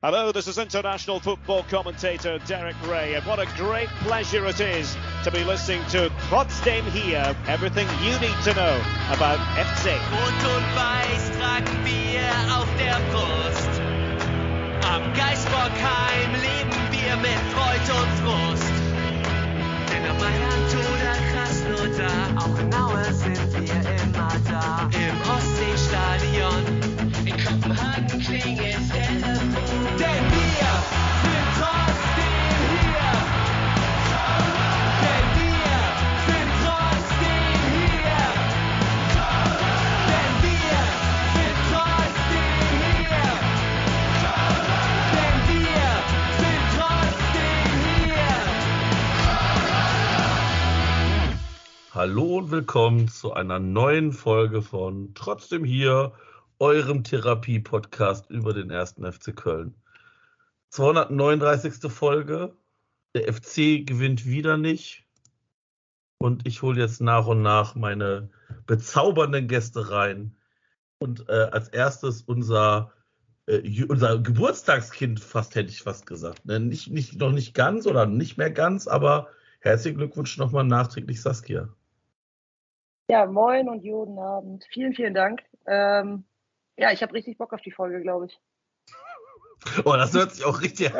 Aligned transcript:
Hello, 0.00 0.30
this 0.30 0.46
is 0.46 0.58
international 0.58 1.18
football 1.18 1.64
commentator 1.64 2.38
Derek 2.46 2.76
Ray, 2.86 3.14
and 3.14 3.26
what 3.26 3.40
a 3.40 3.46
great 3.56 3.88
pleasure 4.06 4.46
it 4.46 4.60
is 4.60 4.96
to 5.24 5.30
be 5.32 5.42
listening 5.42 5.82
to 5.86 6.08
Trotzdem 6.28 6.84
here, 6.92 7.34
everything 7.48 7.88
you 8.00 8.12
need 8.20 8.38
to 8.44 8.54
know 8.54 8.80
about 9.10 9.40
FC. 9.58 9.98
Rot 10.14 10.44
und 10.54 10.66
Weiß 10.78 11.30
tragen 11.36 11.84
wir 11.84 12.30
auf 12.54 12.68
der 12.78 13.00
Brust. 13.10 13.82
Am 14.86 15.02
leben 16.32 16.78
wir 16.92 17.16
mit 17.16 17.42
und 17.90 18.10
Frust. 18.22 18.72
Denn 19.90 20.06
Mailand 20.14 20.76
oder 20.94 21.14
Krasnodar, 21.32 22.38
auch 22.38 22.56
in 22.60 22.77
Hallo 51.98 52.38
und 52.38 52.52
willkommen 52.52 53.08
zu 53.08 53.32
einer 53.32 53.58
neuen 53.58 54.12
Folge 54.12 54.62
von 54.62 55.14
Trotzdem 55.14 55.64
hier, 55.64 56.12
eurem 56.60 57.02
Therapie-Podcast 57.02 58.30
über 58.30 58.54
den 58.54 58.70
ersten 58.70 59.04
FC 59.04 59.34
Köln. 59.34 59.74
239. 60.68 61.90
Folge. 61.90 62.56
Der 63.16 63.34
FC 63.34 63.84
gewinnt 63.84 64.26
wieder 64.26 64.56
nicht. 64.56 65.08
Und 66.18 66.46
ich 66.46 66.62
hole 66.62 66.80
jetzt 66.80 67.00
nach 67.00 67.26
und 67.26 67.42
nach 67.42 67.74
meine 67.74 68.30
bezaubernden 68.68 69.48
Gäste 69.48 69.90
rein. 69.90 70.36
Und 71.00 71.28
äh, 71.28 71.48
als 71.50 71.68
erstes 71.68 72.22
unser, 72.22 72.92
äh, 73.46 73.84
unser 73.86 74.20
Geburtstagskind, 74.20 75.18
fast 75.18 75.56
hätte 75.56 75.70
ich 75.70 75.82
fast 75.82 76.06
gesagt. 76.06 76.46
Ne? 76.46 76.60
Nicht, 76.60 76.92
nicht, 76.92 77.18
noch 77.18 77.32
nicht 77.32 77.54
ganz 77.54 77.88
oder 77.88 78.06
nicht 78.06 78.38
mehr 78.38 78.52
ganz, 78.52 78.86
aber 78.86 79.30
herzlichen 79.58 79.98
Glückwunsch 79.98 80.38
nochmal 80.38 80.62
nachträglich, 80.62 81.20
Saskia. 81.20 81.74
Ja, 83.10 83.24
moin 83.24 83.70
und 83.70 83.80
guten 83.82 84.18
Abend. 84.18 84.66
Vielen, 84.70 84.92
vielen 84.92 85.14
Dank. 85.14 85.40
Ähm, 85.66 86.24
ja, 86.76 86.92
ich 86.92 87.02
habe 87.02 87.14
richtig 87.14 87.38
Bock 87.38 87.54
auf 87.54 87.62
die 87.62 87.70
Folge, 87.70 88.02
glaube 88.02 88.26
ich. 88.26 88.38
Oh, 89.84 89.94
das 89.94 90.12
hört 90.12 90.32
sich 90.32 90.44
auch 90.44 90.60
richtig. 90.60 90.92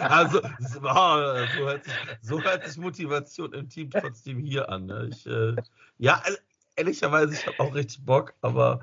Also, 0.00 0.40
so, 0.58 0.80
ah, 0.80 1.46
so, 1.54 1.66
hört 1.66 1.84
sich, 1.84 1.92
so 2.22 2.42
hört 2.42 2.64
sich 2.64 2.78
Motivation 2.78 3.52
im 3.52 3.68
Team 3.68 3.90
trotzdem 3.90 4.38
hier 4.38 4.68
an. 4.70 4.86
Ne? 4.86 5.08
Ich, 5.10 5.26
äh, 5.26 5.54
ja, 5.98 6.20
ehr- 6.24 6.38
ehrlicherweise, 6.76 7.34
ich 7.34 7.46
habe 7.46 7.60
auch 7.60 7.74
richtig 7.74 8.04
Bock, 8.04 8.34
aber 8.40 8.80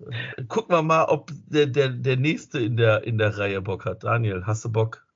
äh, 0.00 0.44
gucken 0.48 0.74
wir 0.74 0.82
mal, 0.82 1.04
ob 1.04 1.30
der, 1.46 1.66
der, 1.66 1.88
der 1.88 2.16
Nächste 2.16 2.58
in 2.58 2.76
der, 2.76 3.04
in 3.04 3.16
der 3.16 3.38
Reihe 3.38 3.62
Bock 3.62 3.84
hat. 3.84 4.04
Daniel, 4.04 4.44
hast 4.44 4.64
du 4.64 4.72
Bock? 4.72 5.06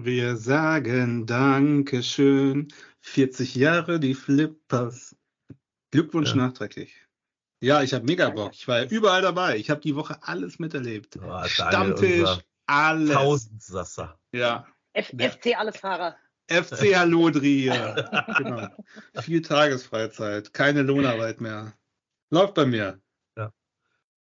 Wir 0.00 0.36
sagen 0.36 1.26
Dankeschön. 1.26 2.68
40 3.00 3.54
Jahre 3.54 4.00
die 4.00 4.14
Flippers. 4.14 5.15
Glückwunsch 5.90 6.30
Ja. 6.30 6.36
nachträglich. 6.36 6.94
Ja, 7.60 7.82
ich 7.82 7.94
habe 7.94 8.04
mega 8.04 8.28
Bock. 8.30 8.52
Ich 8.52 8.68
war 8.68 8.80
ja 8.82 8.84
überall 8.90 9.22
dabei. 9.22 9.56
Ich 9.56 9.70
habe 9.70 9.80
die 9.80 9.96
Woche 9.96 10.18
alles 10.22 10.58
miterlebt. 10.58 11.16
Oh, 11.16 11.20
Daniel, 11.26 11.48
Stammtisch, 11.48 12.38
alles. 12.66 13.14
Tausendsasser. 13.14 14.18
Ja. 14.32 14.66
F 14.92 15.12
Ja. 15.18 15.30
FC 15.30 15.56
Allesfahrer. 15.56 16.16
FC 16.48 16.94
Hallodri 16.94 17.62
hier. 17.62 18.08
genau. 18.38 18.68
Viel 19.20 19.42
Tagesfreizeit, 19.42 20.52
keine 20.52 20.82
Lohnarbeit 20.82 21.40
mehr. 21.40 21.72
Läuft 22.30 22.54
bei 22.54 22.66
mir. 22.66 23.00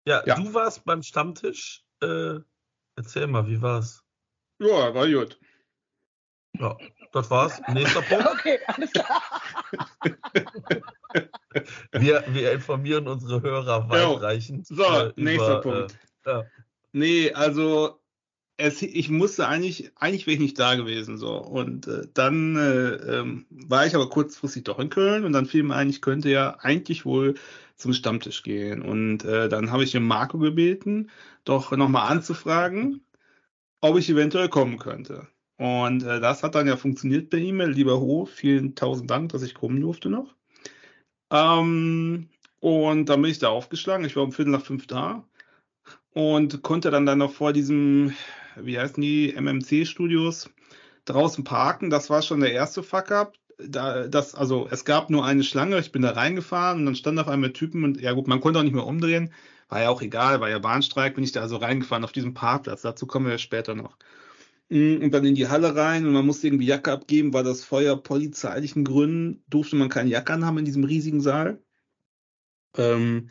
Ja, 0.06 0.24
Ja. 0.25 0.36
du 0.36 0.53
warst 0.53 0.84
beim 0.86 1.03
Stammtisch. 1.03 1.84
Äh, 2.02 2.40
erzähl 2.96 3.28
mal, 3.28 3.46
wie 3.48 3.62
war's? 3.62 4.03
Ja, 4.59 4.94
war 4.94 5.08
gut. 5.08 5.40
Ja, 6.58 6.78
das 7.12 7.30
war's. 7.30 7.62
Nächster 7.74 8.02
Punkt. 8.02 8.28
Okay, 8.28 8.59
alles 8.68 8.92
klar. 8.92 9.22
Wir, 11.92 12.24
wir 12.28 12.52
informieren 12.52 13.08
unsere 13.08 13.42
Hörer 13.42 13.88
Ja. 13.92 14.12
weitreichend. 14.12 14.68
So, 14.68 14.84
äh, 14.84 15.12
nächster 15.16 15.62
über, 15.62 15.62
Punkt. 15.62 15.98
Äh, 16.25 16.30
ja. 16.30 16.44
Nee, 16.92 17.34
also 17.34 18.00
es, 18.58 18.81
ich 18.81 19.09
musste 19.09 19.48
eigentlich, 19.48 19.92
eigentlich 19.96 20.28
wäre 20.28 20.36
ich 20.36 20.42
nicht 20.42 20.59
da 20.59 20.75
gewesen 20.75 21.18
so. 21.18 21.38
Und 21.38 21.88
äh, 21.88 22.08
dann 22.14 22.56
äh, 22.58 23.18
ähm, 23.18 23.46
war 23.50 23.86
ich 23.86 23.96
aber 23.96 24.09
kurzfristig 24.09 24.66
doch 24.66 24.80
in 24.80 24.90
Köln 24.90 25.24
und 25.24 25.31
dann 25.34 25.46
fiel 25.46 25.64
mir 25.64 25.75
ein, 25.75 25.90
ich 25.90 26.02
könnte 26.02 26.30
ja 26.30 26.58
eigentlich 26.59 27.06
wohl 27.06 27.36
zum 27.75 27.94
Stammtisch 27.94 28.44
gehen. 28.44 28.81
Und 28.81 29.24
äh, 29.24 29.50
dann 29.50 29.72
habe 29.72 29.84
ich 29.84 29.92
den 29.92 30.03
Marco 30.03 30.38
gebeten, 30.38 31.09
doch 31.46 31.72
nochmal 31.72 32.12
anzufragen, 32.12 33.02
ob 33.81 33.98
ich 33.98 34.09
eventuell 34.09 34.50
kommen 34.50 34.78
könnte. 34.78 35.28
Und 35.59 36.03
äh, 36.03 36.22
das 36.22 36.42
hat 36.42 36.56
dann 36.56 36.68
ja 36.68 36.78
funktioniert 36.78 37.30
per 37.30 37.38
E-Mail. 37.38 37.72
Lieber 37.72 38.00
Ho, 38.00 38.25
vielen 38.25 38.75
tausend 38.75 39.12
Dank, 39.12 39.34
dass 39.34 39.44
ich 39.44 39.53
kommen 39.53 39.81
durfte 39.81 40.09
noch. 40.09 40.34
Ähm, 41.31 42.30
und 42.62 43.06
dann 43.09 43.22
bin 43.22 43.30
ich 43.30 43.40
da 43.40 43.50
aufgeschlagen. 43.50 44.06
Ich 44.06 44.16
war 44.16 44.24
um 44.24 44.31
Viertel 44.31 44.52
nach 44.52 44.64
fünf 44.64 44.88
da 44.88 45.25
und 46.14 46.64
konnte 46.64 46.92
dann 46.92 47.06
dann 47.06 47.18
noch 47.18 47.34
vor 47.34 47.52
diesem, 47.52 48.14
wie 48.56 48.80
heißen 48.80 49.02
die, 49.02 49.34
MMC-Studios 49.36 50.50
draußen 51.03 51.44
parken. 51.44 51.90
Das 51.90 52.09
war 52.09 52.22
schon 52.22 52.40
der 52.40 52.53
erste 52.53 52.81
Fuck-up. 52.81 53.34
Da, 53.58 54.08
das, 54.08 54.36
also 54.36 54.66
es 54.72 54.86
gab 54.86 55.09
nur 55.09 55.25
eine 55.25 55.44
Schlange, 55.44 55.78
ich 55.80 55.92
bin 55.92 56.03
da 56.03 56.12
reingefahren 56.12 56.80
und 56.80 56.86
dann 56.86 56.96
stand 56.96 57.19
auf 57.19 57.28
einmal 57.28 57.52
Typen 57.52 57.84
und 57.84 58.00
ja 58.00 58.14
gut, 58.14 58.30
man 58.30 58.40
konnte 58.40 58.59
auch 58.59 58.64
nicht 58.64 58.75
mehr 58.75 58.88
umdrehen. 58.88 59.34
War 59.68 59.81
ja 59.81 59.90
auch 59.90 60.02
egal, 60.02 60.40
war 60.40 60.50
ja 60.50 60.59
Bahnstreik, 60.59 61.16
bin 61.16 61.25
ich 61.25 61.34
da 61.34 61.42
also 61.42 61.58
reingefahren 61.58 62.06
auf 62.06 62.14
diesem 62.14 62.34
Parkplatz. 62.34 62.81
Dazu 62.81 63.08
kommen 63.08 63.28
wir 63.28 63.38
später 63.38 63.75
noch. 63.75 63.98
Mm, 64.69 65.02
Und 65.03 65.12
dann 65.13 65.25
in 65.25 65.35
die 65.35 65.47
Halle 65.47 65.75
rein 65.75 66.06
und 66.07 66.13
man 66.13 66.25
musste 66.25 66.47
irgendwie 66.47 66.66
Jacke 66.66 66.91
abgeben, 66.91 67.34
weil 67.34 67.44
das 67.44 67.63
Feuer 67.63 67.97
polizeilichen 68.02 68.84
Gründen 68.84 69.44
durfte 69.47 69.75
man 69.75 69.90
keine 69.90 70.09
Jacke 70.09 70.34
anhaben 70.34 70.57
in 70.59 70.66
diesem 70.66 70.84
riesigen 70.84 71.22
Saal. 71.22 71.62
Ähm, 72.78 73.30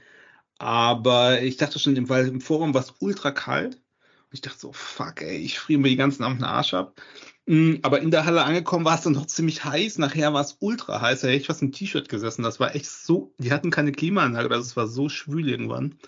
aber 0.58 1.42
ich 1.42 1.56
dachte 1.58 1.78
schon, 1.78 2.08
weil 2.08 2.28
im 2.28 2.40
Forum 2.40 2.74
war 2.74 2.82
es 2.82 2.94
ultra 3.00 3.32
kalt. 3.32 3.76
Und 3.76 4.34
ich 4.34 4.42
dachte 4.42 4.58
so, 4.60 4.72
fuck, 4.72 5.22
ey, 5.22 5.38
ich 5.38 5.58
friere 5.58 5.80
mir 5.80 5.88
die 5.90 5.96
ganzen 5.96 6.24
Abend 6.24 6.40
den 6.40 6.46
Arsch 6.46 6.74
ab. 6.74 7.00
Mm, 7.46 7.76
Aber 7.82 8.00
in 8.02 8.10
der 8.12 8.26
Halle 8.26 8.44
angekommen 8.44 8.84
war 8.84 8.96
es 8.96 9.02
dann 9.04 9.14
noch 9.14 9.26
ziemlich 9.26 9.64
heiß. 9.64 9.98
Nachher 9.98 10.34
war 10.34 10.42
es 10.42 10.58
ultra 10.60 11.00
heiß. 11.00 11.22
Da 11.22 11.28
hätte 11.28 11.38
ich 11.40 11.46
fast 11.48 11.62
im 11.62 11.72
T-Shirt 11.72 12.08
gesessen. 12.08 12.42
Das 12.44 12.60
war 12.60 12.74
echt 12.74 12.86
so, 12.88 13.34
die 13.38 13.52
hatten 13.52 13.70
keine 13.70 13.92
Klimaanlage. 13.92 14.48
Das 14.50 14.76
war 14.76 14.88
so 14.88 15.08
schwül 15.10 15.48
irgendwann. 15.48 15.98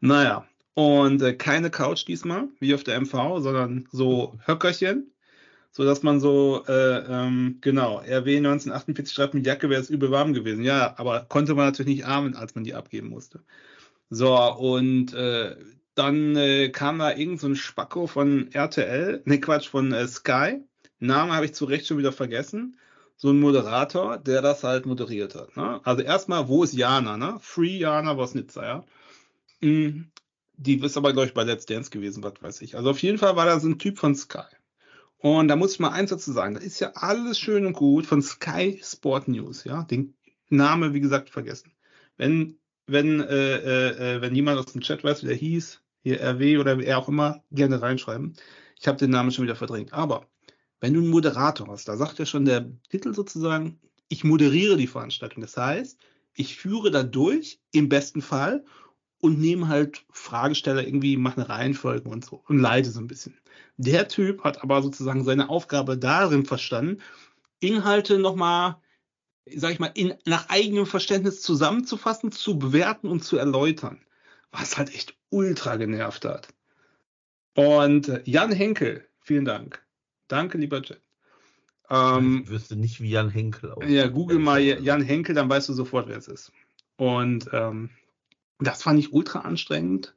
Naja, 0.00 0.46
und 0.74 1.22
äh, 1.22 1.34
keine 1.34 1.70
Couch 1.70 2.06
diesmal, 2.06 2.48
wie 2.60 2.74
auf 2.74 2.84
der 2.84 3.00
MV, 3.00 3.40
sondern 3.40 3.88
so 3.92 4.38
Höckerchen. 4.46 5.08
So 5.74 5.84
dass 5.84 6.02
man 6.02 6.20
so, 6.20 6.64
äh, 6.68 6.98
ähm, 6.98 7.58
genau, 7.62 7.98
RW 8.00 8.36
1948 8.36 9.14
schreibt 9.14 9.32
mit 9.32 9.46
Jacke 9.46 9.70
wäre 9.70 9.80
es 9.80 9.88
übel 9.88 10.10
warm 10.10 10.34
gewesen. 10.34 10.64
Ja, 10.64 10.94
aber 10.98 11.24
konnte 11.28 11.54
man 11.54 11.64
natürlich 11.64 11.96
nicht 11.96 12.06
armen, 12.06 12.36
als 12.36 12.54
man 12.54 12.64
die 12.64 12.74
abgeben 12.74 13.08
musste. 13.08 13.42
So, 14.10 14.36
und 14.36 15.14
äh, 15.14 15.56
dann 15.94 16.36
äh, 16.36 16.68
kam 16.68 16.98
da 16.98 17.14
irgend 17.14 17.40
so 17.40 17.46
ein 17.46 17.56
Spacko 17.56 18.06
von 18.06 18.52
RTL, 18.52 19.22
ne 19.24 19.40
Quatsch, 19.40 19.68
von 19.68 19.92
äh, 19.92 20.06
Sky. 20.06 20.60
Name 20.98 21.34
habe 21.34 21.46
ich 21.46 21.54
zu 21.54 21.64
Recht 21.64 21.86
schon 21.86 21.98
wieder 21.98 22.12
vergessen. 22.12 22.76
So 23.16 23.30
ein 23.30 23.40
Moderator, 23.40 24.18
der 24.18 24.42
das 24.42 24.64
halt 24.64 24.84
moderiert 24.84 25.34
hat. 25.34 25.56
Ne? 25.56 25.80
Also 25.84 26.02
erstmal, 26.02 26.48
wo 26.48 26.64
ist 26.64 26.74
Jana? 26.74 27.16
Ne? 27.16 27.38
Free 27.40 27.78
Jana 27.78 28.18
was 28.18 28.34
Nizza, 28.34 28.62
ja. 28.64 28.84
Mm, 29.60 30.11
Die 30.62 30.78
ist 30.78 30.96
aber, 30.96 31.12
glaube 31.12 31.26
ich, 31.26 31.34
bei 31.34 31.42
Let's 31.42 31.66
Dance 31.66 31.90
gewesen, 31.90 32.22
was 32.22 32.34
weiß 32.40 32.62
ich. 32.62 32.76
Also 32.76 32.90
auf 32.90 33.02
jeden 33.02 33.18
Fall 33.18 33.34
war 33.34 33.46
da 33.46 33.58
so 33.58 33.68
ein 33.68 33.78
Typ 33.78 33.98
von 33.98 34.14
Sky. 34.14 34.44
Und 35.18 35.48
da 35.48 35.56
muss 35.56 35.74
ich 35.74 35.80
mal 35.80 35.90
eins 35.90 36.10
dazu 36.10 36.32
sagen, 36.32 36.54
das 36.54 36.64
ist 36.64 36.80
ja 36.80 36.92
alles 36.94 37.38
schön 37.38 37.66
und 37.66 37.74
gut 37.74 38.06
von 38.06 38.22
Sky 38.22 38.80
Sport 38.82 39.28
News, 39.28 39.64
ja. 39.64 39.82
Den 39.84 40.14
Name, 40.48 40.94
wie 40.94 41.00
gesagt, 41.00 41.30
vergessen. 41.30 41.72
Wenn, 42.16 42.58
wenn, 42.86 43.20
äh, 43.20 43.56
äh, 43.56 44.16
äh, 44.16 44.20
wenn 44.20 44.34
jemand 44.34 44.58
aus 44.58 44.72
dem 44.72 44.82
Chat 44.82 45.02
weiß, 45.02 45.22
wie 45.22 45.28
der 45.28 45.36
hieß, 45.36 45.80
hier 46.02 46.20
RW 46.20 46.58
oder 46.58 46.78
wer 46.78 46.98
auch 46.98 47.08
immer, 47.08 47.42
gerne 47.50 47.80
reinschreiben. 47.80 48.34
Ich 48.78 48.88
habe 48.88 48.98
den 48.98 49.10
Namen 49.10 49.30
schon 49.30 49.44
wieder 49.44 49.56
verdrängt. 49.56 49.92
Aber 49.92 50.26
wenn 50.80 50.94
du 50.94 51.00
einen 51.00 51.10
Moderator 51.10 51.68
hast, 51.68 51.88
da 51.88 51.96
sagt 51.96 52.18
ja 52.18 52.26
schon 52.26 52.44
der 52.44 52.70
Titel 52.88 53.14
sozusagen, 53.14 53.80
ich 54.08 54.24
moderiere 54.24 54.76
die 54.76 54.88
Veranstaltung. 54.88 55.40
Das 55.40 55.56
heißt, 55.56 55.98
ich 56.34 56.56
führe 56.56 56.90
da 56.90 57.02
durch, 57.02 57.60
im 57.72 57.88
besten 57.88 58.22
Fall, 58.22 58.64
und 59.22 59.38
nehme 59.38 59.68
halt 59.68 60.04
Fragesteller 60.10 60.84
irgendwie, 60.84 61.16
mache 61.16 61.36
eine 61.36 61.48
Reihenfolge 61.48 62.08
und 62.08 62.24
so 62.24 62.42
und 62.48 62.58
leite 62.58 62.90
so 62.90 62.98
ein 63.00 63.06
bisschen. 63.06 63.38
Der 63.76 64.08
Typ 64.08 64.42
hat 64.42 64.62
aber 64.64 64.82
sozusagen 64.82 65.22
seine 65.22 65.48
Aufgabe 65.48 65.96
darin 65.96 66.44
verstanden, 66.44 67.00
Inhalte 67.60 68.18
nochmal, 68.18 68.78
sag 69.46 69.70
ich 69.70 69.78
mal, 69.78 69.92
in, 69.94 70.14
nach 70.26 70.48
eigenem 70.48 70.86
Verständnis 70.86 71.40
zusammenzufassen, 71.40 72.32
zu 72.32 72.58
bewerten 72.58 73.06
und 73.06 73.22
zu 73.22 73.36
erläutern. 73.36 74.00
Was 74.50 74.76
halt 74.76 74.92
echt 74.92 75.14
ultra 75.30 75.76
genervt 75.76 76.24
hat. 76.24 76.48
Und 77.54 78.08
äh, 78.08 78.22
Jan 78.24 78.50
Henkel, 78.50 79.06
vielen 79.20 79.44
Dank. 79.44 79.86
Danke, 80.26 80.58
lieber 80.58 80.82
Chat. 80.82 81.00
Ähm, 81.88 82.42
ich 82.44 82.50
wüsste 82.50 82.74
nicht, 82.74 83.00
wie 83.00 83.10
Jan 83.10 83.30
Henkel 83.30 83.70
aussieht. 83.70 83.90
Ja, 83.90 84.08
google 84.08 84.40
mal 84.40 84.60
Jan 84.60 85.02
Henkel, 85.02 85.36
dann 85.36 85.48
weißt 85.48 85.68
du 85.68 85.74
sofort, 85.74 86.08
wer 86.08 86.18
es 86.18 86.26
ist. 86.26 86.52
Und 86.96 87.48
ähm, 87.52 87.90
das 88.66 88.82
fand 88.82 88.98
ich 88.98 89.12
ultra 89.12 89.40
anstrengend. 89.40 90.14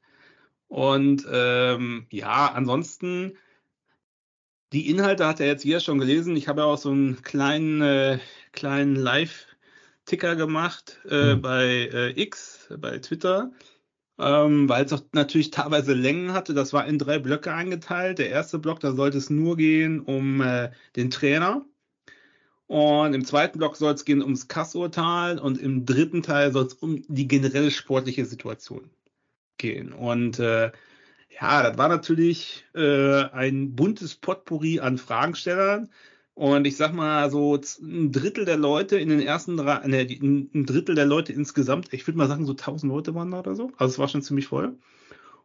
Und 0.68 1.26
ähm, 1.32 2.08
ja, 2.10 2.52
ansonsten, 2.54 3.38
die 4.74 4.90
Inhalte 4.90 5.28
hat 5.28 5.40
er 5.40 5.48
jetzt 5.48 5.64
hier 5.64 5.80
schon 5.80 6.00
gelesen. 6.00 6.36
Ich 6.36 6.48
habe 6.48 6.62
ja 6.62 6.68
auch 6.68 6.78
so 6.78 6.92
einen 6.92 7.22
kleinen, 7.22 7.82
äh, 7.82 8.20
kleinen 8.52 8.96
Live-Ticker 8.96 10.36
gemacht 10.36 11.00
äh, 11.10 11.36
mhm. 11.36 11.42
bei 11.42 11.66
äh, 11.94 12.22
X, 12.22 12.68
bei 12.80 12.98
Twitter 13.00 13.52
ähm, 14.18 14.70
weil 14.70 14.86
es 14.86 14.94
auch 14.94 15.02
natürlich 15.12 15.52
teilweise 15.52 15.94
Längen 15.94 16.34
hatte. 16.34 16.54
Das 16.54 16.74
war 16.74 16.86
in 16.88 17.00
drei 17.00 17.20
Blöcke 17.20 17.54
eingeteilt. 17.54 18.20
Der 18.20 18.30
erste 18.30 18.60
Block, 18.60 18.80
da 18.80 18.94
sollte 18.94 19.18
es 19.18 19.30
nur 19.30 19.58
gehen 19.58 20.00
um 20.02 20.42
äh, 20.42 20.72
den 20.96 21.12
Trainer. 21.12 21.66
Und 22.68 23.14
im 23.14 23.26
zweiten 23.26 23.60
Block 23.60 23.76
soll 23.76 23.94
es 23.94 24.06
gehen 24.06 24.24
ums 24.24 24.48
Kassurteil 24.48 25.38
und 25.38 25.60
im 25.60 25.86
dritten 25.86 26.24
Teil 26.24 26.52
soll 26.52 26.66
es 26.66 26.74
um 26.74 27.04
die 27.08 27.28
generelle 27.28 27.70
sportliche 27.70 28.26
Situation 28.26 28.90
gehen. 29.58 29.94
Und 29.94 30.40
äh, 30.40 30.72
ja, 31.30 31.64
das 31.64 31.78
war 31.78 31.90
natürlich 31.90 32.66
äh, 32.74 33.24
ein 33.26 33.76
buntes 33.76 34.16
Potpourri 34.16 34.80
an 34.80 34.98
Fragestellern. 34.98 35.90
Und 36.34 36.68
ich 36.68 36.76
sag 36.76 36.94
mal, 36.94 37.30
so 37.32 37.60
ein 37.82 38.12
Drittel 38.12 38.44
der 38.44 38.58
Leute 38.58 38.98
in 38.98 39.08
den 39.08 39.22
ersten 39.22 39.56
drei, 39.56 39.88
ne, 39.88 40.02
ein 40.02 40.66
Drittel 40.66 40.94
der 40.96 41.06
Leute 41.06 41.32
insgesamt, 41.32 41.94
ich 41.94 42.06
würde 42.08 42.18
mal 42.18 42.28
sagen, 42.28 42.46
so 42.46 42.52
1000 42.52 42.92
Leute 42.92 43.16
waren 43.16 43.32
da 43.32 43.40
oder 43.40 43.56
so. 43.56 43.72
Also 43.78 43.94
es 43.94 44.00
war 44.00 44.10
schon 44.10 44.22
ziemlich 44.22 44.48
voll. 44.48 44.78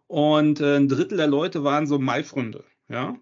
Und 0.08 0.61
äh, 0.61 0.76
ein 0.76 0.88
Drittel 0.88 1.17
der 1.17 1.28
Leute 1.28 1.62
waren 1.62 1.87
so 1.87 1.99
Mai-Freunde, 2.00 2.64
ja. 2.88 3.17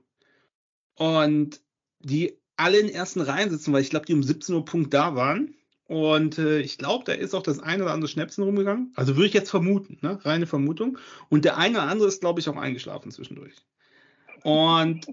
Und 0.94 1.60
die 2.00 2.37
alle 2.58 2.78
in 2.78 2.88
ersten 2.88 3.20
Reihen 3.20 3.50
sitzen, 3.50 3.72
weil 3.72 3.82
ich 3.82 3.90
glaube, 3.90 4.06
die 4.06 4.14
um 4.14 4.22
17 4.22 4.54
Uhr 4.54 4.64
Punkt 4.64 4.92
da 4.92 5.14
waren. 5.14 5.54
Und 5.86 6.38
äh, 6.38 6.60
ich 6.60 6.76
glaube, 6.76 7.04
da 7.04 7.12
ist 7.12 7.34
auch 7.34 7.42
das 7.42 7.60
eine 7.60 7.84
oder 7.84 7.94
andere 7.94 8.10
Schnäpsen 8.10 8.44
rumgegangen. 8.44 8.92
Also 8.94 9.16
würde 9.16 9.26
ich 9.26 9.32
jetzt 9.32 9.50
vermuten, 9.50 9.98
ne? 10.02 10.18
reine 10.22 10.46
Vermutung. 10.46 10.98
Und 11.30 11.46
der 11.46 11.56
eine 11.56 11.78
oder 11.78 11.88
andere 11.88 12.08
ist, 12.08 12.20
glaube 12.20 12.40
ich, 12.40 12.48
auch 12.48 12.56
eingeschlafen 12.56 13.10
zwischendurch. 13.10 13.54
Und 14.42 15.06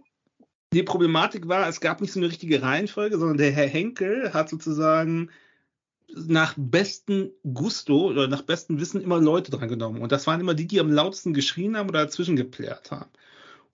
die 0.74 0.84
Problematik 0.84 1.48
war, 1.48 1.70
es 1.70 1.80
gab 1.80 2.02
nicht 2.02 2.12
so 2.12 2.20
eine 2.20 2.28
richtige 2.28 2.62
Reihenfolge, 2.62 3.18
sondern 3.18 3.38
der 3.38 3.52
Herr 3.52 3.68
Henkel 3.68 4.34
hat 4.34 4.50
sozusagen 4.50 5.30
nach 6.14 6.54
bestem 6.58 7.32
Gusto 7.44 8.08
oder 8.10 8.28
nach 8.28 8.42
bestem 8.42 8.80
Wissen 8.80 9.02
immer 9.02 9.20
Leute 9.20 9.52
dran 9.52 9.70
genommen. 9.70 10.02
Und 10.02 10.12
das 10.12 10.28
waren 10.28 10.42
immer 10.42 10.54
die, 10.54 10.68
die 10.68 10.80
am 10.80 10.92
lautesten 10.92 11.34
geschrien 11.34 11.78
haben 11.78 11.90
oder 11.90 12.04
dazwischen 12.04 12.36
geplärt 12.36 12.92
haben. 12.92 13.10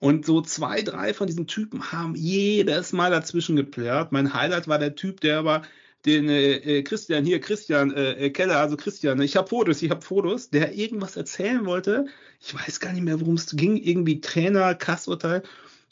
Und 0.02 0.26
so 0.26 0.42
zwei, 0.42 0.82
drei 0.82 1.14
von 1.14 1.28
diesen 1.28 1.46
Typen 1.46 1.92
haben 1.92 2.16
jedes 2.16 2.92
Mal 2.92 3.12
dazwischen 3.12 3.54
geplärt. 3.54 4.10
Mein 4.10 4.34
Highlight 4.34 4.66
war 4.66 4.80
der 4.80 4.96
Typ, 4.96 5.20
der 5.20 5.38
aber 5.38 5.62
den 6.04 6.28
äh, 6.28 6.54
äh 6.56 6.82
Christian 6.82 7.24
hier, 7.24 7.40
Christian 7.40 7.92
äh, 7.92 8.14
äh, 8.14 8.30
Keller, 8.30 8.58
also 8.58 8.76
Christian, 8.76 9.22
ich 9.22 9.36
habe 9.36 9.46
Fotos, 9.48 9.80
ich 9.80 9.90
habe 9.90 10.02
Fotos, 10.02 10.50
der 10.50 10.74
irgendwas 10.74 11.16
erzählen 11.16 11.66
wollte. 11.66 12.06
Ich 12.40 12.52
weiß 12.52 12.80
gar 12.80 12.92
nicht 12.92 13.04
mehr, 13.04 13.20
worum 13.20 13.34
es 13.36 13.54
ging. 13.54 13.76
Irgendwie 13.76 14.20
Trainer, 14.20 14.74
Kassurteil 14.74 15.44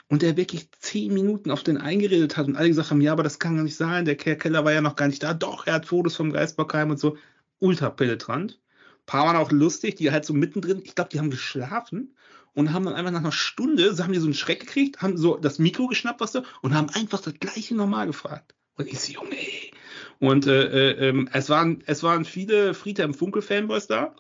und 0.08 0.22
der 0.22 0.36
wirklich 0.36 0.68
zehn 0.80 1.14
Minuten 1.14 1.52
auf 1.52 1.62
den 1.62 1.78
eingeredet 1.78 2.36
hat 2.36 2.48
und 2.48 2.56
alle 2.56 2.66
gesagt 2.66 2.90
haben, 2.90 3.00
ja, 3.00 3.12
aber 3.12 3.22
das 3.22 3.38
kann 3.38 3.54
gar 3.54 3.62
nicht 3.62 3.76
sein, 3.76 4.06
der 4.06 4.16
Keller 4.16 4.64
war 4.64 4.72
ja 4.72 4.80
noch 4.80 4.96
gar 4.96 5.06
nicht 5.06 5.22
da. 5.22 5.34
Doch, 5.34 5.68
er 5.68 5.74
hat 5.74 5.86
Fotos 5.86 6.16
vom 6.16 6.32
Geistbockheim 6.32 6.90
und 6.90 6.98
so. 6.98 7.16
Ultra 7.60 7.90
penetrant. 7.90 8.60
Ein 9.02 9.06
paar 9.06 9.26
waren 9.26 9.36
auch 9.36 9.52
lustig, 9.52 9.94
die 9.94 10.10
halt 10.10 10.24
so 10.24 10.34
mittendrin, 10.34 10.82
ich 10.82 10.96
glaube, 10.96 11.10
die 11.10 11.20
haben 11.20 11.30
geschlafen 11.30 12.16
und 12.54 12.72
haben 12.72 12.84
dann 12.84 12.94
einfach 12.94 13.12
nach 13.12 13.20
einer 13.20 13.32
Stunde, 13.32 13.94
so 13.94 14.02
haben 14.02 14.12
die 14.12 14.18
so 14.18 14.26
einen 14.26 14.34
Schreck 14.34 14.60
gekriegt, 14.60 15.02
haben 15.02 15.16
so 15.16 15.36
das 15.36 15.58
Mikro 15.58 15.86
geschnappt, 15.86 16.20
was 16.20 16.32
du, 16.32 16.42
und 16.62 16.74
haben 16.74 16.90
einfach 16.90 17.20
das 17.20 17.34
gleiche 17.34 17.74
normal 17.74 18.06
gefragt. 18.06 18.54
Und 18.76 18.88
ich 18.88 19.00
so, 19.00 19.12
Junge, 19.12 19.36
ey. 19.36 19.72
Und 20.18 20.46
äh, 20.46 20.90
äh, 20.90 21.08
ähm, 21.08 21.28
es, 21.32 21.48
waren, 21.48 21.82
es 21.86 22.02
waren 22.02 22.24
viele 22.24 22.74
Friedhelm 22.74 23.14
Funkel-Fanboys 23.14 23.86
da, 23.86 24.14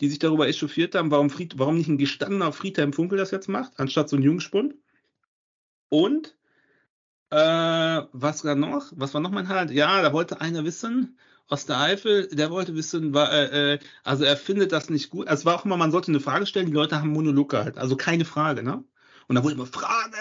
die 0.00 0.08
sich 0.08 0.18
darüber 0.18 0.48
echauffiert 0.48 0.94
haben, 0.94 1.10
warum, 1.10 1.30
Fried, 1.30 1.58
warum 1.58 1.76
nicht 1.76 1.88
ein 1.88 1.98
gestandener 1.98 2.52
Friedhelm 2.52 2.92
Funkel 2.92 3.18
das 3.18 3.30
jetzt 3.30 3.48
macht, 3.48 3.78
anstatt 3.78 4.08
so 4.08 4.16
ein 4.16 4.22
Jungspund. 4.22 4.74
Und 5.88 6.36
äh, 7.30 7.36
was 8.12 8.44
war 8.44 8.54
noch? 8.54 8.92
Was 8.96 9.14
war 9.14 9.20
noch 9.20 9.30
mein 9.30 9.48
Halt? 9.48 9.70
Ja, 9.70 10.02
da 10.02 10.12
wollte 10.12 10.40
einer 10.40 10.64
wissen, 10.64 11.18
aus 11.50 11.66
der 11.66 11.78
Eifel, 11.80 12.28
der 12.28 12.50
wollte 12.50 12.74
wissen, 12.74 13.12
war, 13.12 13.30
äh, 13.32 13.74
äh, 13.74 13.78
also 14.04 14.24
er 14.24 14.36
findet 14.36 14.72
das 14.72 14.88
nicht 14.88 15.10
gut. 15.10 15.28
Also 15.28 15.40
es 15.40 15.44
war 15.44 15.56
auch 15.56 15.64
immer, 15.64 15.76
man 15.76 15.90
sollte 15.90 16.10
eine 16.10 16.20
Frage 16.20 16.46
stellen, 16.46 16.66
die 16.66 16.72
Leute 16.72 16.96
haben 16.96 17.10
Monolog 17.10 17.50
gehalten, 17.50 17.78
also 17.78 17.96
keine 17.96 18.24
Frage, 18.24 18.62
ne? 18.62 18.84
Und 19.26 19.36
da 19.36 19.44
wurde 19.44 19.54
immer 19.54 19.66
Frage 19.66 20.16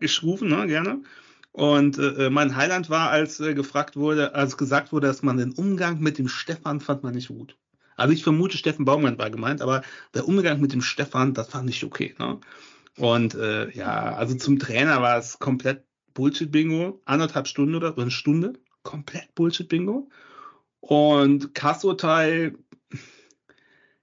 geschrufen, 0.00 0.48
ne, 0.48 0.66
gerne. 0.66 1.02
Und 1.52 1.98
äh, 1.98 2.30
mein 2.30 2.56
Highlight 2.56 2.90
war, 2.90 3.10
als 3.10 3.40
äh, 3.40 3.54
gefragt 3.54 3.96
wurde, 3.96 4.34
als 4.34 4.56
gesagt 4.56 4.92
wurde, 4.92 5.06
dass 5.06 5.22
man 5.22 5.36
den 5.36 5.52
Umgang 5.52 6.00
mit 6.00 6.18
dem 6.18 6.28
Stefan 6.28 6.80
fand 6.80 7.02
man 7.02 7.14
nicht 7.14 7.28
gut. 7.28 7.56
Also 7.96 8.12
ich 8.12 8.24
vermute, 8.24 8.56
Steffen 8.56 8.84
Baumann 8.84 9.18
war 9.18 9.30
gemeint, 9.30 9.62
aber 9.62 9.82
der 10.14 10.26
Umgang 10.26 10.60
mit 10.60 10.72
dem 10.72 10.82
Stefan, 10.82 11.32
das 11.32 11.48
fand 11.48 11.70
ich 11.70 11.84
okay. 11.84 12.14
Ne? 12.18 12.40
Und 12.96 13.34
äh, 13.34 13.70
ja, 13.70 14.14
also 14.14 14.34
zum 14.34 14.58
Trainer 14.58 15.00
war 15.00 15.18
es 15.18 15.38
komplett 15.38 15.84
Bullshit-Bingo. 16.14 17.00
Anderthalb 17.04 17.46
Stunden 17.48 17.74
oder 17.74 17.96
eine 17.96 18.10
Stunde. 18.10 18.54
Komplett 18.82 19.34
Bullshit-Bingo. 19.34 20.08
Und 20.86 21.54
Kassoteil, 21.54 22.58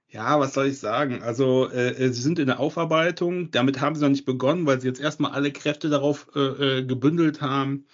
ja, 0.08 0.40
was 0.40 0.52
soll 0.54 0.66
ich 0.66 0.80
sagen? 0.80 1.22
Also, 1.22 1.70
äh, 1.70 1.90
äh, 1.90 2.12
sie 2.12 2.20
sind 2.20 2.40
in 2.40 2.48
der 2.48 2.58
Aufarbeitung. 2.58 3.52
Damit 3.52 3.80
haben 3.80 3.94
sie 3.94 4.02
noch 4.02 4.10
nicht 4.10 4.24
begonnen, 4.24 4.66
weil 4.66 4.80
sie 4.80 4.88
jetzt 4.88 5.00
erstmal 5.00 5.30
alle 5.30 5.52
Kräfte 5.52 5.88
darauf 5.90 6.26
äh, 6.34 6.80
äh 6.80 6.84
gebündelt 6.84 7.40
haben, 7.40 7.86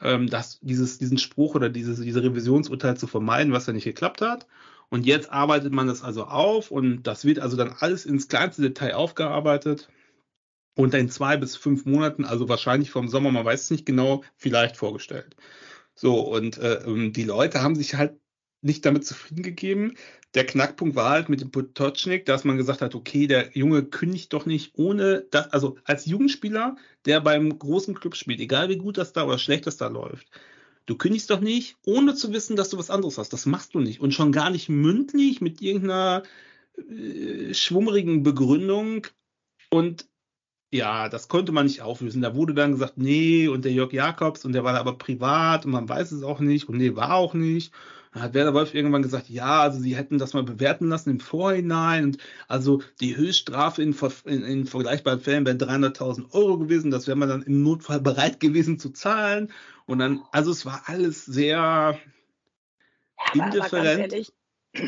ähm, 0.00 0.28
dass 0.28 0.58
dieses, 0.60 0.98
diesen 0.98 1.18
Spruch 1.18 1.54
oder 1.54 1.68
dieses, 1.70 2.00
diese 2.00 2.22
Revisionsurteil 2.22 2.96
zu 2.96 3.06
vermeiden, 3.06 3.52
was 3.52 3.66
ja 3.66 3.72
nicht 3.72 3.84
geklappt 3.84 4.22
hat. 4.22 4.48
Und 4.90 5.06
jetzt 5.06 5.30
arbeitet 5.30 5.72
man 5.72 5.86
das 5.86 6.02
also 6.02 6.24
auf 6.24 6.72
und 6.72 7.04
das 7.04 7.24
wird 7.24 7.38
also 7.38 7.56
dann 7.56 7.74
alles 7.78 8.04
ins 8.06 8.26
kleinste 8.28 8.62
Detail 8.62 8.94
aufgearbeitet 8.94 9.88
und 10.74 10.94
in 10.94 11.08
zwei 11.10 11.36
bis 11.36 11.56
fünf 11.56 11.86
Monaten, 11.86 12.24
also 12.24 12.48
wahrscheinlich 12.48 12.90
vom 12.90 13.08
Sommer, 13.08 13.30
man 13.30 13.44
weiß 13.44 13.62
es 13.62 13.70
nicht 13.70 13.86
genau, 13.86 14.24
vielleicht 14.36 14.76
vorgestellt. 14.76 15.36
So, 15.94 16.20
und 16.20 16.58
äh, 16.58 16.82
ähm, 16.84 17.12
die 17.12 17.24
Leute 17.24 17.62
haben 17.62 17.76
sich 17.76 17.94
halt 17.94 18.18
nicht 18.62 18.86
damit 18.86 19.04
zufrieden 19.04 19.42
gegeben. 19.42 19.94
Der 20.34 20.46
Knackpunkt 20.46 20.96
war 20.96 21.10
halt 21.10 21.28
mit 21.28 21.40
dem 21.40 21.50
Potocznik, 21.50 22.24
dass 22.24 22.44
man 22.44 22.56
gesagt 22.56 22.80
hat, 22.80 22.94
okay, 22.94 23.26
der 23.26 23.50
Junge 23.52 23.84
kündigt 23.84 24.32
doch 24.32 24.46
nicht 24.46 24.72
ohne 24.76 25.26
das, 25.30 25.52
also 25.52 25.76
als 25.84 26.06
Jugendspieler, 26.06 26.76
der 27.04 27.20
beim 27.20 27.58
großen 27.58 27.94
Club 27.94 28.16
spielt, 28.16 28.40
egal 28.40 28.68
wie 28.68 28.78
gut 28.78 28.96
das 28.96 29.12
da 29.12 29.26
oder 29.26 29.38
schlecht 29.38 29.66
das 29.66 29.76
da 29.76 29.88
läuft, 29.88 30.30
du 30.86 30.96
kündigst 30.96 31.28
doch 31.30 31.40
nicht, 31.40 31.76
ohne 31.84 32.14
zu 32.14 32.32
wissen, 32.32 32.56
dass 32.56 32.70
du 32.70 32.78
was 32.78 32.90
anderes 32.90 33.18
hast. 33.18 33.32
Das 33.32 33.46
machst 33.46 33.74
du 33.74 33.80
nicht. 33.80 34.00
Und 34.00 34.14
schon 34.14 34.32
gar 34.32 34.50
nicht 34.50 34.68
mündlich 34.68 35.40
mit 35.40 35.60
irgendeiner 35.60 36.22
äh, 36.76 37.52
schwummerigen 37.52 38.22
Begründung. 38.22 39.06
Und 39.70 40.06
ja, 40.72 41.10
das 41.10 41.28
konnte 41.28 41.52
man 41.52 41.66
nicht 41.66 41.82
auflösen. 41.82 42.22
Da 42.22 42.34
wurde 42.34 42.54
dann 42.54 42.72
gesagt, 42.72 42.96
nee, 42.96 43.46
und 43.46 43.64
der 43.64 43.72
Jörg 43.72 43.92
Jakobs, 43.92 44.44
und 44.44 44.52
der 44.52 44.64
war 44.64 44.74
aber 44.74 44.96
privat 44.96 45.66
und 45.66 45.72
man 45.72 45.88
weiß 45.88 46.12
es 46.12 46.22
auch 46.22 46.40
nicht, 46.40 46.68
und 46.68 46.78
nee, 46.78 46.96
war 46.96 47.14
auch 47.14 47.34
nicht. 47.34 47.72
Dann 48.12 48.22
hat 48.22 48.34
Werder 48.34 48.54
Wolf 48.54 48.74
irgendwann 48.74 49.02
gesagt, 49.02 49.28
ja, 49.28 49.60
also 49.60 49.78
sie 49.78 49.96
hätten 49.96 50.18
das 50.18 50.32
mal 50.32 50.42
bewerten 50.42 50.88
lassen 50.88 51.10
im 51.10 51.20
Vorhinein. 51.20 52.04
Und 52.04 52.18
also 52.48 52.82
die 53.00 53.16
Höchststrafe 53.16 53.82
in, 53.82 53.94
in, 54.24 54.44
in 54.44 54.66
vergleichbaren 54.66 55.20
Fällen 55.20 55.46
wäre 55.46 55.56
300.000 55.56 56.32
Euro 56.32 56.58
gewesen. 56.58 56.90
Das 56.90 57.06
wäre 57.06 57.16
man 57.16 57.28
dann 57.28 57.42
im 57.42 57.62
Notfall 57.62 58.00
bereit 58.02 58.40
gewesen 58.40 58.78
zu 58.78 58.90
zahlen. 58.90 59.52
Und 59.86 59.98
dann, 59.98 60.22
also 60.32 60.50
es 60.50 60.64
war 60.64 60.82
alles 60.86 61.24
sehr 61.26 61.98
ja, 63.34 63.44
indifferent. 63.44 64.32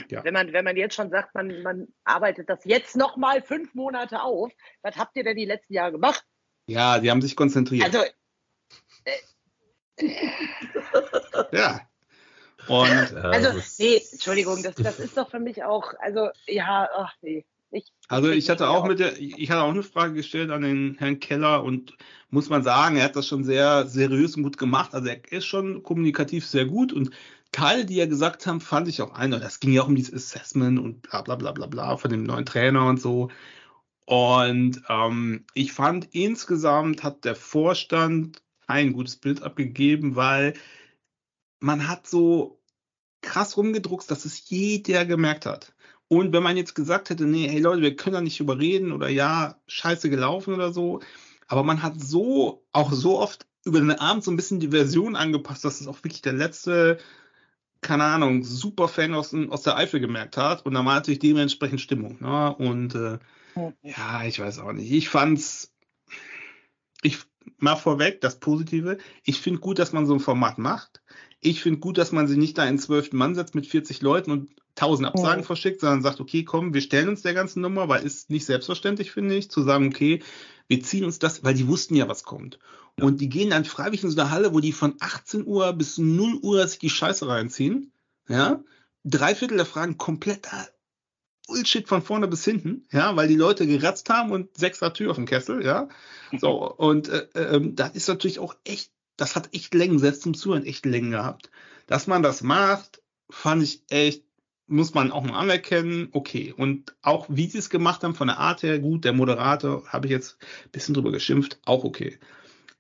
Ja. 0.09 0.25
Wenn, 0.25 0.33
man, 0.33 0.53
wenn 0.53 0.65
man 0.65 0.77
jetzt 0.77 0.95
schon 0.95 1.11
sagt, 1.11 1.35
man, 1.35 1.63
man 1.63 1.89
arbeitet 2.05 2.49
das 2.49 2.65
jetzt 2.65 2.97
nochmal 2.97 3.43
fünf 3.43 3.75
Monate 3.75 4.23
auf, 4.23 4.53
was 4.83 4.97
habt 4.97 5.17
ihr 5.17 5.25
denn 5.25 5.37
die 5.37 5.45
letzten 5.45 5.75
Jahre 5.75 5.93
gemacht? 5.93 6.25
Ja, 6.67 6.99
die 6.99 7.11
haben 7.11 7.21
sich 7.21 7.37
konzentriert. 7.37 7.85
Also, 7.85 7.99
äh, 9.05 10.11
ja. 11.53 11.81
Und, 12.69 12.89
also, 13.15 13.61
nee, 13.79 14.01
Entschuldigung, 14.13 14.63
das, 14.63 14.75
das 14.77 14.99
ist 14.99 15.17
doch 15.17 15.31
für 15.31 15.41
mich 15.41 15.65
auch, 15.65 15.93
also, 15.99 16.31
ja, 16.47 16.89
ach 16.95 17.13
nee. 17.21 17.45
Ich, 17.71 17.93
also 18.07 18.31
ich 18.31 18.49
hatte 18.51 18.69
auch 18.69 18.87
mit 18.87 19.01
der, 19.01 19.19
ich 19.19 19.51
hatte 19.51 19.63
auch 19.63 19.71
eine 19.71 19.83
Frage 19.83 20.15
gestellt 20.15 20.51
an 20.51 20.63
den 20.63 20.97
Herrn 20.97 21.19
Keller 21.19 21.65
und 21.65 21.97
muss 22.31 22.49
man 22.49 22.63
sagen, 22.63 22.97
er 22.97 23.05
hat 23.05 23.17
das 23.17 23.27
schon 23.27 23.43
sehr 23.43 23.87
seriös 23.89 24.37
und 24.37 24.45
gut 24.45 24.59
gemacht. 24.59 24.95
Also 24.95 25.09
er 25.09 25.21
ist 25.33 25.47
schon 25.47 25.83
kommunikativ 25.83 26.47
sehr 26.47 26.67
gut 26.67 26.93
und 26.93 27.11
Teile, 27.55 27.85
die 27.85 27.99
er 27.99 28.07
gesagt 28.09 28.47
haben, 28.47 28.61
fand 28.61 28.89
ich 28.89 29.01
auch 29.01 29.15
ein. 29.15 29.31
Das 29.31 29.61
ging 29.61 29.73
ja 29.73 29.83
auch 29.83 29.89
um 29.89 29.95
dieses 29.95 30.15
Assessment 30.15 30.79
und 30.79 31.03
bla 31.03 31.23
bla 31.23 31.37
bla 31.37 31.53
bla 31.53 31.67
bla 31.67 31.97
von 31.97 32.11
dem 32.11 32.25
neuen 32.25 32.47
Trainer 32.47 32.87
und 32.87 33.01
so. 33.01 33.31
Und 34.07 34.83
ähm, 34.89 35.45
ich 35.55 35.73
fand 35.73 36.09
insgesamt 36.13 37.05
hat 37.05 37.25
der 37.25 37.37
Vorstand 37.37 38.43
ein 38.67 38.93
gutes 38.93 39.17
Bild 39.17 39.43
abgegeben, 39.43 40.17
weil 40.17 40.55
man 41.61 41.89
hat 41.89 42.07
so 42.07 42.61
krass 43.23 43.57
rumgedruckt, 43.57 44.11
dass 44.11 44.25
es 44.25 44.51
jeder 44.51 45.07
gemerkt 45.07 45.47
hat. 45.47 45.75
Und 46.09 46.33
wenn 46.33 46.43
man 46.43 46.57
jetzt 46.57 46.75
gesagt 46.75 47.09
hätte, 47.09 47.25
nee, 47.25 47.49
hey 47.49 47.61
Leute, 47.61 47.83
wir 47.83 47.97
können 47.97 48.15
da 48.15 48.21
nicht 48.21 48.41
überreden 48.41 48.93
oder 48.93 49.09
ja, 49.09 49.59
scheiße 49.69 50.11
gelaufen 50.11 50.55
oder 50.55 50.73
so, 50.73 51.01
aber 51.47 51.63
man 51.63 51.83
hat 51.83 52.01
so, 52.01 52.67
auch 52.73 52.93
so 52.93 53.19
oft 53.21 53.47
über 53.65 53.79
den 53.79 53.93
Abend 53.93 54.25
so 54.25 54.31
ein 54.31 54.37
bisschen 54.37 54.61
die 54.61 54.69
Version 54.69 55.17
angepasst, 55.17 55.65
dass 55.65 55.81
es 55.81 55.87
auch 55.87 56.03
wirklich 56.05 56.21
der 56.21 56.35
letzte, 56.35 56.99
keine 57.85 58.05
Ahnung, 58.05 58.43
Superfan 58.43 59.15
aus, 59.15 59.33
aus 59.51 59.63
der 59.63 59.77
Eifel 59.77 60.01
gemerkt 60.01 60.37
hat. 60.37 60.67
Und 60.67 60.75
da 60.75 60.85
war 60.85 60.95
natürlich 60.95 61.21
dementsprechend 61.21 61.81
Stimmung. 61.81 62.17
Ne? 62.21 62.57
Und 62.57 62.95
äh, 62.97 63.19
ja, 63.83 64.25
ich 64.25 64.41
weiß 64.41 64.59
auch 64.59 64.73
nicht. 64.73 64.91
Ich 64.91 65.09
fand's, 65.09 65.73
ich 67.03 67.19
mal 67.59 67.77
vorweg, 67.77 68.21
das 68.21 68.41
Positive. 68.41 68.99
Ich 69.23 69.41
finde 69.41 69.61
gut, 69.61 69.79
dass 69.79 69.93
man 69.93 70.07
so 70.07 70.15
ein 70.15 70.21
Format 70.21 70.59
macht. 70.59 71.03
Ich 71.41 71.63
finde 71.63 71.79
gut, 71.79 71.99
dass 71.99 72.11
man 72.11 72.27
sie 72.27 72.39
nicht 72.39 72.59
da 72.59 72.67
in 72.67 72.79
zwölften 72.79 73.19
Mann 73.19 73.35
setzt 73.35 73.55
mit 73.55 73.67
40 73.67 74.01
Leuten 74.01 74.31
und 74.31 74.51
1000 74.77 75.09
Absagen 75.09 75.43
Mhm. 75.43 75.47
verschickt, 75.47 75.81
sondern 75.81 76.03
sagt, 76.03 76.21
okay, 76.21 76.43
komm, 76.43 76.75
wir 76.75 76.81
stellen 76.81 77.09
uns 77.09 77.23
der 77.23 77.35
ganzen 77.35 77.61
Nummer, 77.61 77.89
weil 77.89 78.03
ist 78.03 78.31
nicht 78.31 78.47
selbstverständlich, 78.47 79.13
finde 79.13 79.37
ich, 79.37 79.51
zu 79.51 79.63
sagen, 79.63 79.89
okay, 79.89 80.21
wir 80.67 80.83
ziehen 80.83 81.05
uns 81.05 81.19
das, 81.19 81.45
weil 81.45 81.55
die 81.55 81.69
wussten 81.69 81.95
ja, 81.95 82.09
was 82.09 82.25
kommt. 82.25 82.59
Und 83.01 83.21
die 83.21 83.29
gehen 83.29 83.51
dann 83.51 83.65
freiwillig 83.65 84.05
in 84.05 84.11
so 84.11 84.21
eine 84.21 84.31
Halle, 84.31 84.55
wo 84.55 84.61
die 84.61 84.73
von 84.73 84.95
18 85.01 85.47
Uhr 85.47 85.73
bis 85.73 85.99
0 85.99 86.39
Uhr 86.43 86.67
sich 86.67 86.79
die 86.79 86.91
Scheiße 86.91 87.27
reinziehen. 87.27 87.93
Ja. 88.29 88.63
Drei 89.05 89.35
Viertel 89.35 89.57
der 89.57 89.67
Fragen 89.67 89.99
kompletter 89.99 90.69
Bullshit 91.47 91.87
von 91.87 92.03
vorne 92.03 92.29
bis 92.29 92.45
hinten, 92.45 92.87
ja, 92.91 93.17
weil 93.17 93.29
die 93.29 93.37
Leute 93.37 93.67
geratzt 93.67 94.09
haben 94.09 94.31
und 94.31 94.57
sechster 94.57 94.93
Tür 94.93 95.11
auf 95.11 95.17
dem 95.17 95.27
Kessel, 95.27 95.65
ja. 95.65 95.89
So, 96.39 96.73
und 96.75 97.09
äh, 97.09 97.27
ähm, 97.35 97.77
das 97.77 97.91
ist 97.95 98.09
natürlich 98.09 98.39
auch 98.39 98.57
echt, 98.65 98.91
das 99.17 99.37
hat 99.37 99.51
echt 99.53 99.75
Längen, 99.75 99.99
selbst 99.99 100.23
zum 100.23 100.35
Zuhören 100.35 100.65
echt 100.65 100.87
Längen 100.87 101.11
gehabt. 101.11 101.51
Dass 101.87 102.07
man 102.07 102.23
das 102.23 102.43
macht, 102.43 103.03
fand 103.31 103.63
ich 103.63 103.83
echt, 103.91 104.25
muss 104.67 104.95
man 104.95 105.13
auch 105.13 105.23
mal 105.23 105.39
anerkennen, 105.39 106.09
okay. 106.13 106.55
Und 106.57 106.95
auch 107.03 107.27
wie 107.29 107.47
sie 107.47 107.59
es 107.59 107.69
gemacht 107.69 108.03
haben, 108.03 108.15
von 108.15 108.29
der 108.29 108.39
Art 108.39 108.63
her, 108.63 108.79
gut, 108.79 109.05
der 109.05 109.13
Moderator, 109.13 109.87
habe 109.87 110.07
ich 110.07 110.13
jetzt 110.13 110.39
ein 110.65 110.71
bisschen 110.73 110.95
drüber 110.95 111.13
geschimpft, 111.13 111.59
auch 111.67 111.85
okay. 111.85 112.19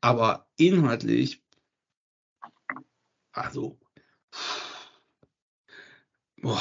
Aber 0.04 0.46
inhaltlich, 0.58 1.42
also, 3.32 3.80
boah, 6.37 6.61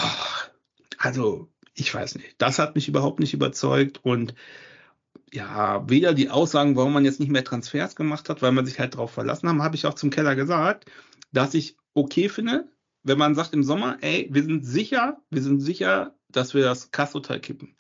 also, 0.98 1.52
ich 1.74 1.94
weiß 1.94 2.16
nicht. 2.16 2.36
Das 2.38 2.58
hat 2.58 2.76
mich 2.76 2.88
überhaupt 2.88 3.20
nicht 3.20 3.34
überzeugt 3.34 4.00
und 4.06 4.34
ja, 5.34 5.90
weder 5.90 6.14
die 6.14 6.30
Aussagen, 6.30 6.78
warum 6.78 6.94
man 6.94 7.04
jetzt 7.04 7.20
nicht 7.20 7.34
mehr 7.34 7.44
Transfers 7.44 7.98
gemacht 7.98 8.30
hat, 8.30 8.42
weil 8.42 8.54
man 8.54 8.66
sich 8.66 8.80
halt 8.80 8.94
darauf 8.94 9.12
verlassen 9.12 9.50
haben, 9.50 9.62
habe 9.62 9.76
ich 9.76 9.86
auch 9.88 9.96
zum 9.96 10.10
Keller 10.10 10.38
gesagt, 10.38 10.90
dass 11.34 11.54
ich 11.54 11.76
okay 11.94 12.30
finde, 12.30 12.72
wenn 13.04 13.18
man 13.18 13.36
sagt 13.36 13.52
im 13.54 13.64
Sommer, 13.64 13.98
ey, 14.00 14.30
wir 14.32 14.44
sind 14.44 14.64
sicher, 14.66 15.22
wir 15.32 15.42
sind 15.42 15.60
sicher, 15.60 16.16
dass 16.30 16.54
wir 16.54 16.64
das 16.64 16.92
Kassurteil 16.92 17.42
kippen. 17.42 17.76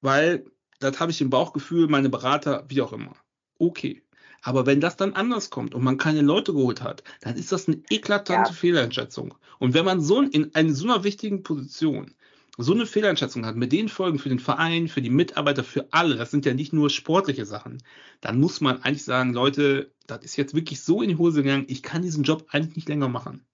Weil 0.00 0.46
das 0.78 1.00
habe 1.00 1.10
ich 1.10 1.20
im 1.20 1.28
Bauchgefühl, 1.28 1.86
meine 1.88 2.08
Berater, 2.08 2.64
wie 2.68 2.80
auch 2.80 2.94
immer. 2.94 3.14
Okay. 3.58 4.02
Aber 4.42 4.66
wenn 4.66 4.80
das 4.80 4.96
dann 4.96 5.14
anders 5.14 5.50
kommt 5.50 5.74
und 5.74 5.82
man 5.84 5.96
keine 5.96 6.20
Leute 6.20 6.52
geholt 6.52 6.82
hat, 6.82 7.02
dann 7.20 7.36
ist 7.36 7.52
das 7.52 7.68
eine 7.68 7.80
eklatante 7.90 8.50
Ja. 8.50 8.56
Fehleinschätzung. 8.56 9.34
Und 9.58 9.74
wenn 9.74 9.84
man 9.84 10.00
so 10.00 10.20
in, 10.20 10.44
in 10.44 10.74
so 10.74 10.84
einer 10.84 11.04
wichtigen 11.04 11.42
Position 11.42 12.14
so 12.58 12.74
eine 12.74 12.84
Fehleinschätzung 12.84 13.46
hat, 13.46 13.56
mit 13.56 13.72
den 13.72 13.88
Folgen 13.88 14.18
für 14.18 14.28
den 14.28 14.38
Verein, 14.38 14.88
für 14.88 15.00
die 15.00 15.10
Mitarbeiter, 15.10 15.64
für 15.64 15.88
alle, 15.90 16.16
das 16.16 16.30
sind 16.30 16.44
ja 16.44 16.52
nicht 16.52 16.72
nur 16.72 16.90
sportliche 16.90 17.46
Sachen, 17.46 17.82
dann 18.20 18.38
muss 18.40 18.60
man 18.60 18.82
eigentlich 18.82 19.04
sagen, 19.04 19.32
Leute, 19.32 19.90
das 20.06 20.22
ist 20.22 20.36
jetzt 20.36 20.54
wirklich 20.54 20.82
so 20.82 21.00
in 21.00 21.08
die 21.08 21.16
Hose 21.16 21.42
gegangen, 21.42 21.64
ich 21.68 21.82
kann 21.82 22.02
diesen 22.02 22.24
Job 22.24 22.46
eigentlich 22.50 22.76
nicht 22.76 22.88
länger 22.88 23.08
machen. 23.08 23.46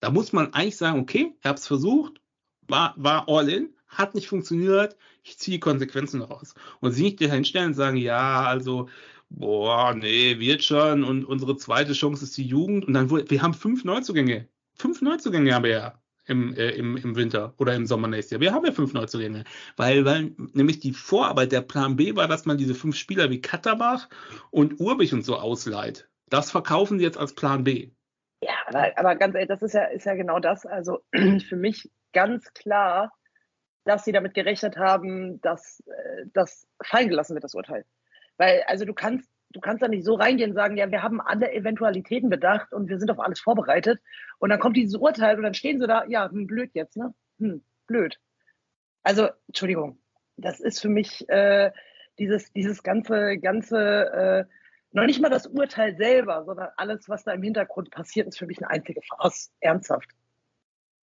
Da 0.00 0.10
muss 0.10 0.32
man 0.32 0.54
eigentlich 0.54 0.76
sagen, 0.76 1.00
okay, 1.00 1.34
ich 1.40 1.44
habe 1.44 1.58
es 1.58 1.66
versucht, 1.66 2.20
war, 2.68 2.94
war 2.96 3.28
all 3.28 3.48
in, 3.48 3.70
hat 3.88 4.14
nicht 4.14 4.28
funktioniert, 4.28 4.96
ich 5.24 5.38
ziehe 5.38 5.58
Konsequenzen 5.58 6.20
daraus. 6.20 6.54
Und 6.80 6.92
sie 6.92 7.02
nicht 7.02 7.20
dahin 7.20 7.44
stellen 7.44 7.68
und 7.68 7.74
sagen, 7.74 7.96
ja, 7.96 8.44
also, 8.44 8.88
boah, 9.30 9.94
nee, 9.94 10.38
wird 10.38 10.62
schon 10.64 11.04
und 11.04 11.24
unsere 11.24 11.56
zweite 11.56 11.92
Chance 11.92 12.24
ist 12.24 12.36
die 12.36 12.46
Jugend. 12.46 12.86
Und 12.86 12.94
dann, 12.94 13.10
wurde- 13.10 13.30
wir 13.30 13.42
haben 13.42 13.54
fünf 13.54 13.84
Neuzugänge. 13.84 14.48
Fünf 14.74 15.02
Neuzugänge 15.02 15.54
haben 15.54 15.64
wir 15.64 15.70
ja 15.70 16.02
im, 16.26 16.54
äh, 16.54 16.70
im, 16.70 16.96
im 16.96 17.16
Winter 17.16 17.54
oder 17.58 17.74
im 17.74 17.86
Sommer 17.86 18.08
nächstes 18.08 18.32
Jahr. 18.32 18.40
Wir 18.40 18.52
haben 18.52 18.64
ja 18.64 18.72
fünf 18.72 18.92
Neuzugänge. 18.92 19.44
Weil, 19.76 20.04
weil 20.04 20.34
nämlich 20.52 20.78
die 20.80 20.92
Vorarbeit, 20.92 21.52
der 21.52 21.62
Plan 21.62 21.96
B 21.96 22.14
war, 22.16 22.28
dass 22.28 22.44
man 22.44 22.58
diese 22.58 22.74
fünf 22.74 22.96
Spieler 22.96 23.30
wie 23.30 23.40
Katterbach 23.40 24.08
und 24.50 24.78
Urbich 24.80 25.12
und 25.12 25.24
so 25.24 25.36
ausleiht. 25.36 26.08
Das 26.28 26.50
verkaufen 26.50 26.98
sie 26.98 27.04
jetzt 27.04 27.18
als 27.18 27.34
Plan 27.34 27.64
B. 27.64 27.90
Ja, 28.42 28.54
aber, 28.66 28.96
aber 28.96 29.16
ganz 29.16 29.34
ehrlich, 29.34 29.48
das 29.48 29.62
ist 29.62 29.72
ja, 29.72 29.84
ist 29.84 30.04
ja 30.04 30.14
genau 30.14 30.38
das. 30.38 30.66
Also 30.66 31.00
für 31.12 31.56
mich 31.56 31.90
ganz 32.12 32.52
klar, 32.52 33.12
dass 33.84 34.04
sie 34.04 34.12
damit 34.12 34.34
gerechnet 34.34 34.76
haben, 34.76 35.40
dass 35.40 35.82
äh, 35.86 36.26
das 36.34 36.68
fallen 36.82 37.08
gelassen 37.08 37.34
wird, 37.34 37.44
das 37.44 37.54
Urteil. 37.54 37.84
Weil, 38.38 38.62
also 38.66 38.84
du 38.84 38.94
kannst, 38.94 39.28
du 39.50 39.60
kannst 39.60 39.82
da 39.82 39.88
nicht 39.88 40.04
so 40.04 40.14
reingehen 40.14 40.50
und 40.50 40.56
sagen, 40.56 40.76
ja, 40.76 40.90
wir 40.90 41.02
haben 41.02 41.20
alle 41.20 41.52
Eventualitäten 41.52 42.30
bedacht 42.30 42.72
und 42.72 42.88
wir 42.88 42.98
sind 42.98 43.10
auf 43.10 43.20
alles 43.20 43.40
vorbereitet. 43.40 44.00
Und 44.38 44.50
dann 44.50 44.60
kommt 44.60 44.76
dieses 44.76 44.94
Urteil 44.94 45.36
und 45.36 45.42
dann 45.42 45.54
stehen 45.54 45.80
sie 45.80 45.86
da, 45.86 46.04
ja, 46.06 46.30
hm, 46.30 46.46
blöd 46.46 46.70
jetzt, 46.74 46.96
ne? 46.96 47.12
Hm, 47.38 47.62
blöd. 47.86 48.18
Also, 49.02 49.28
Entschuldigung, 49.48 49.98
das 50.36 50.60
ist 50.60 50.80
für 50.80 50.88
mich 50.88 51.28
äh, 51.28 51.72
dieses, 52.18 52.52
dieses 52.52 52.82
ganze, 52.82 53.38
ganze, 53.38 53.76
äh, 53.78 54.44
noch 54.92 55.04
nicht 55.04 55.20
mal 55.20 55.28
das 55.28 55.46
Urteil 55.46 55.96
selber, 55.96 56.44
sondern 56.44 56.68
alles, 56.76 57.08
was 57.08 57.24
da 57.24 57.32
im 57.32 57.42
Hintergrund 57.42 57.90
passiert, 57.90 58.28
ist 58.28 58.38
für 58.38 58.46
mich 58.46 58.58
eine 58.58 58.70
einzige 58.70 59.00
Farce. 59.02 59.52
Ernsthaft. 59.60 60.10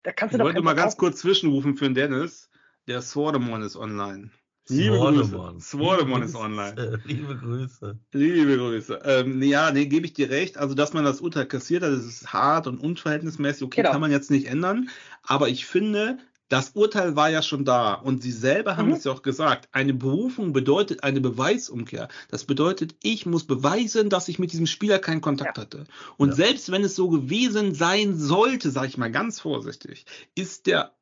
Da 0.02 0.12
kannst 0.12 0.34
du 0.34 0.36
Ich 0.36 0.38
doch 0.40 0.46
wollte 0.46 0.62
mal 0.62 0.74
ganz 0.74 0.96
kurz 0.96 1.20
zwischenrufen 1.20 1.76
für 1.76 1.84
den 1.84 1.94
Dennis. 1.94 2.50
Der 2.86 3.02
Swordemon 3.02 3.62
ist 3.62 3.76
online. 3.76 4.30
Liebe 4.70 4.96
Swordemon. 4.96 5.52
Grüße. 5.54 5.66
Swordemon 5.68 6.22
ist 6.22 6.34
online. 6.36 7.00
Liebe 7.06 7.36
Grüße. 7.36 7.98
Liebe 8.12 8.56
Grüße. 8.56 9.00
Ähm, 9.04 9.42
ja, 9.42 9.70
nee, 9.72 9.86
gebe 9.86 10.06
ich 10.06 10.12
dir 10.12 10.30
recht. 10.30 10.56
Also, 10.58 10.74
dass 10.74 10.92
man 10.92 11.04
das 11.04 11.20
Urteil 11.20 11.46
kassiert 11.46 11.82
hat, 11.82 11.92
das 11.92 12.04
ist 12.04 12.32
hart 12.32 12.66
und 12.66 12.78
unverhältnismäßig. 12.78 13.64
Okay, 13.64 13.80
Genau. 13.82 13.92
kann 13.92 14.00
man 14.00 14.10
jetzt 14.10 14.30
nicht 14.30 14.46
ändern. 14.46 14.88
Aber 15.22 15.48
ich 15.48 15.66
finde, 15.66 16.18
das 16.48 16.70
Urteil 16.70 17.14
war 17.14 17.30
ja 17.30 17.42
schon 17.42 17.64
da. 17.64 17.94
Und 17.94 18.22
Sie 18.22 18.32
selber 18.32 18.76
haben 18.76 18.88
Mhm. 18.88 18.94
es 18.94 19.04
ja 19.04 19.12
auch 19.12 19.22
gesagt. 19.22 19.68
Eine 19.72 19.94
Berufung 19.94 20.52
bedeutet 20.52 21.04
eine 21.04 21.20
Beweisumkehr. 21.20 22.08
Das 22.28 22.44
bedeutet, 22.44 22.96
ich 23.02 23.24
muss 23.24 23.44
beweisen, 23.44 24.10
dass 24.10 24.26
ich 24.28 24.38
mit 24.40 24.52
diesem 24.52 24.66
Spieler 24.66 24.98
keinen 24.98 25.20
Kontakt 25.20 25.58
hatte. 25.58 25.84
Und 26.16 26.30
Ja. 26.30 26.34
selbst 26.34 26.72
wenn 26.72 26.82
es 26.82 26.96
so 26.96 27.08
gewesen 27.08 27.74
sein 27.74 28.16
sollte, 28.18 28.70
sage 28.70 28.88
ich 28.88 28.98
mal 28.98 29.12
ganz 29.12 29.38
vorsichtig, 29.40 30.06
ist 30.34 30.66
der 30.66 30.92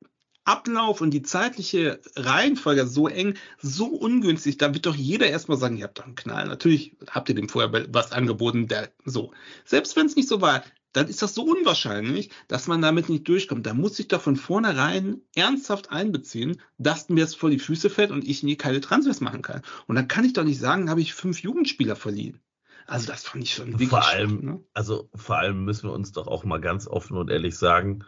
Ablauf 0.49 1.03
und 1.03 1.11
die 1.11 1.23
zeitliche 1.23 2.01
Reihenfolge 2.17 2.87
so 2.87 3.07
eng, 3.07 3.35
so 3.61 3.87
ungünstig, 3.87 4.57
da 4.57 4.73
wird 4.73 4.87
doch 4.87 4.97
jeder 4.97 5.27
erstmal 5.27 5.59
sagen, 5.59 5.77
ihr 5.77 5.85
habt 5.85 5.99
doch 5.99 6.07
einen 6.07 6.15
Knall. 6.15 6.49
Natürlich 6.49 6.97
habt 7.11 7.29
ihr 7.29 7.35
dem 7.35 7.51
vorher 7.51 7.87
was 7.93 8.13
angeboten, 8.13 8.67
der 8.67 8.91
so. 9.05 9.33
Selbst 9.67 9.95
wenn 9.97 10.07
es 10.07 10.17
nicht 10.17 10.29
so 10.29 10.41
war, 10.41 10.63
dann 10.95 11.07
ist 11.07 11.21
das 11.21 11.35
so 11.35 11.45
unwahrscheinlich, 11.45 12.31
dass 12.49 12.67
man 12.67 12.81
damit 12.81 13.11
nicht 13.11 13.29
durchkommt. 13.29 13.67
Da 13.67 13.75
muss 13.75 13.99
ich 13.99 14.09
doch 14.09 14.23
von 14.23 14.37
vornherein 14.37 15.21
ernsthaft 15.35 15.91
einbeziehen, 15.91 16.61
dass 16.79 17.11
mir 17.11 17.25
es 17.25 17.35
vor 17.35 17.51
die 17.51 17.59
Füße 17.59 17.91
fällt 17.91 18.11
und 18.11 18.27
ich 18.27 18.43
nie 18.43 18.57
keine 18.57 18.81
Transfers 18.81 19.21
machen 19.21 19.43
kann. 19.43 19.61
Und 19.87 19.97
dann 19.97 20.09
kann 20.09 20.25
ich 20.25 20.33
doch 20.33 20.45
nicht 20.45 20.59
sagen, 20.59 20.89
habe 20.89 21.03
ich 21.03 21.13
fünf 21.13 21.43
Jugendspieler 21.43 21.95
verliehen. 21.95 22.41
Also 22.87 23.07
das 23.07 23.25
fand 23.25 23.45
ich 23.45 23.53
schon 23.53 23.73
wirklich 23.73 23.91
Vor 23.91 24.09
allem, 24.09 24.41
ne? 24.41 24.65
also 24.73 25.11
vor 25.15 25.37
allem 25.37 25.65
müssen 25.67 25.91
wir 25.91 25.93
uns 25.93 26.13
doch 26.13 26.27
auch 26.27 26.45
mal 26.45 26.59
ganz 26.59 26.89
offen 26.89 27.19
und 27.19 27.29
ehrlich 27.29 27.59
sagen, 27.59 28.07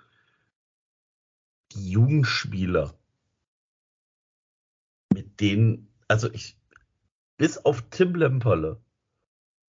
die 1.72 1.90
Jugendspieler, 1.90 2.94
mit 5.12 5.40
denen, 5.40 5.92
also 6.08 6.32
ich, 6.32 6.58
bis 7.36 7.58
auf 7.58 7.82
Tim 7.90 8.14
Lemperle 8.14 8.82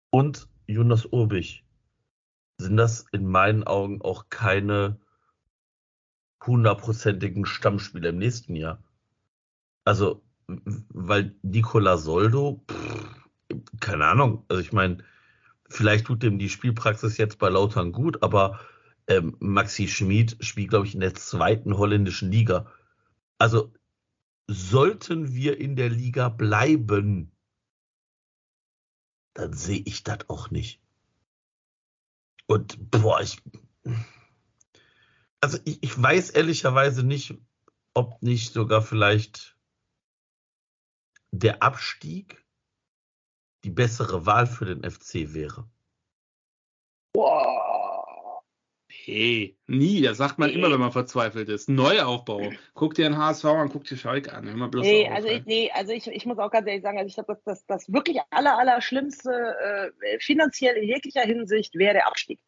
und 0.09 0.47
Jonas 0.67 1.05
Urbich, 1.05 1.65
sind 2.57 2.77
das 2.77 3.05
in 3.11 3.25
meinen 3.25 3.63
Augen 3.63 4.01
auch 4.01 4.29
keine 4.29 4.99
hundertprozentigen 6.45 7.45
Stammspieler 7.45 8.09
im 8.09 8.17
nächsten 8.17 8.55
Jahr. 8.55 8.83
Also, 9.85 10.23
weil 10.47 11.35
Nicola 11.41 11.97
Soldo, 11.97 12.63
pff, 12.69 13.15
keine 13.79 14.05
Ahnung, 14.05 14.45
also 14.47 14.61
ich 14.61 14.73
meine, 14.73 15.03
vielleicht 15.69 16.05
tut 16.05 16.23
dem 16.23 16.39
die 16.39 16.49
Spielpraxis 16.49 17.17
jetzt 17.17 17.39
bei 17.39 17.49
Lautern 17.49 17.91
gut, 17.91 18.21
aber 18.23 18.59
ähm, 19.07 19.35
Maxi 19.39 19.87
Schmid 19.87 20.37
spielt, 20.41 20.69
glaube 20.69 20.87
ich, 20.87 20.93
in 20.93 21.01
der 21.01 21.13
zweiten 21.15 21.77
holländischen 21.77 22.31
Liga. 22.31 22.71
Also 23.37 23.73
sollten 24.47 25.33
wir 25.33 25.57
in 25.59 25.75
der 25.75 25.89
Liga 25.89 26.29
bleiben, 26.29 27.31
dann 29.33 29.53
sehe 29.53 29.81
ich 29.85 30.03
das 30.03 30.29
auch 30.29 30.51
nicht. 30.51 30.81
Und 32.47 32.91
boah, 32.91 33.21
ich. 33.21 33.41
Also 35.39 35.57
ich, 35.65 35.81
ich 35.81 36.01
weiß 36.01 36.31
ehrlicherweise 36.31 37.03
nicht, 37.03 37.35
ob 37.93 38.21
nicht 38.21 38.53
sogar 38.53 38.81
vielleicht 38.81 39.57
der 41.31 41.63
Abstieg 41.63 42.45
die 43.63 43.69
bessere 43.69 44.25
Wahl 44.25 44.47
für 44.47 44.65
den 44.65 44.89
FC 44.89 45.33
wäre. 45.33 45.69
Boah. 47.13 47.70
Nee, 49.07 49.57
nie. 49.67 50.01
Das 50.01 50.17
sagt 50.17 50.39
man 50.39 50.49
Nee. 50.49 50.55
immer, 50.55 50.71
wenn 50.71 50.79
man 50.79 50.91
verzweifelt 50.91 51.49
ist. 51.49 51.69
Neuaufbau. 51.69 52.51
Guck 52.73 52.95
dir 52.95 53.03
den 53.09 53.17
HSV 53.17 53.45
an, 53.45 53.69
guck 53.69 53.83
dir 53.83 53.97
Schalke 53.97 54.33
an. 54.33 54.47
Hör 54.47 54.55
mal 54.55 54.67
bloß 54.67 54.85
Nee, 54.85 55.07
auf, 55.07 55.15
also 55.15 55.27
ich, 55.27 55.45
nee, 55.45 55.71
also 55.73 55.91
ich, 55.93 56.07
ich 56.07 56.25
muss 56.25 56.37
auch 56.39 56.51
ganz 56.51 56.67
ehrlich 56.67 56.83
sagen, 56.83 56.97
also 56.97 57.07
ich 57.07 57.15
glaube, 57.15 57.33
das, 57.33 57.43
das, 57.43 57.65
das 57.65 57.93
wirklich 57.93 58.19
aller, 58.29 58.57
aller 58.57 58.81
Schlimmste 58.81 59.31
äh, 59.31 60.19
finanziell 60.19 60.75
in 60.77 60.83
jeglicher 60.83 61.21
Hinsicht 61.21 61.75
wäre 61.75 61.93
der 61.93 62.07
Abstieg. 62.07 62.41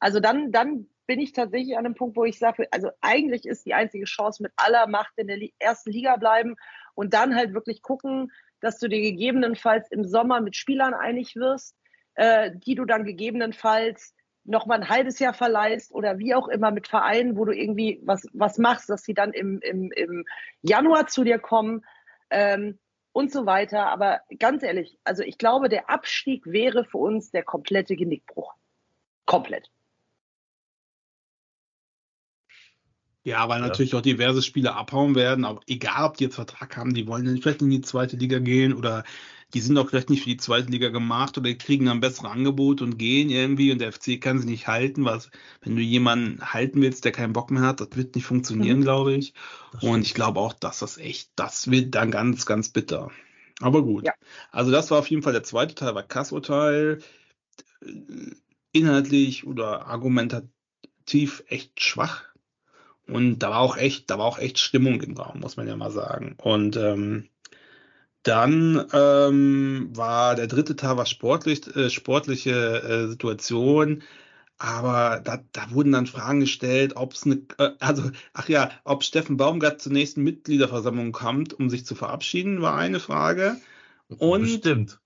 Also 0.00 0.20
dann, 0.20 0.52
dann 0.52 0.86
bin 1.06 1.20
ich 1.20 1.32
tatsächlich 1.32 1.76
an 1.76 1.86
einem 1.86 1.94
Punkt, 1.94 2.16
wo 2.16 2.24
ich 2.24 2.38
sage, 2.38 2.68
also 2.70 2.90
eigentlich 3.00 3.46
ist 3.46 3.66
die 3.66 3.74
einzige 3.74 4.04
Chance 4.04 4.42
mit 4.42 4.52
aller 4.56 4.86
Macht 4.86 5.12
in 5.16 5.26
der 5.26 5.38
ersten 5.58 5.90
Liga 5.90 6.16
bleiben 6.16 6.56
und 6.94 7.14
dann 7.14 7.34
halt 7.34 7.54
wirklich 7.54 7.82
gucken, 7.82 8.30
dass 8.60 8.78
du 8.78 8.88
dir 8.88 9.00
gegebenenfalls 9.00 9.90
im 9.90 10.04
Sommer 10.04 10.40
mit 10.40 10.56
Spielern 10.56 10.94
einig 10.94 11.36
wirst, 11.36 11.76
äh, 12.14 12.50
die 12.54 12.74
du 12.74 12.84
dann 12.84 13.04
gegebenenfalls 13.04 14.14
noch 14.48 14.66
mal 14.66 14.76
ein 14.76 14.88
halbes 14.88 15.18
Jahr 15.18 15.34
verleihst 15.34 15.92
oder 15.92 16.18
wie 16.18 16.34
auch 16.34 16.48
immer 16.48 16.70
mit 16.70 16.88
Vereinen, 16.88 17.36
wo 17.36 17.44
du 17.44 17.52
irgendwie 17.52 18.00
was, 18.02 18.26
was 18.32 18.58
machst, 18.58 18.88
dass 18.88 19.02
sie 19.02 19.14
dann 19.14 19.32
im, 19.32 19.60
im, 19.60 19.92
im 19.92 20.24
Januar 20.62 21.06
zu 21.06 21.22
dir 21.22 21.38
kommen 21.38 21.84
ähm, 22.30 22.78
und 23.12 23.30
so 23.30 23.46
weiter. 23.46 23.86
Aber 23.86 24.20
ganz 24.38 24.62
ehrlich, 24.62 24.98
also 25.04 25.22
ich 25.22 25.38
glaube, 25.38 25.68
der 25.68 25.90
Abstieg 25.90 26.46
wäre 26.46 26.84
für 26.84 26.98
uns 26.98 27.30
der 27.30 27.42
komplette 27.42 27.94
Genickbruch. 27.94 28.54
Komplett. 29.26 29.70
Ja, 33.24 33.46
weil 33.50 33.60
natürlich 33.60 33.94
auch 33.94 34.00
diverse 34.00 34.42
Spieler 34.42 34.76
abhauen 34.76 35.14
werden, 35.14 35.44
aber 35.44 35.60
egal, 35.66 36.06
ob 36.06 36.16
die 36.16 36.24
jetzt 36.24 36.36
Vertrag 36.36 36.78
haben, 36.78 36.94
die 36.94 37.06
wollen 37.06 37.42
vielleicht 37.42 37.60
in 37.60 37.68
die 37.68 37.82
zweite 37.82 38.16
Liga 38.16 38.38
gehen 38.38 38.72
oder 38.72 39.04
die 39.54 39.60
sind 39.60 39.78
auch 39.78 39.88
vielleicht 39.88 40.10
nicht 40.10 40.22
für 40.22 40.28
die 40.30 40.36
zweite 40.36 40.70
Liga 40.70 40.88
gemacht 40.90 41.38
oder 41.38 41.48
die 41.48 41.56
kriegen 41.58 41.86
dann 41.86 42.00
bessere 42.00 42.28
Angebote 42.30 42.84
und 42.84 42.98
gehen 42.98 43.30
irgendwie 43.30 43.72
und 43.72 43.78
der 43.80 43.92
FC 43.92 44.20
kann 44.20 44.38
sie 44.38 44.46
nicht 44.48 44.66
halten, 44.68 45.04
was, 45.04 45.30
wenn 45.62 45.76
du 45.76 45.82
jemanden 45.82 46.40
halten 46.52 46.82
willst, 46.82 47.04
der 47.04 47.12
keinen 47.12 47.32
Bock 47.32 47.50
mehr 47.50 47.62
hat, 47.62 47.80
das 47.80 47.88
wird 47.94 48.14
nicht 48.14 48.26
funktionieren, 48.26 48.80
Mhm. 48.80 48.82
glaube 48.82 49.14
ich. 49.14 49.32
Und 49.80 50.02
ich 50.02 50.14
glaube 50.14 50.40
auch, 50.40 50.52
dass 50.52 50.80
das 50.80 50.98
echt, 50.98 51.30
das 51.36 51.70
wird 51.70 51.94
dann 51.94 52.10
ganz, 52.10 52.44
ganz 52.46 52.68
bitter. 52.70 53.10
Aber 53.60 53.82
gut. 53.82 54.04
Ja. 54.06 54.12
Also 54.52 54.70
das 54.70 54.90
war 54.90 54.98
auf 54.98 55.08
jeden 55.08 55.22
Fall 55.22 55.32
der 55.32 55.42
zweite 55.44 55.74
Teil, 55.74 55.94
war 55.94 56.02
Kassurteil. 56.02 57.00
Inhaltlich 58.72 59.46
oder 59.46 59.86
argumentativ 59.86 61.42
echt 61.48 61.82
schwach. 61.82 62.24
Und 63.06 63.38
da 63.38 63.50
war 63.50 63.60
auch 63.60 63.76
echt, 63.78 64.10
da 64.10 64.18
war 64.18 64.26
auch 64.26 64.38
echt 64.38 64.58
Stimmung 64.58 65.00
im 65.00 65.16
Raum, 65.16 65.40
muss 65.40 65.56
man 65.56 65.66
ja 65.66 65.76
mal 65.76 65.90
sagen. 65.90 66.36
Und 66.42 66.76
ähm, 66.76 67.28
dann 68.22 68.86
ähm, 68.92 69.90
war 69.94 70.34
der 70.34 70.46
dritte 70.46 70.76
Teil 70.76 70.96
war 70.96 71.06
sportlich, 71.06 71.74
äh, 71.76 71.90
sportliche 71.90 72.50
äh, 72.82 73.08
Situation. 73.08 74.02
Aber 74.58 75.20
da, 75.24 75.38
da 75.52 75.70
wurden 75.70 75.92
dann 75.92 76.08
Fragen 76.08 76.40
gestellt, 76.40 76.96
ob 76.96 77.12
es 77.12 77.24
eine, 77.24 77.42
äh, 77.58 77.70
also, 77.78 78.10
ach 78.32 78.48
ja, 78.48 78.70
ob 78.84 79.04
Steffen 79.04 79.36
Baumgart 79.36 79.80
zur 79.80 79.92
nächsten 79.92 80.24
Mitgliederversammlung 80.24 81.12
kommt, 81.12 81.54
um 81.54 81.70
sich 81.70 81.86
zu 81.86 81.94
verabschieden, 81.94 82.60
war 82.60 82.76
eine 82.76 83.00
Frage. 83.00 83.56
Und- 84.18 84.42
Bestimmt. 84.42 85.00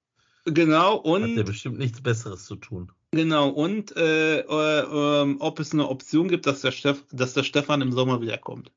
Genau, 0.45 0.97
Hat 0.97 1.05
der 1.05 1.13
und 1.13 1.45
bestimmt 1.45 1.79
nichts 1.79 2.01
Besseres 2.01 2.47
zu 2.47 2.57
tun. 2.57 2.91
genau, 3.13 3.49
und 3.49 3.97
äh, 3.97 4.41
äh, 4.41 5.23
ähm, 5.23 5.37
ob 5.39 5.61
es 5.61 5.73
eine 5.73 5.89
Option 5.89 6.27
gibt, 6.27 6.47
dass 6.47 6.63
der, 6.63 6.73
Steff, 6.73 7.05
dass 7.13 7.33
der 7.33 7.45
Stefan 7.45 7.81
im 7.81 7.93
Sommer 7.93 8.21
wiederkommt 8.21 8.73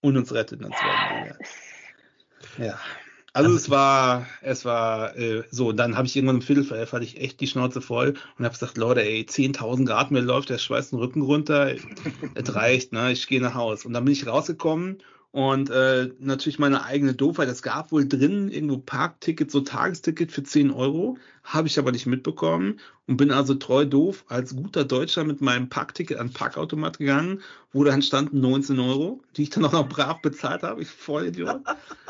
und 0.00 0.16
uns 0.16 0.32
rettet 0.32 0.60
zweiten 0.60 1.24
Liga. 1.24 1.38
Ja. 2.58 2.78
Also, 3.36 3.50
Also 3.50 3.56
es 3.58 3.70
war, 3.70 4.26
es 4.40 4.64
war 4.64 5.14
äh, 5.16 5.44
so, 5.50 5.72
dann 5.72 5.96
habe 5.96 6.06
ich 6.06 6.16
irgendwann 6.16 6.36
im 6.36 6.42
Viertel 6.42 6.64
für 6.64 6.76
elf 6.78 6.92
hatte 6.92 7.04
ich 7.04 7.20
echt 7.20 7.40
die 7.40 7.46
Schnauze 7.46 7.82
voll 7.82 8.14
und 8.38 8.44
habe 8.44 8.54
gesagt, 8.54 8.78
Leute, 8.78 9.02
ey, 9.02 9.26
10.000 9.26 9.84
Grad, 9.86 10.10
mir 10.10 10.20
läuft 10.20 10.48
der 10.48 10.58
Schweiß 10.58 10.90
den 10.90 10.98
Rücken 10.98 11.20
runter, 11.22 11.74
es 12.34 12.54
reicht, 12.54 12.92
ne, 12.92 13.12
ich 13.12 13.26
gehe 13.26 13.40
nach 13.42 13.54
Haus. 13.54 13.84
Und 13.84 13.92
dann 13.92 14.04
bin 14.04 14.12
ich 14.12 14.26
rausgekommen 14.26 15.02
und 15.36 15.68
äh, 15.68 16.08
natürlich 16.18 16.58
meine 16.58 16.84
eigene 16.84 17.12
Doofheit, 17.12 17.50
es 17.50 17.60
gab 17.60 17.92
wohl 17.92 18.08
drin 18.08 18.48
irgendwo 18.50 18.78
Parkticket, 18.78 19.50
so 19.50 19.60
Tagesticket 19.60 20.32
für 20.32 20.42
10 20.42 20.70
Euro, 20.70 21.18
habe 21.44 21.68
ich 21.68 21.78
aber 21.78 21.92
nicht 21.92 22.06
mitbekommen 22.06 22.80
und 23.06 23.18
bin 23.18 23.30
also 23.30 23.52
treu 23.52 23.84
doof 23.84 24.24
als 24.28 24.56
guter 24.56 24.86
Deutscher 24.86 25.24
mit 25.24 25.42
meinem 25.42 25.68
Parkticket 25.68 26.16
an 26.16 26.28
den 26.28 26.32
Parkautomat 26.32 27.00
gegangen, 27.00 27.42
wo 27.70 27.84
dann 27.84 28.00
standen 28.00 28.40
19 28.40 28.80
Euro, 28.80 29.20
die 29.36 29.42
ich 29.42 29.50
dann 29.50 29.66
auch 29.66 29.72
noch 29.72 29.86
brav 29.90 30.22
bezahlt 30.22 30.62
habe, 30.62 30.80
ich 30.80 30.88
voll 30.88 31.26
Idiot. 31.26 31.60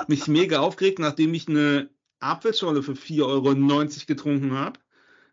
Mich 0.06 0.28
mega 0.28 0.60
aufgeregt, 0.60 1.00
nachdem 1.00 1.34
ich 1.34 1.48
eine 1.48 1.88
Apfelschorle 2.20 2.84
für 2.84 2.92
4,90 2.92 3.22
Euro 3.24 3.86
getrunken 4.06 4.52
habe. 4.52 4.78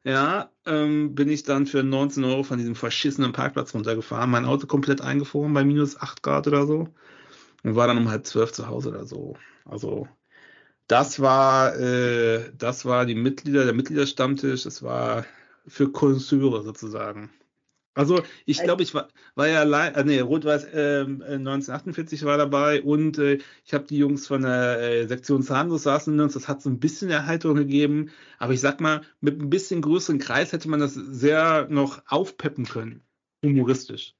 Ja, 0.04 0.50
ähm, 0.66 1.14
bin 1.14 1.30
ich 1.30 1.44
dann 1.44 1.68
für 1.68 1.84
19 1.84 2.24
Euro 2.24 2.42
von 2.42 2.58
diesem 2.58 2.74
verschissenen 2.74 3.34
Parkplatz 3.34 3.76
runtergefahren, 3.76 4.32
mein 4.32 4.46
Auto 4.46 4.66
komplett 4.66 5.02
eingefroren 5.02 5.54
bei 5.54 5.64
minus 5.64 5.96
8 6.02 6.24
Grad 6.24 6.48
oder 6.48 6.66
so 6.66 6.90
und 7.64 7.76
war 7.76 7.88
dann 7.88 7.98
um 7.98 8.10
halb 8.10 8.26
zwölf 8.26 8.52
zu 8.54 8.68
Hause 8.68 8.90
oder 8.90 9.06
so. 9.06 9.36
Also 9.66 10.08
das 10.88 11.20
war, 11.22 11.78
äh, 11.80 12.52
das 12.58 12.86
war 12.86 13.06
die 13.06 13.16
Mitglieder, 13.16 13.66
der 13.66 13.74
Mitgliederstammtisch, 13.74 14.64
das 14.64 14.84
war 14.84 15.26
für 15.68 15.92
Konnoisseure 15.92 16.64
sozusagen. 16.64 17.32
Also 17.96 18.24
ich 18.46 18.62
glaube, 18.64 18.82
ich 18.84 18.96
war, 18.96 19.10
war 19.36 19.48
ja 19.48 19.60
allein, 19.62 19.94
äh, 19.94 20.04
nee, 20.04 20.20
Rot-Weiß 20.20 20.68
ähm, 20.74 21.22
äh, 21.22 21.36
1948 21.36 22.26
war 22.26 22.38
dabei 22.38 22.82
und 22.82 23.20
äh, 23.20 23.40
ich 23.66 23.74
habe 23.74 23.86
die 23.86 23.98
Jungs 24.00 24.28
von 24.28 24.42
der 24.42 24.82
äh, 24.82 25.08
Sektion 25.08 25.44
Zahnlos 25.44 25.84
saßen 25.84 26.14
in 26.14 26.20
uns, 26.20 26.34
das 26.34 26.48
hat 26.48 26.62
so 26.64 26.70
ein 26.72 26.80
bisschen 26.80 27.12
Erheiterung 27.12 27.56
gegeben, 27.58 28.10
aber 28.40 28.54
ich 28.54 28.62
sag 28.62 28.82
mal, 28.82 29.02
mit 29.22 29.40
ein 29.40 29.50
bisschen 29.50 29.82
größeren 29.82 30.18
Kreis 30.20 30.54
hätte 30.54 30.70
man 30.70 30.80
das 30.80 30.96
sehr 30.96 31.68
noch 31.70 32.02
aufpeppen 32.08 32.66
können, 32.66 33.04
humoristisch. 33.44 34.16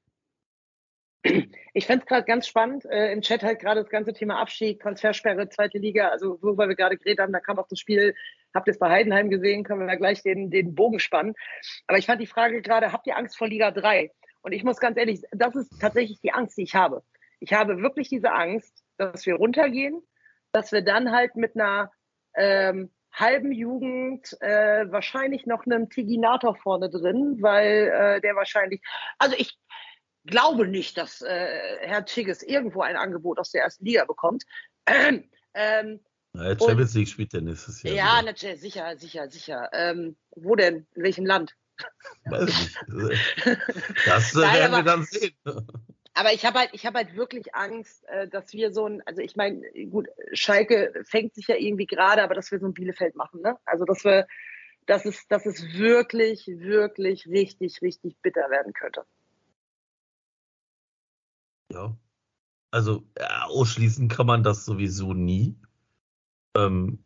Ich 1.76 1.86
fände 1.86 2.04
es 2.04 2.08
gerade 2.08 2.24
ganz 2.24 2.46
spannend. 2.46 2.84
Äh, 2.86 3.12
Im 3.12 3.20
Chat 3.20 3.42
halt 3.42 3.58
gerade 3.58 3.80
das 3.80 3.90
ganze 3.90 4.12
Thema 4.12 4.40
Abstieg, 4.40 4.80
Transfersperre, 4.80 5.48
zweite 5.48 5.78
Liga, 5.78 6.08
also 6.08 6.38
worüber 6.40 6.68
wir 6.68 6.76
gerade 6.76 6.96
geredet 6.96 7.18
haben, 7.18 7.32
da 7.32 7.40
kam 7.40 7.58
auch 7.58 7.66
das 7.66 7.80
Spiel, 7.80 8.14
habt 8.54 8.68
ihr 8.68 8.72
es 8.72 8.78
bei 8.78 8.88
Heidenheim 8.88 9.28
gesehen, 9.28 9.64
können 9.64 9.80
wir 9.80 9.88
da 9.88 9.96
gleich 9.96 10.22
den, 10.22 10.50
den 10.50 10.76
Bogen 10.76 11.00
spannen. 11.00 11.34
Aber 11.88 11.98
ich 11.98 12.06
fand 12.06 12.20
die 12.20 12.28
Frage 12.28 12.62
gerade, 12.62 12.92
habt 12.92 13.08
ihr 13.08 13.16
Angst 13.16 13.36
vor 13.36 13.48
Liga 13.48 13.72
3? 13.72 14.12
Und 14.42 14.52
ich 14.52 14.62
muss 14.62 14.78
ganz 14.78 14.96
ehrlich, 14.96 15.22
das 15.32 15.56
ist 15.56 15.80
tatsächlich 15.80 16.20
die 16.20 16.32
Angst, 16.32 16.56
die 16.56 16.62
ich 16.62 16.76
habe. 16.76 17.02
Ich 17.40 17.52
habe 17.52 17.82
wirklich 17.82 18.08
diese 18.08 18.30
Angst, 18.30 18.84
dass 18.96 19.26
wir 19.26 19.34
runtergehen, 19.34 20.00
dass 20.52 20.70
wir 20.70 20.82
dann 20.82 21.10
halt 21.10 21.34
mit 21.34 21.56
einer 21.56 21.90
ähm, 22.36 22.92
halben 23.12 23.50
Jugend 23.50 24.36
äh, 24.40 24.90
wahrscheinlich 24.92 25.46
noch 25.46 25.66
einen 25.66 25.90
Tiginator 25.90 26.54
vorne 26.54 26.88
drin, 26.88 27.38
weil 27.40 27.88
äh, 27.88 28.20
der 28.20 28.36
wahrscheinlich, 28.36 28.80
also 29.18 29.34
ich 29.36 29.58
glaube 30.24 30.66
nicht, 30.66 30.96
dass 30.96 31.22
äh, 31.22 31.78
Herr 31.80 32.04
Tigges 32.04 32.42
irgendwo 32.42 32.82
ein 32.82 32.96
Angebot 32.96 33.38
aus 33.38 33.50
der 33.50 33.62
ersten 33.62 33.84
Liga 33.84 34.04
bekommt. 34.04 34.44
Ähm, 34.86 35.30
ähm, 35.54 36.00
Ja, 36.34 36.58
Champions 36.58 36.92
League 36.92 37.08
spielt 37.08 37.32
der 37.32 37.40
nächstes 37.40 37.82
Jahr. 37.82 37.94
ja, 37.94 38.20
natürlich, 38.20 38.60
sicher, 38.60 38.98
sicher, 38.98 39.30
sicher. 39.30 39.70
Ähm, 39.72 40.16
wo 40.32 40.56
denn? 40.56 40.86
In 40.94 41.02
welchem 41.02 41.24
Land? 41.24 41.56
Weiß 42.26 42.42
nicht. 42.42 42.78
Das 44.04 44.34
äh, 44.34 44.40
Nein, 44.40 44.54
werden 44.54 44.72
wir 44.72 44.82
dann 44.82 45.04
sehen. 45.04 45.34
Aber 46.14 46.32
ich 46.32 46.44
habe 46.46 46.60
halt, 46.60 46.70
ich 46.72 46.86
habe 46.86 46.98
halt 46.98 47.16
wirklich 47.16 47.54
Angst, 47.54 48.04
äh, 48.08 48.28
dass 48.28 48.52
wir 48.52 48.72
so 48.72 48.86
ein, 48.86 49.02
also 49.04 49.20
ich 49.20 49.34
meine, 49.34 49.62
gut, 49.90 50.06
Schalke 50.32 51.02
fängt 51.04 51.34
sich 51.34 51.48
ja 51.48 51.56
irgendwie 51.56 51.86
gerade, 51.86 52.22
aber 52.22 52.34
dass 52.34 52.52
wir 52.52 52.60
so 52.60 52.66
ein 52.66 52.72
Bielefeld 52.72 53.16
machen, 53.16 53.40
ne? 53.40 53.58
Also 53.64 53.84
dass 53.84 54.04
wir, 54.04 54.28
dass 54.86 55.06
es, 55.06 55.26
dass 55.26 55.44
es 55.44 55.74
wirklich, 55.74 56.46
wirklich 56.46 57.26
richtig, 57.26 57.82
richtig 57.82 58.16
bitter 58.22 58.48
werden 58.48 58.72
könnte. 58.72 59.04
Ja. 61.74 61.96
Also 62.70 63.04
ja, 63.18 63.44
ausschließen 63.46 64.08
kann 64.08 64.26
man 64.26 64.42
das 64.42 64.64
sowieso 64.64 65.12
nie. 65.12 65.58
Ähm, 66.56 67.04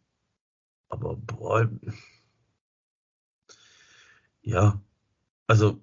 aber 0.88 1.16
boah. 1.16 1.68
Ja. 4.42 4.80
Also, 5.46 5.82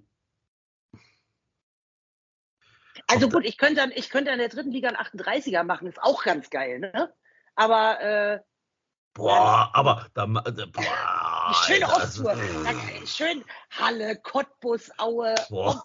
Also 3.08 3.30
gut, 3.30 3.46
ich 3.46 3.58
könnte, 3.58 3.76
dann- 3.76 3.92
ich 3.92 4.10
könnte 4.10 4.32
in 4.32 4.40
der 4.40 4.50
dritten 4.50 4.72
Liga 4.72 4.88
einen 4.88 4.98
38er 4.98 5.64
machen, 5.64 5.88
ist 5.88 6.02
auch 6.02 6.24
ganz 6.24 6.50
geil, 6.50 6.80
ne? 6.80 7.14
Aber 7.56 8.02
äh, 8.02 8.40
boah, 9.14 9.70
aber 9.74 10.08
da 10.16 10.26
da- 10.26 10.66
boah, 10.66 11.25
schön 11.54 11.84
Alter, 11.84 11.98
das 12.00 12.20
Osttour, 12.20 12.34
ist- 12.34 13.18
schön 13.18 13.44
Halle, 13.72 14.16
Cottbus, 14.18 14.92
Aue. 14.98 15.36
Boah, 15.50 15.84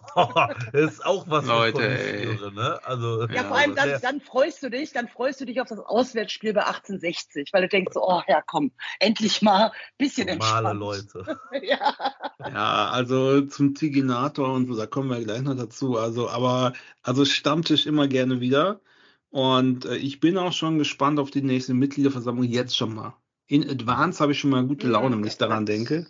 das 0.73 0.73
ist 0.95 1.05
auch 1.05 1.29
was 1.29 1.45
Leute, 1.45 1.77
für 1.77 1.89
ey. 1.89 2.51
Ne? 2.51 2.79
Also, 2.83 3.21
Ja, 3.23 3.33
Ja, 3.33 3.43
vor 3.43 3.57
allem 3.57 3.75
dann, 3.75 3.99
dann 4.01 4.21
freust 4.21 4.63
du 4.63 4.69
dich, 4.69 4.91
dann 4.91 5.07
freust 5.07 5.41
du 5.41 5.45
dich 5.45 5.61
auf 5.61 5.67
das 5.67 5.79
Auswärtsspiel 5.79 6.53
bei 6.53 6.61
1860, 6.65 7.49
weil 7.53 7.63
du 7.63 7.67
denkst 7.69 7.93
so, 7.93 8.01
oh 8.07 8.21
ja, 8.27 8.41
komm, 8.45 8.71
endlich 8.99 9.41
mal 9.41 9.65
ein 9.67 9.71
bisschen 9.97 10.27
normale 10.27 10.69
entspannt. 10.69 10.79
Leute. 10.79 11.39
ja. 11.61 11.95
Ja, 12.39 12.89
also 12.89 13.41
zum 13.41 13.75
Tiginator 13.75 14.53
und 14.53 14.67
so, 14.67 14.75
da 14.75 14.87
kommen 14.87 15.09
wir 15.09 15.23
gleich 15.23 15.41
noch 15.41 15.55
dazu. 15.55 15.97
Also, 15.97 16.29
aber, 16.29 16.73
also 17.03 17.25
Stammtisch 17.25 17.85
immer 17.85 18.07
gerne 18.07 18.39
wieder. 18.39 18.81
Und 19.29 19.85
äh, 19.85 19.95
ich 19.95 20.19
bin 20.19 20.37
auch 20.37 20.51
schon 20.53 20.77
gespannt 20.77 21.19
auf 21.19 21.31
die 21.31 21.41
nächste 21.41 21.73
Mitgliederversammlung 21.73 22.45
jetzt 22.45 22.75
schon 22.75 22.93
mal. 22.93 23.15
In 23.51 23.69
Advance 23.69 24.21
habe 24.21 24.31
ich 24.31 24.39
schon 24.39 24.49
mal 24.51 24.65
gute 24.65 24.87
Laune, 24.87 25.17
wenn 25.17 25.27
ich 25.27 25.37
daran 25.37 25.65
denke. 25.65 26.07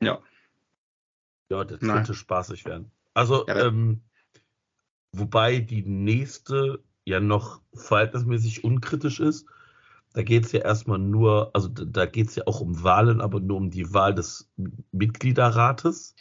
Ja. 0.00 0.22
Ja, 1.50 1.64
das 1.64 1.80
Nein. 1.80 1.96
könnte 1.96 2.14
spaßig 2.14 2.64
werden. 2.66 2.92
Also, 3.14 3.48
Ja, 3.48 3.66
ähm, 3.66 4.04
wobei 5.10 5.58
die 5.58 5.82
nächste 5.82 6.84
ja 7.04 7.18
noch 7.18 7.62
verhältnismäßig 7.74 8.62
unkritisch 8.62 9.18
ist. 9.18 9.48
Da 10.12 10.22
geht 10.22 10.44
es 10.44 10.52
ja 10.52 10.60
erstmal 10.60 11.00
nur, 11.00 11.50
also 11.52 11.66
da- 11.66 12.06
geht 12.06 12.28
es 12.28 12.36
ja 12.36 12.46
auch 12.46 12.60
um 12.60 12.84
Wahlen, 12.84 13.20
aber 13.20 13.40
nur 13.40 13.56
um 13.56 13.72
die 13.72 13.92
Wahl 13.92 14.14
des 14.14 14.48
Mitgliederrates. 14.92 16.14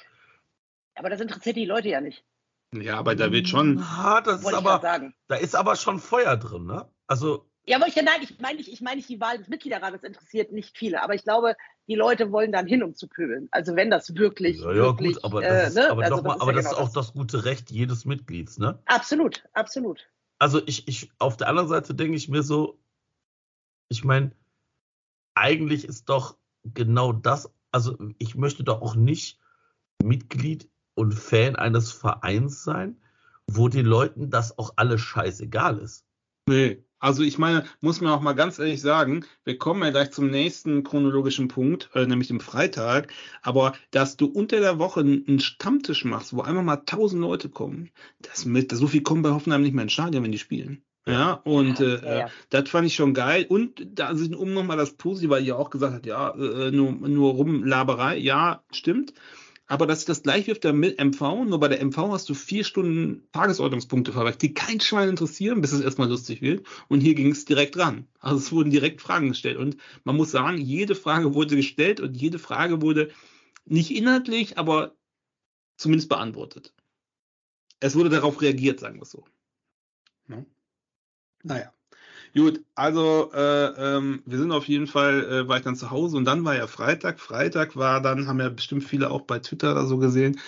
Aber 0.96 1.12
das 1.12 1.22
interessiert 1.22 1.56
die 1.56 1.66
Leute 1.66 1.90
ja 1.90 2.02
nicht. 2.02 2.26
Ja, 2.74 2.98
aber 2.98 3.16
da 3.16 3.32
wird 3.32 3.48
schon. 3.48 3.78
Ah, 3.78 4.22
das 4.22 4.40
ist 4.40 4.46
Wollte 4.46 4.58
aber, 4.58 5.06
da 5.28 5.36
ist 5.36 5.56
aber 5.56 5.76
schon 5.76 6.00
Feuer 6.00 6.36
drin, 6.36 6.66
ne? 6.66 6.92
Also, 7.06 7.49
Ja, 7.66 7.78
aber 7.78 7.88
ich, 7.88 7.96
nein, 7.96 8.22
ich 8.22 8.40
meine 8.40 8.58
nicht, 8.58 8.72
ich 8.72 8.82
meine 8.82 8.98
nicht 8.98 9.10
die 9.10 9.20
Wahl 9.20 9.38
des 9.38 9.48
Mitgliederrates 9.48 10.04
interessiert 10.04 10.52
nicht 10.52 10.78
viele, 10.78 11.04
aber 11.04 11.14
ich 11.14 11.24
glaube, 11.24 11.56
die 11.88 11.96
Leute 11.96 12.32
wollen 12.32 12.52
dann 12.52 12.66
hin, 12.66 12.84
um 12.84 12.96
zu 12.96 13.08
pöbeln. 13.08 13.48
Also 13.52 13.76
wenn 13.76 13.92
das 13.92 14.16
wirklich, 14.16 14.60
ja, 14.60 14.72
ja 14.72 14.76
wirklich, 14.76 15.16
gut, 15.16 15.24
aber 15.24 15.44
äh, 15.44 15.50
das 15.50 15.70
ist, 15.70 15.76
ne? 15.76 15.92
aber 15.92 16.04
also 16.04 16.16
nochmal, 16.18 16.36
ist 16.38 16.42
aber 16.42 16.52
ja 16.52 16.58
das 16.58 16.70
genau 16.70 16.82
ist 16.82 16.90
auch 16.90 16.94
das 16.94 17.14
gute 17.14 17.46
Recht 17.46 17.70
jedes 17.72 18.06
Mitglieds, 18.06 18.58
ne? 18.58 18.80
Absolut, 18.86 19.44
absolut. 19.54 20.10
Also 20.40 20.62
ich, 20.66 20.88
ich, 20.88 21.12
auf 21.20 21.38
der 21.38 21.48
anderen 21.48 21.68
Seite 21.68 21.94
denke 21.94 22.16
ich 22.16 22.30
mir 22.30 22.44
so, 22.44 22.80
ich 23.90 24.04
meine, 24.04 24.32
eigentlich 25.36 25.86
ist 25.86 26.10
doch 26.10 26.38
genau 26.64 27.14
das, 27.14 27.52
also 27.72 27.98
ich 28.18 28.36
möchte 28.36 28.64
doch 28.64 28.82
auch 28.82 28.96
nicht 28.96 29.40
Mitglied 30.02 30.70
und 30.96 31.14
Fan 31.14 31.56
eines 31.56 31.92
Vereins 31.92 32.64
sein, 32.64 33.02
wo 33.48 33.68
den 33.68 33.86
Leuten 33.86 34.30
das 34.30 34.58
auch 34.58 34.74
alles 34.76 35.02
scheißegal 35.02 35.78
ist. 35.80 36.06
Nee. 36.48 36.84
Also 37.00 37.24
ich 37.24 37.38
meine, 37.38 37.66
muss 37.82 38.02
man 38.02 38.12
auch 38.12 38.22
mal 38.22 38.34
ganz 38.34 38.60
ehrlich 38.60 38.82
sagen, 38.82 39.26
wir 39.46 39.58
kommen 39.58 39.84
ja 39.84 39.90
gleich 39.92 40.12
zum 40.12 40.30
nächsten 40.30 40.84
chronologischen 40.84 41.48
Punkt, 41.48 41.90
äh, 41.94 42.06
nämlich 42.06 42.28
dem 42.28 42.40
Freitag. 42.42 43.12
Aber 43.42 43.74
dass 43.92 44.18
du 44.18 44.26
unter 44.28 44.60
der 44.60 44.80
Woche 44.80 45.00
einen 45.00 45.40
Stammtisch 45.40 46.06
machst, 46.06 46.34
wo 46.36 46.42
einfach 46.42 46.64
mal 46.64 46.78
tausend 46.78 47.22
Leute 47.22 47.50
kommen, 47.50 47.90
das 48.22 48.46
mit, 48.46 48.72
so 48.72 48.88
viel 48.88 49.02
kommen 49.02 49.22
bei 49.22 49.32
Hoffenheim 49.32 49.62
nicht 49.62 49.74
mehr 49.74 49.84
ins 49.84 49.94
Stadion, 49.94 50.24
wenn 50.24 50.32
die 50.32 50.38
spielen. 50.38 50.84
Ja, 51.08 51.34
und 51.44 51.80
äh, 51.80 52.02
Ja, 52.06 52.20
ja. 52.20 52.30
das 52.50 52.70
fand 52.70 52.86
ich 52.86 52.96
schon 52.96 53.14
geil. 53.14 53.46
Und 53.48 53.88
da 53.94 54.14
sind 54.16 54.36
um 54.36 54.54
nochmal 54.54 54.78
das 54.78 54.94
Positive, 54.94 55.32
weil 55.32 55.46
ihr 55.46 55.58
auch 55.58 55.70
gesagt 55.70 55.94
habt, 55.94 56.06
ja, 56.06 56.36
äh, 56.36 56.72
nur, 56.72 56.92
nur 56.92 57.34
Rumlaberei. 57.34 58.18
Ja, 58.18 58.64
stimmt. 58.72 59.14
Aber 59.70 59.86
das 59.86 60.00
ist 60.00 60.10
das 60.10 60.24
gleiche 60.24 60.48
wie 60.48 60.52
auf 60.54 60.60
der 60.60 60.74
MV, 60.74 61.46
nur 61.46 61.60
bei 61.60 61.68
der 61.68 61.86
MV 61.86 61.96
hast 62.12 62.28
du 62.28 62.34
vier 62.34 62.64
Stunden 62.64 63.30
Tagesordnungspunkte 63.32 64.12
verwechselt, 64.12 64.42
die 64.42 64.54
kein 64.56 64.80
Schwein 64.82 65.10
interessieren, 65.10 65.62
bis 65.62 65.74
es 65.74 65.82
erstmal 65.82 66.10
lustig 66.10 66.42
wird. 66.42 66.66
Und 66.88 67.02
hier 67.02 67.14
ging 67.14 67.32
es 67.32 67.46
direkt 67.46 67.78
ran. 67.78 68.08
Also 68.20 68.38
es 68.38 68.52
wurden 68.52 68.72
direkt 68.72 69.00
Fragen 69.00 69.30
gestellt. 69.30 69.58
Und 69.58 69.78
man 70.04 70.18
muss 70.18 70.32
sagen, 70.32 70.58
jede 70.58 70.96
Frage 70.96 71.36
wurde 71.36 71.56
gestellt 71.56 72.00
und 72.00 72.16
jede 72.16 72.40
Frage 72.40 72.82
wurde 72.82 73.12
nicht 73.66 73.96
inhaltlich, 73.96 74.58
aber 74.58 74.96
zumindest 75.78 76.10
beantwortet. 76.10 76.74
Es 77.80 77.96
wurde 77.96 78.10
darauf 78.10 78.42
reagiert, 78.42 78.80
sagen 78.80 78.98
wir 78.98 79.04
es 79.04 79.12
so. 79.12 79.24
Ja. 80.30 80.44
Naja. 81.44 81.74
Gut, 82.36 82.64
also 82.76 83.32
äh, 83.34 83.98
ähm, 83.98 84.22
wir 84.26 84.38
sind 84.38 84.52
auf 84.52 84.68
jeden 84.68 84.86
Fall 84.88 85.24
äh, 85.26 85.48
war 85.48 85.58
ich 85.58 85.64
dann 85.64 85.76
zu 85.76 85.90
Hause 85.90 86.16
und 86.18 86.26
dann 86.26 86.46
war 86.46 86.56
ja 86.56 86.68
Freitag. 86.68 87.20
Freitag 87.20 87.76
war 87.76 88.02
dann, 88.02 88.28
haben 88.28 88.40
ja 88.40 88.50
bestimmt 88.50 88.84
viele 88.84 89.10
auch 89.10 89.22
bei 89.22 89.40
Twitter 89.40 89.72
oder 89.72 89.86
so 89.88 89.98
gesehen. 89.98 90.40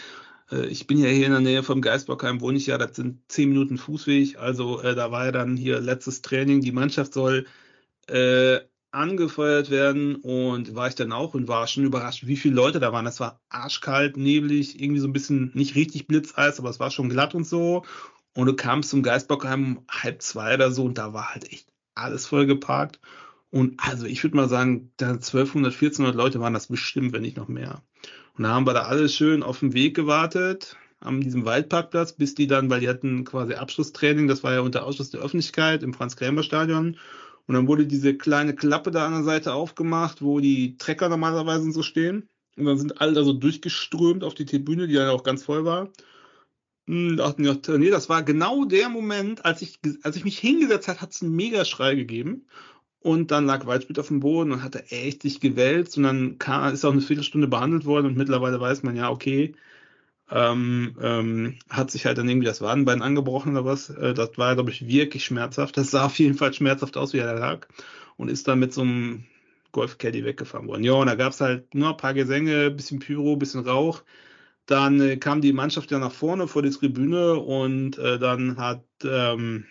Äh, 0.52 0.68
ich 0.68 0.88
bin 0.88 1.00
ja 1.00 1.10
hier 1.10 1.26
in 1.28 1.32
der 1.32 1.42
Nähe 1.42 1.64
vom 1.64 1.82
Geisbockheim, 1.82 2.42
wohne 2.42 2.58
ich 2.58 2.68
ja, 2.68 2.78
das 2.78 2.96
sind 2.96 3.22
zehn 3.30 3.50
Minuten 3.50 3.78
Fußweg. 3.78 4.38
Also 4.38 4.82
äh, 4.82 4.96
da 4.96 5.12
war 5.12 5.26
ja 5.26 5.32
dann 5.32 5.58
hier 5.58 5.80
letztes 5.80 6.22
Training. 6.22 6.62
Die 6.62 6.72
Mannschaft 6.72 7.14
soll 7.14 7.48
äh, 8.08 8.60
angefeuert 8.92 9.70
werden 9.72 10.16
und 10.18 10.76
war 10.76 10.88
ich 10.88 10.96
dann 10.96 11.12
auch 11.14 11.34
und 11.34 11.48
war 11.48 11.68
schon 11.68 11.86
überrascht, 11.86 12.28
wie 12.28 12.38
viele 12.38 12.56
Leute 12.56 12.80
da 12.80 12.94
waren. 12.94 13.08
Es 13.08 13.20
war 13.20 13.42
arschkalt, 13.50 14.18
neblig, 14.18 14.82
irgendwie 14.82 15.02
so 15.02 15.08
ein 15.08 15.14
bisschen 15.14 15.52
nicht 15.56 15.76
richtig 15.76 16.08
Blitzeis, 16.08 16.60
aber 16.60 16.70
es 16.70 16.80
war 16.80 16.92
schon 16.92 17.10
glatt 17.10 17.36
und 17.36 17.46
so. 17.48 17.86
Und 18.36 18.48
du 18.48 18.56
kamst 18.56 18.90
zum 18.92 19.04
Geisbockheim 19.04 19.78
um 19.78 19.86
halb 19.90 20.22
zwei 20.22 20.56
oder 20.56 20.72
so 20.72 20.86
und 20.86 20.98
da 20.98 21.14
war 21.14 21.34
halt 21.34 21.52
echt 21.52 21.71
alles 21.96 22.28
voll 22.28 22.46
geparkt. 22.46 23.00
Und 23.50 23.76
also 23.78 24.06
ich 24.06 24.24
würde 24.24 24.38
mal 24.38 24.50
sagen, 24.50 24.92
da 24.98 25.10
1200, 25.10 25.74
1400 25.74 26.16
Leute 26.16 26.40
waren 26.40 26.54
das 26.54 26.68
bestimmt, 26.68 27.14
wenn 27.14 27.22
nicht 27.22 27.38
noch 27.38 27.50
mehr. 27.50 27.84
Und 28.38 28.44
da 28.44 28.50
haben 28.50 28.66
wir 28.66 28.74
da 28.74 28.84
alles 28.84 29.14
schön 29.14 29.44
auf 29.44 29.60
dem 29.60 29.74
Weg 29.74 29.96
gewartet, 29.96 30.78
an 31.02 31.20
diesem 31.20 31.46
Waldparkplatz, 31.46 32.14
bis 32.14 32.36
die 32.36 32.48
dann, 32.48 32.70
weil 32.70 32.80
die 32.80 32.90
hatten 32.90 33.26
quasi 33.26 33.56
Abschlusstraining, 33.56 34.28
das 34.28 34.44
war 34.44 34.54
ja 34.54 34.62
unter 34.62 34.86
Ausschluss 34.86 35.10
der 35.10 35.22
Öffentlichkeit 35.22 35.84
im 35.84 35.94
Franz-Krämer-Stadion. 35.94 36.98
Und 37.48 37.56
dann 37.56 37.68
wurde 37.68 37.86
diese 37.86 38.16
kleine 38.16 38.56
Klappe 38.56 38.92
da 38.92 39.06
an 39.06 39.14
der 39.14 39.24
Seite 39.24 39.54
aufgemacht, 39.54 40.22
wo 40.22 40.40
die 40.40 40.78
Trecker 40.78 41.10
normalerweise 41.10 41.72
so 41.72 41.84
stehen. 41.84 42.30
Und 42.56 42.66
dann 42.66 42.78
sind 42.78 43.02
alle 43.02 43.14
da 43.14 43.24
so 43.24 43.34
durchgeströmt 43.34 44.24
auf 44.24 44.36
die 44.36 44.46
Tribüne, 44.46 44.88
die 44.88 44.94
dann 44.94 45.10
auch 45.10 45.24
ganz 45.24 45.44
voll 45.44 45.66
war. 45.66 45.90
Hm, 46.88 47.18
ja, 47.18 47.34
nee, 47.78 47.90
das 47.90 48.10
war 48.10 48.24
genau 48.24 48.66
der 48.66 48.90
Moment, 48.90 49.46
als 49.46 49.62
ich, 49.62 49.80
als 50.04 50.16
ich 50.16 50.24
mich 50.24 50.40
hingesetzt 50.40 50.88
habe, 50.88 51.00
hat 51.02 51.12
es 51.12 51.22
einen 51.22 51.36
Megaschrei 51.36 51.96
gegeben. 51.96 52.46
Und 53.02 53.32
dann 53.32 53.46
lag 53.48 53.66
Waldspiel 53.68 54.00
auf 54.00 54.08
dem 54.10 54.22
Boden 54.22 54.52
und 54.54 54.64
hat 54.64 54.76
er 54.76 54.92
echt 54.94 55.24
sich 55.24 55.42
gewälzt 55.42 55.98
und 55.98 56.04
dann 56.06 56.40
kam, 56.40 56.74
ist 56.74 56.86
auch 56.86 56.94
eine 56.94 57.02
Viertelstunde 57.02 57.48
behandelt 57.50 57.86
worden 57.86 58.08
und 58.08 58.18
mittlerweile 58.18 58.60
weiß 58.62 58.84
man 58.84 58.96
ja, 58.96 59.10
okay, 59.12 59.56
ähm, 60.32 60.96
ähm, 61.02 61.60
hat 61.70 61.92
sich 61.92 62.06
halt 62.06 62.18
dann 62.20 62.30
irgendwie 62.30 62.48
das 62.48 62.62
Wadenbein 62.62 63.02
angebrochen 63.04 63.54
oder 63.54 63.66
was. 63.66 63.90
Äh, 63.92 64.14
das 64.16 64.38
war, 64.38 64.56
glaube 64.56 64.72
ich, 64.72 64.88
wirklich 64.88 65.26
schmerzhaft. 65.26 65.78
Das 65.78 65.92
sah 65.92 66.06
auf 66.08 66.20
jeden 66.20 66.36
Fall 66.38 66.54
schmerzhaft 66.54 66.98
aus, 66.98 67.14
wie 67.14 67.20
er 67.20 67.34
da 67.34 67.40
lag. 67.40 67.68
Und 68.18 68.30
ist 68.30 68.48
dann 68.48 68.60
mit 68.60 68.74
so 68.74 68.82
einem 68.82 69.26
Golfcaddy 69.74 70.26
weggefahren 70.26 70.68
worden. 70.68 70.84
Ja, 70.84 70.94
und 70.94 71.08
da 71.08 71.16
gab 71.16 71.34
es 71.34 71.42
halt 71.42 71.74
nur 71.76 71.90
ein 71.92 71.98
paar 71.98 72.14
Gesänge, 72.14 72.72
bisschen 72.72 73.00
Pyro, 73.00 73.36
bisschen 73.38 73.62
Rauch. 73.68 74.04
Dann 74.66 75.02
äh, 75.02 75.18
kam 75.18 75.42
die 75.42 75.54
Mannschaft 75.54 75.92
ja 75.92 76.00
nach 76.00 76.12
vorne 76.12 76.48
vor 76.48 76.62
die 76.62 76.70
Tribüne 76.70 77.36
und 77.36 77.98
äh, 77.98 78.20
dann 78.20 78.58
hat 78.58 78.84
ähm, 79.04 79.66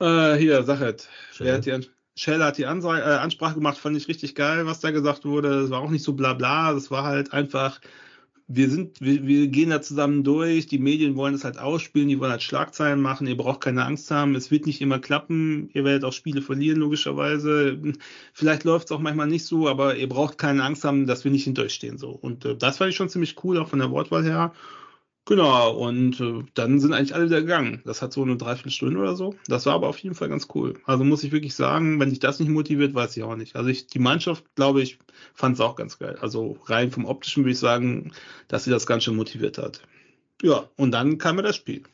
äh, 0.00 0.34
hier, 0.34 0.62
Sachet, 0.62 1.08
wer 1.38 1.54
hat 1.54 1.66
die 1.66 1.72
An 1.72 1.86
Shell 2.16 2.42
hat 2.42 2.58
die 2.58 2.66
Ansa 2.66 2.98
äh, 2.98 3.18
Ansprache 3.18 3.54
gemacht, 3.54 3.78
fand 3.78 3.96
ich 3.96 4.08
richtig 4.08 4.34
geil, 4.34 4.66
was 4.66 4.80
da 4.80 4.90
gesagt 4.90 5.24
wurde. 5.24 5.60
Es 5.60 5.70
war 5.70 5.80
auch 5.80 5.90
nicht 5.90 6.04
so 6.04 6.12
bla 6.12 6.34
bla, 6.34 6.72
das 6.74 6.90
war 6.90 7.04
halt 7.04 7.32
einfach, 7.32 7.80
wir 8.52 8.68
sind, 8.68 9.00
wir, 9.00 9.24
wir 9.26 9.46
gehen 9.46 9.70
da 9.70 9.80
zusammen 9.80 10.24
durch, 10.24 10.66
die 10.66 10.80
Medien 10.80 11.14
wollen 11.14 11.34
das 11.34 11.44
halt 11.44 11.58
ausspielen, 11.58 12.08
die 12.08 12.18
wollen 12.18 12.32
halt 12.32 12.42
Schlagzeilen 12.42 13.00
machen, 13.00 13.28
ihr 13.28 13.36
braucht 13.36 13.60
keine 13.60 13.84
Angst 13.84 14.10
haben, 14.10 14.34
es 14.34 14.50
wird 14.50 14.66
nicht 14.66 14.80
immer 14.80 14.98
klappen, 14.98 15.70
ihr 15.72 15.84
werdet 15.84 16.02
auch 16.04 16.12
Spiele 16.12 16.42
verlieren, 16.42 16.80
logischerweise. 16.80 17.80
Vielleicht 18.32 18.64
läuft 18.64 18.86
es 18.86 18.92
auch 18.92 18.98
manchmal 18.98 19.28
nicht 19.28 19.44
so, 19.44 19.68
aber 19.68 19.96
ihr 19.96 20.08
braucht 20.08 20.36
keine 20.36 20.64
Angst 20.64 20.82
haben, 20.82 21.06
dass 21.06 21.22
wir 21.22 21.30
nicht 21.30 21.44
hinter 21.44 21.62
euch 21.62 21.74
stehen. 21.74 21.96
So. 21.96 22.10
Und 22.10 22.44
äh, 22.44 22.56
das 22.56 22.78
fand 22.78 22.90
ich 22.90 22.96
schon 22.96 23.08
ziemlich 23.08 23.36
cool, 23.44 23.56
auch 23.58 23.68
von 23.68 23.78
der 23.78 23.92
Wortwahl 23.92 24.24
her. 24.24 24.52
Genau, 25.26 25.76
und 25.76 26.18
äh, 26.20 26.42
dann 26.54 26.80
sind 26.80 26.92
eigentlich 26.92 27.14
alle 27.14 27.26
wieder 27.26 27.42
gegangen. 27.42 27.82
Das 27.84 28.02
hat 28.02 28.12
so 28.12 28.22
eine 28.22 28.36
Dreiviertelstunde 28.36 28.98
oder 28.98 29.14
so. 29.14 29.36
Das 29.46 29.66
war 29.66 29.74
aber 29.74 29.88
auf 29.88 29.98
jeden 29.98 30.14
Fall 30.14 30.28
ganz 30.28 30.48
cool. 30.54 30.80
Also 30.86 31.04
muss 31.04 31.22
ich 31.22 31.30
wirklich 31.30 31.54
sagen, 31.54 32.00
wenn 32.00 32.10
dich 32.10 32.18
das 32.18 32.40
nicht 32.40 32.48
motiviert, 32.48 32.94
weiß 32.94 33.16
ich 33.16 33.22
auch 33.22 33.36
nicht. 33.36 33.54
Also 33.54 33.68
ich, 33.68 33.86
die 33.86 33.98
Mannschaft, 33.98 34.44
glaube 34.56 34.82
ich, 34.82 34.98
fand 35.34 35.54
es 35.54 35.60
auch 35.60 35.76
ganz 35.76 35.98
geil. 35.98 36.16
Also 36.20 36.58
rein 36.64 36.90
vom 36.90 37.04
optischen 37.04 37.44
würde 37.44 37.52
ich 37.52 37.58
sagen, 37.58 38.12
dass 38.48 38.64
sie 38.64 38.70
das 38.70 38.86
ganz 38.86 39.04
schön 39.04 39.14
motiviert 39.14 39.58
hat. 39.58 39.82
Ja, 40.42 40.68
und 40.76 40.90
dann 40.90 41.18
kam 41.18 41.36
mir 41.36 41.42
das 41.42 41.56
Spiel. 41.56 41.84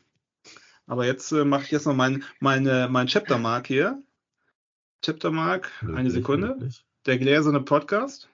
Aber 0.87 1.05
jetzt 1.05 1.31
äh, 1.33 1.43
mache 1.43 1.63
ich 1.63 1.71
jetzt 1.71 1.85
noch 1.85 1.95
mein, 1.95 2.23
meine, 2.39 2.87
mein 2.89 3.07
Chaptermark 3.07 3.67
hier. 3.67 4.01
Chaptermark, 5.03 5.69
eine 5.81 5.91
Möglich, 5.91 6.13
Sekunde. 6.13 6.47
möglich. 6.55 6.85
Der 7.05 7.17
gläserne 7.19 7.61
Podcast. 7.61 8.29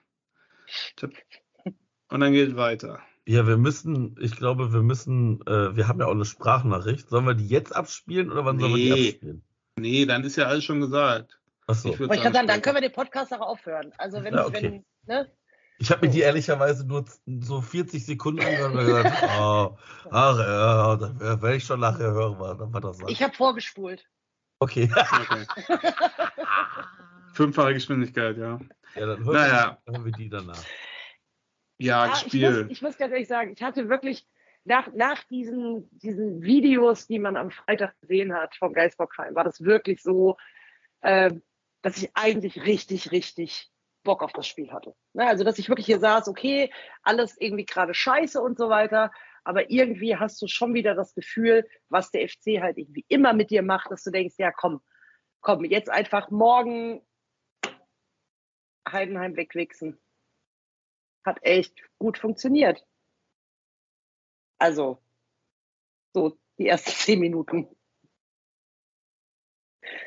Und 2.08 2.20
dann 2.20 2.32
geht 2.32 2.56
weiter. 2.56 3.00
Ja, 3.26 3.46
wir 3.46 3.56
müssen, 3.56 4.16
ich 4.20 4.36
glaube, 4.36 4.72
wir 4.72 4.82
müssen, 4.82 5.40
äh, 5.46 5.74
wir 5.74 5.88
haben 5.88 5.98
ja 6.00 6.06
auch 6.06 6.10
eine 6.12 6.26
Sprachnachricht. 6.26 7.08
Sollen 7.08 7.24
wir 7.26 7.34
die 7.34 7.48
jetzt 7.48 7.74
abspielen 7.74 8.30
oder 8.30 8.44
wann 8.44 8.58
sollen 8.58 8.74
wir 8.74 8.84
die 8.84 8.90
Nee. 8.92 9.08
abspielen? 9.10 9.42
Nee, 9.76 10.06
dann 10.06 10.24
ist 10.24 10.36
ja 10.36 10.46
alles 10.46 10.64
schon 10.64 10.80
gesagt. 10.80 11.40
Achso. 11.66 11.88
Ich 11.94 12.00
ich 12.00 12.22
kann 12.22 12.34
sagen, 12.34 12.46
dann 12.46 12.60
können 12.60 12.76
wir 12.76 12.82
den 12.82 12.92
Podcast 12.92 13.32
auch 13.32 13.40
aufhören. 13.40 13.92
Also 13.96 14.22
wenn, 14.22 14.34
Ja, 14.34 14.46
okay. 14.46 14.62
wenn, 14.62 14.84
ne? 15.06 15.30
Ich 15.78 15.90
habe 15.90 16.06
mir 16.06 16.12
die 16.12 16.20
ehrlicherweise 16.20 16.86
nur 16.86 17.04
so 17.40 17.60
40 17.60 18.04
Sekunden 18.04 18.40
angehört 18.44 18.72
und 18.74 18.86
gehört, 18.86 19.12
oh, 19.40 19.76
ach 20.10 20.38
ja, 20.38 20.96
dann 20.96 21.18
werde 21.18 21.56
ich 21.56 21.64
schon 21.64 21.80
nachher 21.80 22.12
hören, 22.12 22.36
was, 22.38 22.56
was 22.60 22.80
das 22.82 22.98
sagt. 22.98 23.10
Ich 23.10 23.22
habe 23.22 23.34
vorgespult. 23.34 24.04
Okay. 24.60 24.88
Okay. 24.94 25.46
Fünffache 27.32 27.74
Geschwindigkeit, 27.74 28.36
ja. 28.36 28.60
ja, 28.94 29.06
dann 29.06 29.24
hören, 29.24 29.34
Naja. 29.34 29.78
wir, 29.84 29.92
hören 29.94 30.04
wir 30.04 30.12
die 30.12 30.28
danach. 30.28 30.62
Ja, 31.78 32.06
Ja, 32.06 32.22
ich, 32.26 32.34
muss, 32.40 32.70
ich 32.70 32.82
muss 32.82 32.98
ganz 32.98 33.12
ehrlich 33.12 33.28
sagen, 33.28 33.52
ich 33.52 33.62
hatte 33.62 33.88
wirklich 33.88 34.26
nach, 34.64 34.92
nach 34.94 35.22
diesen, 35.24 35.88
diesen 35.98 36.42
Videos, 36.42 37.06
die 37.06 37.18
man 37.18 37.36
am 37.36 37.50
Freitag 37.50 37.98
gesehen 38.00 38.34
hat 38.34 38.56
vom 38.56 38.72
Geisbockheim, 38.72 39.34
war 39.34 39.44
das 39.44 39.62
wirklich 39.62 40.02
so, 40.02 40.36
äh, 41.02 41.32
dass 41.82 41.98
ich 41.98 42.10
eigentlich 42.14 42.64
richtig, 42.64 43.12
richtig 43.12 43.70
Bock 44.04 44.22
auf 44.22 44.32
das 44.32 44.46
Spiel 44.46 44.72
hatte. 44.72 44.94
Ne, 45.12 45.26
also, 45.26 45.44
dass 45.44 45.58
ich 45.58 45.68
wirklich 45.68 45.86
hier 45.86 45.98
saß, 45.98 46.28
okay, 46.28 46.72
alles 47.02 47.36
irgendwie 47.38 47.66
gerade 47.66 47.94
scheiße 47.94 48.40
und 48.40 48.56
so 48.56 48.68
weiter, 48.68 49.10
aber 49.44 49.70
irgendwie 49.70 50.16
hast 50.16 50.40
du 50.40 50.46
schon 50.46 50.72
wieder 50.72 50.94
das 50.94 51.14
Gefühl, 51.14 51.68
was 51.88 52.10
der 52.10 52.28
FC 52.28 52.60
halt 52.60 52.78
irgendwie 52.78 53.04
immer 53.08 53.34
mit 53.34 53.50
dir 53.50 53.62
macht, 53.62 53.90
dass 53.90 54.02
du 54.02 54.10
denkst, 54.10 54.36
ja 54.38 54.50
komm, 54.50 54.80
komm, 55.40 55.64
jetzt 55.64 55.90
einfach 55.90 56.30
morgen 56.30 57.02
Heidenheim 58.90 59.36
wegwichsen. 59.36 59.98
Hat 61.24 61.38
echt 61.42 61.74
gut 61.98 62.18
funktioniert. 62.18 62.84
Also, 64.58 64.98
so 66.12 66.38
die 66.58 66.68
ersten 66.68 66.90
zehn 66.94 67.20
Minuten. 67.20 67.68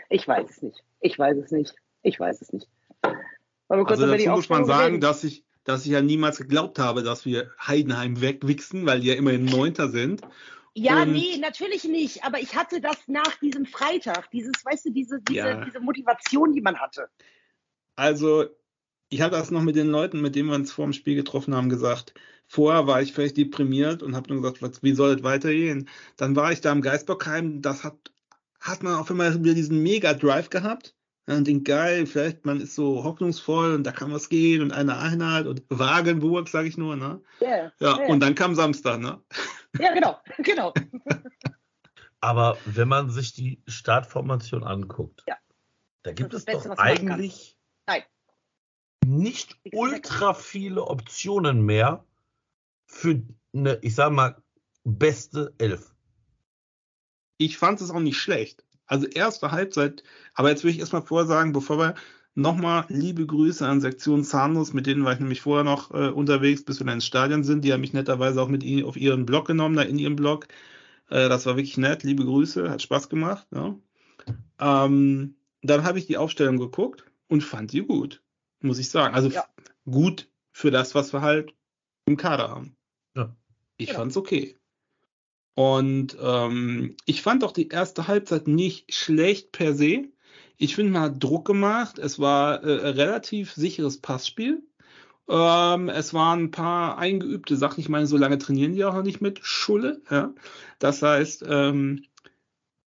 Ich 0.09 0.27
weiß 0.27 0.49
es 0.49 0.61
nicht. 0.61 0.83
Ich 0.99 1.17
weiß 1.17 1.37
es 1.37 1.51
nicht. 1.51 1.75
Ich 2.01 2.19
weiß 2.19 2.41
es 2.41 2.53
nicht. 2.53 2.67
Wir 3.03 3.83
kurz 3.83 3.91
also 3.91 4.07
dazu 4.07 4.29
muss 4.29 4.49
man 4.49 4.65
sagen, 4.65 4.95
reden? 4.95 5.01
dass 5.01 5.23
ich, 5.23 5.43
dass 5.63 5.85
ich 5.85 5.91
ja 5.91 6.01
niemals 6.01 6.37
geglaubt 6.37 6.79
habe, 6.79 7.03
dass 7.03 7.25
wir 7.25 7.51
Heidenheim 7.59 8.21
wegwichsen, 8.21 8.85
weil 8.85 9.01
die 9.01 9.07
ja 9.07 9.15
immerhin 9.15 9.45
Neunter 9.45 9.89
sind. 9.89 10.21
Ja, 10.73 11.01
und 11.01 11.13
nee, 11.13 11.37
natürlich 11.37 11.83
nicht. 11.85 12.23
Aber 12.23 12.39
ich 12.39 12.55
hatte 12.55 12.79
das 12.79 12.95
nach 13.07 13.35
diesem 13.39 13.65
Freitag, 13.65 14.29
dieses, 14.31 14.63
weißt 14.63 14.85
du, 14.85 14.91
diese, 14.91 15.19
diese, 15.21 15.39
ja. 15.39 15.65
diese 15.65 15.79
Motivation, 15.79 16.53
die 16.53 16.61
man 16.61 16.79
hatte. 16.79 17.09
Also, 17.95 18.45
ich 19.09 19.21
habe 19.21 19.35
das 19.35 19.51
noch 19.51 19.61
mit 19.61 19.75
den 19.75 19.87
Leuten, 19.87 20.21
mit 20.21 20.35
denen 20.35 20.49
wir 20.49 20.55
uns 20.55 20.71
vor 20.71 20.85
dem 20.85 20.93
Spiel 20.93 21.15
getroffen 21.15 21.55
haben, 21.55 21.69
gesagt. 21.69 22.13
Vorher 22.47 22.87
war 22.87 23.01
ich 23.01 23.13
vielleicht 23.13 23.37
deprimiert 23.37 24.03
und 24.03 24.15
habe 24.15 24.33
nur 24.33 24.41
gesagt, 24.41 24.83
wie 24.83 24.93
soll 24.93 25.15
es 25.15 25.23
weitergehen? 25.23 25.89
Dann 26.15 26.35
war 26.35 26.51
ich 26.51 26.61
da 26.61 26.71
im 26.71 26.81
Geisbockheim, 26.81 27.61
das 27.61 27.83
hat, 27.83 27.95
hat 28.59 28.83
man 28.83 28.95
auf 28.95 29.09
einmal 29.09 29.43
wieder 29.43 29.53
diesen 29.53 29.83
Mega-Drive 29.83 30.49
gehabt 30.49 30.95
und 31.25 31.45
denkt, 31.45 31.65
geil, 31.65 32.05
vielleicht 32.05 32.45
man 32.45 32.61
ist 32.61 32.75
so 32.75 33.03
hoffnungsvoll 33.03 33.73
und 33.73 33.83
da 33.83 33.91
kann 33.91 34.13
was 34.13 34.29
gehen 34.29 34.61
und 34.61 34.71
eine 34.71 34.97
Einheit 34.97 35.45
und 35.45 35.63
Wagenburg, 35.69 36.47
sage 36.47 36.69
ich 36.69 36.77
nur, 36.77 36.95
ne? 36.95 37.21
Yeah, 37.41 37.71
ja, 37.79 37.97
yeah. 37.97 38.07
und 38.07 38.21
dann 38.21 38.33
kam 38.33 38.55
Samstag, 38.55 39.01
ne? 39.01 39.21
Ja, 39.77 39.93
genau, 39.93 40.17
genau. 40.37 40.73
Aber 42.21 42.57
wenn 42.65 42.87
man 42.87 43.09
sich 43.09 43.33
die 43.33 43.61
Startformation 43.67 44.63
anguckt, 44.63 45.23
ja. 45.27 45.35
da 46.03 46.13
gibt 46.13 46.33
es 46.33 46.45
Beste, 46.45 46.69
doch 46.69 46.77
eigentlich 46.77 47.57
nicht 49.07 49.57
ultra 49.71 50.33
viele 50.33 50.83
Optionen 50.83 51.61
mehr 51.61 52.05
für 52.85 53.21
eine, 53.53 53.79
ich 53.81 53.95
sag 53.95 54.11
mal, 54.11 54.41
beste 54.83 55.53
Elf. 55.57 55.95
Ich 57.37 57.57
fand 57.57 57.81
es 57.81 57.89
auch 57.89 57.99
nicht 57.99 58.17
schlecht. 58.17 58.65
Also 58.85 59.05
erste 59.05 59.51
Halbzeit, 59.51 60.03
aber 60.33 60.49
jetzt 60.49 60.63
will 60.63 60.71
ich 60.71 60.79
erstmal 60.79 61.01
vorsagen, 61.01 61.51
bevor 61.51 61.77
wir 61.77 61.95
nochmal 62.35 62.85
liebe 62.89 63.25
Grüße 63.25 63.65
an 63.65 63.81
Sektion 63.81 64.23
Zahnlos, 64.23 64.73
mit 64.73 64.85
denen 64.87 65.03
war 65.03 65.13
ich 65.13 65.19
nämlich 65.19 65.41
vorher 65.41 65.63
noch 65.63 65.91
äh, 65.91 66.09
unterwegs, 66.09 66.63
bis 66.63 66.79
wir 66.79 66.85
dann 66.85 66.95
ins 66.95 67.05
Stadion 67.05 67.43
sind. 67.43 67.63
Die 67.63 67.73
haben 67.73 67.81
mich 67.81 67.93
netterweise 67.93 68.41
auch 68.41 68.47
mit 68.47 68.63
ihnen 68.63 68.85
auf 68.85 68.95
ihren 68.95 69.25
Blog 69.25 69.47
genommen, 69.47 69.75
da 69.75 69.81
in 69.81 69.99
ihrem 69.99 70.15
Blog. 70.15 70.47
Äh, 71.09 71.29
das 71.29 71.45
war 71.45 71.55
wirklich 71.55 71.77
nett, 71.77 72.03
liebe 72.03 72.23
Grüße, 72.23 72.69
hat 72.69 72.81
Spaß 72.81 73.09
gemacht. 73.09 73.47
Ja. 73.53 73.75
Ähm, 74.59 75.35
dann 75.61 75.83
habe 75.83 75.99
ich 75.99 76.07
die 76.07 76.17
Aufstellung 76.17 76.57
geguckt 76.57 77.03
und 77.27 77.43
fand 77.43 77.71
sie 77.71 77.81
gut, 77.81 78.21
muss 78.61 78.79
ich 78.79 78.89
sagen. 78.89 79.15
Also 79.15 79.29
ja. 79.29 79.45
gut 79.89 80.29
für 80.51 80.71
das, 80.71 80.95
was 80.95 81.13
wir 81.13 81.21
halt 81.21 81.53
im 82.05 82.17
Kader 82.17 82.49
haben. 82.49 82.75
Ja. 83.15 83.35
Ich 83.77 83.89
ja. 83.89 83.95
fand's 83.95 84.17
okay. 84.17 84.57
Und 85.55 86.15
ähm, 86.21 86.95
ich 87.05 87.21
fand 87.21 87.43
auch 87.43 87.51
die 87.51 87.69
erste 87.69 88.07
Halbzeit 88.07 88.47
nicht 88.47 88.93
schlecht 88.93 89.51
per 89.51 89.73
se. 89.73 90.05
Ich 90.57 90.75
finde, 90.75 90.93
man 90.93 91.01
hat 91.03 91.23
Druck 91.23 91.45
gemacht. 91.45 91.99
Es 91.99 92.19
war 92.19 92.63
äh, 92.63 92.89
relativ 92.89 93.53
sicheres 93.53 93.99
Passspiel. 93.99 94.63
Ähm, 95.29 95.89
es 95.89 96.13
waren 96.13 96.43
ein 96.45 96.51
paar 96.51 96.97
eingeübte 96.97 97.57
Sachen. 97.57 97.79
Ich 97.79 97.89
meine, 97.89 98.07
so 98.07 98.17
lange 98.17 98.37
trainieren 98.37 98.73
die 98.73 98.85
auch 98.85 98.93
noch 98.93 99.03
nicht 99.03 99.19
mit 99.19 99.39
Schulle. 99.43 100.01
Ja? 100.09 100.33
Das 100.79 101.01
heißt, 101.01 101.43
ähm, 101.47 102.03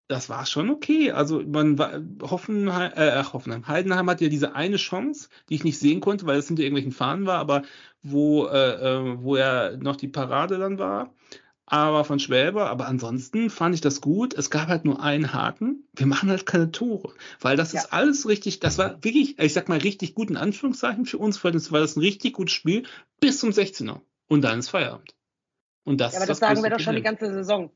das 0.08 0.28
war 0.28 0.46
schon 0.46 0.70
okay. 0.70 1.12
Also 1.12 1.42
man 1.42 1.78
war 1.78 2.00
Hoffenheim, 2.22 2.92
äh, 2.96 3.22
Hoffenheim, 3.22 3.68
Heidenheim 3.68 4.08
hat 4.10 4.20
ja 4.20 4.28
diese 4.28 4.54
eine 4.54 4.76
Chance, 4.76 5.28
die 5.48 5.54
ich 5.54 5.64
nicht 5.64 5.78
sehen 5.78 6.00
konnte, 6.00 6.26
weil 6.26 6.38
es 6.38 6.48
hinter 6.48 6.62
irgendwelchen 6.62 6.92
Fahnen 6.92 7.26
war, 7.26 7.38
aber 7.38 7.62
wo, 8.02 8.46
äh, 8.46 8.74
äh 8.74 9.22
wo 9.22 9.36
er 9.36 9.76
noch 9.76 9.96
die 9.96 10.08
Parade 10.08 10.58
dann 10.58 10.78
war 10.78 11.12
aber 11.70 12.04
von 12.04 12.18
Schwäber. 12.18 12.70
Aber 12.70 12.88
ansonsten 12.88 13.50
fand 13.50 13.74
ich 13.74 13.80
das 13.80 14.00
gut. 14.00 14.34
Es 14.34 14.50
gab 14.50 14.68
halt 14.68 14.84
nur 14.84 15.02
einen 15.02 15.32
Haken. 15.32 15.84
Wir 15.94 16.06
machen 16.06 16.30
halt 16.30 16.46
keine 16.46 16.72
Tore. 16.72 17.12
Weil 17.40 17.56
das 17.56 17.72
ja. 17.72 17.80
ist 17.80 17.92
alles 17.92 18.26
richtig, 18.26 18.60
das 18.60 18.78
war 18.78 19.04
wirklich, 19.04 19.38
ich 19.38 19.52
sag 19.52 19.68
mal, 19.68 19.78
richtig 19.78 20.14
gut 20.14 20.30
in 20.30 20.36
Anführungszeichen 20.36 21.04
für 21.04 21.18
uns, 21.18 21.42
weil 21.44 21.52
das 21.52 21.70
war 21.70 21.80
das 21.80 21.96
ein 21.96 22.00
richtig 22.00 22.32
gutes 22.32 22.54
Spiel 22.54 22.84
bis 23.20 23.38
zum 23.38 23.50
16er. 23.50 24.00
Und 24.28 24.42
dann 24.42 24.58
ist 24.58 24.70
Feierabend. 24.70 25.14
Und 25.84 26.00
das 26.00 26.14
ja, 26.14 26.20
aber 26.20 26.26
das, 26.26 26.38
das 26.40 26.48
sagen 26.48 26.62
wir 26.62 26.70
doch 26.70 26.80
schon 26.80 26.96
die 26.96 27.02
ganze 27.02 27.32
Saison. 27.32 27.70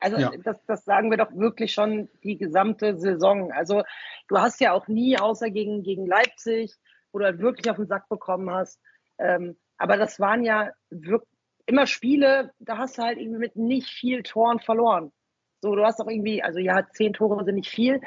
Also 0.00 0.16
ja. 0.18 0.32
das, 0.42 0.64
das 0.66 0.84
sagen 0.84 1.10
wir 1.10 1.18
doch 1.18 1.32
wirklich 1.34 1.72
schon 1.72 2.08
die 2.24 2.38
gesamte 2.38 2.98
Saison. 2.98 3.52
Also 3.52 3.82
du 4.28 4.38
hast 4.38 4.60
ja 4.60 4.72
auch 4.72 4.88
nie, 4.88 5.18
außer 5.18 5.50
gegen, 5.50 5.82
gegen 5.82 6.06
Leipzig, 6.06 6.74
wo 7.12 7.18
du 7.18 7.26
halt 7.26 7.38
wirklich 7.38 7.70
auf 7.70 7.76
den 7.76 7.86
Sack 7.86 8.08
bekommen 8.08 8.50
hast. 8.50 8.80
Ähm, 9.18 9.58
aber 9.76 9.96
das 9.96 10.18
waren 10.18 10.42
ja 10.42 10.70
wirklich 10.88 11.28
immer 11.66 11.86
Spiele, 11.86 12.52
da 12.58 12.78
hast 12.78 12.98
du 12.98 13.02
halt 13.02 13.18
irgendwie 13.18 13.38
mit 13.38 13.56
nicht 13.56 13.88
viel 13.88 14.22
Toren 14.22 14.58
verloren. 14.58 15.12
So, 15.62 15.76
du 15.76 15.84
hast 15.84 16.00
auch 16.00 16.08
irgendwie, 16.08 16.42
also 16.42 16.58
ja, 16.58 16.86
zehn 16.92 17.12
Tore 17.12 17.44
sind 17.44 17.54
nicht 17.54 17.70
viel, 17.70 18.00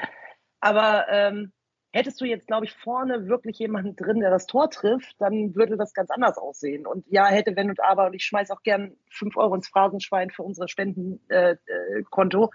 aber 0.60 1.06
ähm, 1.08 1.52
hättest 1.94 2.20
du 2.20 2.24
jetzt, 2.24 2.48
glaube 2.48 2.66
ich, 2.66 2.72
vorne 2.72 3.28
wirklich 3.28 3.58
jemanden 3.60 3.94
drin, 3.94 4.18
der 4.18 4.30
das 4.30 4.46
Tor 4.46 4.68
trifft, 4.68 5.14
dann 5.20 5.54
würde 5.54 5.76
das 5.76 5.94
ganz 5.94 6.10
anders 6.10 6.38
aussehen. 6.38 6.88
Und 6.88 7.06
ja, 7.08 7.26
hätte, 7.26 7.54
wenn 7.54 7.70
und 7.70 7.80
aber, 7.80 8.06
und 8.06 8.14
ich 8.14 8.24
schmeiß 8.24 8.50
auch 8.50 8.62
gern 8.64 8.96
fünf 9.08 9.36
Euro 9.36 9.54
ins 9.54 9.68
Phrasenschwein 9.68 10.30
für 10.30 10.42
unsere 10.42 10.68
Spendenkonto. 10.68 12.44
Äh, 12.44 12.46
äh, 12.46 12.48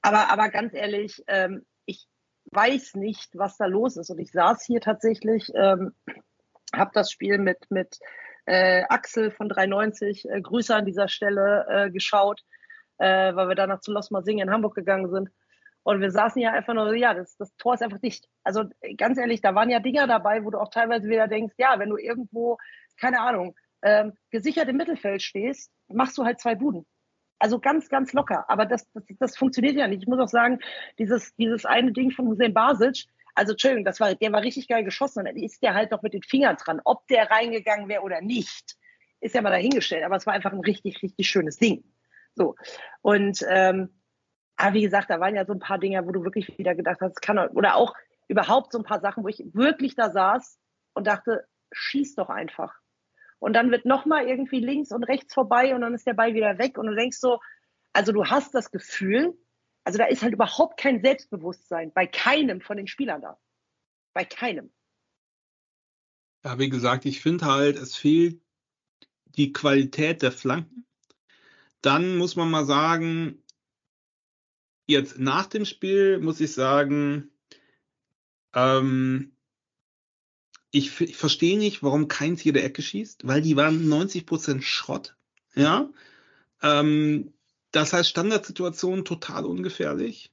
aber, 0.00 0.30
aber 0.30 0.48
ganz 0.48 0.72
ehrlich, 0.72 1.22
ähm, 1.26 1.66
ich 1.84 2.08
weiß 2.46 2.94
nicht, 2.94 3.28
was 3.34 3.58
da 3.58 3.66
los 3.66 3.98
ist. 3.98 4.08
Und 4.08 4.20
ich 4.20 4.32
saß 4.32 4.64
hier 4.64 4.80
tatsächlich, 4.80 5.52
ähm, 5.54 5.92
habe 6.74 6.92
das 6.94 7.10
Spiel 7.10 7.36
mit, 7.36 7.58
mit 7.70 7.98
äh, 8.46 8.84
Axel 8.88 9.32
von 9.32 9.50
390, 9.50 10.30
äh, 10.30 10.40
Grüße 10.40 10.74
an 10.74 10.86
dieser 10.86 11.08
Stelle, 11.08 11.66
äh, 11.68 11.90
geschaut, 11.90 12.40
äh, 12.96 13.34
weil 13.34 13.48
wir 13.48 13.54
danach 13.54 13.80
zu 13.80 13.92
Los 13.92 14.08
Singen 14.22 14.48
in 14.48 14.50
Hamburg 14.50 14.74
gegangen 14.74 15.10
sind. 15.10 15.28
Und 15.86 16.00
wir 16.00 16.10
saßen 16.10 16.42
ja 16.42 16.50
einfach 16.50 16.74
nur 16.74 16.88
so, 16.88 16.94
ja, 16.94 17.14
das, 17.14 17.36
das 17.36 17.54
Tor 17.58 17.74
ist 17.74 17.80
einfach 17.80 18.00
dicht. 18.00 18.28
Also 18.42 18.64
ganz 18.98 19.18
ehrlich, 19.18 19.40
da 19.40 19.54
waren 19.54 19.70
ja 19.70 19.78
Dinger 19.78 20.08
dabei, 20.08 20.44
wo 20.44 20.50
du 20.50 20.58
auch 20.58 20.68
teilweise 20.68 21.08
wieder 21.08 21.28
denkst, 21.28 21.54
ja, 21.58 21.78
wenn 21.78 21.90
du 21.90 21.96
irgendwo, 21.96 22.58
keine 22.96 23.20
Ahnung, 23.20 23.54
ähm, 23.82 24.14
gesichert 24.30 24.68
im 24.68 24.78
Mittelfeld 24.78 25.22
stehst, 25.22 25.70
machst 25.86 26.18
du 26.18 26.24
halt 26.24 26.40
zwei 26.40 26.56
Buden. 26.56 26.86
Also 27.38 27.60
ganz, 27.60 27.88
ganz 27.88 28.12
locker. 28.12 28.50
Aber 28.50 28.66
das, 28.66 28.90
das, 28.94 29.04
das 29.20 29.36
funktioniert 29.36 29.76
ja 29.76 29.86
nicht. 29.86 30.02
Ich 30.02 30.08
muss 30.08 30.18
auch 30.18 30.26
sagen, 30.26 30.58
dieses, 30.98 31.36
dieses 31.36 31.64
eine 31.64 31.92
Ding 31.92 32.10
von 32.10 32.26
Hussein 32.26 32.52
Basic, 32.52 33.04
also 33.36 33.52
Entschuldigung, 33.52 33.84
das 33.84 34.00
war, 34.00 34.12
der 34.12 34.32
war 34.32 34.42
richtig 34.42 34.66
geil 34.66 34.82
geschossen 34.82 35.20
und 35.20 35.26
dann 35.26 35.36
ist 35.36 35.62
der 35.62 35.74
halt 35.74 35.92
noch 35.92 36.02
mit 36.02 36.14
den 36.14 36.24
Fingern 36.24 36.56
dran. 36.56 36.80
Ob 36.84 37.06
der 37.06 37.30
reingegangen 37.30 37.88
wäre 37.88 38.02
oder 38.02 38.20
nicht, 38.20 38.74
ist 39.20 39.36
ja 39.36 39.40
mal 39.40 39.50
dahingestellt. 39.50 40.02
Aber 40.02 40.16
es 40.16 40.26
war 40.26 40.34
einfach 40.34 40.52
ein 40.52 40.58
richtig, 40.58 41.00
richtig 41.04 41.28
schönes 41.28 41.58
Ding. 41.58 41.84
So. 42.34 42.56
Und 43.02 43.46
ähm, 43.48 43.90
aber 44.56 44.74
wie 44.74 44.82
gesagt, 44.82 45.10
da 45.10 45.20
waren 45.20 45.34
ja 45.34 45.44
so 45.44 45.52
ein 45.52 45.58
paar 45.58 45.78
Dinge, 45.78 46.06
wo 46.06 46.12
du 46.12 46.24
wirklich 46.24 46.58
wieder 46.58 46.74
gedacht 46.74 47.00
hast, 47.00 47.20
kann 47.20 47.38
oder 47.38 47.76
auch 47.76 47.94
überhaupt 48.28 48.72
so 48.72 48.78
ein 48.78 48.84
paar 48.84 49.00
Sachen, 49.00 49.22
wo 49.22 49.28
ich 49.28 49.42
wirklich 49.52 49.94
da 49.94 50.10
saß 50.10 50.58
und 50.94 51.06
dachte, 51.06 51.46
schieß 51.72 52.14
doch 52.14 52.30
einfach. 52.30 52.74
Und 53.38 53.52
dann 53.52 53.70
wird 53.70 53.84
nochmal 53.84 54.26
irgendwie 54.26 54.60
links 54.60 54.92
und 54.92 55.04
rechts 55.04 55.34
vorbei 55.34 55.74
und 55.74 55.82
dann 55.82 55.94
ist 55.94 56.06
der 56.06 56.14
Ball 56.14 56.34
wieder 56.34 56.58
weg 56.58 56.78
und 56.78 56.86
du 56.86 56.94
denkst 56.94 57.18
so, 57.18 57.38
also 57.92 58.12
du 58.12 58.24
hast 58.24 58.54
das 58.54 58.70
Gefühl, 58.70 59.38
also 59.84 59.98
da 59.98 60.06
ist 60.06 60.22
halt 60.22 60.32
überhaupt 60.32 60.80
kein 60.80 61.00
Selbstbewusstsein 61.02 61.92
bei 61.92 62.06
keinem 62.06 62.60
von 62.60 62.76
den 62.76 62.86
Spielern 62.86 63.20
da. 63.20 63.38
Bei 64.14 64.24
keinem. 64.24 64.72
Ja, 66.44 66.58
wie 66.58 66.70
gesagt, 66.70 67.04
ich 67.04 67.20
finde 67.20 67.44
halt, 67.44 67.76
es 67.76 67.96
fehlt 67.96 68.40
die 69.24 69.52
Qualität 69.52 70.22
der 70.22 70.32
Flanken. 70.32 70.86
Dann 71.82 72.16
muss 72.16 72.36
man 72.36 72.50
mal 72.50 72.64
sagen, 72.64 73.42
jetzt 74.86 75.18
nach 75.18 75.46
dem 75.46 75.64
Spiel 75.64 76.18
muss 76.18 76.40
ich 76.40 76.52
sagen, 76.52 77.30
ähm, 78.54 79.32
ich, 80.70 81.00
ich 81.00 81.16
verstehe 81.16 81.58
nicht, 81.58 81.82
warum 81.82 82.08
keins 82.08 82.44
jede 82.44 82.62
Ecke 82.62 82.82
schießt, 82.82 83.26
weil 83.26 83.42
die 83.42 83.56
waren 83.56 83.88
90% 83.88 84.62
Schrott. 84.62 85.16
Ja. 85.54 85.88
Ähm, 86.62 87.32
das 87.72 87.92
heißt, 87.92 88.08
Standardsituation 88.08 89.04
total 89.04 89.44
ungefährlich. 89.44 90.32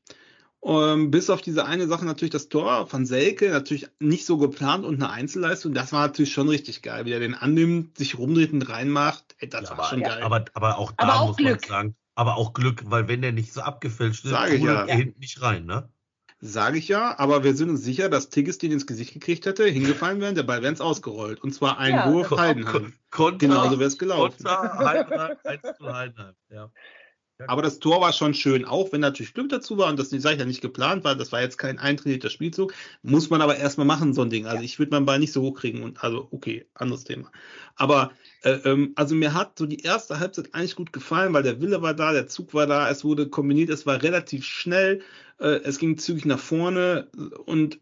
Ähm, 0.65 1.11
bis 1.11 1.29
auf 1.29 1.41
diese 1.41 1.65
eine 1.65 1.87
Sache 1.87 2.05
natürlich 2.05 2.31
das 2.31 2.47
Tor 2.47 2.87
von 2.87 3.05
Selke, 3.05 3.49
natürlich 3.49 3.87
nicht 3.99 4.25
so 4.25 4.37
geplant 4.37 4.85
und 4.85 4.95
eine 4.95 5.09
Einzelleistung. 5.09 5.73
Das 5.73 5.91
war 5.91 6.07
natürlich 6.07 6.31
schon 6.31 6.47
richtig 6.47 6.81
geil, 6.81 7.05
wie 7.05 7.11
er 7.11 7.19
den 7.19 7.33
annimmt, 7.33 7.97
sich 7.97 8.17
rumdreht 8.17 8.53
und 8.53 8.61
reinmacht. 8.61 9.35
Ey, 9.39 9.49
das 9.49 9.63
ja, 9.63 9.69
war 9.71 9.79
aber, 9.79 9.89
schon 9.89 9.99
ja, 9.99 10.07
geil. 10.09 10.23
Aber, 10.23 10.45
aber 10.53 10.77
auch 10.77 10.93
da 10.93 11.03
aber 11.03 11.19
auch 11.19 11.27
muss 11.27 11.37
Glück. 11.37 11.61
man 11.61 11.69
sagen, 11.69 11.95
aber 12.15 12.37
auch 12.37 12.53
Glück, 12.53 12.83
weil 12.85 13.07
wenn 13.07 13.21
der 13.21 13.31
nicht 13.31 13.53
so 13.53 13.61
abgefälscht 13.61 14.25
ist, 14.25 14.31
Sage 14.31 14.55
ich 14.55 14.63
ja. 14.63 14.85
er 14.85 14.95
hinten 14.95 15.19
nicht 15.19 15.41
rein, 15.41 15.65
ne? 15.65 15.89
Sage 16.45 16.77
ich 16.77 16.89
ja, 16.89 17.17
aber 17.19 17.45
wir 17.45 17.55
sind 17.55 17.69
uns 17.69 17.83
sicher, 17.83 18.09
dass 18.09 18.29
Tigges 18.29 18.57
den 18.57 18.73
ins 18.73 18.85
Gesicht 18.85 19.13
gekriegt 19.13 19.45
hätte, 19.45 19.65
hingefallen 19.65 20.19
wäre, 20.19 20.33
der 20.33 20.43
Ball 20.43 20.61
wäre 20.61 20.71
ins 20.71 20.81
ausgerollt. 20.81 21.41
Und 21.41 21.53
zwar 21.53 21.77
ein 21.77 21.93
ja, 21.93 22.11
Wurf 22.11 22.31
Heidenheim. 22.31 22.91
Konter, 23.11 23.37
Genauso 23.37 23.79
wäre 23.79 23.87
es 23.87 23.97
gelaufen. 23.97 24.43
Konter, 24.43 24.77
Heidenheim, 24.77 25.37
1 25.45 25.61
zu 25.77 25.93
Heidenheim, 25.93 26.35
ja. 26.49 26.69
Aber 27.47 27.61
das 27.61 27.79
Tor 27.79 28.01
war 28.01 28.13
schon 28.13 28.33
schön, 28.33 28.65
auch 28.65 28.91
wenn 28.91 29.01
natürlich 29.01 29.33
Glück 29.33 29.49
dazu 29.49 29.77
war 29.77 29.89
und 29.89 29.99
das, 29.99 30.09
sage 30.09 30.35
ich 30.35 30.39
ja, 30.39 30.45
nicht 30.45 30.61
geplant 30.61 31.03
war. 31.03 31.15
Das 31.15 31.31
war 31.31 31.41
jetzt 31.41 31.57
kein 31.57 31.79
eintrainierter 31.79 32.29
Spielzug. 32.29 32.73
Muss 33.01 33.29
man 33.29 33.41
aber 33.41 33.57
erstmal 33.57 33.87
machen, 33.87 34.13
so 34.13 34.21
ein 34.21 34.29
Ding. 34.29 34.45
Also 34.45 34.63
ich 34.63 34.79
würde 34.79 34.91
meinen 34.91 35.05
Ball 35.05 35.19
nicht 35.19 35.33
so 35.33 35.41
hochkriegen 35.41 35.83
und 35.83 36.03
also, 36.03 36.27
okay, 36.31 36.65
anderes 36.73 37.03
Thema. 37.03 37.31
Aber 37.75 38.11
äh, 38.43 38.51
ähm, 38.65 38.93
also 38.95 39.15
mir 39.15 39.33
hat 39.33 39.57
so 39.57 39.65
die 39.65 39.81
erste 39.81 40.19
Halbzeit 40.19 40.53
eigentlich 40.53 40.75
gut 40.75 40.93
gefallen, 40.93 41.33
weil 41.33 41.43
der 41.43 41.61
Wille 41.61 41.81
war 41.81 41.93
da, 41.93 42.11
der 42.13 42.27
Zug 42.27 42.53
war 42.53 42.67
da, 42.67 42.89
es 42.89 43.03
wurde 43.03 43.29
kombiniert, 43.29 43.69
es 43.69 43.85
war 43.85 44.01
relativ 44.01 44.45
schnell, 44.45 45.01
äh, 45.39 45.59
es 45.63 45.79
ging 45.79 45.97
zügig 45.97 46.25
nach 46.25 46.39
vorne 46.39 47.07
und 47.45 47.79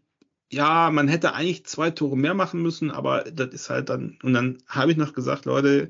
ja, 0.52 0.90
man 0.90 1.08
hätte 1.08 1.32
eigentlich 1.34 1.64
zwei 1.64 1.90
Tore 1.90 2.16
mehr 2.16 2.34
machen 2.34 2.60
müssen, 2.60 2.90
aber 2.90 3.22
das 3.24 3.54
ist 3.54 3.70
halt 3.70 3.88
dann, 3.88 4.18
und 4.22 4.34
dann 4.34 4.58
habe 4.66 4.92
ich 4.92 4.98
noch 4.98 5.14
gesagt, 5.14 5.46
Leute, 5.46 5.88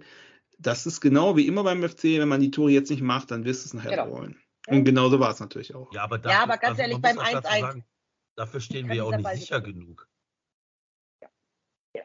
das 0.63 0.87
ist 0.87 1.01
genau 1.01 1.37
wie 1.37 1.47
immer 1.47 1.65
beim 1.65 1.87
FC, 1.87 2.05
wenn 2.05 2.29
man 2.29 2.41
die 2.41 2.51
Tore 2.51 2.71
jetzt 2.71 2.91
nicht 2.91 3.03
macht, 3.03 3.31
dann 3.31 3.45
wirst 3.45 3.65
du 3.65 3.69
es 3.69 3.75
nachher 3.75 3.91
genau. 3.91 4.07
bereuen. 4.07 4.37
Und 4.69 4.85
genauso 4.85 5.19
war 5.19 5.31
es 5.31 5.41
natürlich 5.41 5.75
auch. 5.75 5.93
Ja, 5.93 6.05
aber, 6.05 6.19
dafür, 6.19 6.39
ja, 6.39 6.43
aber 6.43 6.57
ganz 6.57 6.79
also 6.79 6.83
ehrlich, 6.83 6.99
beim 6.99 7.19
1-1. 7.19 7.83
Dafür 8.37 8.61
stehen 8.61 8.89
wir 8.89 8.97
ja 8.97 9.05
auch 9.05 9.17
nicht 9.17 9.29
sicher 9.29 9.61
genug. 9.61 10.09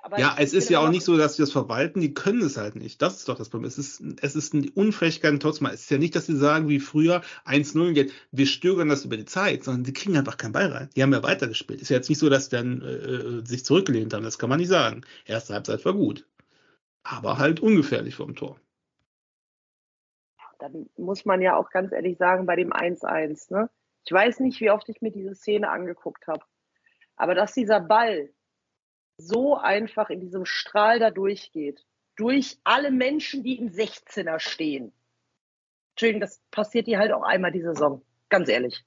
Aber 0.01 0.19
ja, 0.19 0.35
es 0.37 0.53
ist 0.53 0.69
ja 0.69 0.79
auch 0.79 0.89
nicht 0.89 1.03
so, 1.03 1.17
dass 1.17 1.35
sie 1.35 1.43
das 1.43 1.51
verwalten, 1.51 2.01
die 2.01 2.13
können 2.13 2.41
es 2.41 2.57
halt 2.57 2.75
nicht. 2.75 3.01
Das 3.01 3.17
ist 3.17 3.29
doch 3.29 3.37
das 3.37 3.49
Problem. 3.49 3.67
Es 3.67 3.77
ist, 3.77 4.01
es 4.21 4.35
ist 4.35 4.53
eine 4.53 4.69
Unfähigkeit 4.71 5.41
trotzdem. 5.41 5.67
Es 5.67 5.81
ist 5.81 5.91
ja 5.91 5.97
nicht, 5.97 6.15
dass 6.15 6.25
sie 6.25 6.35
sagen, 6.35 6.67
wie 6.67 6.79
früher 6.79 7.21
1-0 7.45 7.95
jetzt, 7.95 8.13
wir 8.31 8.47
stören 8.47 8.89
das 8.89 9.05
über 9.05 9.15
die 9.15 9.25
Zeit, 9.25 9.63
sondern 9.63 9.85
die 9.85 9.93
kriegen 9.93 10.17
einfach 10.17 10.37
keinen 10.37 10.51
Ball 10.51 10.71
rein. 10.71 10.89
Die 10.95 11.03
haben 11.03 11.13
ja 11.13 11.23
weitergespielt. 11.23 11.81
Ist 11.81 11.89
ja 11.89 11.97
jetzt 11.97 12.09
nicht 12.09 12.19
so, 12.19 12.29
dass 12.29 12.45
sie 12.45 12.51
dann 12.51 12.81
äh, 12.81 12.85
äh, 12.85 13.45
sich 13.45 13.63
zurückgelehnt 13.63 14.13
haben. 14.13 14.23
Das 14.23 14.37
kann 14.37 14.49
man 14.49 14.59
nicht 14.59 14.69
sagen. 14.69 15.01
Erste 15.25 15.53
Halbzeit 15.53 15.85
war 15.85 15.93
gut. 15.93 16.25
Aber 17.09 17.37
halt 17.37 17.59
ungefährlich 17.59 18.15
vom 18.15 18.35
Tor. 18.35 18.59
Dann 20.59 20.89
muss 20.97 21.23
man 21.25 21.41
ja 21.41 21.55
auch 21.55 21.69
ganz 21.69 21.91
ehrlich 21.91 22.17
sagen, 22.17 22.45
bei 22.45 22.55
dem 22.55 22.73
1-1, 22.73 23.53
ne? 23.53 23.69
Ich 24.05 24.11
weiß 24.11 24.39
nicht, 24.39 24.59
wie 24.61 24.71
oft 24.71 24.87
ich 24.89 25.01
mir 25.01 25.11
diese 25.11 25.35
Szene 25.35 25.69
angeguckt 25.69 26.27
habe. 26.27 26.43
Aber 27.15 27.35
dass 27.35 27.53
dieser 27.53 27.79
Ball 27.79 28.29
so 29.17 29.57
einfach 29.57 30.09
in 30.09 30.21
diesem 30.21 30.45
Strahl 30.45 30.99
da 30.99 31.11
durchgeht. 31.11 31.85
Durch 32.15 32.57
alle 32.63 32.91
Menschen, 32.91 33.43
die 33.43 33.57
im 33.57 33.69
16er 33.69 34.39
stehen. 34.39 34.91
Entschuldigung, 35.91 36.21
das 36.21 36.41
passiert 36.51 36.87
dir 36.87 36.99
halt 36.99 37.11
auch 37.11 37.23
einmal 37.23 37.51
die 37.51 37.61
Saison. 37.61 38.01
Ganz 38.29 38.49
ehrlich. 38.49 38.83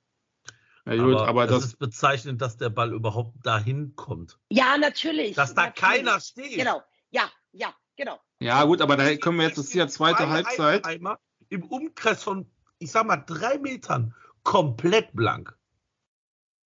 Ja, 0.87 0.97
gut, 0.97 1.17
aber, 1.17 1.29
aber 1.29 1.47
das, 1.47 1.57
das, 1.57 1.65
ist 1.67 1.79
bezeichnend, 1.79 2.41
dass 2.41 2.57
der 2.57 2.71
Ball 2.71 2.93
überhaupt 2.93 3.35
dahin 3.45 3.95
kommt. 3.95 4.39
Ja, 4.49 4.79
natürlich. 4.79 5.37
Dass 5.37 5.55
da 5.55 5.67
natürlich. 5.67 5.81
keiner 5.81 6.21
steht. 6.21 6.57
Genau. 6.57 6.83
Ja, 7.11 7.31
ja, 7.53 7.75
genau. 8.01 8.19
Ja, 8.41 8.65
gut, 8.65 8.81
aber 8.81 8.97
da 8.97 9.15
können 9.17 9.39
wir 9.39 9.47
jetzt, 9.47 9.59
das 9.59 9.67
ist 9.67 9.75
ja 9.75 9.87
zweite 9.87 10.29
Halbzeit. 10.29 10.85
Einmal 10.87 11.19
Im 11.51 11.65
Umkreis 11.65 12.23
von, 12.23 12.51
ich 12.79 12.91
sag 12.91 13.07
mal, 13.07 13.19
drei 13.19 13.59
Metern 13.59 14.15
komplett 14.43 15.13
blank. 15.13 15.57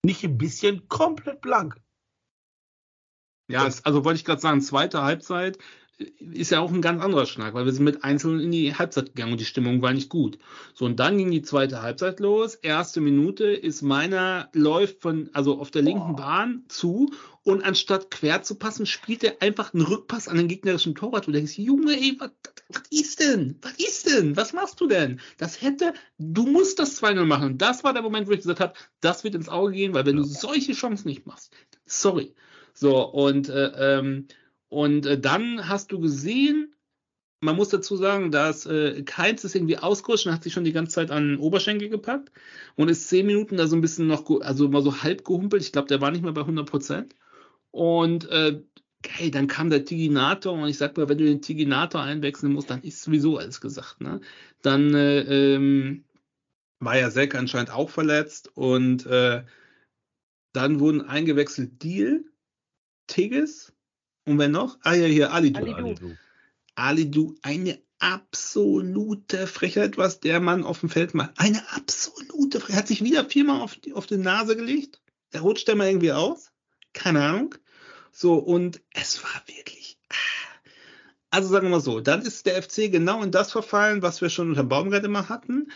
Nicht 0.03 0.23
ein 0.23 0.37
bisschen, 0.37 0.87
komplett 0.87 1.41
blank. 1.41 1.75
Ja, 3.47 3.63
also 3.83 4.05
wollte 4.05 4.17
ich 4.17 4.25
gerade 4.25 4.41
sagen, 4.41 4.61
zweite 4.61 5.03
Halbzeit 5.03 5.59
ist 5.97 6.51
ja 6.51 6.59
auch 6.59 6.71
ein 6.71 6.81
ganz 6.81 7.01
anderer 7.01 7.25
Schnack, 7.25 7.53
weil 7.53 7.65
wir 7.65 7.71
sind 7.71 7.85
mit 7.85 8.03
Einzelnen 8.03 8.41
in 8.41 8.51
die 8.51 8.75
Halbzeit 8.75 9.15
gegangen 9.15 9.31
und 9.31 9.39
die 9.39 9.45
Stimmung 9.45 9.81
war 9.81 9.93
nicht 9.93 10.09
gut. 10.09 10.37
So, 10.73 10.85
und 10.85 10.99
dann 10.99 11.17
ging 11.17 11.31
die 11.31 11.41
zweite 11.41 11.81
Halbzeit 11.81 12.19
los. 12.19 12.55
Erste 12.55 12.99
Minute 12.99 13.45
ist 13.45 13.81
meiner 13.81 14.49
läuft 14.53 15.01
von, 15.01 15.29
also 15.31 15.59
auf 15.59 15.71
der 15.71 15.83
linken 15.83 16.17
Bahn 16.17 16.65
zu 16.67 17.11
und 17.43 17.63
anstatt 17.63 18.11
quer 18.11 18.43
zu 18.43 18.55
passen, 18.55 18.85
spielt 18.85 19.23
er 19.23 19.41
einfach 19.41 19.73
einen 19.73 19.85
Rückpass 19.85 20.27
an 20.27 20.37
den 20.37 20.49
gegnerischen 20.49 20.95
Torwart. 20.95 21.27
Du 21.27 21.31
denkst, 21.31 21.57
Junge, 21.57 21.93
ey, 21.93 22.17
was, 22.19 22.31
was 22.69 22.83
ist 22.89 23.19
denn? 23.21 23.57
Was 23.61 23.73
ist 23.73 24.09
denn? 24.09 24.35
Was 24.35 24.51
machst 24.51 24.81
du 24.81 24.87
denn? 24.87 25.21
Das 25.37 25.61
hätte, 25.61 25.93
du 26.17 26.45
musst 26.45 26.79
das 26.79 27.01
2-0 27.01 27.23
machen. 27.23 27.51
Und 27.51 27.61
das 27.61 27.85
war 27.85 27.93
der 27.93 28.01
Moment, 28.01 28.27
wo 28.27 28.31
ich 28.31 28.39
gesagt 28.39 28.59
habe, 28.59 28.73
das 28.99 29.23
wird 29.23 29.35
ins 29.35 29.47
Auge 29.47 29.71
gehen, 29.71 29.93
weil 29.93 30.05
wenn 30.05 30.17
du 30.17 30.23
solche 30.23 30.73
Chancen 30.73 31.07
nicht 31.07 31.25
machst, 31.25 31.53
sorry. 31.85 32.33
So, 32.73 33.01
und, 33.01 33.47
äh, 33.47 33.99
ähm, 33.99 34.27
und 34.75 35.05
äh, 35.05 35.17
dann 35.17 35.69
hast 35.69 35.93
du 35.93 36.01
gesehen, 36.01 36.75
man 37.39 37.55
muss 37.55 37.69
dazu 37.69 37.95
sagen, 37.95 38.29
dass 38.29 38.65
äh, 38.65 39.03
Keins 39.03 39.45
ist 39.45 39.55
irgendwie 39.55 39.77
ausgerutscht 39.77 40.27
und 40.27 40.33
hat 40.33 40.43
sich 40.43 40.51
schon 40.51 40.65
die 40.65 40.73
ganze 40.73 40.95
Zeit 40.95 41.11
an 41.11 41.29
den 41.29 41.39
Oberschenkel 41.39 41.87
gepackt 41.87 42.29
und 42.75 42.89
ist 42.89 43.07
zehn 43.07 43.25
Minuten 43.25 43.55
da 43.55 43.67
so 43.67 43.77
ein 43.77 43.81
bisschen 43.81 44.07
noch, 44.07 44.29
also 44.41 44.67
mal 44.67 44.81
so 44.81 45.01
halb 45.01 45.23
gehumpelt. 45.23 45.63
Ich 45.63 45.71
glaube, 45.71 45.87
der 45.87 46.01
war 46.01 46.11
nicht 46.11 46.23
mehr 46.23 46.33
bei 46.33 46.41
100 46.41 46.69
Prozent. 46.69 47.15
Und 47.71 48.27
äh, 48.29 48.61
hey, 49.07 49.31
dann 49.31 49.47
kam 49.47 49.69
der 49.69 49.85
Tiginator 49.85 50.51
und 50.51 50.67
ich 50.67 50.77
sag 50.77 50.97
mal, 50.97 51.07
wenn 51.07 51.19
du 51.19 51.23
den 51.23 51.41
Tiginator 51.41 52.01
einwechseln 52.01 52.51
musst, 52.51 52.69
dann 52.69 52.81
ist 52.81 53.01
sowieso 53.01 53.37
alles 53.37 53.61
gesagt. 53.61 54.01
Ne? 54.01 54.19
Dann 54.61 54.93
äh, 54.93 55.21
ähm, 55.55 56.03
war 56.81 56.97
ja 56.97 57.09
Selk 57.09 57.33
anscheinend 57.35 57.71
auch 57.71 57.89
verletzt 57.89 58.51
und 58.55 59.05
äh, 59.05 59.45
dann 60.51 60.81
wurden 60.81 60.99
eingewechselt 61.01 61.81
Deal 61.81 62.25
Tigges 63.07 63.71
und 64.25 64.39
wer 64.39 64.49
noch? 64.49 64.77
Ah 64.81 64.93
ja, 64.93 65.05
hier 65.05 65.33
Alidu. 65.33 65.59
Alidu. 65.59 66.15
Alidu, 66.75 67.35
eine 67.41 67.79
absolute 67.99 69.47
Frechheit, 69.47 69.97
was 69.97 70.19
der 70.19 70.39
Mann 70.39 70.63
auf 70.63 70.81
dem 70.81 70.89
Feld 70.89 71.13
macht. 71.13 71.31
Eine 71.37 71.61
absolute 71.71 72.59
Frechheit. 72.59 72.75
Er 72.75 72.79
hat 72.79 72.87
sich 72.87 73.03
wieder 73.03 73.25
viermal 73.25 73.61
auf 73.61 73.75
die, 73.75 73.93
auf 73.93 74.07
die 74.07 74.17
Nase 74.17 74.55
gelegt. 74.55 75.01
Er 75.31 75.41
rutscht 75.41 75.67
der 75.67 75.75
mal 75.75 75.87
irgendwie 75.87 76.11
aus. 76.11 76.51
Keine 76.93 77.23
Ahnung. 77.23 77.55
So, 78.11 78.35
und 78.35 78.81
es 78.93 79.23
war 79.23 79.43
wirklich. 79.47 79.97
Ah. 80.09 80.15
Also 81.29 81.49
sagen 81.49 81.65
wir 81.67 81.71
mal 81.71 81.81
so, 81.81 81.99
dann 81.99 82.21
ist 82.21 82.45
der 82.45 82.61
FC 82.63 82.89
genau 82.91 83.21
in 83.21 83.31
das 83.31 83.51
verfallen, 83.51 84.01
was 84.01 84.21
wir 84.21 84.29
schon 84.29 84.49
unter 84.49 84.63
Baumgart 84.63 85.03
immer 85.03 85.27
hatten 85.27 85.67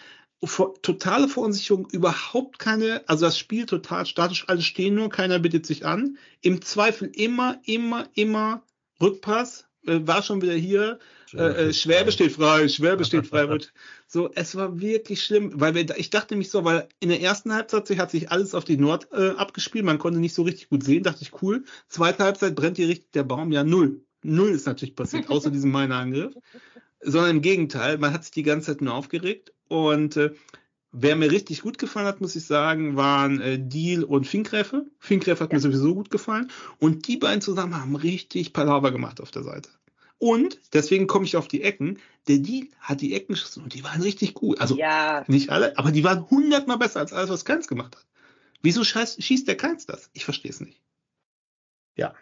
totale 0.81 1.27
Verunsicherung, 1.27 1.87
überhaupt 1.91 2.59
keine, 2.59 3.03
also 3.07 3.25
das 3.25 3.37
Spiel 3.37 3.65
total 3.65 4.05
statisch, 4.05 4.45
alles 4.47 4.65
stehen 4.65 4.95
nur, 4.95 5.09
keiner 5.09 5.39
bittet 5.39 5.65
sich 5.65 5.85
an. 5.85 6.17
Im 6.41 6.61
Zweifel 6.61 7.11
immer, 7.13 7.59
immer, 7.65 8.07
immer 8.13 8.63
Rückpass, 9.01 9.67
äh, 9.85 9.99
war 10.03 10.23
schon 10.23 10.41
wieder 10.41 10.53
hier, 10.53 10.99
äh, 11.33 11.67
äh, 11.67 11.73
Schwäbe 11.73 12.11
steht 12.11 12.33
frei, 12.33 12.67
Schwäbe 12.69 13.03
steht 13.03 13.27
frei. 13.27 13.57
so, 14.07 14.31
es 14.33 14.55
war 14.55 14.79
wirklich 14.79 15.23
schlimm, 15.23 15.51
weil 15.55 15.75
wir, 15.75 15.97
ich 15.97 16.09
dachte 16.09 16.35
mich 16.35 16.49
so, 16.49 16.63
weil 16.63 16.87
in 16.99 17.09
der 17.09 17.21
ersten 17.21 17.53
Halbzeit 17.53 17.97
hat 17.97 18.11
sich 18.11 18.31
alles 18.31 18.55
auf 18.55 18.63
die 18.63 18.77
Nord 18.77 19.09
äh, 19.11 19.31
abgespielt, 19.31 19.85
man 19.85 19.99
konnte 19.99 20.19
nicht 20.19 20.33
so 20.33 20.43
richtig 20.43 20.69
gut 20.69 20.83
sehen, 20.83 21.03
dachte 21.03 21.21
ich, 21.21 21.41
cool. 21.41 21.65
Zweite 21.87 22.23
Halbzeit 22.23 22.55
brennt 22.55 22.77
hier 22.77 22.87
richtig 22.87 23.11
der 23.11 23.23
Baum, 23.23 23.51
ja, 23.51 23.63
null. 23.63 24.01
Null 24.23 24.51
ist 24.51 24.67
natürlich 24.67 24.95
passiert, 24.95 25.29
außer 25.29 25.51
diesem 25.51 25.71
meiner 25.71 25.95
Angriff. 25.95 26.33
Sondern 27.01 27.37
im 27.37 27.41
Gegenteil, 27.41 27.97
man 27.97 28.13
hat 28.13 28.23
sich 28.23 28.31
die 28.31 28.43
ganze 28.43 28.67
Zeit 28.71 28.81
nur 28.81 28.93
aufgeregt 28.93 29.53
und 29.69 30.17
äh, 30.17 30.31
wer 30.91 31.15
mir 31.15 31.31
richtig 31.31 31.61
gut 31.61 31.77
gefallen 31.77 32.07
hat, 32.07 32.19
muss 32.19 32.35
ich 32.35 32.45
sagen, 32.45 32.97
waren 32.97 33.39
äh, 33.39 33.59
Deal 33.59 34.03
und 34.03 34.27
Finkräfe. 34.27 34.85
Finkräfe 34.99 35.43
hat 35.43 35.51
ja. 35.51 35.57
mir 35.57 35.61
sowieso 35.61 35.95
gut 35.95 36.11
gefallen. 36.11 36.51
Und 36.79 37.07
die 37.07 37.17
beiden 37.17 37.41
zusammen 37.41 37.79
haben 37.79 37.95
richtig 37.95 38.51
Palaver 38.51 38.91
gemacht 38.91 39.21
auf 39.21 39.31
der 39.31 39.43
Seite. 39.43 39.69
Und 40.17 40.59
deswegen 40.73 41.07
komme 41.07 41.25
ich 41.25 41.37
auf 41.37 41.47
die 41.47 41.61
Ecken. 41.61 41.99
Der 42.27 42.39
Deal 42.39 42.67
hat 42.81 42.99
die 43.01 43.13
Ecken 43.13 43.33
geschossen 43.33 43.63
und 43.63 43.73
die 43.73 43.83
waren 43.83 44.01
richtig 44.01 44.33
gut. 44.33 44.59
Also 44.59 44.75
ja. 44.75 45.23
nicht 45.27 45.49
alle, 45.49 45.77
aber 45.77 45.91
die 45.91 46.03
waren 46.03 46.29
hundertmal 46.29 46.77
besser 46.77 46.99
als 46.99 47.13
alles, 47.13 47.29
was 47.29 47.45
Keins 47.45 47.67
gemacht 47.67 47.95
hat. 47.95 48.05
Wieso 48.61 48.83
scheiß, 48.83 49.23
schießt 49.23 49.47
der 49.47 49.55
Keins 49.55 49.85
das? 49.85 50.09
Ich 50.13 50.25
verstehe 50.25 50.51
es 50.51 50.59
nicht. 50.59 50.81
Ja. 51.95 52.13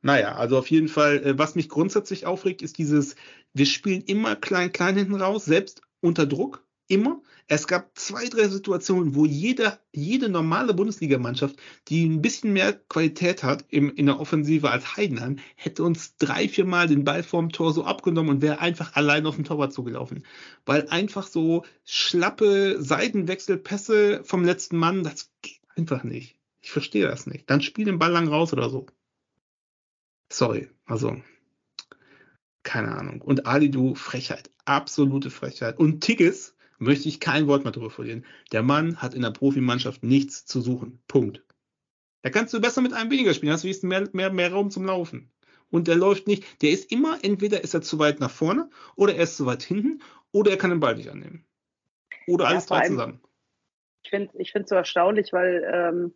Naja, 0.00 0.36
also 0.36 0.56
auf 0.56 0.70
jeden 0.70 0.86
Fall, 0.86 1.18
äh, 1.24 1.38
was 1.38 1.56
mich 1.56 1.68
grundsätzlich 1.68 2.26
aufregt, 2.26 2.62
ist 2.62 2.78
dieses, 2.78 3.16
wir 3.52 3.66
spielen 3.66 4.02
immer 4.02 4.36
klein, 4.36 4.70
klein 4.70 4.96
hinten 4.96 5.16
raus, 5.16 5.44
selbst 5.44 5.82
unter 6.00 6.26
Druck, 6.26 6.64
immer. 6.88 7.22
Es 7.46 7.66
gab 7.66 7.96
zwei, 7.96 8.28
drei 8.28 8.48
Situationen, 8.48 9.14
wo 9.14 9.24
jede, 9.24 9.78
jede 9.94 10.28
normale 10.28 10.74
Bundesligamannschaft, 10.74 11.56
die 11.88 12.06
ein 12.06 12.20
bisschen 12.20 12.52
mehr 12.52 12.72
Qualität 12.72 13.42
hat 13.42 13.64
im, 13.68 13.94
in 13.94 14.06
der 14.06 14.20
Offensive 14.20 14.70
als 14.70 14.96
Heidenheim, 14.96 15.38
hätte 15.54 15.84
uns 15.84 16.16
drei, 16.16 16.48
vier 16.48 16.64
Mal 16.64 16.88
den 16.88 17.04
Ball 17.04 17.22
vorm 17.22 17.50
Tor 17.50 17.72
so 17.72 17.84
abgenommen 17.84 18.30
und 18.30 18.42
wäre 18.42 18.58
einfach 18.58 18.96
allein 18.96 19.26
auf 19.26 19.36
den 19.36 19.44
Torwart 19.44 19.72
zugelaufen. 19.72 20.24
Weil 20.66 20.88
einfach 20.88 21.26
so 21.26 21.64
schlappe 21.84 22.82
Seitenwechselpässe 22.82 24.22
vom 24.24 24.44
letzten 24.44 24.76
Mann, 24.76 25.02
das 25.02 25.30
geht 25.42 25.60
einfach 25.76 26.04
nicht. 26.04 26.36
Ich 26.60 26.70
verstehe 26.70 27.06
das 27.06 27.26
nicht. 27.26 27.48
Dann 27.48 27.62
spiel 27.62 27.84
den 27.84 27.98
Ball 27.98 28.10
lang 28.10 28.28
raus 28.28 28.52
oder 28.52 28.68
so. 28.68 28.86
Sorry, 30.30 30.68
also 30.84 31.16
keine 32.68 32.94
Ahnung. 32.94 33.22
Und 33.22 33.46
Ali, 33.46 33.70
du 33.70 33.94
Frechheit, 33.94 34.50
absolute 34.66 35.30
Frechheit. 35.30 35.78
Und 35.78 36.02
Tigges 36.02 36.54
möchte 36.76 37.08
ich 37.08 37.18
kein 37.18 37.46
Wort 37.46 37.64
mehr 37.64 37.72
drüber 37.72 37.88
verlieren. 37.88 38.26
Der 38.52 38.62
Mann 38.62 39.00
hat 39.00 39.14
in 39.14 39.22
der 39.22 39.30
Profimannschaft 39.30 40.02
nichts 40.02 40.44
zu 40.44 40.60
suchen. 40.60 41.02
Punkt. 41.08 41.42
Da 42.20 42.28
kannst 42.28 42.52
du 42.52 42.60
besser 42.60 42.82
mit 42.82 42.92
einem 42.92 43.10
weniger 43.10 43.32
spielen, 43.32 43.52
hast 43.52 43.64
du 43.64 43.86
mehr, 43.86 44.06
mehr, 44.12 44.30
mehr 44.30 44.52
Raum 44.52 44.70
zum 44.70 44.84
Laufen. 44.84 45.32
Und 45.70 45.88
der 45.88 45.96
läuft 45.96 46.26
nicht, 46.26 46.62
der 46.62 46.70
ist 46.70 46.92
immer, 46.92 47.18
entweder 47.22 47.64
ist 47.64 47.72
er 47.72 47.80
zu 47.80 47.98
weit 47.98 48.20
nach 48.20 48.30
vorne 48.30 48.68
oder 48.96 49.14
er 49.14 49.24
ist 49.24 49.38
zu 49.38 49.46
weit 49.46 49.62
hinten 49.62 50.02
oder 50.30 50.50
er 50.50 50.58
kann 50.58 50.70
den 50.70 50.80
Ball 50.80 50.96
nicht 50.96 51.08
annehmen. 51.08 51.46
Oder 52.26 52.44
ja, 52.44 52.50
alles 52.50 52.66
drei 52.66 52.86
zusammen. 52.86 53.22
Ich 54.02 54.10
finde 54.10 54.30
es 54.34 54.40
ich 54.40 54.52
so 54.66 54.74
erstaunlich, 54.74 55.32
weil 55.32 55.64
ähm, 55.72 56.14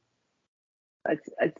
als, 1.03 1.33
als 1.39 1.55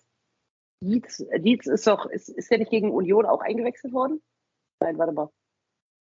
Dietz, 0.83 1.25
Dietz 1.39 1.67
ist 1.67 1.87
doch, 1.87 2.05
ist, 2.07 2.29
ist 2.29 2.51
der 2.51 2.59
nicht 2.59 2.71
gegen 2.71 2.91
Union 2.91 3.25
auch 3.25 3.41
eingewechselt 3.41 3.95
worden? 3.95 4.21
Nein, 4.83 4.99
warte 4.99 5.13
mal. 5.13 5.31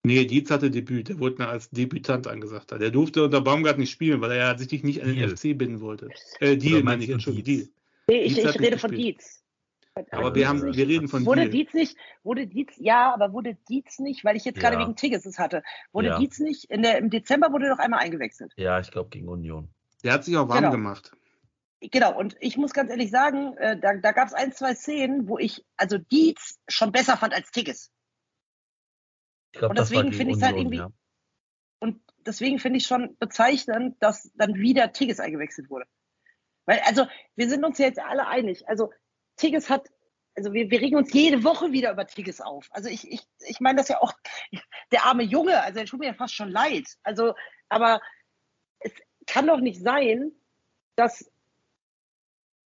Nee, 0.03 0.25
Dietz 0.25 0.49
hatte 0.49 0.71
Debüt. 0.71 1.09
Der 1.09 1.19
wurde 1.19 1.45
als 1.47 1.69
Debütant 1.69 2.27
angesagt. 2.27 2.71
Der 2.71 2.89
durfte 2.89 3.23
unter 3.25 3.41
Baumgart 3.41 3.77
nicht 3.77 3.91
spielen, 3.91 4.21
weil 4.21 4.31
er 4.31 4.57
sich 4.57 4.83
nicht 4.83 5.01
an 5.01 5.07
den 5.09 5.17
Deal. 5.17 5.35
FC 5.35 5.57
binden 5.57 5.81
wollte. 5.81 6.09
Äh, 6.39 6.55
Deal, 6.55 6.83
meine 6.83 7.03
ich, 7.03 7.09
Entschuldigung? 7.09 7.45
Deal. 7.45 7.67
Nee, 8.07 8.23
ich, 8.23 8.37
ich 8.37 8.59
rede 8.59 8.77
von 8.77 8.91
gespielt. 8.91 9.17
Dietz. 9.19 9.43
Aber 10.11 10.33
wir, 10.33 10.47
haben, 10.47 10.63
wir 10.63 10.87
reden 10.87 11.09
von 11.09 11.25
Wurde 11.25 11.41
Deal. 11.41 11.51
Dietz 11.51 11.73
nicht, 11.73 11.97
wurde 12.23 12.47
Dietz, 12.47 12.73
ja, 12.77 13.13
aber 13.13 13.33
wurde 13.33 13.57
Dietz 13.67 13.99
nicht, 13.99 14.23
weil 14.23 14.37
ich 14.37 14.45
jetzt 14.45 14.59
gerade 14.59 14.77
Ja. 14.77 14.81
wegen 14.83 14.95
Tigges 14.95 15.25
es 15.25 15.37
hatte, 15.37 15.61
wurde 15.91 16.09
Ja. 16.09 16.19
Dietz 16.19 16.39
nicht, 16.39 16.71
in 16.71 16.81
der, 16.83 16.97
im 16.99 17.09
Dezember 17.09 17.51
wurde 17.51 17.67
doch 17.67 17.79
einmal 17.79 17.99
eingewechselt. 17.99 18.53
Ja, 18.55 18.79
ich 18.79 18.91
glaube 18.91 19.09
gegen 19.09 19.27
Union. 19.27 19.67
Der 20.05 20.13
hat 20.13 20.23
sich 20.23 20.37
auch 20.37 20.47
warm 20.47 20.59
Genau. 20.59 20.71
gemacht. 20.71 21.11
Genau, 21.81 22.17
und 22.17 22.37
ich 22.39 22.55
muss 22.55 22.71
ganz 22.71 22.89
ehrlich 22.89 23.11
sagen, 23.11 23.57
äh, 23.57 23.77
da, 23.77 23.95
da 23.95 24.11
gab 24.13 24.27
es 24.27 24.33
ein, 24.33 24.53
zwei 24.53 24.73
Szenen, 24.75 25.27
wo 25.27 25.37
ich 25.37 25.65
also 25.75 25.97
Dietz 25.97 26.59
schon 26.69 26.93
besser 26.93 27.17
fand 27.17 27.33
als 27.33 27.51
Tigges. 27.51 27.91
Ich 29.51 29.59
glaube, 29.59 29.71
Und 29.71 29.79
deswegen 29.79 30.13
finde 30.13 30.33
ich's 30.33 30.43
halt 30.43 30.53
Union, 30.55 30.73
irgendwie- 30.73 30.77
ja. 30.77 30.91
Und 31.79 32.01
deswegen 32.25 32.59
finde 32.59 32.77
ich 32.77 32.85
schon 32.85 33.17
bezeichnend, 33.17 33.95
dass 34.01 34.31
dann 34.35 34.55
wieder 34.55 34.91
Tigges 34.91 35.19
eingewechselt 35.19 35.69
wurde. 35.69 35.85
Weil, 36.65 36.79
also, 36.85 37.07
wir 37.35 37.49
sind 37.49 37.63
uns 37.63 37.77
ja 37.77 37.87
jetzt 37.87 37.99
alle 37.99 38.27
einig. 38.27 38.67
Also, 38.67 38.91
Tigges 39.37 39.69
hat, 39.69 39.89
also 40.35 40.53
wir, 40.53 40.69
wir 40.69 40.81
regen 40.81 40.97
uns 40.97 41.11
jede 41.13 41.43
Woche 41.43 41.71
wieder 41.71 41.91
über 41.91 42.05
Tigges 42.05 42.41
auf. 42.41 42.67
Also 42.71 42.89
ich, 42.89 43.09
ich, 43.09 43.21
ich 43.47 43.59
meine 43.59 43.77
das 43.77 43.87
ja 43.87 44.01
auch, 44.01 44.13
der 44.91 45.05
arme 45.05 45.23
Junge, 45.23 45.61
also 45.63 45.79
er 45.79 45.85
tut 45.85 45.99
mir 45.99 46.07
ja 46.07 46.13
fast 46.13 46.35
schon 46.35 46.49
leid. 46.49 46.85
Also, 47.03 47.33
aber 47.69 48.01
es 48.79 48.91
kann 49.27 49.47
doch 49.47 49.59
nicht 49.59 49.81
sein, 49.81 50.31
dass, 50.95 51.31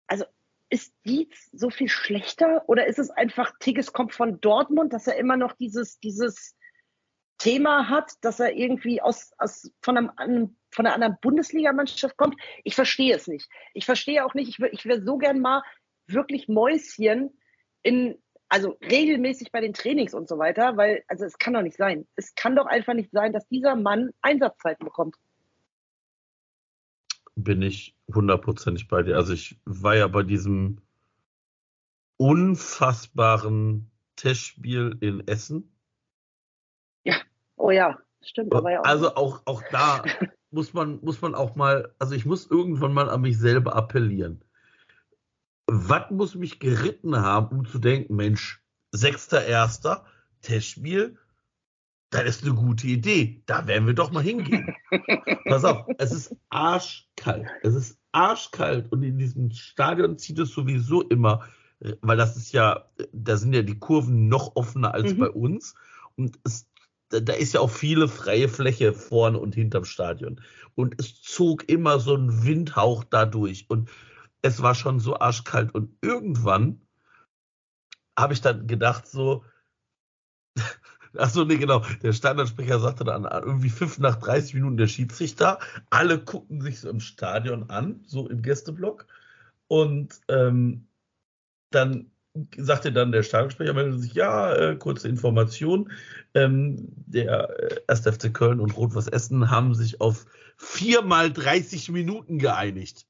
also 0.06 0.24
ist 0.70 0.94
Dietz 1.04 1.50
so 1.52 1.68
viel 1.68 1.88
schlechter 1.88 2.66
oder 2.68 2.86
ist 2.86 2.98
es 2.98 3.10
einfach, 3.10 3.52
Tigges 3.60 3.92
kommt 3.92 4.14
von 4.14 4.40
Dortmund, 4.40 4.92
dass 4.94 5.06
er 5.06 5.16
immer 5.16 5.36
noch 5.36 5.52
dieses, 5.52 6.00
dieses 6.00 6.56
Thema 7.42 7.88
hat, 7.88 8.12
dass 8.20 8.38
er 8.38 8.54
irgendwie 8.54 9.02
aus, 9.02 9.32
aus 9.36 9.72
von, 9.82 9.96
einem, 9.96 10.10
einem, 10.16 10.56
von 10.70 10.86
einer 10.86 10.94
anderen 10.94 11.18
Bundesligamannschaft 11.20 12.16
kommt? 12.16 12.36
Ich 12.62 12.76
verstehe 12.76 13.16
es 13.16 13.26
nicht. 13.26 13.50
Ich 13.74 13.84
verstehe 13.84 14.24
auch 14.24 14.34
nicht, 14.34 14.48
ich, 14.48 14.60
ich 14.60 14.84
wäre 14.84 15.02
so 15.02 15.18
gern 15.18 15.40
mal 15.40 15.62
wirklich 16.06 16.46
Mäuschen 16.46 17.36
in, 17.82 18.16
also 18.48 18.78
regelmäßig 18.80 19.50
bei 19.50 19.60
den 19.60 19.72
Trainings 19.72 20.14
und 20.14 20.28
so 20.28 20.38
weiter, 20.38 20.76
weil, 20.76 21.02
also 21.08 21.24
es 21.24 21.36
kann 21.36 21.54
doch 21.54 21.62
nicht 21.62 21.76
sein. 21.76 22.06
Es 22.14 22.36
kann 22.36 22.54
doch 22.54 22.66
einfach 22.66 22.94
nicht 22.94 23.10
sein, 23.10 23.32
dass 23.32 23.48
dieser 23.48 23.74
Mann 23.74 24.10
Einsatzzeiten 24.20 24.84
bekommt. 24.84 25.16
bin 27.34 27.60
ich 27.60 27.96
hundertprozentig 28.14 28.86
bei 28.86 29.02
dir. 29.02 29.16
Also 29.16 29.32
ich 29.32 29.58
war 29.64 29.96
ja 29.96 30.06
bei 30.06 30.22
diesem 30.22 30.80
unfassbaren 32.18 33.90
Testspiel 34.14 34.96
in 35.00 35.26
Essen. 35.26 35.72
Oh 37.62 37.70
ja, 37.70 37.96
stimmt, 38.22 38.52
aber 38.54 38.72
ja 38.72 38.80
auch. 38.80 38.84
Also 38.84 39.14
auch, 39.14 39.42
auch 39.46 39.62
da 39.70 40.02
muss 40.50 40.74
man, 40.74 40.98
muss 41.02 41.20
man 41.22 41.36
auch 41.36 41.54
mal, 41.54 41.94
also 42.00 42.14
ich 42.14 42.26
muss 42.26 42.50
irgendwann 42.50 42.92
mal 42.92 43.08
an 43.08 43.20
mich 43.20 43.38
selber 43.38 43.76
appellieren. 43.76 44.44
Was 45.68 46.10
muss 46.10 46.34
mich 46.34 46.58
geritten 46.58 47.16
haben, 47.16 47.56
um 47.60 47.64
zu 47.64 47.78
denken, 47.78 48.16
Mensch, 48.16 48.60
sechster 48.90 49.44
Erster, 49.44 50.04
Testspiel, 50.40 51.16
das 52.10 52.24
ist 52.24 52.44
eine 52.44 52.54
gute 52.54 52.88
Idee. 52.88 53.42
Da 53.46 53.66
werden 53.68 53.86
wir 53.86 53.94
doch 53.94 54.10
mal 54.10 54.24
hingehen. 54.24 54.74
Pass 55.48 55.64
auf, 55.64 55.86
es 55.98 56.10
ist 56.10 56.36
arschkalt. 56.50 57.48
Es 57.62 57.74
ist 57.76 57.98
arschkalt 58.10 58.90
und 58.90 59.04
in 59.04 59.18
diesem 59.18 59.52
Stadion 59.52 60.18
zieht 60.18 60.40
es 60.40 60.50
sowieso 60.50 61.02
immer, 61.02 61.46
weil 62.00 62.16
das 62.16 62.36
ist 62.36 62.52
ja, 62.52 62.90
da 63.12 63.36
sind 63.36 63.54
ja 63.54 63.62
die 63.62 63.78
Kurven 63.78 64.28
noch 64.28 64.56
offener 64.56 64.92
als 64.94 65.14
Mhm. 65.14 65.18
bei 65.18 65.30
uns 65.30 65.74
und 66.16 66.38
es, 66.44 66.68
da, 67.12 67.20
da 67.20 67.32
ist 67.34 67.54
ja 67.54 67.60
auch 67.60 67.70
viele 67.70 68.08
freie 68.08 68.48
Fläche 68.48 68.92
vorne 68.92 69.38
und 69.38 69.54
hinterm 69.54 69.84
Stadion 69.84 70.40
und 70.74 70.94
es 70.98 71.22
zog 71.22 71.68
immer 71.68 72.00
so 72.00 72.14
ein 72.16 72.44
Windhauch 72.44 73.04
dadurch 73.04 73.66
und 73.68 73.90
es 74.40 74.62
war 74.62 74.74
schon 74.74 74.98
so 74.98 75.18
arschkalt 75.18 75.74
und 75.74 75.96
irgendwann 76.00 76.80
habe 78.18 78.32
ich 78.32 78.40
dann 78.40 78.66
gedacht 78.66 79.06
so, 79.06 79.44
Ach 81.18 81.28
so, 81.28 81.44
nee, 81.44 81.58
genau. 81.58 81.84
Der 82.02 82.14
Standardsprecher 82.14 82.78
sagte 82.78 83.04
dann 83.04 83.26
ah, 83.26 83.42
irgendwie 83.44 83.68
fünf 83.68 83.98
nach 83.98 84.16
30 84.16 84.54
Minuten 84.54 84.78
der 84.78 84.86
Schiedsrichter. 84.86 85.58
Alle 85.90 86.18
gucken 86.18 86.62
sich 86.62 86.80
so 86.80 86.88
im 86.88 87.00
Stadion 87.00 87.68
an, 87.68 88.02
so 88.06 88.28
im 88.30 88.40
Gästeblock. 88.40 89.06
Und 89.68 90.20
ähm, 90.28 90.88
dann 91.70 92.11
sagte 92.56 92.92
dann 92.92 93.12
der 93.12 93.22
Stadionsprecher, 93.22 93.74
meldete 93.74 93.98
sich, 93.98 94.14
ja, 94.14 94.54
äh, 94.54 94.76
kurze 94.76 95.08
Information. 95.08 95.92
Ähm, 96.34 96.88
der 97.06 97.50
äh, 97.60 97.80
1. 97.88 98.00
FC 98.00 98.32
Köln 98.32 98.60
und 98.60 98.76
Rot-Was 98.76 99.08
Essen 99.08 99.50
haben 99.50 99.74
sich 99.74 100.00
auf 100.00 100.26
viermal 100.56 101.32
30 101.32 101.90
Minuten 101.90 102.38
geeinigt. 102.38 103.06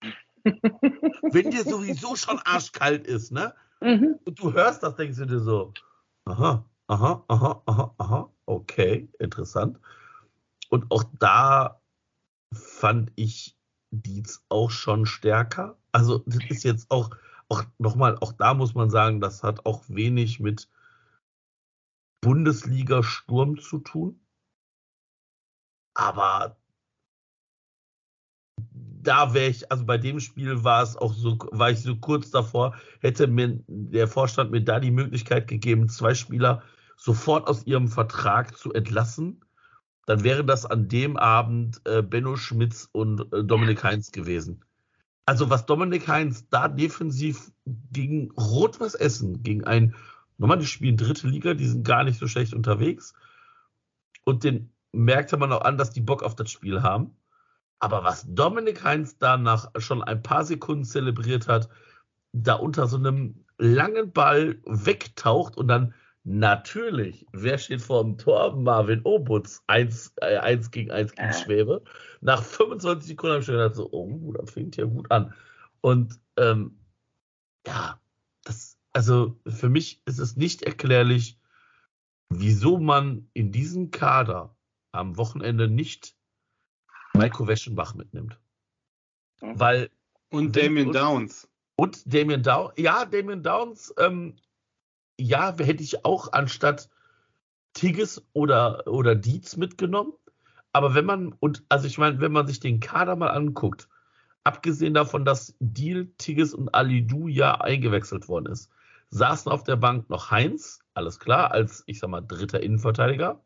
Wenn 0.44 1.50
dir 1.50 1.64
sowieso 1.64 2.16
schon 2.16 2.38
arschkalt 2.38 3.06
ist, 3.06 3.32
ne? 3.32 3.54
Mhm. 3.80 4.18
Und 4.24 4.38
du 4.38 4.52
hörst 4.52 4.82
das, 4.82 4.96
denkst 4.96 5.18
du 5.18 5.26
dir 5.26 5.40
so, 5.40 5.72
aha, 6.24 6.64
aha, 6.86 7.24
aha, 7.28 7.62
aha, 7.66 7.94
aha, 7.98 8.32
okay, 8.46 9.08
interessant. 9.18 9.78
Und 10.70 10.90
auch 10.90 11.04
da 11.18 11.80
fand 12.52 13.12
ich 13.16 13.56
Dietz 13.90 14.44
auch 14.48 14.70
schon 14.70 15.04
stärker. 15.04 15.76
Also 15.92 16.22
das 16.26 16.38
ist 16.48 16.64
jetzt 16.64 16.90
auch, 16.90 17.10
auch 17.52 17.64
nochmal, 17.78 18.16
auch 18.20 18.32
da 18.32 18.54
muss 18.54 18.74
man 18.74 18.88
sagen, 18.88 19.20
das 19.20 19.42
hat 19.42 19.66
auch 19.66 19.84
wenig 19.88 20.40
mit 20.40 20.68
Bundesliga-Sturm 22.22 23.58
zu 23.60 23.78
tun. 23.80 24.18
Aber 25.94 26.56
da 28.66 29.34
wäre 29.34 29.50
ich, 29.50 29.70
also 29.70 29.84
bei 29.84 29.98
dem 29.98 30.20
Spiel 30.20 30.64
war 30.64 30.82
es 30.82 30.96
auch 30.96 31.12
so, 31.12 31.38
war 31.50 31.70
ich 31.70 31.82
so 31.82 31.96
kurz 31.96 32.30
davor, 32.30 32.74
hätte 33.00 33.26
mir 33.26 33.62
der 33.66 34.08
Vorstand 34.08 34.50
mir 34.50 34.62
da 34.62 34.80
die 34.80 34.90
Möglichkeit 34.90 35.46
gegeben, 35.46 35.90
zwei 35.90 36.14
Spieler 36.14 36.62
sofort 36.96 37.48
aus 37.48 37.66
ihrem 37.66 37.88
Vertrag 37.88 38.56
zu 38.56 38.72
entlassen. 38.72 39.44
Dann 40.06 40.24
wäre 40.24 40.44
das 40.44 40.64
an 40.64 40.88
dem 40.88 41.18
Abend 41.18 41.82
äh, 41.84 42.02
Benno 42.02 42.36
Schmitz 42.36 42.88
und 42.92 43.30
äh, 43.32 43.44
Dominik 43.44 43.84
Heinz 43.84 44.10
gewesen. 44.10 44.64
Also 45.24 45.50
was 45.50 45.66
Dominik 45.66 46.08
Heinz 46.08 46.48
da 46.48 46.68
defensiv 46.68 47.52
gegen 47.64 48.30
Rot-Was 48.32 48.94
Essen, 48.94 49.42
gegen 49.42 49.64
ein, 49.64 49.94
nochmal, 50.38 50.58
die 50.58 50.66
spielen 50.66 50.96
dritte 50.96 51.28
Liga, 51.28 51.54
die 51.54 51.68
sind 51.68 51.86
gar 51.86 52.04
nicht 52.04 52.18
so 52.18 52.26
schlecht 52.26 52.54
unterwegs. 52.54 53.14
Und 54.24 54.44
den 54.44 54.72
merkte 54.92 55.36
man 55.36 55.52
auch 55.52 55.62
an, 55.62 55.78
dass 55.78 55.90
die 55.90 56.00
Bock 56.00 56.22
auf 56.22 56.34
das 56.34 56.50
Spiel 56.50 56.82
haben. 56.82 57.16
Aber 57.78 58.04
was 58.04 58.24
Dominik 58.28 58.84
Heinz 58.84 59.18
da 59.18 59.36
nach 59.36 59.70
schon 59.78 60.02
ein 60.02 60.22
paar 60.22 60.44
Sekunden 60.44 60.84
zelebriert 60.84 61.48
hat, 61.48 61.68
da 62.32 62.54
unter 62.54 62.86
so 62.86 62.96
einem 62.96 63.44
langen 63.58 64.12
Ball 64.12 64.60
wegtaucht 64.64 65.56
und 65.56 65.68
dann 65.68 65.94
natürlich, 66.24 67.26
wer 67.32 67.58
steht 67.58 67.82
vor 67.82 68.02
dem 68.04 68.18
Tor? 68.18 68.56
Marvin 68.56 69.00
Obutz, 69.04 69.62
1 69.66 70.14
äh, 70.20 70.36
eins 70.38 70.70
gegen 70.70 70.90
1 70.90 71.12
gegen 71.12 71.28
Äh. 71.28 71.32
Schwäbe. 71.34 71.82
Nach 72.20 72.42
25 72.42 73.08
Sekunden 73.08 73.32
habe 73.32 73.40
ich 73.40 73.46
schon 73.46 73.56
gedacht, 73.56 73.74
so, 73.74 73.88
oh, 73.90 74.32
das 74.32 74.50
fängt 74.50 74.76
ja 74.76 74.84
gut 74.84 75.10
an. 75.10 75.34
Und 75.80 76.20
ähm, 76.36 76.78
ja, 77.66 78.00
das, 78.44 78.78
also 78.92 79.38
für 79.46 79.68
mich 79.68 80.02
ist 80.06 80.18
es 80.18 80.36
nicht 80.36 80.62
erklärlich, 80.62 81.38
wieso 82.30 82.78
man 82.78 83.28
in 83.34 83.50
diesem 83.52 83.90
Kader 83.90 84.56
am 84.92 85.16
Wochenende 85.16 85.68
nicht 85.68 86.16
Maiko 87.14 87.46
Weschenbach 87.46 87.94
mitnimmt. 87.94 88.38
Mhm. 89.40 89.58
Weil, 89.58 89.90
Und 90.30 90.56
Damien 90.56 90.88
und- 90.88 90.94
Downs. 90.96 91.48
und 91.76 92.12
Damien 92.12 92.42
Downs, 92.42 92.72
ja, 92.76 93.04
Damien 93.04 93.42
Downs, 93.42 93.92
ähm, 93.98 94.36
ja, 95.22 95.56
hätte 95.58 95.82
ich 95.82 96.04
auch 96.04 96.32
anstatt 96.32 96.88
Tigges 97.72 98.22
oder, 98.32 98.86
oder 98.86 99.14
Dietz 99.14 99.56
mitgenommen. 99.56 100.12
Aber 100.72 100.94
wenn 100.94 101.04
man, 101.04 101.34
und 101.40 101.62
also 101.68 101.86
ich 101.86 101.98
meine, 101.98 102.20
wenn 102.20 102.32
man 102.32 102.46
sich 102.46 102.60
den 102.60 102.80
Kader 102.80 103.16
mal 103.16 103.30
anguckt, 103.30 103.88
abgesehen 104.44 104.94
davon, 104.94 105.24
dass 105.24 105.54
Deal, 105.60 106.08
Tigges 106.18 106.54
und 106.54 106.74
Alidou 106.74 107.28
ja 107.28 107.60
eingewechselt 107.60 108.28
worden 108.28 108.46
ist, 108.46 108.70
saßen 109.10 109.52
auf 109.52 109.62
der 109.64 109.76
Bank 109.76 110.08
noch 110.08 110.30
Heinz, 110.30 110.80
alles 110.94 111.18
klar, 111.18 111.52
als, 111.52 111.84
ich 111.86 111.98
sag 111.98 112.08
mal, 112.08 112.22
dritter 112.22 112.62
Innenverteidiger, 112.62 113.42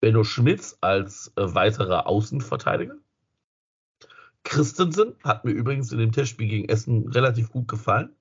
Benno 0.00 0.22
Schmitz 0.22 0.78
als 0.80 1.32
äh, 1.36 1.54
weiterer 1.54 2.06
Außenverteidiger. 2.06 2.96
Christensen 4.44 5.14
hat 5.24 5.44
mir 5.44 5.52
übrigens 5.52 5.90
in 5.90 5.98
dem 5.98 6.12
Testspiel 6.12 6.48
gegen 6.48 6.68
Essen 6.68 7.08
relativ 7.08 7.50
gut 7.50 7.66
gefallen. 7.66 8.14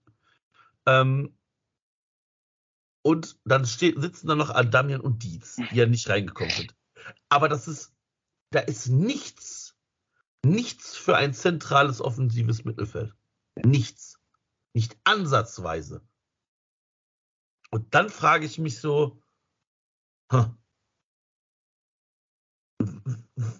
Ähm, 0.86 1.34
und 3.03 3.37
dann 3.45 3.65
steht, 3.65 4.01
sitzen 4.01 4.27
da 4.27 4.35
noch 4.35 4.49
Adamian 4.49 5.01
und 5.01 5.23
Dietz, 5.23 5.57
die 5.57 5.75
ja 5.75 5.85
nicht 5.85 6.09
reingekommen 6.09 6.53
sind. 6.53 6.75
Aber 7.29 7.49
das 7.49 7.67
ist, 7.67 7.93
da 8.51 8.59
ist 8.61 8.87
nichts, 8.87 9.75
nichts 10.43 10.95
für 10.95 11.15
ein 11.15 11.33
zentrales 11.33 12.01
offensives 12.01 12.63
Mittelfeld. 12.63 13.13
Nichts. 13.63 14.19
Nicht 14.73 14.97
ansatzweise. 15.03 16.01
Und 17.71 17.93
dann 17.93 18.09
frage 18.09 18.45
ich 18.45 18.57
mich 18.57 18.79
so, 18.79 19.21
hm, 20.31 20.57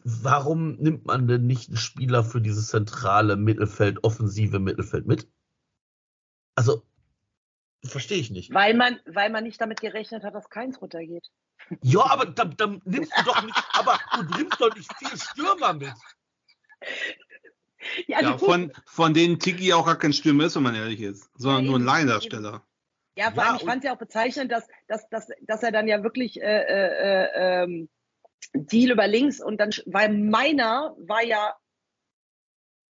warum 0.03 0.75
nimmt 0.75 1.05
man 1.05 1.27
denn 1.27 1.45
nicht 1.45 1.69
einen 1.69 1.77
Spieler 1.77 2.23
für 2.23 2.41
dieses 2.41 2.67
zentrale 2.67 3.35
Mittelfeld, 3.35 4.03
offensive 4.03 4.59
Mittelfeld 4.59 5.05
mit? 5.05 5.29
Also, 6.55 6.85
verstehe 7.86 8.19
ich 8.19 8.31
nicht. 8.31 8.53
Weil 8.53 8.73
man, 8.73 8.99
weil 9.05 9.29
man 9.29 9.43
nicht 9.43 9.59
damit 9.59 9.81
gerechnet 9.81 10.23
hat, 10.23 10.36
dass 10.36 10.49
keins 10.49 10.81
runtergeht. 10.81 11.29
Ja, 11.81 12.05
aber 12.09 12.25
dann, 12.25 12.55
dann 12.57 12.81
nimmst 12.86 13.11
du 13.17 13.23
doch 13.23 13.43
nicht, 13.43 13.63
aber 13.73 13.99
du 14.15 14.38
nimmst 14.38 14.59
doch 14.59 14.75
nicht 14.75 14.91
vier 14.97 15.17
Stürmer 15.17 15.73
mit. 15.73 15.93
Ja, 18.07 18.21
ja 18.21 18.38
von, 18.38 18.71
von 18.86 19.13
denen 19.13 19.39
Tiki 19.39 19.73
auch 19.73 19.86
gar 19.86 19.97
kein 19.97 20.13
Stürmer 20.13 20.45
ist, 20.45 20.55
wenn 20.55 20.63
man 20.63 20.75
ehrlich 20.75 21.01
ist, 21.01 21.29
sondern 21.36 21.65
ja, 21.65 21.69
nur 21.69 21.79
ein 21.79 21.86
Laiendarsteller. 21.86 22.65
Ja, 23.15 23.31
vor 23.31 23.43
allem, 23.43 23.57
ich 23.57 23.63
fand 23.63 23.84
es 23.84 23.88
ja 23.88 23.93
auch 23.93 23.99
bezeichnend, 23.99 24.51
dass, 24.51 24.67
dass, 24.88 25.07
dass, 25.09 25.27
dass 25.41 25.63
er 25.63 25.71
dann 25.71 25.88
ja 25.88 26.03
wirklich 26.03 26.41
äh, 26.41 26.63
äh, 26.63 27.23
äh, 27.25 27.63
ähm, 27.63 27.89
Deal 28.53 28.91
über 28.91 29.07
links 29.07 29.41
und 29.41 29.57
dann, 29.57 29.69
weil 29.86 30.13
meiner 30.13 30.95
war 30.97 31.23
ja 31.23 31.55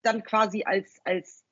dann 0.02 0.22
quasi 0.22 0.64
als, 0.64 1.00
als 1.04 1.44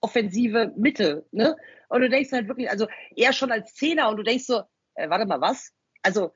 offensive 0.00 0.72
Mitte, 0.76 1.26
ne? 1.32 1.56
Und 1.88 2.02
du 2.02 2.08
denkst 2.08 2.32
halt 2.32 2.48
wirklich, 2.48 2.70
also 2.70 2.86
eher 3.16 3.32
schon 3.32 3.50
als 3.50 3.74
Zehner 3.74 4.08
und 4.08 4.16
du 4.16 4.22
denkst 4.22 4.44
so, 4.44 4.62
äh, 4.94 5.08
warte 5.10 5.26
mal, 5.26 5.40
was? 5.40 5.72
Also, 6.02 6.32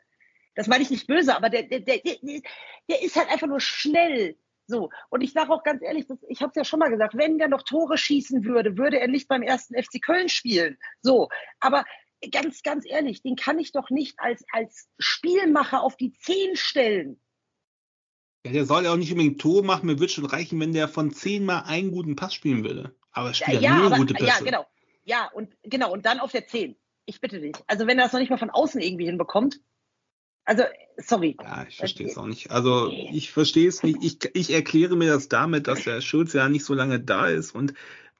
das 0.54 0.66
meine 0.66 0.82
ich 0.82 0.90
nicht 0.90 1.06
böse, 1.06 1.34
aber 1.34 1.48
der, 1.48 1.64
der, 1.64 1.80
der, 1.80 2.00
der 2.02 3.02
ist 3.02 3.16
halt 3.16 3.30
einfach 3.30 3.46
nur 3.46 3.60
schnell. 3.60 4.36
So, 4.66 4.90
und 5.10 5.20
ich 5.20 5.32
sage 5.32 5.52
auch 5.52 5.62
ganz 5.62 5.82
ehrlich, 5.82 6.06
das, 6.06 6.18
ich 6.28 6.40
habe 6.40 6.50
es 6.50 6.56
ja 6.56 6.64
schon 6.64 6.78
mal 6.78 6.90
gesagt, 6.90 7.16
wenn 7.16 7.38
der 7.38 7.48
noch 7.48 7.62
Tore 7.62 7.98
schießen 7.98 8.44
würde, 8.44 8.78
würde 8.78 8.98
er 8.98 9.08
nicht 9.08 9.28
beim 9.28 9.42
ersten 9.42 9.74
FC 9.74 10.00
Köln 10.02 10.28
spielen. 10.28 10.78
So, 11.02 11.28
aber 11.60 11.84
ganz, 12.30 12.62
ganz 12.62 12.86
ehrlich, 12.88 13.22
den 13.22 13.36
kann 13.36 13.58
ich 13.58 13.72
doch 13.72 13.90
nicht 13.90 14.18
als, 14.18 14.44
als 14.52 14.88
Spielmacher 14.98 15.82
auf 15.82 15.96
die 15.96 16.14
Zehn 16.14 16.56
stellen. 16.56 17.20
Ja, 18.46 18.52
der 18.52 18.64
soll 18.64 18.84
ja 18.84 18.92
auch 18.92 18.96
nicht 18.96 19.12
unbedingt 19.12 19.40
Tor 19.40 19.62
machen. 19.62 19.86
Mir 19.86 19.98
würde 19.98 20.12
schon 20.12 20.26
reichen, 20.26 20.60
wenn 20.60 20.72
der 20.72 20.88
von 20.88 21.10
zehnmal 21.10 21.64
einen 21.64 21.90
guten 21.90 22.16
Pass 22.16 22.34
spielen 22.34 22.64
würde. 22.64 22.96
Aber 23.14 23.28
er 23.28 23.34
spielt 23.34 23.62
ja, 23.62 23.78
ja 23.78 23.86
aber, 23.86 23.96
gute 23.96 24.14
Pässe. 24.14 24.26
Ja, 24.26 24.38
genau. 24.40 24.66
Ja, 25.04 25.30
und 25.32 25.54
genau, 25.62 25.92
und 25.92 26.04
dann 26.04 26.20
auf 26.20 26.32
der 26.32 26.46
Zehn. 26.46 26.76
Ich 27.06 27.20
bitte 27.20 27.40
dich. 27.40 27.56
Also 27.66 27.86
wenn 27.86 27.98
er 27.98 28.04
das 28.04 28.12
noch 28.12 28.20
nicht 28.20 28.30
mal 28.30 28.38
von 28.38 28.50
außen 28.50 28.80
irgendwie 28.80 29.06
hinbekommt, 29.06 29.60
also, 30.46 30.64
sorry. 30.98 31.36
Ja, 31.42 31.64
ich 31.68 31.78
verstehe 31.78 32.06
es 32.06 32.18
auch 32.18 32.26
nicht. 32.26 32.50
Also, 32.50 32.90
ich 32.90 33.32
verstehe 33.32 33.68
es 33.68 33.82
nicht. 33.82 33.98
Ich, 34.02 34.18
ich 34.34 34.52
erkläre 34.52 34.94
mir 34.94 35.10
das 35.10 35.28
damit, 35.28 35.66
dass 35.68 35.84
der 35.84 36.02
Schulz 36.02 36.34
ja 36.34 36.48
nicht 36.48 36.64
so 36.64 36.74
lange 36.74 37.00
da 37.00 37.28
ist 37.28 37.54
und 37.54 37.72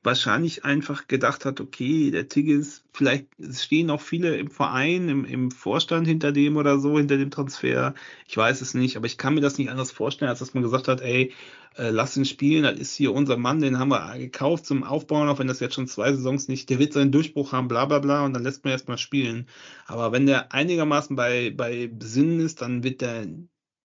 wahrscheinlich 0.05 0.65
einfach 0.65 1.09
gedacht 1.09 1.47
hat, 1.47 1.61
okay, 1.61 2.11
der 2.11 2.29
Tigges, 2.29 2.85
vielleicht 2.93 3.27
stehen 3.53 3.91
auch 3.91 4.03
viele 4.03 4.37
im 4.37 4.51
Verein, 4.51 5.09
im, 5.09 5.25
im 5.25 5.51
Vorstand 5.51 6.07
hinter 6.07 6.31
dem 6.31 6.57
oder 6.57 6.79
so, 6.79 6.99
hinter 6.99 7.17
dem 7.17 7.31
Transfer. 7.31 7.95
Ich 8.29 8.37
weiß 8.37 8.61
es 8.61 8.75
nicht, 8.75 8.97
aber 8.97 9.07
ich 9.07 9.17
kann 9.17 9.35
mir 9.35 9.41
das 9.41 9.57
nicht 9.57 9.71
anders 9.71 9.91
vorstellen, 9.91 10.29
als 10.29 10.41
dass 10.41 10.53
man 10.53 10.63
gesagt 10.63 10.89
hat, 10.89 11.01
ey, 11.01 11.33
äh, 11.77 11.89
lass 11.89 12.17
ihn 12.19 12.27
spielen, 12.27 12.65
das 12.65 12.79
ist 12.79 12.95
hier 12.95 13.15
unser 13.15 13.39
Mann, 13.39 13.61
den 13.61 13.79
haben 13.79 13.89
wir 13.89 14.19
gekauft 14.19 14.67
zum 14.67 14.85
Aufbauen, 14.85 15.29
auch 15.29 15.39
wenn 15.39 15.49
das 15.49 15.61
jetzt 15.61 15.75
schon 15.75 15.89
zwei 15.89 16.13
Saisons 16.13 16.49
nicht, 16.49 16.69
der 16.69 16.79
wird 16.79 16.93
seinen 16.93 17.11
Durchbruch 17.11 17.53
haben, 17.53 17.69
bla 17.69 17.87
bla 17.87 17.99
bla, 17.99 18.27
und 18.27 18.35
dann 18.35 18.43
lässt 18.43 18.63
man 18.65 18.73
erstmal 18.73 18.99
spielen. 18.99 19.49
Aber 19.87 20.13
wenn 20.13 20.27
der 20.27 20.53
einigermaßen 20.53 21.17
bei, 21.17 21.51
bei 21.51 21.89
Besinnen 21.89 22.41
ist, 22.41 22.61
dann 22.61 22.85
wird 22.85 23.01
der 23.01 23.27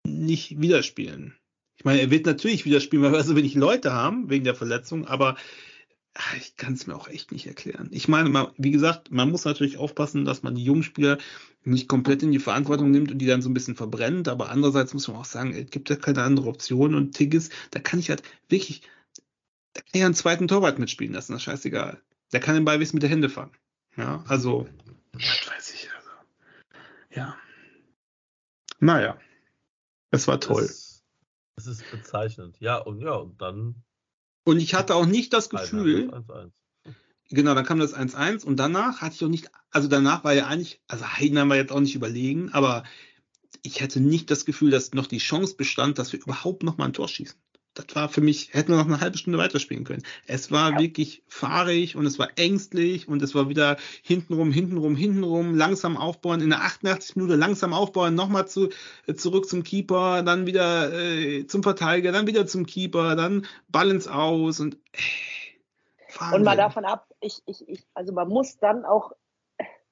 nicht 0.05 0.61
wieder 0.61 0.83
spielen. 0.83 1.35
Ich 1.77 1.85
meine, 1.85 2.01
er 2.01 2.11
wird 2.11 2.25
natürlich 2.25 2.65
wieder 2.65 2.81
spielen, 2.81 3.03
weil 3.03 3.13
wir 3.13 3.23
so 3.23 3.37
wenig 3.37 3.55
Leute 3.55 3.93
haben, 3.93 4.29
wegen 4.29 4.43
der 4.43 4.55
Verletzung, 4.55 5.07
aber 5.07 5.37
ich 6.37 6.55
kann 6.57 6.73
es 6.73 6.87
mir 6.87 6.95
auch 6.95 7.07
echt 7.07 7.31
nicht 7.31 7.47
erklären. 7.47 7.89
Ich 7.91 8.07
meine, 8.07 8.51
wie 8.57 8.71
gesagt, 8.71 9.11
man 9.11 9.29
muss 9.29 9.45
natürlich 9.45 9.77
aufpassen, 9.77 10.25
dass 10.25 10.43
man 10.43 10.55
die 10.55 10.63
jungen 10.63 10.83
Spieler 10.83 11.17
nicht 11.63 11.87
komplett 11.87 12.23
in 12.23 12.31
die 12.31 12.39
Verantwortung 12.39 12.91
nimmt 12.91 13.11
und 13.11 13.19
die 13.19 13.25
dann 13.25 13.41
so 13.41 13.49
ein 13.49 13.53
bisschen 13.53 13.75
verbrennt. 13.75 14.27
Aber 14.27 14.49
andererseits 14.49 14.93
muss 14.93 15.07
man 15.07 15.17
auch 15.17 15.25
sagen, 15.25 15.53
es 15.53 15.69
gibt 15.69 15.89
ja 15.89 15.95
keine 15.95 16.23
andere 16.23 16.47
Option. 16.47 16.95
Und 16.95 17.15
Tigges, 17.15 17.49
da 17.71 17.79
kann 17.79 17.99
ich 17.99 18.09
halt 18.09 18.23
wirklich, 18.49 18.81
da 19.73 19.81
kann 19.81 19.89
ich 19.93 20.03
einen 20.03 20.13
zweiten 20.13 20.47
Torwart 20.47 20.79
mitspielen 20.79 21.13
lassen, 21.13 21.33
das 21.33 21.41
ist 21.41 21.45
scheißegal. 21.45 22.01
Der 22.31 22.39
kann 22.39 22.55
den 22.55 22.65
Ball 22.65 22.79
bis 22.79 22.93
mit 22.93 23.03
der 23.03 23.09
Hände 23.09 23.29
fangen. 23.29 23.55
Ja, 23.95 24.23
also, 24.27 24.67
das 25.13 25.47
weiß 25.47 25.73
ich. 25.73 25.89
Also, 25.95 26.09
ja. 27.11 27.37
Naja. 28.79 29.19
Es 30.11 30.27
war 30.27 30.39
toll. 30.39 30.63
Es, 30.63 31.03
ist 31.67 31.91
bezeichnend. 31.91 32.57
Ja, 32.59 32.77
und 32.77 33.01
ja, 33.01 33.13
und 33.13 33.41
dann 33.41 33.83
und 34.49 34.59
ich 34.59 34.73
hatte 34.73 34.95
auch 34.95 35.05
nicht 35.05 35.33
das 35.33 35.49
Gefühl. 35.49 36.11
1 36.13 36.27
-1. 36.27 36.51
Genau, 37.31 37.53
dann 37.53 37.65
kam 37.65 37.79
das 37.79 37.93
1-1 37.93 38.43
und 38.43 38.57
danach 38.57 39.01
hatte 39.01 39.15
ich 39.15 39.23
auch 39.23 39.29
nicht, 39.29 39.51
also 39.69 39.87
danach 39.87 40.23
war 40.23 40.33
ja 40.33 40.47
eigentlich, 40.47 40.81
also 40.87 41.05
Heidenheim 41.05 41.49
war 41.49 41.57
jetzt 41.57 41.71
auch 41.71 41.79
nicht 41.79 41.95
überlegen, 41.95 42.49
aber 42.53 42.83
ich 43.61 43.81
hätte 43.81 43.99
nicht 43.99 44.31
das 44.31 44.45
Gefühl, 44.45 44.71
dass 44.71 44.93
noch 44.93 45.05
die 45.05 45.19
Chance 45.19 45.55
bestand, 45.55 45.99
dass 45.99 46.11
wir 46.11 46.19
überhaupt 46.19 46.63
noch 46.63 46.77
mal 46.77 46.85
ein 46.85 46.93
Tor 46.93 47.07
schießen. 47.07 47.39
Das 47.75 47.95
war 47.95 48.09
für 48.09 48.21
mich, 48.21 48.53
hätten 48.53 48.71
wir 48.71 48.77
noch 48.77 48.87
eine 48.87 48.99
halbe 48.99 49.17
Stunde 49.17 49.39
weiterspielen 49.39 49.83
können. 49.83 50.03
Es 50.27 50.51
war 50.51 50.71
ja. 50.71 50.79
wirklich 50.79 51.23
fahrig 51.27 51.95
und 51.95 52.05
es 52.05 52.19
war 52.19 52.29
ängstlich 52.35 53.07
und 53.07 53.21
es 53.21 53.35
war 53.35 53.47
wieder 53.47 53.77
hintenrum, 54.01 54.51
hintenrum, 54.51 54.95
hintenrum, 54.95 55.55
langsam 55.55 55.95
aufbauen, 55.95 56.41
in 56.41 56.49
der 56.49 56.61
88 56.61 57.15
Minute 57.15 57.35
langsam 57.35 57.73
aufbauen, 57.73 58.15
nochmal 58.15 58.47
zu, 58.47 58.69
äh, 59.07 59.13
zurück 59.13 59.47
zum 59.47 59.63
Keeper, 59.63 60.23
dann 60.23 60.45
wieder 60.45 60.91
äh, 60.93 61.45
zum 61.47 61.63
Verteidiger, 61.63 62.11
dann 62.11 62.27
wieder 62.27 62.47
zum 62.47 62.65
Keeper, 62.65 63.15
dann 63.15 63.45
Balance 63.67 64.13
aus 64.13 64.59
und 64.59 64.77
äh, 64.93 66.35
Und 66.35 66.43
mal 66.43 66.57
davon 66.57 66.85
ab, 66.85 67.07
ich, 67.21 67.41
ich, 67.45 67.67
ich, 67.67 67.85
also 67.93 68.13
man 68.13 68.27
muss 68.27 68.57
dann 68.57 68.83
auch 68.83 69.11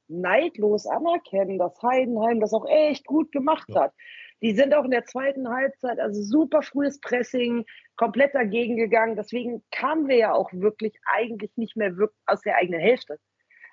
neidlos 0.07 0.85
anerkennen, 0.85 1.57
dass 1.57 1.81
Heidenheim 1.81 2.39
das 2.39 2.53
auch 2.53 2.65
echt 2.67 3.05
gut 3.05 3.31
gemacht 3.31 3.69
ja. 3.69 3.81
hat. 3.81 3.93
Die 4.41 4.53
sind 4.53 4.73
auch 4.73 4.85
in 4.85 4.91
der 4.91 5.05
zweiten 5.05 5.49
Halbzeit, 5.49 5.99
also 5.99 6.21
super 6.21 6.61
frühes 6.61 6.99
Pressing, 6.99 7.65
komplett 7.95 8.35
dagegen 8.35 8.77
gegangen. 8.77 9.15
Deswegen 9.15 9.63
kamen 9.71 10.07
wir 10.07 10.17
ja 10.17 10.33
auch 10.33 10.51
wirklich 10.53 10.93
eigentlich 11.05 11.51
nicht 11.55 11.75
mehr 11.75 11.93
aus 12.25 12.41
der 12.41 12.55
eigenen 12.57 12.79
Hälfte. 12.79 13.19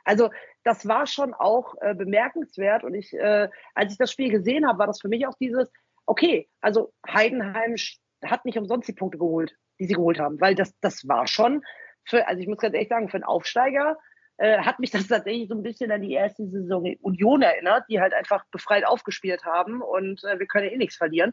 Also 0.05 0.31
das 0.63 0.87
war 0.87 1.07
schon 1.07 1.35
auch 1.35 1.75
äh, 1.81 1.95
bemerkenswert. 1.95 2.85
Und 2.85 2.95
ich, 2.95 3.13
äh, 3.13 3.49
als 3.75 3.93
ich 3.93 3.99
das 3.99 4.11
Spiel 4.11 4.31
gesehen 4.31 4.67
habe, 4.67 4.79
war 4.79 4.87
das 4.87 5.01
für 5.01 5.09
mich 5.09 5.27
auch 5.27 5.37
dieses, 5.39 5.71
okay, 6.07 6.49
also 6.61 6.93
Heidenheim 7.07 7.77
hat 8.25 8.45
nicht 8.45 8.59
umsonst 8.59 8.89
die 8.89 8.95
Punkte 8.95 9.19
geholt, 9.19 9.57
die 9.79 9.87
sie 9.87 9.95
geholt 9.95 10.19
haben, 10.19 10.41
weil 10.41 10.55
das, 10.55 10.79
das 10.81 11.07
war 11.09 11.27
schon 11.27 11.63
für, 12.07 12.27
also 12.27 12.41
ich 12.41 12.49
muss 12.49 12.59
ganz 12.59 12.75
ehrlich 12.75 12.89
sagen, 12.89 13.09
für 13.09 13.17
einen 13.17 13.25
Aufsteiger 13.25 13.99
äh, 14.37 14.59
hat 14.59 14.79
mich 14.79 14.91
das 14.91 15.07
tatsächlich 15.07 15.49
so 15.49 15.55
ein 15.55 15.63
bisschen 15.63 15.91
an 15.91 16.03
die 16.03 16.13
erste 16.13 16.47
Saison 16.47 16.95
Union 17.01 17.43
erinnert, 17.43 17.85
die 17.89 18.01
halt 18.01 18.15
einfach 18.15 18.45
befreit 18.51 18.87
aufgespielt 18.87 19.45
haben 19.45 19.83
und 19.83 20.25
äh, 20.25 20.39
wir 20.39 20.47
können 20.47 20.67
ja 20.67 20.73
eh 20.73 20.79
nichts 20.79 20.97
verlieren. 20.97 21.33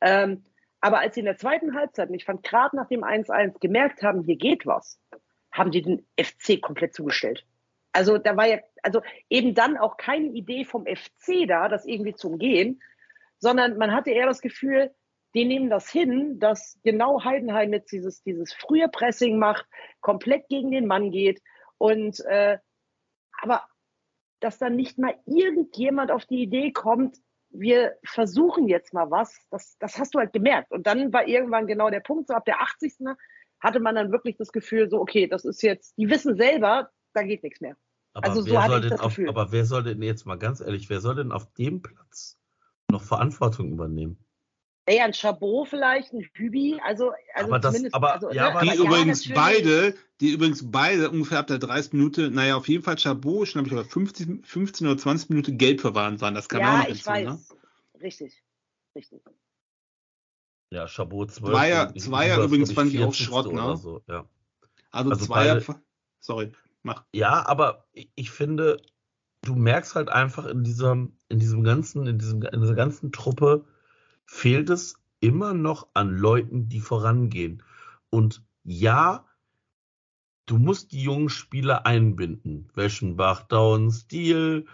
Ähm, 0.00 0.44
aber 0.80 0.98
als 0.98 1.14
sie 1.14 1.20
in 1.20 1.26
der 1.26 1.38
zweiten 1.38 1.74
Halbzeit, 1.74 2.10
und 2.10 2.14
ich 2.14 2.26
fand 2.26 2.42
gerade 2.42 2.76
nach 2.76 2.88
dem 2.88 3.04
1-1 3.04 3.58
gemerkt 3.58 4.02
haben, 4.02 4.22
hier 4.22 4.36
geht 4.36 4.66
was, 4.66 5.00
haben 5.50 5.70
die 5.70 5.80
den 5.80 6.06
FC 6.20 6.60
komplett 6.60 6.94
zugestellt. 6.94 7.46
Also 7.92 8.18
da 8.18 8.36
war 8.36 8.46
ja, 8.46 8.58
also 8.82 9.00
eben 9.30 9.54
dann 9.54 9.78
auch 9.78 9.96
keine 9.96 10.26
Idee 10.26 10.64
vom 10.64 10.84
FC 10.84 11.46
da, 11.48 11.68
das 11.68 11.86
irgendwie 11.86 12.14
zu 12.14 12.28
umgehen, 12.28 12.82
sondern 13.38 13.78
man 13.78 13.92
hatte 13.92 14.10
eher 14.10 14.26
das 14.26 14.42
Gefühl, 14.42 14.90
die 15.34 15.44
nehmen 15.44 15.70
das 15.70 15.88
hin, 15.88 16.38
dass 16.38 16.78
genau 16.84 17.24
Heidenheim 17.24 17.72
jetzt 17.72 17.90
dieses, 17.90 18.22
dieses 18.22 18.52
frühe 18.52 18.88
Pressing 18.88 19.38
macht, 19.38 19.66
komplett 20.00 20.48
gegen 20.48 20.70
den 20.70 20.86
Mann 20.86 21.10
geht 21.10 21.40
und 21.84 22.18
äh, 22.20 22.56
aber 23.42 23.62
dass 24.40 24.56
dann 24.56 24.74
nicht 24.74 24.96
mal 24.98 25.14
irgendjemand 25.26 26.10
auf 26.10 26.24
die 26.24 26.40
Idee 26.40 26.72
kommt, 26.72 27.18
wir 27.50 27.92
versuchen 28.04 28.68
jetzt 28.68 28.94
mal 28.94 29.10
was, 29.10 29.36
das, 29.50 29.76
das 29.78 29.98
hast 29.98 30.14
du 30.14 30.18
halt 30.18 30.32
gemerkt. 30.32 30.72
Und 30.72 30.86
dann 30.86 31.12
war 31.12 31.28
irgendwann 31.28 31.66
genau 31.66 31.90
der 31.90 32.00
Punkt, 32.00 32.28
so 32.28 32.34
ab 32.34 32.46
der 32.46 32.62
80. 32.62 32.94
hatte 33.60 33.80
man 33.80 33.96
dann 33.96 34.12
wirklich 34.12 34.38
das 34.38 34.50
Gefühl, 34.50 34.88
so, 34.88 34.98
okay, 34.98 35.26
das 35.26 35.44
ist 35.44 35.62
jetzt, 35.62 35.94
die 35.98 36.08
wissen 36.08 36.38
selber, 36.38 36.88
da 37.12 37.22
geht 37.22 37.42
nichts 37.42 37.60
mehr. 37.60 37.76
Aber 38.14 38.28
also 38.28 38.40
so 38.40 38.62
hatte 38.62 38.78
ich 38.78 38.90
das 38.90 39.00
auf, 39.00 39.08
Gefühl. 39.08 39.28
Aber 39.28 39.52
wer 39.52 39.66
soll 39.66 39.82
denn 39.82 40.00
jetzt 40.00 40.24
mal 40.24 40.38
ganz 40.38 40.62
ehrlich, 40.62 40.88
wer 40.88 41.00
soll 41.00 41.16
denn 41.16 41.32
auf 41.32 41.52
dem 41.52 41.82
Platz 41.82 42.38
noch 42.90 43.02
Verantwortung 43.02 43.70
übernehmen? 43.72 44.23
Naja, 44.86 45.04
ein 45.06 45.14
Chabot 45.14 45.66
vielleicht, 45.68 46.12
ein 46.12 46.28
Hübi, 46.34 46.78
also, 46.84 47.12
also 47.34 47.48
aber 47.48 47.58
das, 47.58 47.94
aber, 47.94 48.14
also, 48.14 48.30
ja, 48.30 48.50
ne, 48.50 48.50
aber 48.50 48.60
die 48.60 48.66
ja, 48.66 48.74
übrigens 48.74 49.32
beide, 49.32 49.94
die 50.20 50.32
übrigens 50.32 50.70
beide 50.70 51.10
ungefähr 51.10 51.38
ab 51.38 51.46
der 51.46 51.58
30 51.58 51.94
Minute, 51.94 52.30
naja, 52.30 52.56
auf 52.56 52.68
jeden 52.68 52.84
Fall 52.84 52.98
Chabot 52.98 53.48
schon, 53.48 53.60
habe 53.60 53.68
ich 53.68 53.72
aber 53.72 53.84
15, 53.84 54.44
15 54.44 54.86
oder 54.86 54.98
20 54.98 55.30
Minuten 55.30 55.56
gelb 55.56 55.80
verwarnt 55.80 56.20
waren. 56.20 56.34
Das 56.34 56.50
kam 56.50 56.60
ja, 56.60 56.74
auch 56.74 56.78
noch 56.78 56.82
ich 56.82 56.96
hinzu, 56.96 57.06
weiß. 57.06 57.24
Ne? 57.24 57.40
Richtig, 58.02 58.42
richtig. 58.94 59.22
Ja, 60.70 60.86
Chabot 60.86 61.30
12. 61.30 61.50
Zweier, 61.50 61.94
Zweier 61.94 62.42
übrigens 62.42 62.72
fand 62.72 62.92
ich 62.92 63.02
auch 63.02 63.14
Schrott, 63.14 63.50
ne? 63.52 63.76
So, 63.78 64.02
ja. 64.06 64.28
Also, 64.90 65.10
also 65.10 65.26
Zweier, 65.26 65.60
beide, 65.60 65.80
sorry, 66.20 66.52
mach. 66.82 67.04
Ja, 67.14 67.46
aber 67.46 67.86
ich 67.92 68.30
finde, 68.30 68.82
du 69.42 69.54
merkst 69.54 69.94
halt 69.94 70.10
einfach 70.10 70.44
in 70.44 70.62
diesem, 70.62 71.16
in 71.28 71.38
diesem 71.38 71.64
ganzen, 71.64 72.06
in 72.06 72.18
diesem, 72.18 72.42
in 72.42 72.60
dieser 72.60 72.74
ganzen 72.74 73.12
Truppe, 73.12 73.64
fehlt 74.26 74.70
es 74.70 74.96
immer 75.20 75.54
noch 75.54 75.88
an 75.94 76.10
Leuten, 76.10 76.68
die 76.68 76.80
vorangehen. 76.80 77.62
Und 78.10 78.44
ja, 78.62 79.26
du 80.46 80.58
musst 80.58 80.92
die 80.92 81.02
jungen 81.02 81.28
Spieler 81.28 81.86
einbinden. 81.86 82.68
Weschenbach, 82.74 83.42
Down, 83.44 83.90
Stil, 83.90 84.66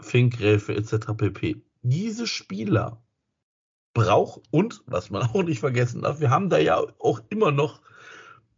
Finkgräfe 0.00 0.74
etc. 0.74 1.14
pp. 1.16 1.62
Diese 1.82 2.26
Spieler 2.26 3.02
braucht 3.94 4.42
und 4.50 4.82
was 4.86 5.10
man 5.10 5.22
auch 5.28 5.42
nicht 5.42 5.60
vergessen 5.60 6.02
darf, 6.02 6.20
wir 6.20 6.30
haben 6.30 6.50
da 6.50 6.58
ja 6.58 6.82
auch 6.98 7.22
immer 7.28 7.52
noch 7.52 7.80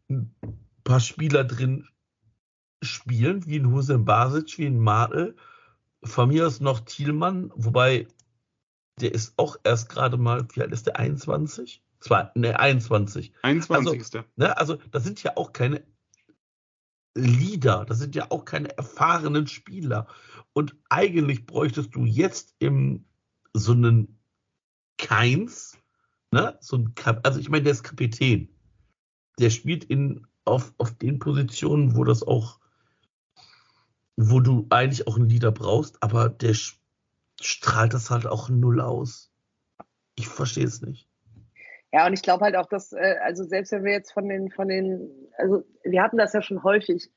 ein 0.08 0.34
paar 0.84 1.00
Spieler 1.00 1.44
drin 1.44 1.88
spielen, 2.82 3.46
wie 3.46 3.58
ein 3.58 3.70
Hussein 3.70 4.04
Basic, 4.04 4.58
wie 4.58 4.66
ein 4.66 4.78
Martel. 4.78 5.36
Von 6.02 6.28
mir 6.28 6.46
aus 6.46 6.60
noch 6.60 6.80
Thielmann, 6.80 7.50
wobei 7.54 8.06
der 9.00 9.12
ist 9.12 9.34
auch 9.36 9.56
erst 9.64 9.88
gerade 9.88 10.16
mal, 10.16 10.46
wie 10.52 10.62
alt 10.62 10.72
ist 10.72 10.86
der? 10.86 10.98
21? 10.98 11.82
Zwei, 12.00 12.30
ne, 12.34 12.58
21. 12.58 13.32
21. 13.42 14.00
Also, 14.00 14.24
ne, 14.36 14.56
also 14.56 14.78
das 14.90 15.04
sind 15.04 15.22
ja 15.22 15.36
auch 15.36 15.52
keine 15.52 15.82
Leader, 17.14 17.84
das 17.86 17.98
sind 17.98 18.14
ja 18.14 18.30
auch 18.30 18.44
keine 18.44 18.76
erfahrenen 18.76 19.46
Spieler. 19.46 20.06
Und 20.52 20.76
eigentlich 20.88 21.46
bräuchtest 21.46 21.94
du 21.94 22.04
jetzt 22.04 22.54
im 22.58 23.04
so 23.52 23.72
einen 23.72 24.18
Keins, 24.98 25.78
ne, 26.30 26.56
so 26.60 26.76
ein 26.76 26.94
Kap 26.94 27.26
also 27.26 27.40
ich 27.40 27.48
meine, 27.48 27.64
der 27.64 27.72
ist 27.72 27.82
Kapitän. 27.82 28.48
Der 29.38 29.50
spielt 29.50 29.84
in 29.84 30.26
auf, 30.44 30.72
auf 30.78 30.96
den 30.96 31.18
Positionen, 31.18 31.96
wo 31.96 32.04
das 32.04 32.22
auch, 32.22 32.60
wo 34.16 34.40
du 34.40 34.66
eigentlich 34.70 35.06
auch 35.06 35.16
einen 35.16 35.28
Leader 35.28 35.52
brauchst, 35.52 36.02
aber 36.02 36.28
der 36.28 36.54
strahlt 37.40 37.94
das 37.94 38.10
halt 38.10 38.26
auch 38.26 38.48
null 38.48 38.80
aus. 38.80 39.30
Ich 40.16 40.28
verstehe 40.28 40.64
es 40.64 40.80
nicht. 40.80 41.08
Ja, 41.92 42.06
und 42.06 42.12
ich 42.12 42.22
glaube 42.22 42.44
halt 42.44 42.56
auch, 42.56 42.66
dass, 42.66 42.92
äh, 42.92 43.16
also 43.22 43.44
selbst 43.44 43.72
wenn 43.72 43.84
wir 43.84 43.92
jetzt 43.92 44.12
von 44.12 44.28
den, 44.28 44.50
von 44.50 44.68
den, 44.68 45.30
also 45.38 45.64
wir 45.84 46.02
hatten 46.02 46.18
das 46.18 46.32
ja 46.32 46.42
schon 46.42 46.62
häufig, 46.62 47.10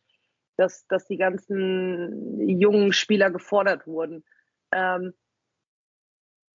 dass, 0.57 0.85
dass 0.87 1.05
die 1.05 1.17
ganzen 1.17 2.47
jungen 2.47 2.93
Spieler 2.93 3.31
gefordert 3.31 3.87
wurden. 3.87 4.23
Ähm, 4.71 5.13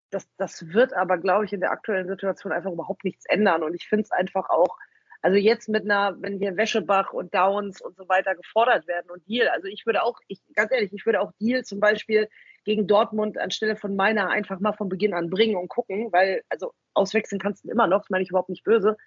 das, 0.09 0.27
das 0.37 0.73
wird 0.73 0.93
aber, 0.93 1.17
glaube 1.17 1.45
ich, 1.45 1.53
in 1.53 1.61
der 1.61 1.71
aktuellen 1.71 2.07
Situation 2.07 2.53
einfach 2.53 2.71
überhaupt 2.71 3.03
nichts 3.03 3.25
ändern. 3.25 3.63
Und 3.63 3.73
ich 3.73 3.87
finde 3.87 4.03
es 4.03 4.11
einfach 4.11 4.49
auch, 4.49 4.77
also 5.21 5.37
jetzt 5.37 5.69
mit 5.69 5.83
einer, 5.83 6.21
wenn 6.21 6.37
hier 6.37 6.57
Wäschebach 6.57 7.13
und 7.13 7.33
Downs 7.33 7.81
und 7.81 7.95
so 7.95 8.07
weiter 8.09 8.35
gefordert 8.35 8.87
werden 8.87 9.09
und 9.09 9.27
Deal, 9.27 9.47
also 9.47 9.67
ich 9.67 9.85
würde 9.85 10.03
auch, 10.03 10.19
ich, 10.27 10.41
ganz 10.53 10.71
ehrlich, 10.71 10.91
ich 10.93 11.05
würde 11.05 11.21
auch 11.21 11.31
Deal 11.39 11.63
zum 11.63 11.79
Beispiel 11.79 12.27
gegen 12.63 12.87
Dortmund 12.87 13.37
anstelle 13.37 13.75
von 13.75 13.95
meiner 13.95 14.29
einfach 14.29 14.59
mal 14.59 14.73
von 14.73 14.89
Beginn 14.89 15.13
an 15.13 15.29
bringen 15.29 15.55
und 15.55 15.67
gucken, 15.67 16.11
weil, 16.11 16.43
also 16.49 16.73
auswechseln 16.93 17.39
kannst 17.39 17.63
du 17.63 17.69
immer 17.69 17.87
noch, 17.87 18.01
das 18.01 18.09
meine 18.09 18.23
ich 18.23 18.29
überhaupt 18.29 18.49
nicht 18.49 18.63
böse, 18.63 18.97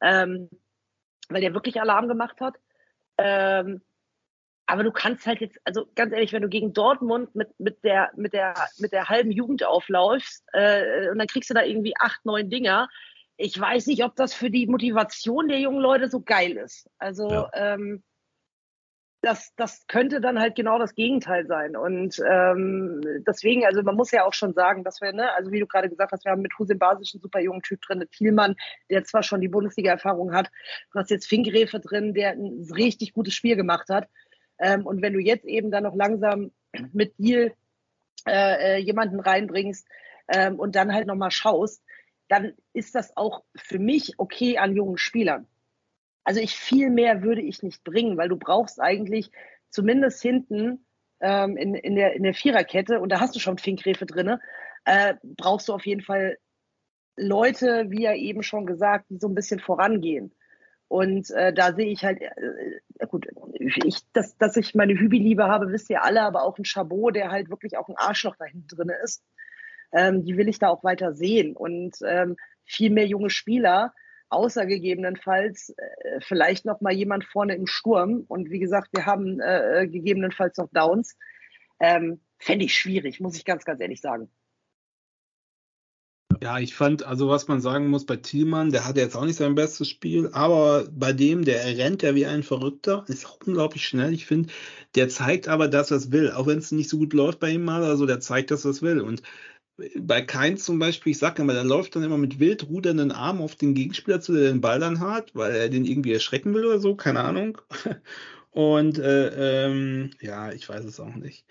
ähm, 0.00 0.48
weil 1.28 1.40
der 1.40 1.54
wirklich 1.54 1.80
Alarm 1.80 2.08
gemacht 2.08 2.40
hat. 2.40 2.56
Ähm, 3.18 3.82
aber 4.66 4.82
du 4.82 4.92
kannst 4.92 5.26
halt 5.26 5.40
jetzt, 5.40 5.58
also 5.64 5.86
ganz 5.94 6.12
ehrlich, 6.12 6.32
wenn 6.32 6.42
du 6.42 6.48
gegen 6.48 6.72
Dortmund 6.72 7.34
mit, 7.34 7.48
mit, 7.60 7.84
der, 7.84 8.10
mit, 8.16 8.32
der, 8.32 8.54
mit 8.78 8.92
der 8.92 9.08
halben 9.08 9.30
Jugend 9.30 9.64
aufläufst 9.64 10.44
äh, 10.52 11.10
und 11.10 11.18
dann 11.18 11.26
kriegst 11.26 11.50
du 11.50 11.54
da 11.54 11.62
irgendwie 11.62 11.94
acht, 11.98 12.24
neun 12.24 12.48
Dinger, 12.48 12.88
ich 13.36 13.58
weiß 13.58 13.88
nicht, 13.88 14.04
ob 14.04 14.14
das 14.16 14.32
für 14.32 14.50
die 14.50 14.66
Motivation 14.66 15.48
der 15.48 15.58
jungen 15.58 15.80
Leute 15.80 16.08
so 16.08 16.20
geil 16.20 16.52
ist. 16.52 16.88
Also 16.98 17.28
ja. 17.28 17.50
ähm, 17.52 18.02
das, 19.24 19.54
das 19.56 19.86
könnte 19.86 20.20
dann 20.20 20.38
halt 20.38 20.54
genau 20.54 20.78
das 20.78 20.94
Gegenteil 20.94 21.46
sein. 21.46 21.76
Und 21.76 22.20
ähm, 22.28 23.00
deswegen, 23.26 23.64
also 23.64 23.82
man 23.82 23.96
muss 23.96 24.10
ja 24.10 24.24
auch 24.24 24.34
schon 24.34 24.52
sagen, 24.52 24.84
dass 24.84 25.00
wir, 25.00 25.12
ne, 25.12 25.32
also 25.34 25.50
wie 25.50 25.60
du 25.60 25.66
gerade 25.66 25.88
gesagt 25.88 26.12
hast, 26.12 26.24
wir 26.24 26.32
haben 26.32 26.42
mit 26.42 26.58
Husin 26.58 26.78
Basic 26.78 27.14
einen 27.14 27.22
super 27.22 27.40
jungen 27.40 27.62
Typ 27.62 27.80
drin, 27.82 28.04
Thielmann, 28.10 28.56
der 28.90 29.04
zwar 29.04 29.22
schon 29.22 29.40
die 29.40 29.48
Bundesliga-Erfahrung 29.48 30.34
hat, 30.34 30.50
du 30.92 30.98
hast 30.98 31.10
jetzt 31.10 31.26
Finkgräfe 31.26 31.80
drin, 31.80 32.12
der 32.12 32.32
ein 32.32 32.68
richtig 32.74 33.14
gutes 33.14 33.34
Spiel 33.34 33.56
gemacht 33.56 33.88
hat. 33.88 34.08
Ähm, 34.58 34.86
und 34.86 35.00
wenn 35.00 35.14
du 35.14 35.20
jetzt 35.20 35.46
eben 35.46 35.70
dann 35.70 35.84
noch 35.84 35.94
langsam 35.94 36.52
mit 36.92 37.14
Deal 37.18 37.52
äh, 38.26 38.76
äh, 38.76 38.78
jemanden 38.78 39.20
reinbringst 39.20 39.86
ähm, 40.28 40.58
und 40.58 40.76
dann 40.76 40.92
halt 40.92 41.06
nochmal 41.06 41.30
schaust, 41.30 41.82
dann 42.28 42.52
ist 42.72 42.94
das 42.94 43.16
auch 43.16 43.42
für 43.56 43.78
mich 43.78 44.14
okay 44.18 44.58
an 44.58 44.74
jungen 44.74 44.98
Spielern. 44.98 45.46
Also 46.24 46.40
ich 46.40 46.56
viel 46.56 46.90
mehr 46.90 47.22
würde 47.22 47.42
ich 47.42 47.62
nicht 47.62 47.84
bringen, 47.84 48.16
weil 48.16 48.28
du 48.28 48.36
brauchst 48.36 48.80
eigentlich 48.80 49.30
zumindest 49.70 50.22
hinten 50.22 50.86
ähm, 51.20 51.56
in, 51.56 51.74
in, 51.74 51.94
der, 51.94 52.14
in 52.14 52.22
der 52.22 52.34
Viererkette, 52.34 53.00
und 53.00 53.10
da 53.10 53.20
hast 53.20 53.34
du 53.34 53.40
schon 53.40 53.58
Finkgräfe 53.58 54.06
drin, 54.06 54.38
äh, 54.84 55.14
brauchst 55.22 55.68
du 55.68 55.72
auf 55.72 55.86
jeden 55.86 56.02
Fall 56.02 56.38
Leute, 57.16 57.90
wie 57.90 58.04
er 58.04 58.16
eben 58.16 58.42
schon 58.42 58.66
gesagt, 58.66 59.06
die 59.10 59.18
so 59.18 59.28
ein 59.28 59.34
bisschen 59.34 59.60
vorangehen. 59.60 60.34
Und 60.88 61.30
äh, 61.30 61.52
da 61.52 61.72
sehe 61.74 61.86
ich 61.86 62.04
halt, 62.04 62.20
äh, 62.20 63.06
gut, 63.08 63.26
ich, 63.54 64.00
dass, 64.12 64.36
dass 64.36 64.56
ich 64.56 64.74
meine 64.74 64.94
Hübi-Liebe 64.94 65.44
habe, 65.44 65.72
wisst 65.72 65.90
ihr 65.90 66.02
alle, 66.02 66.22
aber 66.22 66.42
auch 66.42 66.58
ein 66.58 66.64
Chabot, 66.64 67.14
der 67.14 67.30
halt 67.30 67.50
wirklich 67.50 67.76
auch 67.76 67.88
ein 67.88 67.96
Arschloch 67.96 68.36
da 68.36 68.44
hinten 68.44 68.68
drin 68.68 68.92
ist. 69.02 69.24
Ähm, 69.92 70.24
die 70.24 70.36
will 70.36 70.48
ich 70.48 70.58
da 70.58 70.68
auch 70.68 70.84
weiter 70.84 71.14
sehen. 71.14 71.56
Und 71.56 71.96
ähm, 72.06 72.36
viel 72.64 72.90
mehr 72.90 73.06
junge 73.06 73.30
Spieler, 73.30 73.94
außer 74.28 74.66
gegebenenfalls 74.66 75.74
äh, 75.76 76.20
vielleicht 76.20 76.64
noch 76.64 76.80
mal 76.80 76.92
jemand 76.92 77.24
vorne 77.24 77.54
im 77.54 77.66
Sturm. 77.66 78.24
Und 78.28 78.50
wie 78.50 78.58
gesagt, 78.58 78.88
wir 78.92 79.06
haben 79.06 79.40
äh, 79.40 79.82
äh, 79.82 79.88
gegebenenfalls 79.88 80.56
noch 80.58 80.68
Downs. 80.72 81.16
Ähm, 81.80 82.20
Fände 82.38 82.64
ich 82.64 82.74
schwierig, 82.74 83.20
muss 83.20 83.36
ich 83.36 83.44
ganz, 83.44 83.64
ganz 83.64 83.80
ehrlich 83.80 84.00
sagen. 84.00 84.28
Ja, 86.42 86.58
ich 86.58 86.74
fand, 86.74 87.06
also 87.06 87.28
was 87.28 87.48
man 87.48 87.60
sagen 87.60 87.88
muss 87.88 88.04
bei 88.04 88.16
Thielmann, 88.16 88.70
der 88.70 88.86
hatte 88.86 89.00
jetzt 89.00 89.16
auch 89.16 89.24
nicht 89.24 89.36
sein 89.36 89.54
bestes 89.54 89.88
Spiel, 89.88 90.28
aber 90.32 90.86
bei 90.90 91.12
dem, 91.12 91.44
der 91.44 91.64
rennt 91.64 92.02
ja 92.02 92.14
wie 92.14 92.26
ein 92.26 92.42
Verrückter, 92.42 93.04
ist 93.08 93.24
auch 93.24 93.38
unglaublich 93.46 93.86
schnell. 93.86 94.12
Ich 94.12 94.26
finde, 94.26 94.50
der 94.94 95.08
zeigt 95.08 95.48
aber, 95.48 95.68
dass 95.68 95.90
er 95.90 95.96
es 95.96 96.12
will, 96.12 96.32
auch 96.32 96.46
wenn 96.46 96.58
es 96.58 96.72
nicht 96.72 96.90
so 96.90 96.98
gut 96.98 97.14
läuft 97.14 97.40
bei 97.40 97.50
ihm 97.50 97.64
mal, 97.64 97.82
also 97.84 98.04
der 98.04 98.20
zeigt, 98.20 98.50
dass 98.50 98.64
er 98.64 98.72
es 98.72 98.82
will. 98.82 99.00
Und 99.00 99.22
bei 99.98 100.22
Keins 100.22 100.64
zum 100.64 100.78
Beispiel, 100.78 101.12
ich 101.12 101.18
sage 101.18 101.42
immer, 101.42 101.52
der 101.52 101.64
läuft 101.64 101.96
dann 101.96 102.04
immer 102.04 102.18
mit 102.18 102.38
wild 102.38 102.68
rudernden 102.68 103.10
Armen 103.10 103.40
auf 103.40 103.56
den 103.56 103.74
Gegenspieler 103.74 104.20
zu, 104.20 104.32
der 104.32 104.50
den 104.50 104.60
Ball 104.60 104.78
dann 104.78 105.00
hat, 105.00 105.34
weil 105.34 105.54
er 105.54 105.68
den 105.68 105.84
irgendwie 105.84 106.12
erschrecken 106.12 106.54
will 106.54 106.64
oder 106.64 106.78
so, 106.78 106.94
keine 106.94 107.20
Ahnung. 107.20 107.58
Und 108.50 108.98
äh, 108.98 109.66
ähm, 109.66 110.10
ja, 110.20 110.52
ich 110.52 110.68
weiß 110.68 110.84
es 110.84 111.00
auch 111.00 111.14
nicht. 111.16 111.44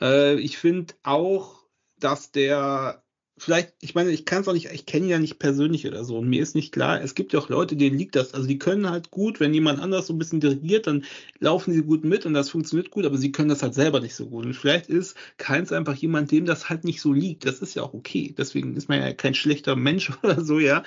Äh, 0.00 0.34
ich 0.34 0.58
finde 0.58 0.94
auch, 1.02 1.64
dass 1.98 2.30
der 2.30 3.01
vielleicht, 3.38 3.72
ich 3.80 3.94
meine, 3.94 4.10
ich 4.10 4.24
kann 4.24 4.42
es 4.42 4.48
auch 4.48 4.52
nicht, 4.52 4.70
ich 4.72 4.86
kenne 4.86 5.06
ja 5.06 5.18
nicht 5.18 5.38
persönlich 5.38 5.86
oder 5.86 6.04
so. 6.04 6.18
Und 6.18 6.28
mir 6.28 6.42
ist 6.42 6.54
nicht 6.54 6.72
klar, 6.72 7.00
es 7.00 7.14
gibt 7.14 7.32
ja 7.32 7.40
auch 7.40 7.48
Leute, 7.48 7.76
denen 7.76 7.98
liegt 7.98 8.14
das. 8.14 8.34
Also 8.34 8.46
die 8.46 8.58
können 8.58 8.88
halt 8.88 9.10
gut, 9.10 9.40
wenn 9.40 9.54
jemand 9.54 9.80
anders 9.80 10.06
so 10.06 10.12
ein 10.12 10.18
bisschen 10.18 10.40
dirigiert, 10.40 10.86
dann 10.86 11.04
laufen 11.40 11.72
sie 11.72 11.82
gut 11.82 12.04
mit 12.04 12.26
und 12.26 12.34
das 12.34 12.50
funktioniert 12.50 12.90
gut, 12.90 13.04
aber 13.06 13.16
sie 13.16 13.32
können 13.32 13.48
das 13.48 13.62
halt 13.62 13.74
selber 13.74 14.00
nicht 14.00 14.14
so 14.14 14.26
gut. 14.26 14.44
Und 14.44 14.54
vielleicht 14.54 14.88
ist 14.88 15.16
keins 15.38 15.72
einfach 15.72 15.94
jemand, 15.94 16.30
dem 16.30 16.44
das 16.44 16.68
halt 16.68 16.84
nicht 16.84 17.00
so 17.00 17.12
liegt. 17.12 17.46
Das 17.46 17.60
ist 17.60 17.74
ja 17.74 17.82
auch 17.82 17.94
okay. 17.94 18.34
Deswegen 18.36 18.76
ist 18.76 18.88
man 18.88 19.00
ja 19.00 19.12
kein 19.12 19.34
schlechter 19.34 19.76
Mensch 19.76 20.12
oder 20.22 20.44
so, 20.44 20.58
ja. 20.58 20.82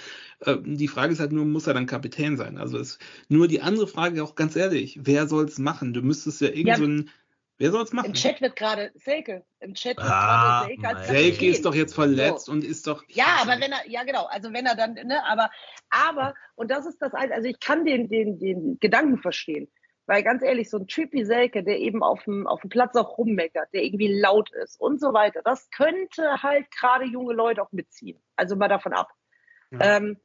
Ähm, 0.46 0.78
die 0.78 0.88
Frage 0.88 1.14
ist 1.14 1.20
halt 1.20 1.32
nur, 1.32 1.46
muss 1.46 1.68
er 1.68 1.74
dann 1.74 1.88
Kapitän 1.88 2.38
sein? 2.38 2.58
Also 2.58 2.78
ist 2.78 3.00
nur 3.28 3.48
die 3.48 3.62
andere 3.62 3.88
Frage 3.88 4.24
auch 4.24 4.36
ganz 4.36 4.56
ehrlich, 4.56 5.00
wer 5.04 5.28
soll 5.28 5.46
es 5.46 5.58
machen? 5.58 5.94
Du 5.94 6.02
müsstest 6.02 6.42
ja 6.42 6.50
irgend 6.50 6.68
ja. 6.68 6.78
so 6.78 6.86
Wer 7.58 7.72
soll 7.72 7.84
es 7.84 7.94
machen? 7.94 8.08
Im 8.08 8.14
Chat 8.14 8.42
wird 8.42 8.56
gerade 8.56 8.92
Selke. 8.96 9.46
Im 9.60 9.74
Chat 9.76 9.98
wird 9.98 10.08
ah, 10.08 10.68
gerade 10.78 11.06
Selke 11.06 11.14
Selke 11.14 11.46
ist 11.48 11.66
doch 11.66 11.74
jetzt 11.74 11.96
verletzt 11.96 12.46
so. 12.46 12.52
und 12.52 12.64
ist 12.64 12.86
doch. 12.86 13.04
Ja, 13.08 13.38
aber 13.42 13.60
wenn 13.62 13.72
er, 13.72 13.88
ja 13.88 14.04
genau, 14.04 14.26
also 14.26 14.52
wenn 14.52 14.66
er 14.66 14.76
dann, 14.76 14.94
ne, 14.94 15.24
aber, 15.26 15.50
aber, 15.90 16.34
und 16.56 16.70
das 16.70 16.86
ist 16.86 17.02
das, 17.02 17.14
also 17.14 17.48
ich 17.48 17.60
kann 17.60 17.86
den, 17.86 18.10
den, 18.10 18.40
den 18.40 18.78
Gedanken 18.80 19.20
verstehen. 19.20 19.72
Weil 20.08 20.22
ganz 20.22 20.44
ehrlich, 20.44 20.70
so 20.70 20.78
ein 20.78 20.88
Typ 20.88 21.14
wie 21.14 21.24
Selke, 21.24 21.64
der 21.64 21.80
eben 21.80 22.04
auf 22.04 22.24
dem, 22.26 22.46
auf 22.46 22.62
dem 22.62 22.70
Platz 22.70 22.96
auch 22.96 23.18
rummeckert, 23.18 23.70
der 23.74 23.84
irgendwie 23.84 24.20
laut 24.20 24.52
ist 24.52 24.80
und 24.80 25.00
so 25.00 25.14
weiter, 25.14 25.42
das 25.44 25.70
könnte 25.72 26.44
halt 26.44 26.70
gerade 26.70 27.06
junge 27.06 27.34
Leute 27.34 27.64
auch 27.64 27.72
mitziehen. 27.72 28.22
Also 28.36 28.56
mal 28.56 28.68
davon 28.68 28.94
ab. 28.94 29.10
Ja. 29.72 29.98
Ähm, 29.98 30.18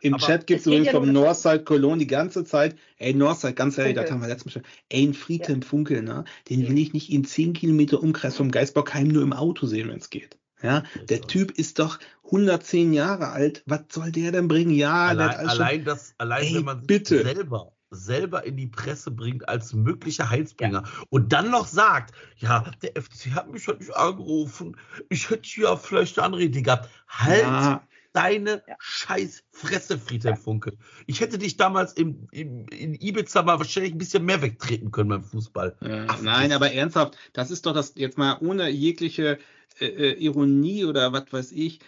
im 0.00 0.14
aber 0.14 0.26
Chat 0.26 0.46
gibt 0.46 0.60
es 0.60 0.66
übrigens 0.66 0.90
vom 0.90 1.12
Northside 1.12 1.64
Cologne 1.64 1.98
die 1.98 2.06
ganze 2.06 2.44
Zeit, 2.44 2.76
ey, 2.98 3.14
Northside, 3.14 3.54
ganz 3.54 3.78
ehrlich, 3.78 3.94
Funkel. 3.96 4.08
da 4.08 4.14
haben 4.14 4.20
wir 4.22 4.28
letztes 4.28 4.46
Mal 4.46 4.52
schon, 4.52 4.72
ey, 4.88 5.06
ein 5.06 5.14
Friedhelm 5.14 5.60
ja. 5.60 5.66
Funkel, 5.66 6.02
ne? 6.02 6.24
Den 6.48 6.68
will 6.68 6.78
ich 6.78 6.92
nicht 6.92 7.10
in 7.10 7.24
10 7.24 7.52
Kilometer 7.52 8.02
Umkreis 8.02 8.36
vom 8.36 8.50
Geisbockheim 8.50 9.08
nur 9.08 9.22
im 9.22 9.32
Auto 9.32 9.66
sehen, 9.66 9.88
wenn 9.88 9.98
es 9.98 10.10
geht. 10.10 10.38
Ja, 10.62 10.82
der 11.08 11.22
Typ 11.22 11.52
ist 11.52 11.78
doch 11.78 11.98
110 12.24 12.92
Jahre 12.92 13.28
alt. 13.28 13.62
Was 13.66 13.84
soll 13.90 14.12
der 14.12 14.30
denn 14.30 14.46
bringen? 14.46 14.72
Ja, 14.72 15.06
allein, 15.06 15.30
allein 15.30 15.84
das, 15.84 16.14
allein 16.18 16.44
ey, 16.44 16.54
wenn 16.56 16.64
man 16.64 16.86
bitte. 16.86 17.22
selber 17.22 17.72
selber 17.92 18.44
in 18.44 18.56
die 18.56 18.68
Presse 18.68 19.10
bringt 19.10 19.48
als 19.48 19.72
möglicher 19.72 20.30
Heilsbringer 20.30 20.84
ja. 20.84 21.02
und 21.08 21.32
dann 21.32 21.50
noch 21.50 21.66
sagt, 21.66 22.14
ja, 22.36 22.70
der 22.82 22.90
FC 22.90 23.34
hat 23.34 23.50
mich 23.50 23.66
heute 23.66 23.80
nicht 23.80 23.96
angerufen, 23.96 24.76
ich 25.08 25.28
hätte 25.28 25.60
ja 25.60 25.76
vielleicht 25.76 26.16
eine 26.16 26.26
andere 26.26 26.42
Idee 26.42 26.62
gehabt. 26.62 26.88
Halt 27.08 27.42
ja 27.42 27.82
deine 28.12 28.62
ja. 28.66 28.76
scheiß 28.78 29.44
Fresse, 29.52 29.98
Friedhelm 29.98 30.36
Funke. 30.36 30.76
Ich 31.06 31.20
hätte 31.20 31.38
dich 31.38 31.56
damals 31.56 31.92
im, 31.92 32.28
im, 32.32 32.66
in 32.66 32.94
Ibiza 32.94 33.42
mal 33.42 33.58
wahrscheinlich 33.58 33.92
ein 33.92 33.98
bisschen 33.98 34.24
mehr 34.24 34.42
wegtreten 34.42 34.90
können 34.90 35.10
beim 35.10 35.24
Fußball. 35.24 35.76
Ja, 35.80 36.06
Ach, 36.08 36.22
nein, 36.22 36.52
aber 36.52 36.72
ernsthaft, 36.72 37.16
das 37.32 37.50
ist 37.50 37.66
doch 37.66 37.74
das 37.74 37.94
jetzt 37.96 38.18
mal 38.18 38.38
ohne 38.40 38.68
jegliche 38.68 39.38
äh, 39.78 39.86
äh 39.86 40.12
Ironie 40.14 40.84
oder 40.84 41.12
was 41.12 41.32
weiß 41.32 41.52
ich. 41.52 41.80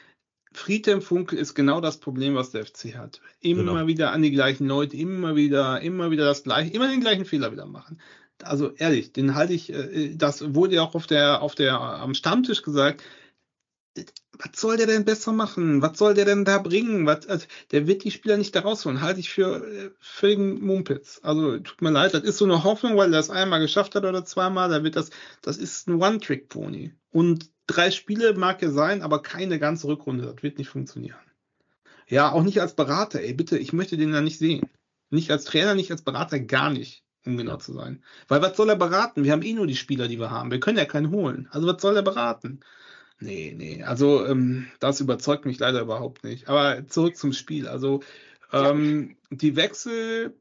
Friedhelm 0.54 1.00
Funke 1.00 1.36
ist 1.36 1.54
genau 1.54 1.80
das 1.80 1.98
Problem, 1.98 2.34
was 2.34 2.50
der 2.50 2.66
FC 2.66 2.94
hat. 2.94 3.20
Immer 3.40 3.72
genau. 3.72 3.86
wieder 3.86 4.12
an 4.12 4.22
die 4.22 4.30
gleichen 4.30 4.66
Leute, 4.66 4.96
immer 4.96 5.34
wieder, 5.34 5.80
immer 5.80 6.10
wieder 6.10 6.26
das 6.26 6.44
gleiche, 6.44 6.72
immer 6.72 6.88
den 6.88 7.00
gleichen 7.00 7.24
Fehler 7.24 7.52
wieder 7.52 7.66
machen. 7.66 8.00
Also 8.42 8.72
ehrlich, 8.72 9.12
den 9.12 9.34
halte 9.34 9.54
ich, 9.54 9.72
äh, 9.72 10.14
das 10.14 10.54
wurde 10.54 10.76
ja 10.76 10.82
auch 10.82 10.94
auf 10.94 11.06
der, 11.06 11.42
auf 11.42 11.54
der, 11.54 11.80
am 11.80 12.14
Stammtisch 12.14 12.62
gesagt, 12.62 13.02
was 14.38 14.58
soll 14.58 14.76
der 14.76 14.86
denn 14.86 15.04
besser 15.04 15.32
machen? 15.32 15.82
Was 15.82 15.98
soll 15.98 16.14
der 16.14 16.24
denn 16.24 16.44
da 16.44 16.58
bringen? 16.58 17.06
Was, 17.06 17.26
also, 17.26 17.46
der 17.70 17.86
wird 17.86 18.04
die 18.04 18.10
Spieler 18.10 18.36
nicht 18.36 18.54
da 18.54 18.60
rausholen. 18.60 19.02
Halte 19.02 19.20
ich 19.20 19.30
für 19.30 19.66
äh, 19.66 19.90
völligen 20.00 20.64
Mumpitz. 20.64 21.20
Also 21.22 21.58
tut 21.58 21.82
mir 21.82 21.90
leid, 21.90 22.14
das 22.14 22.22
ist 22.22 22.38
so 22.38 22.44
eine 22.44 22.64
Hoffnung, 22.64 22.96
weil 22.96 23.12
er 23.12 23.18
das 23.18 23.30
einmal 23.30 23.60
geschafft 23.60 23.94
hat 23.94 24.04
oder 24.04 24.24
zweimal. 24.24 24.70
Da 24.70 24.82
wird 24.84 24.96
das, 24.96 25.10
das 25.42 25.58
ist 25.58 25.88
ein 25.88 26.00
One-Trick-Pony. 26.00 26.94
Und 27.10 27.50
drei 27.66 27.90
Spiele 27.90 28.34
mag 28.34 28.62
er 28.62 28.70
sein, 28.70 29.02
aber 29.02 29.22
keine 29.22 29.58
ganze 29.58 29.86
Rückrunde. 29.88 30.24
Das 30.24 30.42
wird 30.42 30.58
nicht 30.58 30.68
funktionieren. 30.68 31.18
Ja, 32.08 32.32
auch 32.32 32.42
nicht 32.42 32.60
als 32.60 32.74
Berater. 32.74 33.20
Ey, 33.20 33.34
bitte, 33.34 33.58
ich 33.58 33.72
möchte 33.72 33.96
den 33.96 34.12
da 34.12 34.20
nicht 34.20 34.38
sehen. 34.38 34.68
Nicht 35.10 35.30
als 35.30 35.44
Trainer, 35.44 35.74
nicht 35.74 35.90
als 35.90 36.02
Berater, 36.02 36.40
gar 36.40 36.70
nicht, 36.70 37.04
um 37.26 37.36
genau 37.36 37.58
zu 37.58 37.74
sein. 37.74 38.02
Weil 38.28 38.40
was 38.40 38.56
soll 38.56 38.70
er 38.70 38.76
beraten? 38.76 39.24
Wir 39.24 39.32
haben 39.32 39.42
eh 39.42 39.52
nur 39.52 39.66
die 39.66 39.76
Spieler, 39.76 40.08
die 40.08 40.18
wir 40.18 40.30
haben. 40.30 40.50
Wir 40.50 40.60
können 40.60 40.78
ja 40.78 40.86
keinen 40.86 41.10
holen. 41.10 41.48
Also 41.50 41.66
was 41.66 41.82
soll 41.82 41.96
er 41.96 42.02
beraten? 42.02 42.60
Nee, 43.22 43.54
nee. 43.56 43.82
Also 43.84 44.26
ähm, 44.26 44.66
das 44.80 45.00
überzeugt 45.00 45.46
mich 45.46 45.58
leider 45.58 45.80
überhaupt 45.80 46.24
nicht. 46.24 46.48
Aber 46.48 46.86
zurück 46.88 47.16
zum 47.16 47.32
Spiel. 47.32 47.68
Also 47.68 48.00
ähm, 48.52 49.16
die 49.30 49.54
Wechsel, 49.54 50.34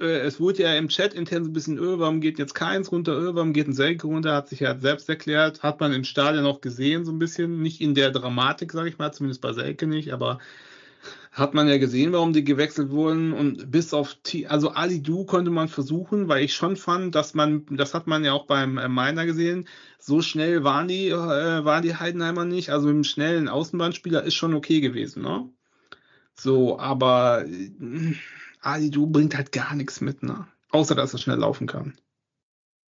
äh, 0.00 0.18
es 0.20 0.40
wurde 0.40 0.64
ja 0.64 0.74
im 0.74 0.88
Chat 0.88 1.14
intern 1.14 1.44
so 1.44 1.50
ein 1.50 1.52
bisschen, 1.52 1.78
öh, 1.78 1.98
warum 1.98 2.20
geht 2.20 2.38
jetzt 2.40 2.54
keins 2.54 2.90
runter, 2.90 3.12
öh, 3.12 3.34
warum 3.34 3.52
geht 3.52 3.68
ein 3.68 3.72
Selke 3.72 4.08
runter, 4.08 4.34
hat 4.34 4.48
sich 4.48 4.60
ja 4.60 4.76
selbst 4.78 5.08
erklärt, 5.08 5.62
hat 5.62 5.78
man 5.78 5.92
im 5.92 6.04
Stadion 6.04 6.44
auch 6.44 6.60
gesehen 6.60 7.04
so 7.04 7.12
ein 7.12 7.20
bisschen, 7.20 7.62
nicht 7.62 7.80
in 7.80 7.94
der 7.94 8.10
Dramatik, 8.10 8.72
sage 8.72 8.88
ich 8.88 8.98
mal, 8.98 9.12
zumindest 9.12 9.40
bei 9.40 9.52
Selke 9.52 9.86
nicht, 9.86 10.12
aber 10.12 10.40
hat 11.32 11.54
man 11.54 11.68
ja 11.68 11.78
gesehen, 11.78 12.12
warum 12.12 12.32
die 12.32 12.44
gewechselt 12.44 12.90
wurden 12.90 13.32
und 13.32 13.70
bis 13.70 13.92
auf 13.94 14.14
T 14.22 14.46
also 14.46 14.70
Ali 14.70 15.02
Du 15.02 15.24
konnte 15.24 15.50
man 15.50 15.68
versuchen, 15.68 16.28
weil 16.28 16.44
ich 16.44 16.54
schon 16.54 16.76
fand, 16.76 17.14
dass 17.14 17.34
man, 17.34 17.66
das 17.70 17.94
hat 17.94 18.06
man 18.06 18.24
ja 18.24 18.32
auch 18.32 18.46
beim 18.46 18.78
äh, 18.78 18.88
Miner 18.88 19.26
gesehen, 19.26 19.66
so 19.98 20.22
schnell 20.22 20.64
waren 20.64 20.88
die, 20.88 21.08
äh, 21.08 21.14
waren 21.64 21.82
die 21.82 21.96
Heidenheimer 21.96 22.44
nicht. 22.44 22.70
Also 22.70 22.86
mit 22.86 22.94
einem 22.94 23.04
schnellen 23.04 23.48
Außenbahnspieler 23.48 24.22
ist 24.24 24.34
schon 24.34 24.54
okay 24.54 24.80
gewesen, 24.80 25.22
ne? 25.22 25.48
So, 26.34 26.78
aber 26.78 27.44
äh, 27.46 28.14
Ali 28.60 28.90
Du 28.90 29.06
bringt 29.06 29.36
halt 29.36 29.52
gar 29.52 29.74
nichts 29.74 30.00
mit, 30.00 30.22
ne? 30.22 30.46
Außer 30.70 30.94
dass 30.94 31.12
er 31.14 31.18
schnell 31.18 31.38
laufen 31.38 31.66
kann. 31.66 31.94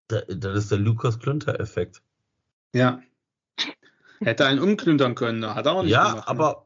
Das 0.07 0.57
ist 0.57 0.71
der 0.71 0.79
Lukas 0.79 1.19
Klünter-Effekt. 1.19 2.01
Ja. 2.73 3.01
Hätte 4.19 4.45
einen 4.45 4.59
umklüntern 4.59 5.15
können, 5.15 5.39
ne? 5.39 5.55
hat 5.55 5.65
er 5.65 5.73
auch 5.73 5.83
nicht 5.83 5.91
Ja, 5.91 6.09
gemacht, 6.09 6.27
ne? 6.27 6.27
aber 6.27 6.64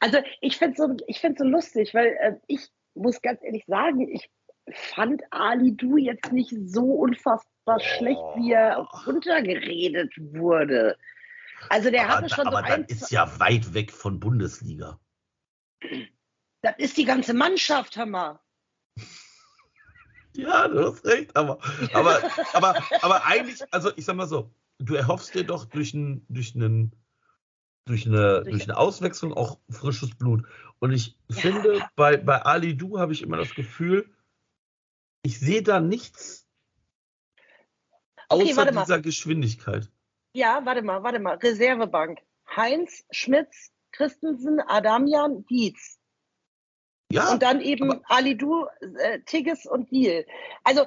Also 0.00 0.18
ich 0.40 0.56
finde 0.56 0.72
es 0.72 0.78
so, 0.78 0.96
ich 1.06 1.20
find's 1.20 1.40
so 1.40 1.46
lustig, 1.46 1.94
weil 1.94 2.16
äh, 2.20 2.36
ich 2.46 2.68
muss 2.94 3.22
ganz 3.22 3.42
ehrlich 3.42 3.64
sagen, 3.66 4.08
ich 4.08 4.30
fand 4.70 5.22
Ali 5.30 5.76
Du 5.76 5.96
jetzt 5.96 6.32
nicht 6.32 6.54
so 6.66 6.84
unfassbar 6.84 7.80
schlecht, 7.80 8.20
wie 8.36 8.52
er 8.52 8.76
runtergeredet 9.06 10.12
wurde. 10.18 10.96
Also 11.68 11.90
der 11.90 12.04
aber, 12.04 12.14
hatte 12.14 12.28
schon 12.28 12.46
aber 12.46 12.58
so 12.58 12.66
dann 12.66 12.80
ein, 12.82 12.84
ist 12.84 13.10
ja 13.10 13.38
weit 13.38 13.74
weg 13.74 13.92
von 13.92 14.20
Bundesliga. 14.20 15.00
das 16.62 16.74
ist 16.78 16.96
die 16.96 17.04
ganze 17.04 17.34
Mannschaft, 17.34 17.96
mal. 18.06 18.40
Ja, 20.34 20.66
du 20.68 20.86
hast 20.86 21.04
recht, 21.04 21.36
aber, 21.36 21.58
aber, 21.92 22.22
aber, 22.54 22.82
aber 23.02 23.26
eigentlich, 23.26 23.62
also 23.72 23.90
ich 23.96 24.04
sag 24.04 24.16
mal 24.16 24.26
so, 24.26 24.50
du 24.78 24.94
erhoffst 24.94 25.34
dir 25.34 25.44
doch 25.44 25.66
durch, 25.66 25.92
ein, 25.94 26.24
durch, 26.28 26.54
einen, 26.54 26.92
durch, 27.84 28.06
eine, 28.06 28.42
durch 28.44 28.64
eine 28.64 28.76
Auswechslung 28.76 29.32
auch 29.32 29.58
frisches 29.70 30.14
Blut. 30.14 30.46
Und 30.78 30.92
ich 30.92 31.16
Ja. 31.28 31.36
finde, 31.36 31.80
bei, 31.96 32.16
bei 32.16 32.42
Ali 32.42 32.76
Du 32.76 32.98
habe 32.98 33.12
ich 33.12 33.22
immer 33.22 33.36
das 33.36 33.54
Gefühl, 33.54 34.08
ich 35.22 35.38
sehe 35.38 35.62
da 35.62 35.80
nichts 35.80 36.46
Okay, 38.28 38.50
außer 38.52 38.72
mal. 38.72 38.82
dieser 38.84 39.00
Geschwindigkeit. 39.00 39.90
Ja, 40.34 40.64
warte 40.64 40.82
mal, 40.82 41.02
warte 41.02 41.18
mal. 41.18 41.36
Reservebank. 41.36 42.20
Heinz, 42.56 43.04
Schmitz, 43.10 43.70
Christensen, 43.92 44.60
Adamian, 44.60 45.44
Dietz. 45.46 45.98
Ja, 47.10 47.32
und 47.32 47.42
dann 47.42 47.60
eben 47.60 47.90
aber- 47.90 48.02
Alidu, 48.08 48.66
äh, 48.98 49.20
Tigges 49.20 49.66
und 49.66 49.90
Deal. 49.90 50.24
Also, 50.64 50.86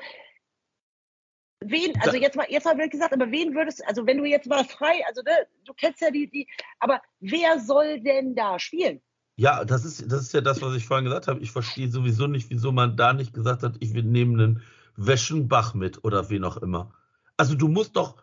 wen, 1.70 1.94
also 2.02 2.18
jetzt 2.18 2.36
mal, 2.36 2.48
jetzt 2.50 2.66
mal 2.66 2.76
wirklich 2.76 2.92
gesagt, 2.92 3.14
aber 3.14 3.32
wen 3.32 3.54
würdest, 3.56 3.86
also 3.88 4.06
wenn 4.06 4.18
du 4.18 4.26
jetzt 4.26 4.48
mal 4.48 4.64
frei, 4.64 5.02
also 5.08 5.22
ne, 5.22 5.32
du 5.66 5.74
kennst 5.74 6.02
ja 6.02 6.12
die, 6.12 6.30
die, 6.30 6.48
aber 6.80 7.02
wer 7.20 7.60
soll 7.60 8.00
denn 8.02 8.36
da 8.36 8.60
spielen? 8.60 9.02
Ja, 9.38 9.66
das 9.66 9.84
ist, 9.84 10.12
das 10.12 10.22
ist 10.22 10.34
ja 10.34 10.42
das, 10.42 10.62
was 10.62 10.76
ich 10.76 10.86
vorhin 10.86 11.06
gesagt 11.06 11.28
habe. 11.28 11.42
Ich 11.42 11.52
verstehe 11.52 11.90
sowieso 11.90 12.28
nicht, 12.28 12.50
wieso 12.50 12.72
man 12.72 12.96
da 12.96 13.14
nicht 13.14 13.34
gesagt 13.34 13.64
hat, 13.64 13.76
ich 13.80 13.94
will 13.94 14.04
nehmen 14.04 14.40
einen 14.40 14.64
Weschenbach 14.96 15.74
mit 15.74 16.04
oder 16.06 16.30
wen 16.30 16.46
auch 16.46 16.58
immer. 16.58 16.94
Also 17.36 17.56
du 17.56 17.68
musst 17.68 17.98
doch, 17.98 18.16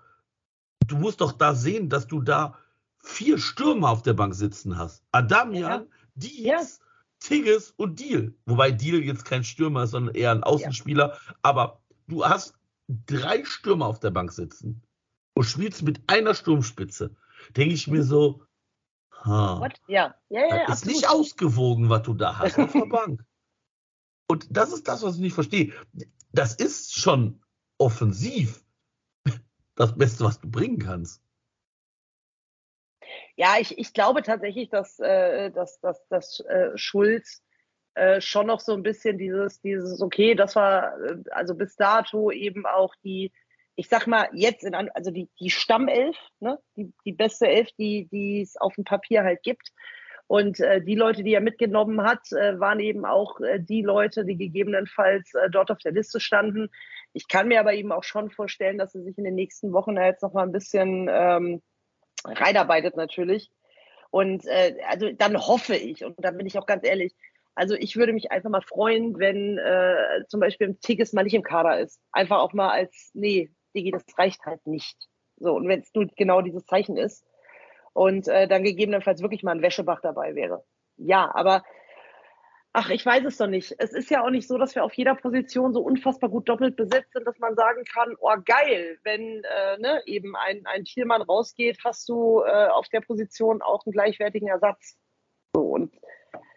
du 0.86 0.96
musst 0.96 1.20
doch 1.20 1.32
da 1.32 1.54
sehen, 1.54 1.90
dass 1.90 2.06
du 2.06 2.22
da 2.22 2.56
vier 3.02 3.38
Stürmer 3.38 3.90
auf 3.90 4.02
der 4.02 4.14
Bank 4.14 4.34
sitzen 4.34 4.78
hast. 4.78 5.04
Adamian, 5.12 5.86
Dietz, 6.14 6.80
Tigges 7.20 7.72
und 7.76 8.00
Deal. 8.00 8.32
Wobei 8.46 8.70
Deal 8.70 9.02
jetzt 9.02 9.24
kein 9.26 9.44
Stürmer 9.44 9.84
ist, 9.84 9.90
sondern 9.90 10.14
eher 10.14 10.30
ein 10.30 10.42
Außenspieler. 10.42 11.18
Aber 11.42 11.82
du 12.08 12.24
hast 12.24 12.54
drei 13.06 13.44
Stürmer 13.44 13.86
auf 13.86 14.00
der 14.00 14.10
Bank 14.10 14.32
sitzen 14.32 14.82
und 15.34 15.44
spielst 15.44 15.82
mit 15.82 16.00
einer 16.06 16.34
Sturmspitze. 16.34 17.14
Denke 17.56 17.74
ich 17.74 17.88
mir 17.88 18.02
so, 18.02 18.44
ha. 19.24 19.68
Ja, 19.88 20.14
ja, 20.28 20.40
ja 20.40 20.48
Das 20.48 20.58
ist 20.58 20.70
absolut. 20.70 20.94
nicht 20.94 21.08
ausgewogen, 21.08 21.88
was 21.88 22.02
du 22.02 22.14
da 22.14 22.38
hast 22.38 22.58
auf 22.58 22.72
der 22.72 22.86
Bank. 22.86 23.24
Und 24.28 24.46
das 24.50 24.72
ist 24.72 24.88
das, 24.88 25.02
was 25.02 25.16
ich 25.16 25.20
nicht 25.20 25.34
verstehe. 25.34 25.72
Das 26.32 26.54
ist 26.54 26.98
schon 26.98 27.42
offensiv 27.78 28.64
das 29.74 29.96
Beste, 29.96 30.24
was 30.24 30.40
du 30.40 30.50
bringen 30.50 30.78
kannst. 30.78 31.22
Ja, 33.36 33.56
ich, 33.58 33.76
ich 33.78 33.92
glaube 33.92 34.22
tatsächlich, 34.22 34.68
dass, 34.68 34.98
äh, 35.00 35.50
dass, 35.50 35.80
dass, 35.80 36.06
dass 36.08 36.40
äh, 36.40 36.70
Schulz 36.76 37.42
äh, 37.94 38.20
schon 38.20 38.46
noch 38.46 38.60
so 38.60 38.72
ein 38.72 38.82
bisschen 38.82 39.18
dieses, 39.18 39.60
dieses, 39.60 40.00
okay, 40.00 40.34
das 40.34 40.56
war 40.56 40.98
äh, 41.00 41.16
also 41.30 41.54
bis 41.54 41.76
dato 41.76 42.30
eben 42.30 42.66
auch 42.66 42.94
die, 43.04 43.32
ich 43.76 43.88
sag 43.88 44.06
mal, 44.06 44.28
jetzt 44.32 44.64
in 44.64 44.74
also 44.74 45.10
die, 45.10 45.28
die 45.40 45.50
Stammelf, 45.50 46.16
ne, 46.40 46.58
die, 46.76 46.92
die 47.04 47.12
beste 47.12 47.48
Elf, 47.48 47.70
die 47.78 48.08
die 48.10 48.42
es 48.42 48.56
auf 48.56 48.74
dem 48.74 48.84
Papier 48.84 49.24
halt 49.24 49.42
gibt. 49.42 49.72
Und 50.26 50.60
äh, 50.60 50.80
die 50.82 50.94
Leute, 50.94 51.22
die 51.22 51.34
er 51.34 51.42
mitgenommen 51.42 52.02
hat, 52.02 52.32
äh, 52.32 52.58
waren 52.58 52.80
eben 52.80 53.04
auch 53.04 53.40
äh, 53.40 53.58
die 53.60 53.82
Leute, 53.82 54.24
die 54.24 54.38
gegebenenfalls 54.38 55.34
äh, 55.34 55.50
dort 55.50 55.70
auf 55.70 55.78
der 55.78 55.92
Liste 55.92 56.20
standen. 56.20 56.70
Ich 57.12 57.28
kann 57.28 57.48
mir 57.48 57.60
aber 57.60 57.74
eben 57.74 57.92
auch 57.92 58.04
schon 58.04 58.30
vorstellen, 58.30 58.78
dass 58.78 58.94
er 58.94 59.02
sich 59.02 59.18
in 59.18 59.24
den 59.24 59.34
nächsten 59.34 59.74
Wochen 59.74 59.96
da 59.96 60.06
jetzt 60.06 60.22
noch 60.22 60.32
mal 60.32 60.44
ein 60.44 60.52
bisschen 60.52 61.10
ähm, 61.12 61.60
reinarbeitet 62.24 62.96
natürlich. 62.96 63.50
Und 64.10 64.46
äh, 64.46 64.76
also 64.88 65.10
dann 65.12 65.36
hoffe 65.36 65.74
ich, 65.74 66.04
und 66.04 66.14
da 66.18 66.30
bin 66.30 66.46
ich 66.46 66.58
auch 66.58 66.66
ganz 66.66 66.86
ehrlich, 66.86 67.14
also 67.54 67.74
ich 67.74 67.96
würde 67.96 68.12
mich 68.12 68.30
einfach 68.30 68.50
mal 68.50 68.62
freuen, 68.62 69.18
wenn 69.18 69.58
äh, 69.58 70.24
zum 70.28 70.40
Beispiel 70.40 70.68
ein 70.68 70.80
Tigges 70.80 71.12
mal 71.12 71.24
nicht 71.24 71.34
im 71.34 71.42
Kader 71.42 71.80
ist. 71.80 72.00
Einfach 72.12 72.38
auch 72.38 72.52
mal 72.52 72.70
als, 72.70 73.10
nee, 73.14 73.50
Digi, 73.74 73.90
das 73.90 74.04
reicht 74.16 74.44
halt 74.44 74.66
nicht. 74.66 74.96
So, 75.36 75.54
und 75.54 75.68
wenn 75.68 75.80
es 75.80 75.92
nur 75.94 76.06
genau 76.16 76.40
dieses 76.40 76.64
Zeichen 76.66 76.96
ist 76.96 77.26
und 77.92 78.28
äh, 78.28 78.48
dann 78.48 78.64
gegebenenfalls 78.64 79.22
wirklich 79.22 79.42
mal 79.42 79.52
ein 79.52 79.62
Wäschebach 79.62 80.00
dabei 80.00 80.34
wäre. 80.34 80.64
Ja, 80.96 81.30
aber 81.34 81.62
ach, 82.72 82.90
ich 82.90 83.04
weiß 83.04 83.24
es 83.24 83.36
doch 83.36 83.48
nicht. 83.48 83.74
Es 83.78 83.92
ist 83.92 84.10
ja 84.10 84.24
auch 84.24 84.30
nicht 84.30 84.48
so, 84.48 84.56
dass 84.56 84.74
wir 84.74 84.84
auf 84.84 84.94
jeder 84.94 85.14
Position 85.14 85.74
so 85.74 85.80
unfassbar 85.80 86.30
gut 86.30 86.48
doppelt 86.48 86.76
besetzt 86.76 87.12
sind, 87.12 87.26
dass 87.26 87.38
man 87.38 87.54
sagen 87.54 87.84
kann, 87.84 88.14
oh 88.20 88.34
geil, 88.44 88.98
wenn 89.02 89.42
äh, 89.44 89.78
ne, 89.78 90.02
eben 90.06 90.36
ein, 90.36 90.64
ein 90.66 90.84
Thielmann 90.84 91.22
rausgeht, 91.22 91.78
hast 91.84 92.08
du 92.08 92.42
äh, 92.42 92.68
auf 92.68 92.88
der 92.88 93.00
Position 93.00 93.62
auch 93.62 93.84
einen 93.84 93.92
gleichwertigen 93.92 94.48
Ersatz. 94.48 94.96
So, 95.54 95.62
und 95.62 95.92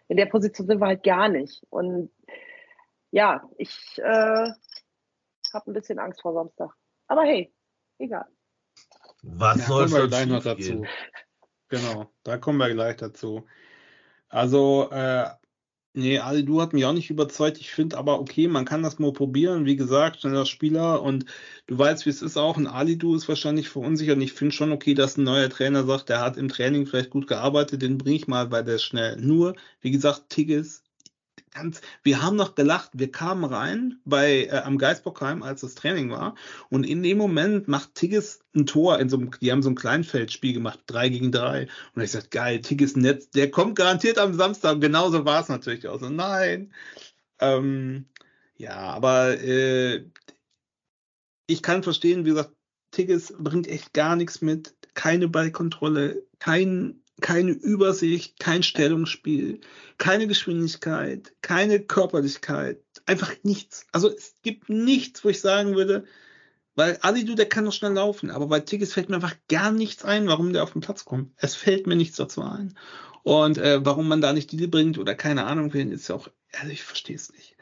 in 0.08 0.16
der 0.16 0.26
Position 0.26 0.66
sind 0.66 0.80
wir 0.80 0.86
halt 0.86 1.02
gar 1.02 1.28
nicht. 1.28 1.62
Und 1.70 2.10
ja, 3.10 3.48
ich 3.58 3.98
äh, 3.98 4.50
habe 5.52 5.70
ein 5.70 5.72
bisschen 5.72 5.98
Angst 5.98 6.22
vor 6.22 6.34
Samstag. 6.34 6.70
Aber 7.08 7.22
hey, 7.22 7.52
egal. 7.98 8.26
Was 9.22 9.58
Ja, 9.58 9.64
soll 9.66 9.84
kommen 9.84 9.92
wir 9.92 10.00
schon 10.00 10.08
gleich 10.08 10.26
noch 10.26 10.42
dazu. 10.42 10.86
Genau, 11.68 12.12
da 12.22 12.38
kommen 12.38 12.58
wir 12.58 12.72
gleich 12.72 12.96
dazu. 12.96 13.46
Also, 14.28 14.88
äh, 14.90 15.28
nee, 15.96 16.18
Ali 16.18 16.44
Du 16.44 16.60
hat 16.60 16.72
mich 16.72 16.84
auch 16.84 16.92
nicht 16.92 17.10
überzeugt. 17.10 17.58
Ich 17.58 17.70
finde 17.72 17.96
aber, 17.98 18.20
okay, 18.20 18.46
man 18.48 18.64
kann 18.64 18.82
das 18.82 18.98
mal 18.98 19.12
probieren. 19.12 19.64
Wie 19.66 19.76
gesagt, 19.76 20.20
schneller 20.20 20.46
Spieler 20.46 21.02
und 21.02 21.24
du 21.66 21.78
weißt, 21.78 22.06
wie 22.06 22.10
es 22.10 22.22
ist 22.22 22.36
auch. 22.36 22.56
Ein 22.56 22.66
Ali 22.66 22.96
Du 22.98 23.14
ist 23.14 23.28
wahrscheinlich 23.28 23.68
verunsichert. 23.68 24.16
Und 24.16 24.22
ich 24.22 24.32
finde 24.32 24.54
schon 24.54 24.72
okay, 24.72 24.94
dass 24.94 25.16
ein 25.16 25.24
neuer 25.24 25.50
Trainer 25.50 25.84
sagt, 25.84 26.08
der 26.08 26.20
hat 26.20 26.36
im 26.36 26.48
Training 26.48 26.86
vielleicht 26.86 27.10
gut 27.10 27.26
gearbeitet, 27.26 27.82
den 27.82 27.98
bringe 27.98 28.16
ich 28.16 28.28
mal, 28.28 28.50
weil 28.50 28.64
der 28.64 28.76
ist 28.76 28.84
schnell. 28.84 29.16
Nur, 29.16 29.56
wie 29.80 29.90
gesagt, 29.90 30.30
Tigges, 30.30 30.82
ganz, 31.56 31.80
wir 32.02 32.22
haben 32.22 32.36
noch 32.36 32.54
gelacht. 32.54 32.90
Wir 32.94 33.10
kamen 33.10 33.44
rein 33.44 33.98
bei 34.04 34.44
äh, 34.44 34.58
am 34.58 34.78
Geisbockheim, 34.78 35.42
als 35.42 35.62
das 35.62 35.74
Training 35.74 36.10
war. 36.10 36.34
Und 36.70 36.84
in 36.84 37.02
dem 37.02 37.18
Moment 37.18 37.68
macht 37.68 37.94
Tigges 37.94 38.40
ein 38.54 38.66
Tor 38.66 38.98
in 38.98 39.08
so 39.08 39.16
einem, 39.16 39.30
die 39.40 39.50
haben 39.50 39.62
so 39.62 39.70
ein 39.70 39.74
Kleinfeldspiel 39.74 40.52
gemacht, 40.52 40.80
drei 40.86 41.08
gegen 41.08 41.32
drei. 41.32 41.68
Und 41.94 42.02
ich 42.02 42.10
sagte, 42.12 42.28
geil, 42.30 42.60
Tigges 42.60 42.96
Netz, 42.96 43.30
der 43.30 43.50
kommt 43.50 43.76
garantiert 43.76 44.18
am 44.18 44.34
Samstag. 44.34 44.80
Genauso 44.80 45.24
war 45.24 45.40
es 45.40 45.48
natürlich 45.48 45.88
auch 45.88 46.00
so. 46.00 46.08
Nein. 46.08 46.72
Ähm, 47.40 48.06
ja, 48.56 48.76
aber 48.76 49.40
äh, 49.40 50.04
ich 51.46 51.62
kann 51.62 51.82
verstehen, 51.82 52.24
wie 52.24 52.30
gesagt, 52.30 52.52
Tigges 52.90 53.34
bringt 53.38 53.68
echt 53.68 53.92
gar 53.92 54.16
nichts 54.16 54.40
mit. 54.40 54.74
keine 54.94 55.28
Ballkontrolle, 55.28 56.24
kein, 56.38 57.02
keine 57.20 57.52
Übersicht, 57.52 58.38
kein 58.38 58.62
Stellungsspiel, 58.62 59.60
keine 59.98 60.26
Geschwindigkeit, 60.26 61.32
keine 61.40 61.80
Körperlichkeit, 61.80 62.82
einfach 63.06 63.32
nichts. 63.42 63.86
Also 63.92 64.10
es 64.10 64.34
gibt 64.42 64.68
nichts, 64.68 65.24
wo 65.24 65.30
ich 65.30 65.40
sagen 65.40 65.74
würde, 65.74 66.04
weil 66.74 66.98
Alidu, 67.00 67.34
der 67.34 67.48
kann 67.48 67.64
doch 67.64 67.72
schnell 67.72 67.94
laufen, 67.94 68.30
aber 68.30 68.48
bei 68.48 68.60
Tigges 68.60 68.92
fällt 68.92 69.08
mir 69.08 69.16
einfach 69.16 69.36
gar 69.48 69.72
nichts 69.72 70.04
ein, 70.04 70.28
warum 70.28 70.52
der 70.52 70.62
auf 70.62 70.72
den 70.72 70.82
Platz 70.82 71.06
kommt. 71.06 71.32
Es 71.36 71.54
fällt 71.54 71.86
mir 71.86 71.96
nichts 71.96 72.18
dazu 72.18 72.42
ein. 72.42 72.76
Und 73.22 73.58
äh, 73.58 73.84
warum 73.84 74.08
man 74.08 74.20
da 74.20 74.32
nicht 74.32 74.52
die 74.52 74.66
bringt 74.66 74.98
oder 74.98 75.14
keine 75.14 75.46
Ahnung 75.46 75.72
wen, 75.72 75.90
ist 75.90 76.08
ja 76.08 76.14
auch, 76.14 76.28
also 76.52 76.70
ich 76.70 76.82
verstehe 76.82 77.16
es 77.16 77.32
nicht. 77.32 77.56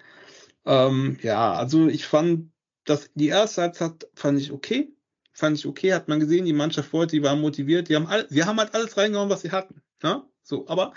Ähm, 0.66 1.18
ja, 1.22 1.54
also 1.54 1.86
ich 1.86 2.06
fand, 2.06 2.50
dass 2.84 3.10
die 3.14 3.28
erste 3.28 3.62
Halbzeit 3.62 4.08
fand 4.14 4.40
ich 4.40 4.50
okay. 4.50 4.92
Fand 5.34 5.58
ich 5.58 5.66
okay, 5.66 5.92
hat 5.92 6.08
man 6.08 6.20
gesehen, 6.20 6.44
die 6.44 6.52
Mannschaft 6.52 6.92
wollte, 6.92 7.16
die 7.16 7.22
war 7.22 7.36
motiviert, 7.36 7.88
die 7.88 7.96
haben 7.96 8.06
all, 8.06 8.26
sie 8.30 8.44
haben 8.44 8.58
halt 8.58 8.74
alles 8.74 8.96
reingehauen, 8.96 9.30
was 9.30 9.42
sie 9.42 9.50
hatten. 9.50 9.82
Ne? 10.02 10.22
So, 10.42 10.66
aber 10.68 10.94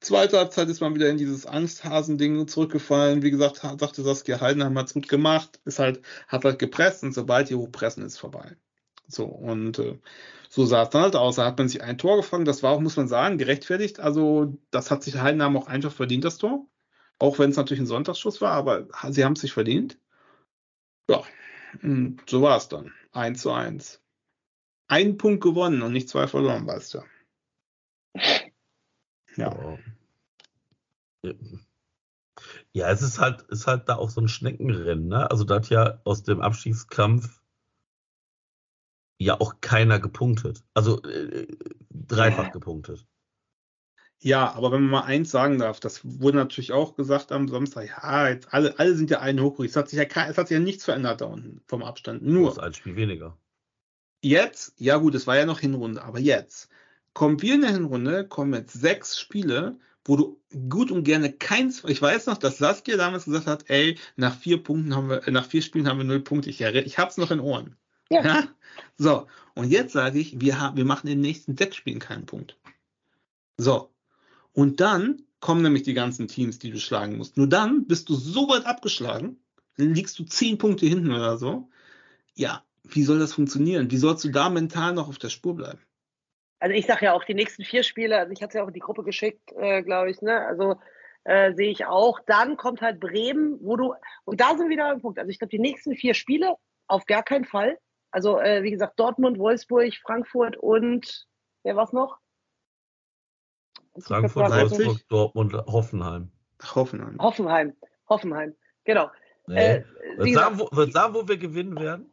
zweite 0.00 0.38
Halbzeit 0.38 0.68
ist 0.68 0.80
man 0.80 0.94
wieder 0.94 1.08
in 1.08 1.16
dieses 1.16 1.46
Angsthasen-Ding 1.46 2.48
zurückgefallen. 2.48 3.22
Wie 3.22 3.30
gesagt, 3.30 3.56
sagte 3.56 4.02
Saskia 4.02 4.40
Heidenheim 4.40 4.76
hat's 4.78 4.94
gut 4.94 5.08
gemacht, 5.08 5.60
ist 5.64 5.78
halt, 5.78 6.02
hat 6.26 6.44
halt 6.44 6.58
gepresst 6.58 7.04
und 7.04 7.14
sobald 7.14 7.50
die 7.50 7.54
hochpressen, 7.54 8.04
ist 8.04 8.18
vorbei. 8.18 8.56
So, 9.06 9.24
und 9.24 9.78
äh, 9.78 9.98
so 10.48 10.66
sah 10.66 10.82
es 10.82 10.90
dann 10.90 11.02
halt 11.02 11.16
aus. 11.16 11.36
Da 11.36 11.46
hat 11.46 11.58
man 11.58 11.68
sich 11.68 11.82
ein 11.82 11.98
Tor 11.98 12.16
gefangen, 12.16 12.44
das 12.44 12.62
war 12.62 12.72
auch, 12.72 12.80
muss 12.80 12.96
man 12.96 13.08
sagen, 13.08 13.38
gerechtfertigt. 13.38 14.00
Also, 14.00 14.58
das 14.70 14.90
hat 14.90 15.02
sich 15.02 15.16
Heidenheim 15.16 15.56
auch 15.56 15.66
einfach 15.66 15.92
verdient, 15.92 16.24
das 16.24 16.38
Tor. 16.38 16.66
Auch 17.18 17.38
wenn 17.38 17.50
es 17.50 17.56
natürlich 17.56 17.80
ein 17.80 17.86
Sonntagsschuss 17.86 18.40
war, 18.40 18.52
aber 18.52 18.88
sie 19.10 19.24
haben 19.24 19.32
es 19.32 19.40
sich 19.40 19.52
verdient. 19.52 19.98
Ja, 21.10 21.22
und 21.82 22.22
so 22.28 22.42
war 22.42 22.56
es 22.56 22.68
dann. 22.68 22.92
1 23.12 23.40
zu 23.40 23.52
1. 23.52 24.02
Ein 24.88 25.18
Punkt 25.18 25.42
gewonnen 25.42 25.82
und 25.82 25.92
nicht 25.92 26.08
zwei 26.08 26.26
verloren, 26.26 26.66
weißt 26.66 26.94
du. 26.94 27.02
Ja. 29.36 29.78
Ja, 32.72 32.90
es 32.90 33.02
ist 33.02 33.18
halt, 33.18 33.42
ist 33.42 33.66
halt 33.66 33.88
da 33.88 33.96
auch 33.96 34.10
so 34.10 34.20
ein 34.20 34.28
Schneckenrennen, 34.28 35.08
ne? 35.08 35.30
Also 35.30 35.44
da 35.44 35.56
hat 35.56 35.68
ja 35.68 36.00
aus 36.04 36.22
dem 36.22 36.40
Abstiegskampf 36.40 37.40
ja 39.18 39.40
auch 39.40 39.60
keiner 39.60 39.98
gepunktet. 39.98 40.64
Also 40.74 41.02
äh, 41.02 41.46
dreifach 41.90 42.44
ja. 42.44 42.50
gepunktet. 42.50 43.06
Ja, 44.20 44.52
aber 44.52 44.72
wenn 44.72 44.82
man 44.82 44.90
mal 44.90 45.06
eins 45.06 45.30
sagen 45.30 45.58
darf, 45.58 45.78
das 45.78 46.00
wurde 46.02 46.38
natürlich 46.38 46.72
auch 46.72 46.96
gesagt 46.96 47.30
am 47.30 47.46
Samstag, 47.46 47.88
ja, 47.88 48.28
jetzt 48.28 48.52
alle, 48.52 48.78
alle 48.78 48.94
sind 48.96 49.10
ja 49.10 49.20
einen 49.20 49.40
hoch. 49.40 49.60
Es 49.60 49.76
hat 49.76 49.88
sich 49.88 49.98
ja, 49.98 50.04
es 50.04 50.38
hat 50.38 50.48
sich 50.48 50.56
ja 50.56 50.62
nichts 50.62 50.84
verändert 50.84 51.20
da 51.20 51.26
unten 51.26 51.60
vom 51.66 51.82
Abstand. 51.82 52.22
Nur. 52.22 52.48
Das 52.48 52.56
ist 52.56 52.62
ein 52.62 52.74
Spiel 52.74 52.96
weniger. 52.96 53.36
Jetzt, 54.20 54.74
ja 54.78 54.96
gut, 54.96 55.14
es 55.14 55.28
war 55.28 55.36
ja 55.36 55.46
noch 55.46 55.60
Hinrunde, 55.60 56.02
aber 56.02 56.18
jetzt 56.18 56.68
kommen 57.14 57.40
wir 57.40 57.54
in 57.54 57.60
der 57.60 57.70
Hinrunde, 57.70 58.26
kommen 58.26 58.54
jetzt 58.54 58.72
sechs 58.72 59.18
Spiele, 59.20 59.78
wo 60.04 60.16
du 60.16 60.40
gut 60.68 60.90
und 60.90 61.04
gerne 61.04 61.32
keins, 61.32 61.84
ich 61.84 62.00
weiß 62.00 62.26
noch, 62.26 62.38
dass 62.38 62.58
Saskia 62.58 62.96
damals 62.96 63.26
gesagt 63.26 63.46
hat, 63.46 63.68
ey, 63.68 63.98
nach 64.16 64.36
vier 64.36 64.62
Punkten 64.62 64.96
haben 64.96 65.10
wir, 65.10 65.22
nach 65.30 65.46
vier 65.46 65.62
Spielen 65.62 65.86
haben 65.86 65.98
wir 65.98 66.04
null 66.04 66.20
Punkte. 66.20 66.50
Ich, 66.50 66.60
ich 66.60 66.98
hab's 66.98 67.18
noch 67.18 67.30
in 67.30 67.40
Ohren. 67.40 67.76
Ja. 68.08 68.24
ja? 68.24 68.48
So. 68.96 69.26
Und 69.54 69.70
jetzt 69.70 69.92
sage 69.92 70.18
ich, 70.18 70.40
wir 70.40 70.60
haben, 70.60 70.76
wir 70.76 70.84
machen 70.84 71.08
in 71.08 71.18
den 71.18 71.20
nächsten 71.20 71.56
sechs 71.56 71.76
Spielen 71.76 71.98
keinen 71.98 72.26
Punkt. 72.26 72.56
So. 73.56 73.90
Und 74.58 74.80
dann 74.80 75.22
kommen 75.38 75.62
nämlich 75.62 75.84
die 75.84 75.94
ganzen 75.94 76.26
Teams, 76.26 76.58
die 76.58 76.72
du 76.72 76.80
schlagen 76.80 77.16
musst. 77.16 77.36
Nur 77.36 77.48
dann 77.48 77.86
bist 77.86 78.08
du 78.08 78.14
so 78.14 78.48
weit 78.48 78.66
abgeschlagen, 78.66 79.38
dann 79.76 79.94
liegst 79.94 80.18
du 80.18 80.24
zehn 80.24 80.58
Punkte 80.58 80.84
hinten 80.84 81.12
oder 81.12 81.36
so. 81.36 81.70
Ja, 82.34 82.64
wie 82.82 83.04
soll 83.04 83.20
das 83.20 83.34
funktionieren? 83.34 83.88
Wie 83.92 83.98
sollst 83.98 84.24
du 84.24 84.30
da 84.30 84.50
mental 84.50 84.94
noch 84.94 85.08
auf 85.08 85.18
der 85.18 85.28
Spur 85.28 85.54
bleiben? 85.54 85.78
Also 86.58 86.74
ich 86.74 86.86
sage 86.86 87.04
ja 87.04 87.12
auch 87.12 87.22
die 87.22 87.34
nächsten 87.34 87.62
vier 87.62 87.84
Spiele, 87.84 88.18
also 88.18 88.32
ich 88.32 88.42
hatte 88.42 88.48
es 88.48 88.54
ja 88.54 88.64
auch 88.64 88.66
in 88.66 88.74
die 88.74 88.80
Gruppe 88.80 89.04
geschickt, 89.04 89.52
äh, 89.56 89.84
glaube 89.84 90.10
ich, 90.10 90.20
ne? 90.22 90.44
Also 90.44 90.74
äh, 91.22 91.52
sehe 91.54 91.70
ich 91.70 91.86
auch. 91.86 92.18
Dann 92.26 92.56
kommt 92.56 92.80
halt 92.80 92.98
Bremen, 92.98 93.60
wo 93.60 93.76
du, 93.76 93.94
und 94.24 94.40
da 94.40 94.56
sind 94.56 94.62
wir 94.62 94.70
wieder 94.70 94.90
am 94.90 95.00
Punkt. 95.00 95.20
Also 95.20 95.30
ich 95.30 95.38
glaube, 95.38 95.50
die 95.50 95.60
nächsten 95.60 95.94
vier 95.94 96.14
Spiele 96.14 96.56
auf 96.88 97.06
gar 97.06 97.22
keinen 97.22 97.44
Fall. 97.44 97.78
Also 98.10 98.40
äh, 98.40 98.64
wie 98.64 98.72
gesagt, 98.72 98.98
Dortmund, 98.98 99.38
Wolfsburg, 99.38 99.94
Frankfurt 100.02 100.56
und 100.56 101.28
wer 101.62 101.76
war's 101.76 101.92
noch? 101.92 102.18
Frankfurt, 104.00 104.50
Wolfsburg, 104.50 105.08
Dortmund, 105.08 105.54
Hoffenheim. 105.54 106.30
Hoffenheim. 106.74 107.18
Hoffenheim. 107.18 107.74
Hoffenheim. 108.08 108.54
Genau. 108.84 109.10
Nee. 109.46 109.56
Äh, 109.56 109.84
wird, 110.16 110.34
sagen, 110.34 110.58
wo, 110.58 110.68
wird 110.72 110.92
sagen, 110.92 111.14
wo 111.14 111.26
wir 111.26 111.36
gewinnen 111.36 111.78
werden? 111.78 112.12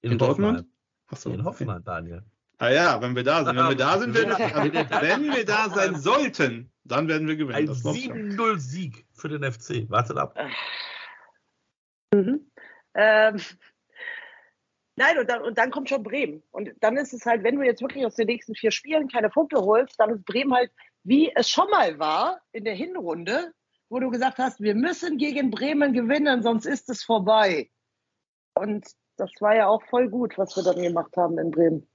In, 0.00 0.12
in 0.12 0.18
Dortmund? 0.18 0.66
Achso, 1.08 1.30
in 1.30 1.44
Hoffenheim, 1.44 1.76
okay. 1.78 1.84
Daniel. 1.84 2.22
Ah 2.58 2.70
ja, 2.70 3.02
wenn 3.02 3.16
wir 3.16 3.24
da 3.24 3.44
sind. 3.44 3.56
Wenn 3.56 3.68
wir 3.68 3.76
da 3.76 3.98
sind, 3.98 4.14
werden, 4.14 5.00
wenn 5.00 5.34
wir 5.34 5.44
da 5.44 5.68
sein 5.70 5.96
sollten, 5.96 6.70
dann 6.84 7.08
werden 7.08 7.26
wir 7.26 7.36
gewinnen. 7.36 7.68
Ein 7.68 7.74
7-0-Sieg 7.74 9.06
für 9.12 9.28
den 9.28 9.50
FC. 9.50 9.90
Wartet 9.90 10.16
ab. 10.16 10.36
Mhm. 12.12 12.50
Ähm, 12.94 13.40
Nein, 14.96 15.18
und 15.18 15.28
dann, 15.28 15.42
und 15.42 15.58
dann 15.58 15.70
kommt 15.70 15.88
schon 15.88 16.02
Bremen. 16.02 16.42
Und 16.52 16.70
dann 16.80 16.96
ist 16.96 17.12
es 17.12 17.26
halt, 17.26 17.42
wenn 17.42 17.56
du 17.56 17.62
jetzt 17.62 17.82
wirklich 17.82 18.06
aus 18.06 18.14
den 18.14 18.26
nächsten 18.26 18.54
vier 18.54 18.70
Spielen 18.70 19.08
keine 19.08 19.28
Punkte 19.28 19.60
holst, 19.60 19.98
dann 19.98 20.10
ist 20.10 20.24
Bremen 20.24 20.54
halt, 20.54 20.70
wie 21.02 21.32
es 21.34 21.48
schon 21.50 21.68
mal 21.70 21.98
war 21.98 22.40
in 22.52 22.64
der 22.64 22.74
Hinrunde, 22.74 23.52
wo 23.88 23.98
du 23.98 24.10
gesagt 24.10 24.38
hast, 24.38 24.60
wir 24.60 24.74
müssen 24.74 25.18
gegen 25.18 25.50
Bremen 25.50 25.92
gewinnen, 25.92 26.42
sonst 26.42 26.66
ist 26.66 26.88
es 26.90 27.02
vorbei. 27.02 27.70
Und 28.54 28.86
das 29.16 29.30
war 29.40 29.56
ja 29.56 29.66
auch 29.66 29.82
voll 29.84 30.08
gut, 30.08 30.38
was 30.38 30.56
wir 30.56 30.62
dann 30.62 30.80
gemacht 30.80 31.16
haben 31.16 31.38
in 31.38 31.50
Bremen. 31.50 31.88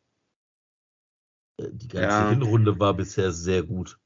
Die 1.57 1.87
ganze 1.87 2.07
ja. 2.07 2.29
Hinrunde 2.29 2.79
war 2.79 2.93
bisher 2.93 3.31
sehr 3.31 3.63
gut. 3.63 3.97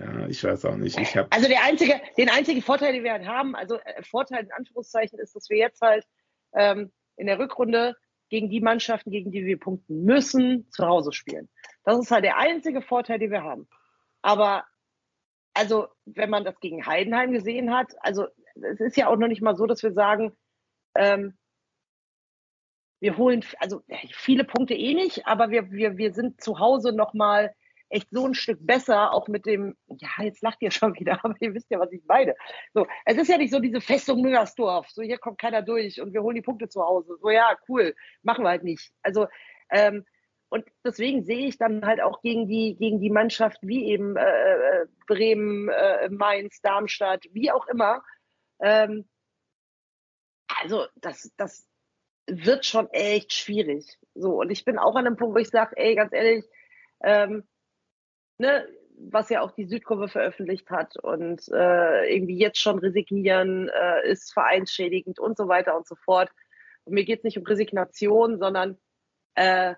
Ja, 0.00 0.26
ich 0.28 0.42
weiß 0.44 0.64
auch 0.66 0.76
nicht. 0.76 0.98
Ich 0.98 1.16
also 1.16 1.48
der 1.48 1.62
einzige, 1.64 2.00
den 2.16 2.28
einzigen 2.28 2.62
Vorteil, 2.62 2.92
den 2.92 3.04
wir 3.04 3.12
halt 3.12 3.26
haben, 3.26 3.56
also 3.56 3.78
äh, 3.80 4.02
Vorteil 4.02 4.44
in 4.44 4.52
Anführungszeichen, 4.52 5.18
ist, 5.18 5.34
dass 5.34 5.50
wir 5.50 5.56
jetzt 5.56 5.80
halt 5.80 6.06
ähm, 6.52 6.92
in 7.18 7.26
der 7.26 7.38
Rückrunde 7.38 7.96
gegen 8.30 8.50
die 8.50 8.60
Mannschaften, 8.60 9.10
gegen 9.10 9.30
die 9.30 9.44
wir 9.44 9.58
punkten 9.58 10.04
müssen, 10.04 10.70
zu 10.70 10.86
Hause 10.86 11.12
spielen. 11.12 11.48
Das 11.84 11.98
ist 11.98 12.10
halt 12.10 12.24
der 12.24 12.38
einzige 12.38 12.82
Vorteil, 12.82 13.18
den 13.18 13.30
wir 13.30 13.42
haben. 13.42 13.68
Aber 14.22 14.64
also, 15.54 15.88
wenn 16.04 16.30
man 16.30 16.44
das 16.44 16.60
gegen 16.60 16.86
Heidenheim 16.86 17.32
gesehen 17.32 17.74
hat, 17.74 17.94
also 18.00 18.26
es 18.54 18.80
ist 18.80 18.96
ja 18.96 19.08
auch 19.08 19.16
noch 19.16 19.28
nicht 19.28 19.42
mal 19.42 19.56
so, 19.56 19.66
dass 19.66 19.82
wir 19.82 19.92
sagen, 19.92 20.36
ähm, 20.94 21.36
wir 23.00 23.16
holen 23.16 23.44
also 23.58 23.82
viele 24.12 24.44
Punkte 24.44 24.74
eh 24.74 24.94
nicht, 24.94 25.26
aber 25.26 25.50
wir, 25.50 25.70
wir, 25.70 25.96
wir 25.96 26.12
sind 26.12 26.40
zu 26.40 26.58
Hause 26.58 26.92
nochmal 26.92 27.54
echt 27.90 28.08
so 28.10 28.26
ein 28.26 28.34
Stück 28.34 28.58
besser, 28.60 29.12
auch 29.12 29.28
mit 29.28 29.46
dem, 29.46 29.76
ja, 29.86 30.24
jetzt 30.24 30.42
lacht 30.42 30.58
ihr 30.60 30.70
schon 30.70 30.94
wieder, 30.94 31.18
aber 31.24 31.34
ihr 31.40 31.54
wisst 31.54 31.70
ja, 31.70 31.78
was 31.78 31.92
ich 31.92 32.02
meine. 32.06 32.34
So, 32.74 32.86
es 33.04 33.16
ist 33.16 33.28
ja 33.28 33.38
nicht 33.38 33.52
so 33.52 33.60
diese 33.60 33.80
Festung 33.80 34.20
Müngersdorf, 34.20 34.88
so 34.90 35.02
hier 35.02 35.18
kommt 35.18 35.38
keiner 35.38 35.62
durch 35.62 36.00
und 36.00 36.12
wir 36.12 36.22
holen 36.22 36.36
die 36.36 36.42
Punkte 36.42 36.68
zu 36.68 36.82
Hause. 36.82 37.16
So, 37.20 37.30
ja, 37.30 37.56
cool, 37.68 37.94
machen 38.22 38.44
wir 38.44 38.50
halt 38.50 38.64
nicht. 38.64 38.92
Also, 39.02 39.26
ähm, 39.70 40.04
und 40.50 40.64
deswegen 40.84 41.24
sehe 41.24 41.46
ich 41.46 41.58
dann 41.58 41.84
halt 41.84 42.00
auch 42.00 42.22
gegen 42.22 42.48
die, 42.48 42.76
gegen 42.78 43.00
die 43.00 43.10
Mannschaft 43.10 43.58
wie 43.62 43.84
eben 43.86 44.16
äh, 44.16 44.22
äh 44.22 44.86
Bremen, 45.06 45.68
äh, 45.68 46.08
Mainz, 46.08 46.60
Darmstadt, 46.62 47.24
wie 47.32 47.50
auch 47.50 47.66
immer. 47.66 48.02
Ähm, 48.60 49.08
also, 50.62 50.86
das, 50.96 51.30
das 51.36 51.66
wird 52.26 52.64
schon 52.64 52.88
echt 52.90 53.32
schwierig. 53.32 53.98
So, 54.14 54.40
und 54.40 54.50
ich 54.50 54.64
bin 54.64 54.78
auch 54.78 54.96
an 54.96 55.06
einem 55.06 55.16
Punkt, 55.16 55.34
wo 55.34 55.38
ich 55.38 55.48
sage, 55.48 55.76
ey, 55.76 55.94
ganz 55.94 56.12
ehrlich, 56.12 56.44
ähm, 57.02 57.46
ne, 58.38 58.66
was 58.98 59.28
ja 59.28 59.42
auch 59.42 59.52
die 59.52 59.66
Südkurve 59.66 60.08
veröffentlicht 60.08 60.70
hat 60.70 60.96
und 60.96 61.46
äh, 61.48 62.12
irgendwie 62.12 62.38
jetzt 62.38 62.60
schon 62.60 62.78
resignieren 62.78 63.68
äh, 63.68 64.08
ist 64.08 64.32
vereinsschädigend 64.32 65.20
und 65.20 65.36
so 65.36 65.48
weiter 65.48 65.76
und 65.76 65.86
so 65.86 65.94
fort. 65.94 66.30
Und 66.84 66.94
mir 66.94 67.04
geht 67.04 67.18
es 67.18 67.24
nicht 67.24 67.38
um 67.38 67.44
Resignation, 67.44 68.38
sondern 68.38 68.76
äh, 69.34 69.74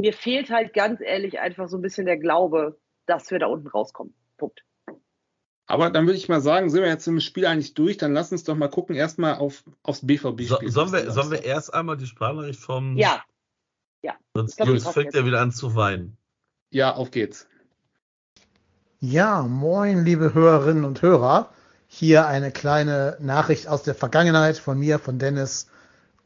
mir 0.00 0.12
fehlt 0.12 0.50
halt 0.50 0.74
ganz 0.74 1.00
ehrlich 1.00 1.38
einfach 1.38 1.68
so 1.68 1.78
ein 1.78 1.82
bisschen 1.82 2.06
der 2.06 2.18
Glaube, 2.18 2.78
dass 3.06 3.30
wir 3.30 3.38
da 3.38 3.46
unten 3.46 3.68
rauskommen. 3.68 4.14
Punkt. 4.36 4.64
Aber 5.66 5.90
dann 5.90 6.06
würde 6.06 6.18
ich 6.18 6.28
mal 6.28 6.40
sagen, 6.40 6.68
sind 6.68 6.82
wir 6.82 6.88
jetzt 6.88 7.06
im 7.06 7.20
Spiel 7.20 7.46
eigentlich 7.46 7.74
durch, 7.74 7.96
dann 7.96 8.12
lass 8.12 8.32
uns 8.32 8.44
doch 8.44 8.54
mal 8.54 8.68
gucken, 8.68 8.96
erstmal 8.96 9.36
auf, 9.36 9.64
aufs 9.82 10.06
BVB-Spiel. 10.06 10.70
So, 10.70 10.84
sollen, 10.84 10.92
wir, 10.92 11.10
sollen 11.10 11.30
wir 11.30 11.44
erst 11.44 11.72
einmal 11.72 11.96
die 11.96 12.06
Sprachnachricht 12.06 12.60
vom. 12.60 12.98
Ja. 12.98 13.24
Ja. 14.02 14.14
Sonst 14.34 14.56
glaub, 14.56 14.92
fängt 14.92 15.14
er 15.14 15.24
wieder 15.24 15.40
an 15.40 15.52
zu 15.52 15.74
weinen. 15.74 16.18
Ja, 16.70 16.94
auf 16.94 17.10
geht's. 17.10 17.48
Ja, 19.06 19.42
moin, 19.42 20.02
liebe 20.02 20.32
Hörerinnen 20.32 20.86
und 20.86 21.02
Hörer. 21.02 21.50
Hier 21.88 22.26
eine 22.26 22.50
kleine 22.50 23.18
Nachricht 23.20 23.68
aus 23.68 23.82
der 23.82 23.94
Vergangenheit 23.94 24.56
von 24.56 24.78
mir, 24.78 24.98
von 24.98 25.18
Dennis, 25.18 25.66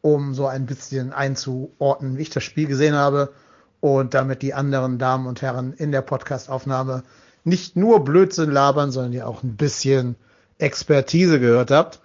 um 0.00 0.32
so 0.32 0.46
ein 0.46 0.64
bisschen 0.64 1.12
einzuordnen, 1.12 2.16
wie 2.16 2.22
ich 2.22 2.30
das 2.30 2.44
Spiel 2.44 2.68
gesehen 2.68 2.94
habe 2.94 3.32
und 3.80 4.14
damit 4.14 4.42
die 4.42 4.54
anderen 4.54 4.96
Damen 4.98 5.26
und 5.26 5.42
Herren 5.42 5.72
in 5.72 5.90
der 5.90 6.02
Podcastaufnahme 6.02 7.02
nicht 7.42 7.74
nur 7.74 8.04
Blödsinn 8.04 8.52
labern, 8.52 8.92
sondern 8.92 9.12
ihr 9.12 9.26
auch 9.26 9.42
ein 9.42 9.56
bisschen 9.56 10.14
Expertise 10.58 11.40
gehört 11.40 11.72
habt. 11.72 11.98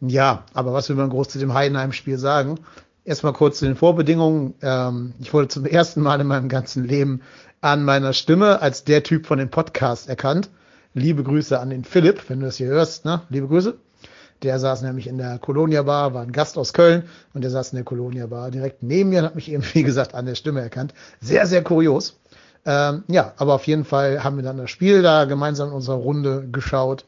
Ja, 0.00 0.44
aber 0.54 0.72
was 0.72 0.88
will 0.88 0.94
man 0.94 1.10
groß 1.10 1.30
zu 1.30 1.40
dem 1.40 1.52
Heidenheim-Spiel 1.52 2.18
sagen? 2.18 2.60
Erstmal 3.04 3.32
kurz 3.32 3.58
zu 3.58 3.66
den 3.66 3.76
Vorbedingungen. 3.76 4.54
Ähm, 4.62 5.14
ich 5.20 5.32
wurde 5.32 5.48
zum 5.48 5.66
ersten 5.66 6.00
Mal 6.02 6.20
in 6.20 6.26
meinem 6.26 6.48
ganzen 6.48 6.84
Leben 6.84 7.22
an 7.60 7.84
meiner 7.84 8.12
Stimme 8.12 8.60
als 8.60 8.84
der 8.84 9.02
Typ 9.02 9.26
von 9.26 9.38
dem 9.38 9.50
Podcast 9.50 10.08
erkannt. 10.08 10.50
Liebe 10.94 11.22
Grüße 11.22 11.58
an 11.58 11.70
den 11.70 11.84
Philipp, 11.84 12.28
wenn 12.28 12.40
du 12.40 12.46
das 12.46 12.56
hier 12.56 12.68
hörst, 12.68 13.04
ne? 13.04 13.22
Liebe 13.30 13.48
Grüße. 13.48 13.76
Der 14.42 14.58
saß 14.58 14.82
nämlich 14.82 15.06
in 15.06 15.18
der 15.18 15.38
Colonia 15.38 15.82
Bar, 15.82 16.14
war 16.14 16.22
ein 16.22 16.32
Gast 16.32 16.58
aus 16.58 16.72
Köln 16.72 17.04
und 17.32 17.42
der 17.42 17.50
saß 17.50 17.72
in 17.72 17.76
der 17.76 17.84
Colonia 17.84 18.26
Bar 18.26 18.50
direkt 18.50 18.82
neben 18.82 19.10
mir 19.10 19.20
und 19.20 19.26
hat 19.26 19.34
mich 19.36 19.50
eben, 19.50 19.62
wie 19.72 19.82
gesagt, 19.82 20.14
an 20.14 20.26
der 20.26 20.34
Stimme 20.34 20.60
erkannt. 20.60 20.92
Sehr, 21.20 21.46
sehr 21.46 21.62
kurios. 21.62 22.18
Ähm, 22.64 23.04
ja, 23.08 23.32
aber 23.36 23.54
auf 23.54 23.66
jeden 23.66 23.84
Fall 23.84 24.22
haben 24.22 24.36
wir 24.36 24.44
dann 24.44 24.56
das 24.56 24.70
Spiel 24.70 25.02
da 25.02 25.24
gemeinsam 25.24 25.68
in 25.68 25.74
unserer 25.74 25.96
Runde 25.96 26.48
geschaut. 26.50 27.04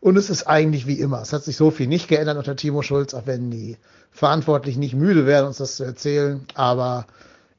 Und 0.00 0.16
es 0.16 0.30
ist 0.30 0.46
eigentlich 0.46 0.86
wie 0.86 1.00
immer. 1.00 1.20
Es 1.22 1.32
hat 1.32 1.44
sich 1.44 1.56
so 1.56 1.70
viel 1.70 1.88
nicht 1.88 2.08
geändert 2.08 2.36
unter 2.36 2.56
Timo 2.56 2.82
Schulz, 2.82 3.14
auch 3.14 3.26
wenn 3.26 3.50
die 3.50 3.76
Verantwortlichen 4.10 4.80
nicht 4.80 4.94
müde 4.94 5.26
werden, 5.26 5.46
uns 5.46 5.58
das 5.58 5.76
zu 5.76 5.84
erzählen. 5.84 6.46
Aber 6.54 7.06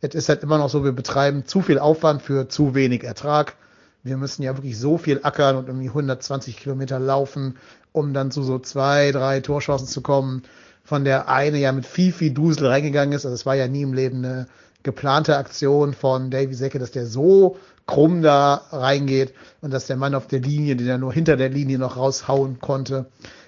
es 0.01 0.15
ist 0.15 0.29
halt 0.29 0.43
immer 0.43 0.57
noch 0.57 0.69
so, 0.69 0.83
wir 0.83 0.93
betreiben 0.93 1.45
zu 1.45 1.61
viel 1.61 1.79
Aufwand 1.79 2.21
für 2.21 2.47
zu 2.47 2.75
wenig 2.75 3.03
Ertrag. 3.03 3.55
Wir 4.03 4.15
müssen 4.15 4.43
ja 4.43 4.55
wirklich 4.55 4.79
so 4.79 4.97
viel 4.97 5.19
ackern 5.23 5.57
und 5.57 5.67
irgendwie 5.67 5.89
120 5.89 6.57
Kilometer 6.57 6.99
laufen, 6.99 7.57
um 7.91 8.13
dann 8.13 8.31
zu 8.31 8.43
so 8.43 8.59
zwei, 8.59 9.11
drei 9.11 9.41
Torchancen 9.41 9.87
zu 9.87 10.01
kommen, 10.01 10.43
von 10.85 11.03
der 11.03 11.27
eine 11.27 11.57
ja 11.57 11.71
mit 11.73 11.85
viel, 11.85 12.13
viel 12.13 12.31
Dusel 12.31 12.67
reingegangen 12.67 13.13
ist. 13.13 13.25
Also 13.25 13.35
es 13.35 13.45
war 13.45 13.55
ja 13.55 13.67
nie 13.67 13.81
im 13.81 13.93
Leben 13.93 14.23
eine 14.23 14.47
geplante 14.83 15.35
Aktion 15.35 15.93
von 15.93 16.31
Davy 16.31 16.53
Secke, 16.53 16.79
dass 16.79 16.91
der 16.91 17.05
so 17.05 17.57
krumm 17.89 18.21
da 18.21 18.61
reingeht 18.71 19.33
und 19.61 19.73
dass 19.73 19.87
der 19.87 19.97
Mann 19.97 20.13
auf 20.13 20.27
der 20.27 20.41
Linie, 20.41 20.75
den 20.75 20.87
er 20.87 20.99
nur 20.99 21.11
hinter 21.11 21.37
der 21.37 21.49
Linie 21.49 21.79
noch 21.79 21.97
raushauen 21.97 22.59
konnte. 22.59 23.07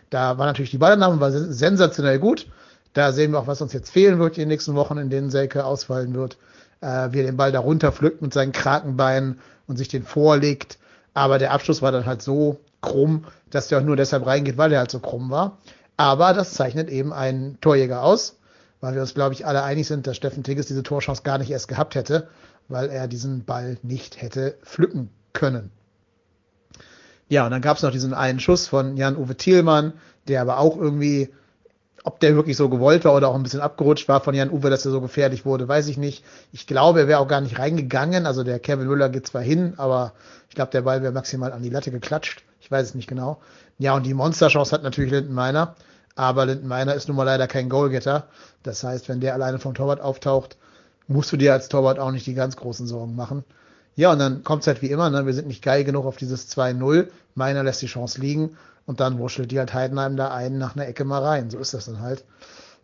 Da 0.10 0.40
war 0.40 0.48
natürlich 0.48 0.72
die 0.72 0.80
Ballannahme 0.80 1.20
war 1.20 1.32
sensationell 1.32 2.18
gut. 2.18 2.48
Da 2.94 3.12
sehen 3.12 3.32
wir 3.32 3.40
auch, 3.40 3.46
was 3.46 3.62
uns 3.62 3.72
jetzt 3.72 3.92
fehlen 3.92 4.18
wird 4.18 4.38
in 4.38 4.42
den 4.42 4.48
nächsten 4.48 4.74
Wochen, 4.74 4.98
in 4.98 5.12
denen 5.12 5.30
Selke 5.30 5.64
ausfallen 5.64 6.16
wird. 6.16 6.38
Äh, 6.82 7.10
wie 7.12 7.20
er 7.20 7.26
den 7.26 7.38
Ball 7.38 7.52
da 7.52 7.60
runterpflückt 7.60 8.24
mit 8.24 8.34
seinen 8.34 8.52
Krakenbeinen 8.52 9.40
und 9.68 9.78
sich 9.78 9.90
den 9.90 10.02
vorlegt. 10.02 10.80
Aber 11.14 11.38
der 11.38 11.52
Abschluss 11.52 11.84
war 11.84 11.92
dann 11.92 12.08
halt 12.08 12.24
so 12.24 12.60
krumm, 12.82 13.26
dass 13.52 13.68
der 13.68 13.78
auch 13.78 13.84
nur 13.84 13.96
deshalb 13.96 14.26
reingeht, 14.26 14.58
weil 14.58 14.74
er 14.74 14.80
halt 14.80 14.92
so 14.92 15.00
krumm 15.00 15.30
war. 15.30 15.60
Aber 15.98 16.34
das 16.34 16.56
zeichnet 16.56 16.90
eben 16.90 17.14
einen 17.14 17.62
Torjäger 17.62 18.02
aus 18.02 18.38
weil 18.82 18.96
wir 18.96 19.02
uns, 19.02 19.14
glaube 19.14 19.34
ich, 19.34 19.46
alle 19.46 19.64
einig 19.64 19.88
sind, 19.88 20.08
dass 20.08 20.18
Steffen 20.18 20.44
Tigges 20.44 20.66
diese 20.66 20.84
Torchance 20.84 21.22
gar 21.22 21.38
nicht 21.38 21.52
erst 21.52 21.68
gehabt 21.68 21.96
hätte, 21.96 22.28
weil 22.68 22.90
er 22.90 23.08
diesen 23.08 23.46
Ball 23.46 23.78
nicht 23.84 24.22
hätte 24.22 24.58
pflücken 24.64 25.10
können. 25.34 25.72
Ja, 27.30 27.46
und 27.46 27.52
dann 27.52 27.62
gab 27.62 27.78
es 27.78 27.84
noch 27.84 27.92
diesen 27.92 28.14
einen 28.14 28.40
Schuss 28.40 28.68
von 28.68 28.98
Jan-Uwe 28.98 29.38
Thielmann, 29.38 29.94
der 30.28 30.42
aber 30.42 30.60
auch 30.60 30.76
irgendwie, 30.78 31.30
ob 32.04 32.20
der 32.20 32.36
wirklich 32.36 32.58
so 32.58 32.68
gewollt 32.68 33.06
war 33.06 33.16
oder 33.16 33.30
auch 33.30 33.36
ein 33.36 33.44
bisschen 33.44 33.62
abgerutscht 33.62 34.10
war 34.10 34.20
von 34.20 34.36
Jan-Uwe, 34.36 34.70
dass 34.70 34.86
er 34.86 34.92
so 34.92 35.00
gefährlich 35.00 35.46
wurde, 35.46 35.68
weiß 35.68 35.88
ich 35.88 35.98
nicht. 35.98 36.26
Ich 36.52 36.68
glaube, 36.68 37.02
er 37.02 37.08
wäre 37.08 37.20
auch 37.20 37.30
gar 37.30 37.40
nicht 37.40 37.58
reingegangen. 37.58 38.26
Also 38.26 38.44
der 38.44 38.60
Kevin 38.60 38.88
Müller 38.88 39.08
geht 39.08 39.28
zwar 39.28 39.42
hin, 39.42 39.76
aber 39.78 40.14
ich 40.50 40.56
glaube, 40.56 40.72
der 40.72 40.82
Ball 40.82 41.02
wäre 41.02 41.14
maximal 41.14 41.54
an 41.54 41.64
die 41.64 41.70
Latte 41.70 41.92
geklatscht. 41.92 42.44
Ich 42.60 42.70
weiß 42.70 42.88
es 42.90 42.96
nicht 42.96 43.08
genau. 43.08 43.40
Ja, 43.78 43.96
und 43.96 44.06
die 44.06 44.14
Monsterchance 44.14 44.74
hat 44.74 44.84
natürlich 44.84 45.12
Linden 45.12 45.34
Meiner. 45.34 45.76
Aber 46.16 46.46
Lindenmeiner 46.46 46.94
ist 46.96 47.08
nun 47.08 47.16
mal 47.18 47.24
leider 47.24 47.48
kein 47.48 47.70
Goalgetter. 47.70 48.28
Das 48.64 48.84
heißt, 48.84 49.08
wenn 49.08 49.22
der 49.22 49.34
alleine 49.34 49.60
vom 49.60 49.74
Torwart 49.74 50.02
auftaucht, 50.02 50.58
musst 51.12 51.32
du 51.32 51.38
dir 51.38 51.54
als 51.54 51.70
Torwart 51.70 52.00
auch 52.00 52.12
nicht 52.12 52.26
die 52.26 52.34
ganz 52.34 52.56
großen 52.56 52.88
Sorgen 52.88 53.16
machen. 53.16 53.44
Ja, 53.96 54.12
und 54.12 54.20
dann 54.20 54.44
kommt 54.44 54.62
es 54.62 54.68
halt 54.68 54.82
wie 54.82 54.90
immer, 54.90 55.10
ne? 55.10 55.26
wir 55.26 55.34
sind 55.34 55.48
nicht 55.48 55.64
geil 55.64 55.84
genug 55.84 56.06
auf 56.06 56.18
dieses 56.18 56.50
2-0. 56.50 57.08
Meiner 57.36 57.64
lässt 57.64 57.82
die 57.82 57.88
Chance 57.88 58.22
liegen 58.22 58.58
und 58.86 59.00
dann 59.00 59.18
wurschtelt 59.18 59.52
die 59.52 59.60
halt 59.60 59.74
Heidenheim 59.74 60.16
da 60.16 60.34
einen 60.34 60.58
nach 60.58 60.76
einer 60.76 60.88
Ecke 60.88 61.04
mal 61.04 61.24
rein. 61.24 61.50
So 61.50 61.60
ist 61.60 61.74
das 61.74 61.86
dann 61.86 62.00
halt. 62.00 62.24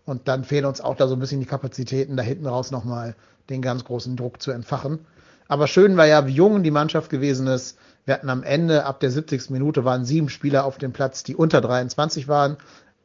Und 0.05 0.27
dann 0.27 0.43
fehlen 0.43 0.65
uns 0.65 0.81
auch 0.81 0.95
da 0.95 1.07
so 1.07 1.15
ein 1.15 1.19
bisschen 1.19 1.39
die 1.39 1.45
Kapazitäten, 1.45 2.17
da 2.17 2.23
hinten 2.23 2.45
raus 2.45 2.71
nochmal 2.71 3.15
den 3.49 3.61
ganz 3.61 3.83
großen 3.83 4.15
Druck 4.15 4.41
zu 4.41 4.51
entfachen. 4.51 4.99
Aber 5.47 5.67
schön 5.67 5.97
war 5.97 6.05
ja, 6.05 6.27
wie 6.27 6.33
jung 6.33 6.63
die 6.63 6.71
Mannschaft 6.71 7.09
gewesen 7.09 7.47
ist. 7.47 7.77
Wir 8.05 8.13
hatten 8.13 8.29
am 8.29 8.43
Ende, 8.43 8.85
ab 8.85 8.99
der 8.99 9.11
70. 9.11 9.49
Minute, 9.49 9.85
waren 9.85 10.05
sieben 10.05 10.29
Spieler 10.29 10.65
auf 10.65 10.77
dem 10.77 10.93
Platz, 10.93 11.23
die 11.23 11.35
unter 11.35 11.61
23 11.61 12.27
waren. 12.27 12.57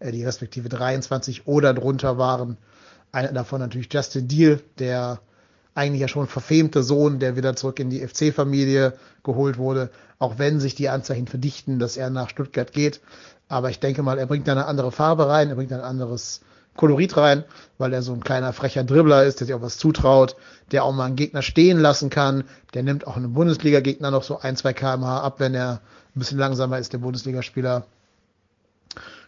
Äh, 0.02 0.12
die 0.12 0.24
respektive 0.24 0.68
23 0.68 1.46
oder 1.46 1.74
drunter 1.74 2.18
waren. 2.18 2.56
Einer 3.12 3.32
davon 3.32 3.60
natürlich 3.60 3.92
Justin 3.92 4.26
Deal, 4.26 4.60
der 4.78 5.20
eigentlich 5.74 6.00
ja 6.00 6.08
schon 6.08 6.26
verfemte 6.26 6.82
Sohn, 6.82 7.18
der 7.18 7.36
wieder 7.36 7.54
zurück 7.56 7.78
in 7.78 7.90
die 7.90 8.06
FC-Familie 8.06 8.94
geholt 9.22 9.58
wurde, 9.58 9.90
auch 10.18 10.38
wenn 10.38 10.60
sich 10.60 10.74
die 10.74 10.88
Anzeichen 10.88 11.26
verdichten, 11.26 11.78
dass 11.78 11.98
er 11.98 12.08
nach 12.08 12.30
Stuttgart 12.30 12.72
geht. 12.72 13.00
Aber 13.48 13.68
ich 13.68 13.80
denke 13.80 14.02
mal, 14.02 14.18
er 14.18 14.26
bringt 14.26 14.48
da 14.48 14.52
eine 14.52 14.64
andere 14.64 14.92
Farbe 14.92 15.28
rein, 15.28 15.50
er 15.50 15.56
bringt 15.56 15.72
ein 15.72 15.80
anderes 15.80 16.40
Kolorit 16.74 17.16
rein, 17.18 17.44
weil 17.76 17.92
er 17.92 18.00
so 18.00 18.14
ein 18.14 18.24
kleiner 18.24 18.54
frecher 18.54 18.82
Dribbler 18.82 19.24
ist, 19.24 19.40
der 19.40 19.46
sich 19.46 19.54
auch 19.54 19.60
was 19.60 19.76
zutraut, 19.76 20.36
der 20.70 20.84
auch 20.84 20.92
mal 20.94 21.04
einen 21.04 21.16
Gegner 21.16 21.42
stehen 21.42 21.78
lassen 21.78 22.08
kann. 22.08 22.44
Der 22.72 22.82
nimmt 22.82 23.06
auch 23.06 23.18
einen 23.18 23.34
Bundesliga-Gegner 23.34 24.10
noch 24.10 24.22
so 24.22 24.38
ein, 24.38 24.56
zwei 24.56 24.72
kmh 24.72 25.20
ab, 25.20 25.38
wenn 25.38 25.54
er 25.54 25.82
ein 26.16 26.18
bisschen 26.18 26.38
langsamer 26.38 26.78
ist, 26.78 26.94
der 26.94 26.98
Bundesligaspieler 26.98 27.84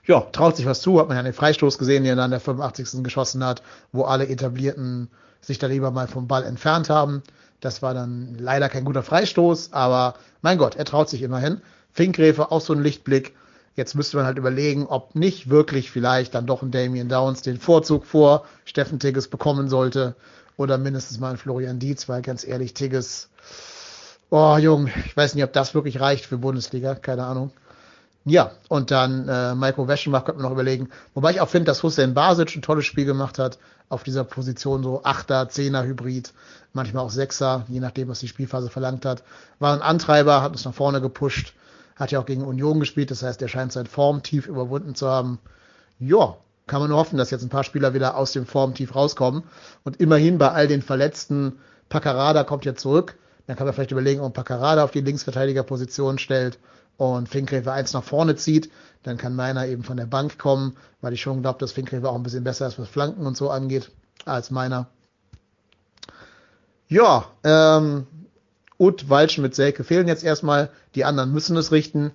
ja, 0.06 0.20
traut 0.20 0.56
sich 0.56 0.66
was 0.66 0.80
zu, 0.80 0.98
hat 0.98 1.08
man 1.08 1.16
ja 1.16 1.22
den 1.22 1.32
Freistoß 1.32 1.78
gesehen, 1.78 2.04
den 2.04 2.12
er 2.12 2.16
dann 2.16 2.30
der 2.30 2.40
85. 2.40 3.02
geschossen 3.02 3.44
hat, 3.44 3.62
wo 3.92 4.02
alle 4.02 4.28
Etablierten 4.28 5.08
sich 5.40 5.58
da 5.58 5.66
lieber 5.66 5.90
mal 5.90 6.08
vom 6.08 6.28
Ball 6.28 6.44
entfernt 6.44 6.90
haben. 6.90 7.22
Das 7.60 7.80
war 7.82 7.94
dann 7.94 8.36
leider 8.38 8.68
kein 8.68 8.84
guter 8.84 9.02
Freistoß, 9.02 9.72
aber 9.72 10.14
mein 10.42 10.58
Gott, 10.58 10.76
er 10.76 10.84
traut 10.84 11.08
sich 11.08 11.22
immerhin. 11.22 11.60
Finkgräfe, 11.92 12.50
auch 12.50 12.60
so 12.60 12.74
ein 12.74 12.82
Lichtblick. 12.82 13.34
Jetzt 13.76 13.94
müsste 13.94 14.16
man 14.16 14.26
halt 14.26 14.38
überlegen, 14.38 14.86
ob 14.86 15.14
nicht 15.14 15.48
wirklich 15.48 15.90
vielleicht 15.90 16.34
dann 16.34 16.46
doch 16.46 16.62
ein 16.62 16.70
Damien 16.70 17.08
Downs 17.08 17.42
den 17.42 17.58
Vorzug 17.58 18.04
vor 18.04 18.44
Steffen 18.64 19.00
Tigges 19.00 19.28
bekommen 19.28 19.68
sollte 19.68 20.14
oder 20.56 20.78
mindestens 20.78 21.18
mal 21.18 21.30
ein 21.30 21.36
Florian 21.36 21.78
Dietz, 21.78 22.08
weil 22.08 22.22
ganz 22.22 22.46
ehrlich, 22.46 22.74
Tigges, 22.74 23.30
oh 24.30 24.56
Junge, 24.58 24.92
ich 25.06 25.16
weiß 25.16 25.34
nicht, 25.34 25.44
ob 25.44 25.52
das 25.52 25.74
wirklich 25.74 26.00
reicht 26.00 26.26
für 26.26 26.38
Bundesliga, 26.38 26.94
keine 26.94 27.24
Ahnung. 27.24 27.50
Ja, 28.26 28.52
und 28.68 28.90
dann 28.90 29.28
äh, 29.28 29.54
Maiko 29.54 29.86
Weschenbach 29.86 30.24
könnte 30.24 30.40
man 30.40 30.48
noch 30.48 30.54
überlegen. 30.54 30.88
Wobei 31.12 31.32
ich 31.32 31.40
auch 31.42 31.48
finde, 31.48 31.66
dass 31.66 31.82
Hussein 31.82 32.14
Basic 32.14 32.56
ein 32.56 32.62
tolles 32.62 32.86
Spiel 32.86 33.04
gemacht 33.04 33.38
hat 33.38 33.58
auf 33.90 34.02
dieser 34.02 34.24
Position, 34.24 34.82
so 34.82 35.02
Achter, 35.04 35.50
Zehner 35.50 35.84
Hybrid, 35.84 36.32
manchmal 36.72 37.04
auch 37.04 37.10
Sechser, 37.10 37.66
je 37.68 37.80
nachdem, 37.80 38.08
was 38.08 38.20
die 38.20 38.28
Spielphase 38.28 38.70
verlangt 38.70 39.04
hat. 39.04 39.22
War 39.58 39.74
ein 39.74 39.82
Antreiber, 39.82 40.40
hat 40.40 40.52
uns 40.52 40.64
nach 40.64 40.72
vorne 40.72 41.02
gepusht, 41.02 41.52
hat 41.96 42.12
ja 42.12 42.18
auch 42.20 42.24
gegen 42.24 42.44
Union 42.44 42.80
gespielt, 42.80 43.10
das 43.10 43.22
heißt, 43.22 43.42
er 43.42 43.48
scheint 43.48 43.72
sein 43.72 43.86
Formtief 43.86 44.46
überwunden 44.46 44.94
zu 44.94 45.06
haben. 45.06 45.38
Ja, 45.98 46.38
kann 46.66 46.80
man 46.80 46.88
nur 46.88 46.98
hoffen, 46.98 47.18
dass 47.18 47.30
jetzt 47.30 47.42
ein 47.42 47.50
paar 47.50 47.62
Spieler 47.62 47.92
wieder 47.92 48.16
aus 48.16 48.32
dem 48.32 48.46
Formtief 48.46 48.94
rauskommen. 48.94 49.42
Und 49.84 50.00
immerhin 50.00 50.38
bei 50.38 50.50
all 50.50 50.66
den 50.66 50.80
Verletzten, 50.80 51.58
Paccarada 51.90 52.42
kommt 52.42 52.64
jetzt 52.64 52.80
zurück. 52.80 53.16
Dann 53.46 53.56
kann 53.56 53.66
man 53.66 53.74
vielleicht 53.74 53.90
überlegen, 53.90 54.22
ob 54.22 54.32
Paccarada 54.32 54.82
auf 54.82 54.90
die 54.90 55.02
Linksverteidigerposition 55.02 56.18
stellt 56.18 56.58
und 56.96 57.28
Finkgräfe 57.28 57.72
eins 57.72 57.92
nach 57.92 58.04
vorne 58.04 58.36
zieht, 58.36 58.70
dann 59.02 59.16
kann 59.16 59.36
meiner 59.36 59.66
eben 59.66 59.84
von 59.84 59.96
der 59.96 60.06
Bank 60.06 60.38
kommen, 60.38 60.76
weil 61.00 61.12
ich 61.12 61.20
schon 61.20 61.42
glaube, 61.42 61.58
dass 61.58 61.72
Finkgräfe 61.72 62.08
auch 62.08 62.14
ein 62.14 62.22
bisschen 62.22 62.44
besser 62.44 62.66
ist, 62.66 62.78
was 62.78 62.88
Flanken 62.88 63.26
und 63.26 63.36
so 63.36 63.50
angeht, 63.50 63.90
als 64.24 64.50
meiner. 64.50 64.88
Ja, 66.88 67.26
ähm, 67.42 68.06
Ut, 68.78 69.08
Walschen 69.08 69.42
mit 69.42 69.54
Selke 69.54 69.84
fehlen 69.84 70.08
jetzt 70.08 70.24
erstmal. 70.24 70.70
Die 70.94 71.04
anderen 71.04 71.32
müssen 71.32 71.56
es 71.56 71.72
richten. 71.72 72.12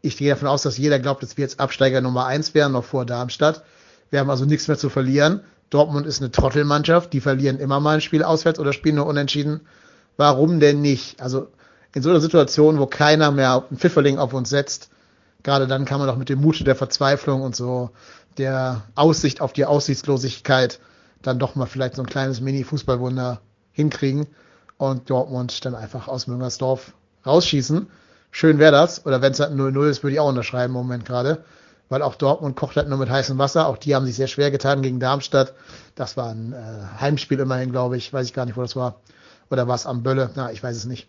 Ich 0.00 0.16
gehe 0.16 0.30
davon 0.30 0.48
aus, 0.48 0.62
dass 0.62 0.78
jeder 0.78 0.98
glaubt, 0.98 1.22
dass 1.22 1.36
wir 1.36 1.42
jetzt 1.42 1.60
Absteiger 1.60 2.00
Nummer 2.00 2.26
eins 2.26 2.54
wären, 2.54 2.72
noch 2.72 2.84
vor 2.84 3.06
Darmstadt. 3.06 3.62
Wir 4.10 4.20
haben 4.20 4.30
also 4.30 4.44
nichts 4.44 4.68
mehr 4.68 4.76
zu 4.76 4.90
verlieren. 4.90 5.40
Dortmund 5.70 6.06
ist 6.06 6.20
eine 6.20 6.30
Trottelmannschaft, 6.30 7.12
die 7.12 7.20
verlieren 7.20 7.58
immer 7.58 7.80
mal 7.80 7.94
ein 7.94 8.00
Spiel 8.02 8.22
auswärts 8.22 8.58
oder 8.58 8.72
spielen 8.72 8.96
nur 8.96 9.06
unentschieden. 9.06 9.62
Warum 10.18 10.60
denn 10.60 10.82
nicht? 10.82 11.22
Also 11.22 11.48
in 11.94 12.02
so 12.02 12.10
einer 12.10 12.20
Situation, 12.20 12.78
wo 12.78 12.86
keiner 12.86 13.30
mehr 13.30 13.64
einen 13.68 13.78
Pfifferling 13.78 14.18
auf 14.18 14.32
uns 14.32 14.50
setzt, 14.50 14.90
gerade 15.42 15.66
dann 15.66 15.84
kann 15.84 15.98
man 15.98 16.08
doch 16.08 16.16
mit 16.16 16.28
dem 16.28 16.40
Mut 16.40 16.66
der 16.66 16.76
Verzweiflung 16.76 17.42
und 17.42 17.54
so 17.56 17.90
der 18.38 18.82
Aussicht 18.94 19.40
auf 19.40 19.52
die 19.52 19.66
Aussichtslosigkeit 19.66 20.80
dann 21.20 21.38
doch 21.38 21.54
mal 21.54 21.66
vielleicht 21.66 21.96
so 21.96 22.02
ein 22.02 22.06
kleines 22.06 22.40
Mini-Fußballwunder 22.40 23.40
hinkriegen 23.72 24.26
und 24.76 25.08
Dortmund 25.10 25.64
dann 25.64 25.74
einfach 25.74 26.08
aus 26.08 26.26
Müngersdorf 26.26 26.92
rausschießen. 27.24 27.88
Schön 28.30 28.58
wäre 28.58 28.72
das. 28.72 29.06
Oder 29.06 29.22
wenn 29.22 29.32
es 29.32 29.40
halt 29.40 29.52
0-0 29.52 29.88
ist, 29.88 30.02
würde 30.02 30.14
ich 30.14 30.20
auch 30.20 30.28
unterschreiben 30.28 30.74
im 30.74 30.80
Moment 30.80 31.04
gerade. 31.04 31.44
Weil 31.88 32.02
auch 32.02 32.14
Dortmund 32.14 32.56
kocht 32.56 32.76
halt 32.76 32.88
nur 32.88 32.98
mit 32.98 33.10
heißem 33.10 33.38
Wasser. 33.38 33.68
Auch 33.68 33.76
die 33.76 33.94
haben 33.94 34.06
sich 34.06 34.16
sehr 34.16 34.26
schwer 34.26 34.50
getan 34.50 34.82
gegen 34.82 34.98
Darmstadt. 34.98 35.52
Das 35.94 36.16
war 36.16 36.30
ein 36.30 36.52
äh, 36.52 37.00
Heimspiel 37.00 37.38
immerhin, 37.38 37.70
glaube 37.70 37.96
ich. 37.98 38.12
Weiß 38.12 38.26
ich 38.26 38.32
gar 38.32 38.46
nicht, 38.46 38.56
wo 38.56 38.62
das 38.62 38.74
war. 38.74 38.96
Oder 39.50 39.68
war 39.68 39.74
es 39.74 39.86
am 39.86 40.02
Bölle? 40.02 40.30
Na, 40.34 40.50
ich 40.50 40.62
weiß 40.62 40.76
es 40.76 40.86
nicht. 40.86 41.08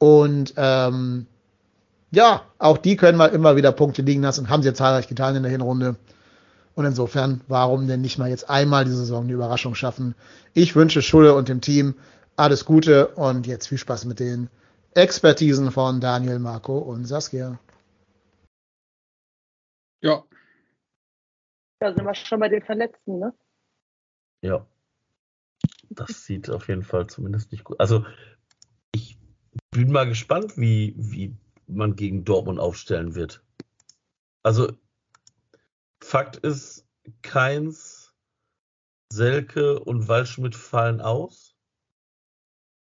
Und 0.00 0.54
ähm, 0.56 1.26
ja, 2.10 2.42
auch 2.58 2.78
die 2.78 2.96
können 2.96 3.18
mal 3.18 3.26
immer 3.26 3.54
wieder 3.56 3.70
Punkte 3.70 4.02
liegen 4.02 4.22
lassen. 4.22 4.48
Haben 4.48 4.62
sie 4.62 4.68
ja 4.70 4.74
zahlreich 4.74 5.08
getan 5.08 5.36
in 5.36 5.42
der 5.42 5.52
Hinrunde. 5.52 5.96
Und 6.74 6.86
insofern, 6.86 7.42
warum 7.48 7.86
denn 7.86 8.00
nicht 8.00 8.16
mal 8.16 8.30
jetzt 8.30 8.48
einmal 8.48 8.86
die 8.86 8.92
Saison 8.92 9.24
eine 9.24 9.32
Überraschung 9.34 9.74
schaffen? 9.74 10.14
Ich 10.54 10.74
wünsche 10.74 11.02
Schulle 11.02 11.34
und 11.34 11.48
dem 11.48 11.60
Team 11.60 11.94
alles 12.36 12.64
Gute 12.64 13.08
und 13.08 13.46
jetzt 13.46 13.66
viel 13.66 13.76
Spaß 13.76 14.06
mit 14.06 14.20
den 14.20 14.48
Expertisen 14.94 15.70
von 15.70 16.00
Daniel, 16.00 16.38
Marco 16.38 16.78
und 16.78 17.04
Saskia. 17.04 17.60
Ja. 20.00 20.24
Da 21.78 21.92
sind 21.92 22.04
wir 22.04 22.14
schon 22.14 22.40
bei 22.40 22.48
den 22.48 22.62
Verletzten, 22.62 23.18
ne? 23.18 23.34
Ja. 24.40 24.66
Das 25.90 26.24
sieht 26.24 26.48
auf 26.48 26.68
jeden 26.68 26.84
Fall 26.84 27.06
zumindest 27.08 27.52
nicht 27.52 27.64
gut. 27.64 27.78
Also, 27.78 28.06
bin 29.70 29.92
mal 29.92 30.06
gespannt, 30.06 30.56
wie, 30.56 30.94
wie 30.96 31.36
man 31.66 31.96
gegen 31.96 32.24
Dortmund 32.24 32.58
aufstellen 32.58 33.14
wird. 33.14 33.42
Also, 34.42 34.72
Fakt 36.02 36.36
ist, 36.36 36.86
Keins, 37.22 38.14
Selke 39.12 39.80
und 39.80 40.08
Waldschmidt 40.08 40.54
fallen 40.54 41.00
aus. 41.00 41.56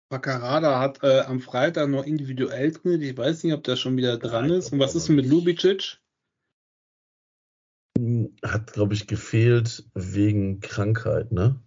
Paccarada 0.09 0.79
hat 0.79 1.03
äh, 1.03 1.21
am 1.21 1.41
Freitag 1.41 1.89
noch 1.89 2.05
individuell 2.05 2.71
trainiert. 2.71 3.01
Ich 3.01 3.17
weiß 3.17 3.43
nicht, 3.43 3.53
ob 3.53 3.63
der 3.63 3.75
schon 3.75 3.97
wieder 3.97 4.17
dran 4.17 4.49
ist. 4.49 4.71
Und 4.71 4.79
was 4.79 4.95
ist 4.95 5.09
mit 5.09 5.25
Lubicic? 5.25 5.99
Hat, 8.43 8.73
glaube 8.73 8.93
ich, 8.93 9.07
gefehlt 9.07 9.89
wegen 9.93 10.59
Krankheit, 10.61 11.31
ne? 11.31 11.59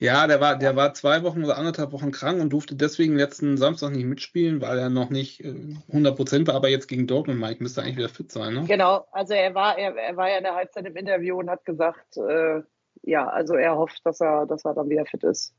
Ja, 0.00 0.26
der 0.26 0.40
war, 0.40 0.58
der 0.58 0.74
war 0.74 0.92
zwei 0.92 1.22
Wochen 1.22 1.44
oder 1.44 1.56
anderthalb 1.56 1.92
Wochen 1.92 2.10
krank 2.10 2.40
und 2.40 2.52
durfte 2.52 2.74
deswegen 2.74 3.16
letzten 3.16 3.56
Samstag 3.56 3.92
nicht 3.92 4.04
mitspielen, 4.06 4.60
weil 4.60 4.78
er 4.78 4.90
noch 4.90 5.08
nicht 5.08 5.40
äh, 5.44 5.76
100% 5.92 6.46
war, 6.46 6.54
aber 6.54 6.68
jetzt 6.68 6.88
gegen 6.88 7.06
Dortmund, 7.06 7.38
Mike, 7.38 7.62
müsste 7.62 7.82
eigentlich 7.82 7.98
wieder 7.98 8.08
fit 8.08 8.32
sein, 8.32 8.54
ne? 8.54 8.64
Genau, 8.66 9.06
also 9.12 9.34
er 9.34 9.54
war, 9.54 9.78
er, 9.78 9.94
er 9.94 10.16
war 10.16 10.28
ja 10.28 10.38
in 10.38 10.44
der 10.44 10.56
Halbzeit 10.56 10.84
im 10.86 10.96
Interview 10.96 11.38
und 11.38 11.48
hat 11.48 11.64
gesagt, 11.64 12.16
äh, 12.16 12.62
ja, 13.02 13.28
also 13.28 13.54
er 13.54 13.76
hofft, 13.76 14.04
dass 14.04 14.20
er, 14.20 14.46
dass 14.46 14.64
er 14.64 14.74
dann 14.74 14.88
wieder 14.88 15.06
fit 15.06 15.22
ist. 15.22 15.54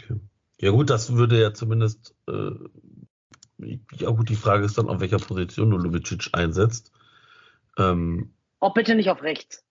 Okay. 0.00 0.20
Ja 0.60 0.70
gut, 0.72 0.90
das 0.90 1.14
würde 1.14 1.40
ja 1.40 1.54
zumindest, 1.54 2.14
äh, 2.28 2.50
ja 3.96 4.10
gut, 4.10 4.28
die 4.28 4.36
Frage 4.36 4.64
ist 4.64 4.76
dann, 4.76 4.88
auf 4.88 5.00
welcher 5.00 5.18
Position 5.18 5.70
du 5.70 5.78
Lubicic 5.78 6.28
einsetzt. 6.32 6.92
Ähm, 7.78 8.34
Auch 8.58 8.74
bitte 8.74 8.94
nicht 8.94 9.08
auf 9.10 9.22
rechts. 9.22 9.64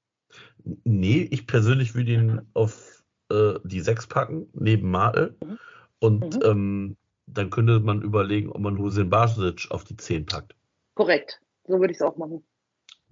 nee, 0.84 1.28
ich 1.30 1.46
persönlich 1.46 1.94
würde 1.94 2.12
ihn 2.12 2.42
auf 2.54 2.99
äh, 3.30 3.60
die 3.64 3.82
6 3.82 4.08
packen, 4.08 4.50
neben 4.54 4.90
Martel. 4.90 5.36
Mhm. 5.44 5.60
Und 6.00 6.36
Mhm. 6.36 6.40
ähm, 6.44 6.98
dann 7.28 7.50
könnte 7.50 7.80
man 7.80 8.02
überlegen, 8.02 8.52
ob 8.52 8.62
man 8.62 8.78
Hussein 8.78 9.10
Basic 9.10 9.70
auf 9.72 9.84
die 9.84 9.98
10 9.98 10.26
packt. 10.26 10.56
Korrekt. 10.96 11.42
So 11.68 11.80
würde 11.80 11.92
ich 11.92 11.98
es 11.98 12.02
auch 12.02 12.18
machen. 12.18 12.44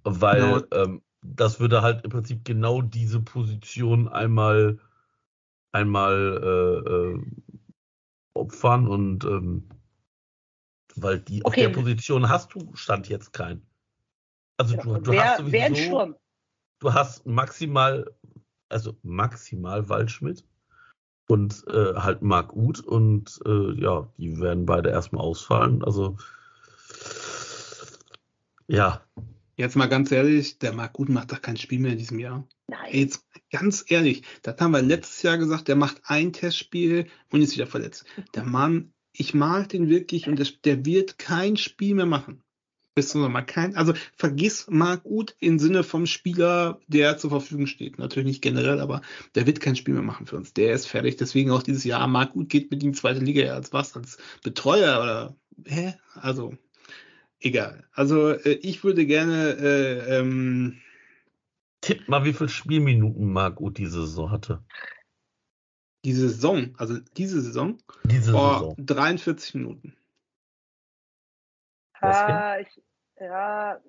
Weil 0.04 0.62
Genau. 0.62 0.84
ähm, 0.84 1.02
das 1.22 1.60
würde 1.60 1.82
halt 1.82 2.04
im 2.04 2.12
Prinzip 2.12 2.46
genau 2.46 2.82
diese 2.82 3.20
Position 3.20 4.08
einmal 4.08 4.80
einmal 5.72 6.42
äh, 6.44 6.90
äh, 6.90 7.22
opfern 8.34 8.88
und 8.88 9.26
ähm, 9.26 9.70
weil 10.96 11.20
die 11.20 11.46
auf 11.46 11.54
Okay. 11.54 11.64
der 11.64 11.70
Position 11.70 12.30
hast 12.30 12.54
du 12.54 12.76
stand 12.76 13.10
jetzt 13.10 13.34
keinen. 13.34 13.68
Also 14.58 14.76
du, 14.78 14.98
du 14.98 15.12
wer, 15.12 15.26
hast 15.26 15.38
sowieso, 15.38 15.76
Sturm? 15.76 16.16
du 16.80 16.94
hast 16.94 17.26
maximal, 17.26 18.12
also 18.70 18.96
maximal 19.04 19.90
Waldschmidt 19.90 20.44
und 21.28 21.66
äh, 21.68 21.94
halt 21.96 22.22
Marc 22.22 22.54
Uth 22.54 22.80
und 22.80 23.40
äh, 23.46 23.74
ja, 23.82 24.12
die 24.18 24.40
werden 24.40 24.66
beide 24.66 24.90
erstmal 24.90 25.24
ausfallen. 25.24 25.84
Also 25.84 26.18
ja, 28.68 29.02
Jetzt 29.58 29.76
mal 29.76 29.88
ganz 29.88 30.12
ehrlich, 30.12 30.60
der 30.60 30.72
Marc 30.72 30.94
Gut 30.94 31.10
macht 31.10 31.32
doch 31.32 31.42
kein 31.42 31.58
Spiel 31.58 31.80
mehr 31.80 31.94
in 31.94 31.98
diesem 31.98 32.20
Jahr. 32.20 32.48
Nein. 32.68 32.90
Jetzt 32.92 33.26
ganz 33.52 33.84
ehrlich, 33.88 34.22
das 34.44 34.62
haben 34.62 34.72
wir 34.72 34.84
letztes 34.84 35.24
Jahr 35.24 35.40
gesagt, 35.40 35.68
der 35.68 35.76
macht 35.76 36.00
ein 36.04 36.32
Testspiel 36.32 37.08
und 37.32 37.42
ist 37.42 37.56
wieder 37.56 37.66
verletzt. 37.66 38.06
Der 38.36 38.44
Mann, 38.44 38.94
ich 39.14 39.34
mag 39.34 39.70
den 39.70 39.90
wirklich 39.90 40.28
und 40.28 40.40
das, 40.40 40.62
der 40.62 40.86
wird 40.86 41.18
kein 41.18 41.58
Spiel 41.58 41.96
mehr 41.96 42.06
machen. 42.06 42.44
Bis 42.98 43.10
zum 43.10 43.22
Sommer 43.22 43.44
kein, 43.44 43.76
also 43.76 43.94
vergiss 44.16 44.66
Marc 44.72 45.04
Gut 45.04 45.36
im 45.40 45.60
Sinne 45.60 45.84
vom 45.84 46.08
Spieler, 46.08 46.80
der 46.88 47.20
zur 47.20 47.30
Verfügung 47.30 47.68
steht. 47.68 48.00
Natürlich 48.00 48.26
nicht 48.26 48.42
generell, 48.42 48.80
aber 48.80 49.04
der 49.36 49.46
wird 49.46 49.60
kein 49.60 49.76
Spiel 49.76 49.94
mehr 49.94 50.02
machen 50.02 50.26
für 50.26 50.36
uns. 50.36 50.52
Der 50.54 50.74
ist 50.74 50.88
fertig. 50.88 51.16
Deswegen 51.16 51.52
auch 51.52 51.62
dieses 51.62 51.84
Jahr. 51.84 52.08
Marc 52.08 52.34
Gut 52.34 52.50
geht 52.50 52.72
mit 52.72 52.82
ihm 52.82 52.96
zweite 52.96 53.20
Liga 53.20 53.46
ja 53.46 53.54
als 53.54 53.72
was? 53.72 53.96
Als 53.96 54.18
Betreuer 54.44 55.00
oder 55.00 55.36
hä? 55.68 55.94
Also 56.16 56.58
egal. 57.40 57.86
Also 57.92 58.32
äh, 58.32 58.54
ich 58.64 58.84
würde 58.84 59.06
gerne 59.06 59.52
äh, 59.52 60.18
ähm, 60.18 60.82
tipp 61.82 62.10
mal, 62.10 62.26
wie 62.26 62.34
viel 62.34 62.50
Spielminuten 62.50 63.32
Marc 63.32 63.62
Uth 63.62 63.78
diese 63.78 64.08
Saison 64.08 64.32
hatte. 64.32 64.66
diese 66.04 66.30
Saison, 66.30 66.74
also 66.80 66.98
diese 67.16 67.42
Saison, 67.42 67.78
Diese 68.06 68.34
oh, 68.34 68.54
Saison. 68.54 68.76
43 68.80 69.54
Minuten. 69.54 69.96
Ah, 72.02 72.58
ich, 72.60 72.82
ja. 73.20 73.82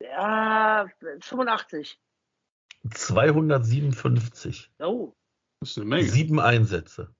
Ja, 0.00 0.86
85. 1.20 1.98
257. 2.90 4.70
Oh. 4.78 5.14
Das 5.60 5.70
ist 5.70 5.78
eine 5.78 5.86
Menge. 5.86 6.04
Sieben 6.04 6.40
Einsätze. 6.40 7.14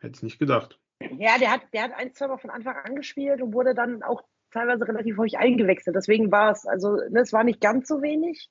Hätte 0.00 0.16
ich 0.16 0.22
nicht 0.22 0.38
gedacht. 0.38 0.80
Ja, 1.00 1.38
der 1.38 1.50
hat, 1.50 1.62
der 1.72 1.84
hat 1.84 1.92
ein, 1.92 2.14
zwei 2.14 2.28
Mal 2.28 2.38
von 2.38 2.50
Anfang 2.50 2.76
an 2.76 2.96
gespielt 2.96 3.40
und 3.40 3.52
wurde 3.52 3.74
dann 3.74 4.02
auch 4.02 4.22
teilweise 4.50 4.86
relativ 4.86 5.16
häufig 5.16 5.38
eingewechselt. 5.38 5.96
Deswegen 5.96 6.32
war 6.32 6.50
es, 6.50 6.66
also, 6.66 6.96
ne, 6.96 7.20
es 7.20 7.32
war 7.32 7.44
nicht 7.44 7.60
ganz 7.60 7.88
so 7.88 8.02
wenig. 8.02 8.50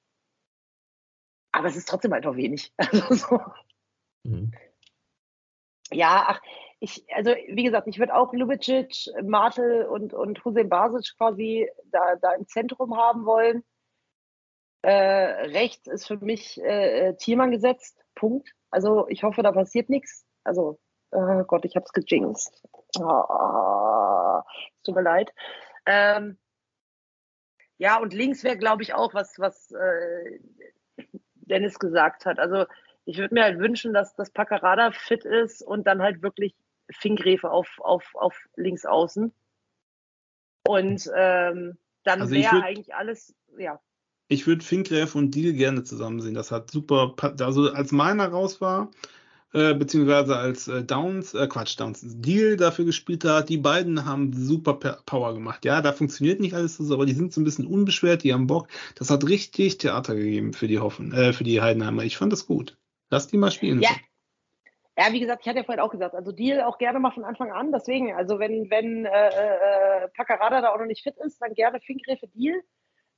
Aber 1.51 1.67
es 1.67 1.75
ist 1.75 1.87
trotzdem 1.87 2.13
halt 2.13 2.25
auch 2.25 2.35
wenig. 2.35 2.73
Also, 2.77 3.15
so. 3.15 3.39
Mhm. 4.23 4.51
Ja, 5.91 6.25
ach, 6.27 6.41
ich, 6.83 7.05
also 7.15 7.31
wie 7.47 7.63
gesagt, 7.63 7.87
ich 7.87 7.97
würde 7.97 8.13
auch 8.13 8.33
Lubicic, 8.33 9.09
Martel 9.23 9.85
und, 9.85 10.13
und 10.13 10.43
Hussein 10.43 10.67
Basic 10.67 11.15
quasi 11.17 11.71
da, 11.85 12.17
da 12.17 12.33
im 12.33 12.45
Zentrum 12.45 12.97
haben 12.97 13.25
wollen. 13.25 13.63
Äh, 14.81 15.47
rechts 15.53 15.87
ist 15.87 16.07
für 16.07 16.17
mich 16.17 16.61
äh, 16.61 17.13
Thielmann 17.15 17.51
gesetzt. 17.51 18.03
Punkt. 18.15 18.53
Also 18.69 19.07
ich 19.07 19.23
hoffe, 19.23 19.43
da 19.43 19.53
passiert 19.53 19.89
nichts. 19.89 20.25
Also, 20.43 20.77
oh 21.11 21.43
Gott, 21.45 21.63
ich 21.63 21.77
hab's 21.77 21.93
gejinxt. 21.93 22.61
Oh, 22.99 24.41
es 24.75 24.83
tut 24.83 24.95
mir 24.95 25.03
leid. 25.03 25.33
Ähm, 25.85 26.37
ja, 27.77 27.97
und 27.97 28.13
links 28.13 28.43
wäre, 28.43 28.57
glaube 28.57 28.83
ich, 28.83 28.93
auch 28.93 29.13
was, 29.13 29.39
was 29.39 29.71
äh, 29.71 30.39
Dennis 31.35 31.79
gesagt 31.79 32.25
hat. 32.25 32.39
Also 32.39 32.65
ich 33.05 33.19
würde 33.19 33.35
mir 33.35 33.43
halt 33.43 33.59
wünschen, 33.59 33.93
dass 33.93 34.15
das 34.15 34.31
Paccarada 34.31 34.91
fit 34.91 35.23
ist 35.23 35.61
und 35.61 35.87
dann 35.87 36.01
halt 36.01 36.21
wirklich 36.21 36.53
Finkgräfe 36.91 37.49
auf, 37.49 37.79
auf, 37.79 38.03
auf 38.15 38.37
links 38.55 38.85
außen. 38.85 39.33
Und 40.67 41.11
ähm, 41.15 41.77
dann 42.03 42.21
Also 42.21 42.33
wäre 42.33 42.63
eigentlich 42.63 42.95
alles, 42.95 43.35
ja. 43.57 43.79
Ich 44.29 44.47
würde 44.47 44.63
Finkgräf 44.63 45.15
und 45.15 45.35
Deal 45.35 45.53
gerne 45.53 45.83
zusammen 45.83 46.21
sehen. 46.21 46.33
Das 46.33 46.51
hat 46.51 46.71
super, 46.71 47.15
also 47.39 47.71
als 47.71 47.91
meiner 47.91 48.27
raus 48.27 48.61
war, 48.61 48.91
äh, 49.51 49.73
beziehungsweise 49.75 50.35
als 50.35 50.67
äh, 50.67 50.83
Downs, 50.83 51.33
äh, 51.33 51.47
Quatsch, 51.47 51.79
Downs, 51.79 52.01
Deal 52.03 52.57
dafür 52.57 52.85
gespielt 52.85 53.23
hat, 53.25 53.49
die 53.49 53.57
beiden 53.57 54.05
haben 54.05 54.33
super 54.33 54.73
Power 54.73 55.33
gemacht. 55.33 55.65
Ja, 55.65 55.81
da 55.81 55.91
funktioniert 55.91 56.39
nicht 56.39 56.55
alles 56.55 56.77
so, 56.77 56.93
aber 56.93 57.05
die 57.05 57.13
sind 57.13 57.33
so 57.33 57.41
ein 57.41 57.43
bisschen 57.43 57.67
unbeschwert, 57.67 58.23
die 58.23 58.33
haben 58.33 58.47
Bock. 58.47 58.67
Das 58.95 59.09
hat 59.09 59.27
richtig 59.27 59.77
Theater 59.77 60.15
gegeben 60.15 60.53
für 60.53 60.67
die 60.67 60.79
Hoffen, 60.79 61.13
äh, 61.13 61.33
für 61.33 61.43
die 61.43 61.61
Heidenheimer. 61.61 62.03
Ich 62.03 62.17
fand 62.17 62.33
das 62.33 62.47
gut. 62.47 62.77
Lass 63.11 63.27
die 63.27 63.37
mal 63.37 63.51
spielen. 63.51 63.81
Ja. 63.81 63.91
Ja, 64.97 65.11
wie 65.11 65.19
gesagt, 65.19 65.41
ich 65.41 65.47
hatte 65.47 65.59
ja 65.59 65.63
vorhin 65.63 65.83
auch 65.83 65.89
gesagt, 65.89 66.13
also 66.13 66.31
Deal 66.31 66.61
auch 66.61 66.77
gerne 66.77 66.99
mal 66.99 67.11
von 67.11 67.23
Anfang 67.23 67.51
an. 67.51 67.71
Deswegen, 67.71 68.13
also 68.13 68.37
wenn, 68.37 68.69
wenn 68.69 69.05
äh, 69.05 69.29
äh, 69.29 70.07
Paccarada 70.09 70.61
da 70.61 70.71
auch 70.71 70.77
noch 70.77 70.85
nicht 70.85 71.01
fit 71.01 71.17
ist, 71.17 71.41
dann 71.41 71.55
gerne 71.55 71.81
Finkgräfe 71.81 72.27
Deal. 72.27 72.61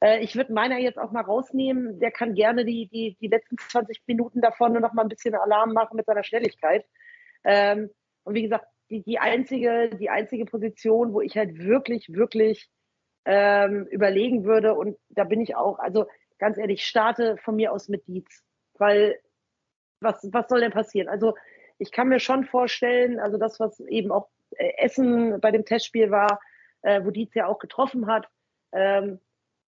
Äh, 0.01 0.23
ich 0.23 0.37
würde 0.37 0.53
meiner 0.53 0.77
jetzt 0.79 0.97
auch 0.97 1.11
mal 1.11 1.23
rausnehmen. 1.23 1.99
Der 1.99 2.11
kann 2.11 2.33
gerne 2.33 2.63
die, 2.63 2.87
die, 2.87 3.17
die 3.19 3.27
letzten 3.27 3.57
20 3.57 4.03
Minuten 4.07 4.39
davon 4.39 4.71
nur 4.71 4.81
noch 4.81 4.93
mal 4.93 5.01
ein 5.01 5.09
bisschen 5.09 5.35
Alarm 5.35 5.73
machen 5.73 5.97
mit 5.97 6.05
seiner 6.05 6.23
Schnelligkeit. 6.23 6.85
Ähm, 7.43 7.89
und 8.23 8.35
wie 8.35 8.43
gesagt, 8.43 8.67
die, 8.89 9.03
die, 9.03 9.19
einzige, 9.19 9.89
die 9.89 10.09
einzige 10.09 10.45
Position, 10.45 11.13
wo 11.13 11.19
ich 11.19 11.37
halt 11.37 11.57
wirklich, 11.59 12.07
wirklich 12.13 12.69
ähm, 13.25 13.85
überlegen 13.87 14.45
würde, 14.45 14.75
und 14.75 14.97
da 15.09 15.25
bin 15.25 15.41
ich 15.41 15.55
auch, 15.55 15.79
also 15.79 16.05
ganz 16.37 16.57
ehrlich, 16.57 16.85
starte 16.85 17.37
von 17.37 17.55
mir 17.55 17.73
aus 17.73 17.89
mit 17.89 18.07
Dietz. 18.07 18.43
Weil 18.77 19.19
was, 20.01 20.27
was 20.31 20.47
soll 20.47 20.61
denn 20.61 20.71
passieren? 20.71 21.09
Also 21.09 21.33
ich 21.77 21.91
kann 21.91 22.07
mir 22.07 22.19
schon 22.19 22.45
vorstellen, 22.45 23.19
also 23.19 23.37
das, 23.37 23.59
was 23.59 23.79
eben 23.81 24.11
auch 24.11 24.29
äh, 24.51 24.71
Essen 24.77 25.39
bei 25.41 25.51
dem 25.51 25.65
Testspiel 25.65 26.11
war, 26.11 26.39
äh, 26.81 27.03
wo 27.03 27.11
Dietz 27.11 27.33
ja 27.33 27.47
auch 27.47 27.59
getroffen 27.59 28.07
hat. 28.07 28.27
Ähm, 28.71 29.19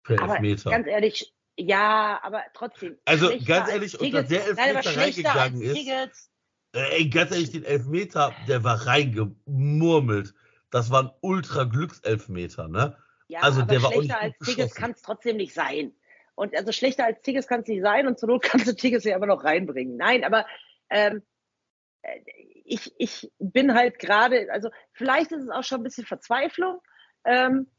Per 0.03 0.21
aber 0.21 0.34
Elfmeter. 0.34 0.69
ganz 0.71 0.88
ehrlich, 0.88 1.34
ja, 1.55 2.19
aber 2.23 2.43
trotzdem. 2.53 2.97
Also, 3.05 3.30
ganz 3.45 3.65
als 3.65 3.69
ehrlich, 3.69 3.97
Tigges. 3.97 4.21
unter 4.21 4.23
der 4.23 4.39
Nein, 4.39 4.75
Elfmeter 4.75 4.84
schlechter 4.84 5.30
reingegangen 5.30 5.69
als 5.69 5.80
ist. 5.80 6.31
Äh, 6.75 6.97
Ey, 6.97 7.09
ganz 7.09 7.31
ehrlich, 7.31 7.51
den 7.51 7.63
Elfmeter, 7.63 8.34
der 8.47 8.63
war 8.63 8.88
reingemurmelt. 8.88 10.34
Das 10.71 10.89
war 10.89 11.03
ein 11.03 11.11
ultra 11.21 11.65
Glückselfmeter, 11.65 12.67
ne? 12.67 12.97
Ja, 13.27 13.41
Also, 13.41 13.61
aber 13.61 13.71
der 13.71 13.80
schlechter 13.80 14.19
als 14.19 14.35
Tigges 14.39 14.73
kann 14.73 14.91
es 14.91 15.01
trotzdem 15.01 15.38
nicht 15.38 15.53
sein. 15.53 15.93
Und 16.35 16.55
also 16.55 16.71
schlechter 16.71 17.05
als 17.05 17.21
Tigges 17.21 17.47
kann 17.47 17.61
es 17.61 17.67
nicht 17.67 17.84
sein 17.84 18.07
und 18.07 18.17
zur 18.17 18.30
Not 18.30 18.41
kannst 18.41 18.67
du 18.67 18.75
Tigges 18.75 19.03
ja 19.03 19.15
immer 19.15 19.27
noch 19.27 19.43
reinbringen. 19.43 19.97
Nein, 19.97 20.23
aber 20.23 20.47
ähm, 20.89 21.17
äh, 21.17 21.21
ich, 22.65 22.93
ich 22.97 23.31
bin 23.39 23.73
halt 23.73 23.99
gerade, 23.99 24.51
also 24.51 24.69
vielleicht 24.93 25.31
ist 25.31 25.43
es 25.43 25.49
auch 25.49 25.63
schon 25.63 25.81
ein 25.81 25.84
bisschen 25.84 26.05
Verzweiflung, 26.05 26.81
ähm, 27.25 27.69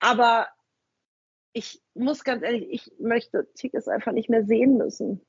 aber 0.00 0.48
ich 1.52 1.82
muss 1.94 2.24
ganz 2.24 2.42
ehrlich, 2.42 2.68
ich 2.70 2.92
möchte 2.98 3.52
Tigges 3.54 3.88
einfach 3.88 4.12
nicht 4.12 4.28
mehr 4.28 4.44
sehen 4.44 4.76
müssen. 4.76 5.24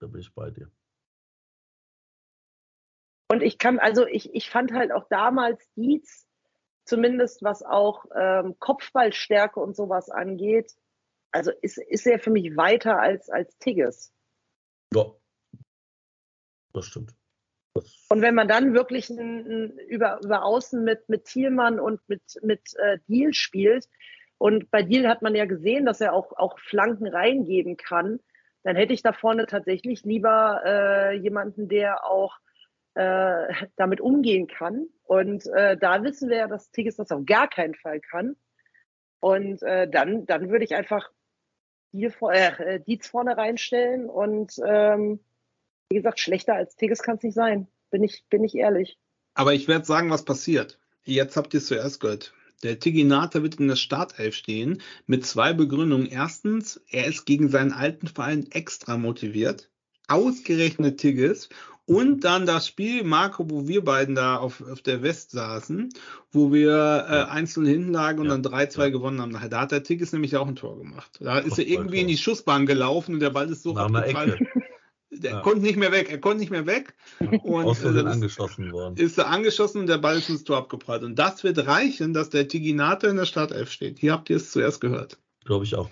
Da 0.00 0.06
bin 0.06 0.20
ich 0.20 0.34
bei 0.34 0.50
dir. 0.50 0.70
Und 3.28 3.42
ich 3.42 3.58
kann, 3.58 3.78
also 3.78 4.06
ich, 4.06 4.34
ich 4.34 4.50
fand 4.50 4.72
halt 4.72 4.92
auch 4.92 5.08
damals 5.08 5.66
Dietz, 5.74 6.26
zumindest 6.84 7.42
was 7.42 7.62
auch 7.62 8.04
ähm, 8.14 8.58
Kopfballstärke 8.58 9.60
und 9.60 9.76
sowas 9.76 10.10
angeht, 10.10 10.76
also 11.30 11.50
ist, 11.62 11.78
ist 11.78 12.06
er 12.06 12.18
für 12.18 12.30
mich 12.30 12.56
weiter 12.56 12.98
als, 12.98 13.30
als 13.30 13.56
Tigges. 13.58 14.12
Ja. 14.92 15.14
Das 16.72 16.86
stimmt. 16.86 17.14
Und 18.08 18.20
wenn 18.20 18.34
man 18.34 18.48
dann 18.48 18.74
wirklich 18.74 19.08
ein, 19.08 19.18
ein, 19.18 19.78
über, 19.88 20.20
über 20.22 20.44
Außen 20.44 20.84
mit, 20.84 21.08
mit 21.08 21.24
Thielmann 21.24 21.80
und 21.80 22.00
mit, 22.08 22.22
mit 22.42 22.60
äh, 22.76 22.98
Deal 23.08 23.32
spielt, 23.32 23.88
und 24.42 24.72
bei 24.72 24.82
Deal 24.82 25.06
hat 25.06 25.22
man 25.22 25.36
ja 25.36 25.44
gesehen, 25.44 25.86
dass 25.86 26.00
er 26.00 26.12
auch, 26.12 26.32
auch 26.36 26.58
Flanken 26.58 27.06
reingeben 27.06 27.76
kann, 27.76 28.18
dann 28.64 28.74
hätte 28.74 28.92
ich 28.92 29.02
da 29.02 29.12
vorne 29.12 29.46
tatsächlich 29.46 30.02
lieber 30.02 30.62
äh, 30.64 31.16
jemanden, 31.16 31.68
der 31.68 32.04
auch 32.04 32.36
äh, 32.94 33.46
damit 33.76 34.00
umgehen 34.00 34.48
kann. 34.48 34.88
Und 35.04 35.46
äh, 35.46 35.76
da 35.76 36.02
wissen 36.02 36.28
wir 36.28 36.38
ja, 36.38 36.48
dass 36.48 36.72
Tigges 36.72 36.96
das 36.96 37.12
auf 37.12 37.24
gar 37.24 37.48
keinen 37.48 37.76
Fall 37.76 38.00
kann. 38.00 38.34
Und 39.20 39.62
äh, 39.62 39.88
dann, 39.88 40.26
dann 40.26 40.50
würde 40.50 40.64
ich 40.64 40.74
einfach 40.74 41.08
vor, 42.10 42.32
äh, 42.32 42.80
Dietz 42.80 43.06
vorne 43.06 43.36
reinstellen 43.36 44.10
und 44.10 44.54
ähm, 44.66 45.20
wie 45.92 45.96
gesagt, 45.96 46.20
schlechter 46.20 46.54
als 46.54 46.74
Tigges 46.74 47.02
kann 47.02 47.16
es 47.16 47.22
nicht 47.22 47.34
sein. 47.34 47.68
Bin 47.90 48.02
ich, 48.02 48.24
bin 48.30 48.42
ich 48.44 48.54
ehrlich. 48.54 48.96
Aber 49.34 49.52
ich 49.52 49.68
werde 49.68 49.84
sagen, 49.84 50.08
was 50.08 50.24
passiert. 50.24 50.78
Jetzt 51.04 51.36
habt 51.36 51.52
ihr 51.52 51.58
es 51.58 51.66
zuerst 51.66 52.00
gehört. 52.00 52.32
Der 52.62 52.78
Tiginata 52.78 53.42
wird 53.42 53.56
in 53.56 53.68
der 53.68 53.76
Startelf 53.76 54.34
stehen 54.34 54.80
mit 55.06 55.26
zwei 55.26 55.52
Begründungen. 55.52 56.06
Erstens, 56.06 56.80
er 56.88 57.06
ist 57.06 57.26
gegen 57.26 57.50
seinen 57.50 57.72
alten 57.72 58.06
Verein 58.06 58.46
extra 58.52 58.96
motiviert. 58.96 59.68
Ausgerechnet 60.08 60.98
Tigges. 60.98 61.50
Und 61.84 62.24
dann 62.24 62.46
das 62.46 62.68
Spiel, 62.68 63.04
Marco, 63.04 63.50
wo 63.50 63.68
wir 63.68 63.84
beiden 63.84 64.14
da 64.14 64.36
auf, 64.36 64.62
auf 64.66 64.80
der 64.80 65.02
West 65.02 65.32
saßen, 65.32 65.92
wo 66.30 66.52
wir 66.52 67.06
äh, 67.10 67.30
einzeln 67.30 67.66
hinten 67.66 67.92
lagen 67.92 68.20
und 68.20 68.26
Ja. 68.26 68.38
dann 68.38 68.42
3-2 68.42 68.84
Ja. 68.84 68.88
gewonnen 68.88 69.20
haben. 69.20 69.32
Da 69.50 69.60
hat 69.60 69.72
der 69.72 69.82
Tigges 69.82 70.12
nämlich 70.12 70.36
auch 70.36 70.46
ein 70.46 70.56
Tor 70.56 70.78
gemacht. 70.78 71.18
Da 71.20 71.40
ist 71.40 71.58
er 71.58 71.66
irgendwie 71.66 72.00
in 72.00 72.08
die 72.08 72.16
Schussbahn 72.16 72.64
gelaufen 72.64 73.14
und 73.14 73.20
der 73.20 73.30
Ball 73.30 73.50
ist 73.50 73.64
so 73.64 73.76
abgefallen. 73.76 74.38
Der 75.14 75.32
Ja. 75.32 75.40
konnte 75.42 75.60
nicht 75.60 75.76
mehr 75.76 75.92
weg. 75.92 76.10
Er 76.10 76.18
konnte 76.20 76.38
nicht 76.40 76.50
mehr 76.50 76.64
weg. 76.66 76.94
Und 77.44 77.64
Aus 77.66 77.78
äh, 77.80 77.82
Versehen 77.82 78.06
ist- 78.06 78.12
angeschossen 78.14 78.72
worden. 78.72 78.96
ist 78.96 79.18
er 79.18 79.28
angeschossen 79.28 79.80
und 79.82 79.86
der 79.86 79.98
Ball 79.98 80.16
ist 80.18 80.30
ins 80.30 80.42
Tor 80.44 80.56
abgeprallt. 80.56 81.02
Und 81.02 81.16
das 81.16 81.44
wird 81.44 81.58
reichen, 81.66 82.14
dass 82.14 82.30
der 82.30 82.48
Tiginata 82.48 83.08
in 83.08 83.16
der 83.16 83.26
Startelf 83.26 83.70
steht. 83.70 83.98
Hier 83.98 84.12
habt 84.12 84.30
ihr 84.30 84.36
es 84.36 84.50
zuerst 84.50 84.80
gehört. 84.80 85.18
Glaube 85.44 85.64
ich 85.64 85.74
auch. 85.74 85.90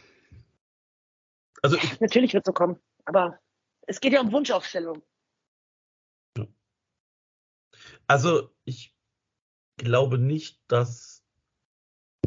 Also 1.63 1.77
ich, 1.77 2.01
Natürlich 2.01 2.33
wird 2.33 2.47
so 2.47 2.53
kommen. 2.53 2.79
Aber 3.05 3.39
es 3.87 4.01
geht 4.01 4.13
ja 4.15 4.21
um 4.23 4.33
Wunschaufstellung. 4.33 5.03
also 8.07 8.51
ich 8.65 8.95
glaube 9.77 10.19
nicht, 10.19 10.61
dass 10.69 11.23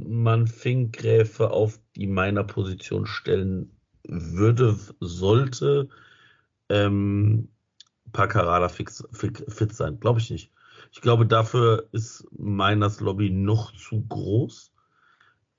man 0.02 0.48
Finkgräfe 0.48 1.52
auf 1.52 1.80
die 1.96 2.08
meiner 2.08 2.44
Position 2.44 3.06
stellen 3.06 3.80
würde, 4.06 4.78
sollte 5.00 5.90
ähm, 6.70 7.50
Paccarada 8.12 8.70
fix, 8.70 9.04
fit, 9.12 9.44
fit 9.48 9.74
sein. 9.74 10.00
Glaube 10.00 10.20
ich 10.20 10.30
nicht. 10.30 10.52
Ich 10.92 11.02
glaube, 11.02 11.26
dafür 11.26 11.90
ist 11.92 12.26
Meiners 12.32 13.00
Lobby 13.00 13.30
noch 13.30 13.76
zu 13.76 14.06
groß. 14.08 14.72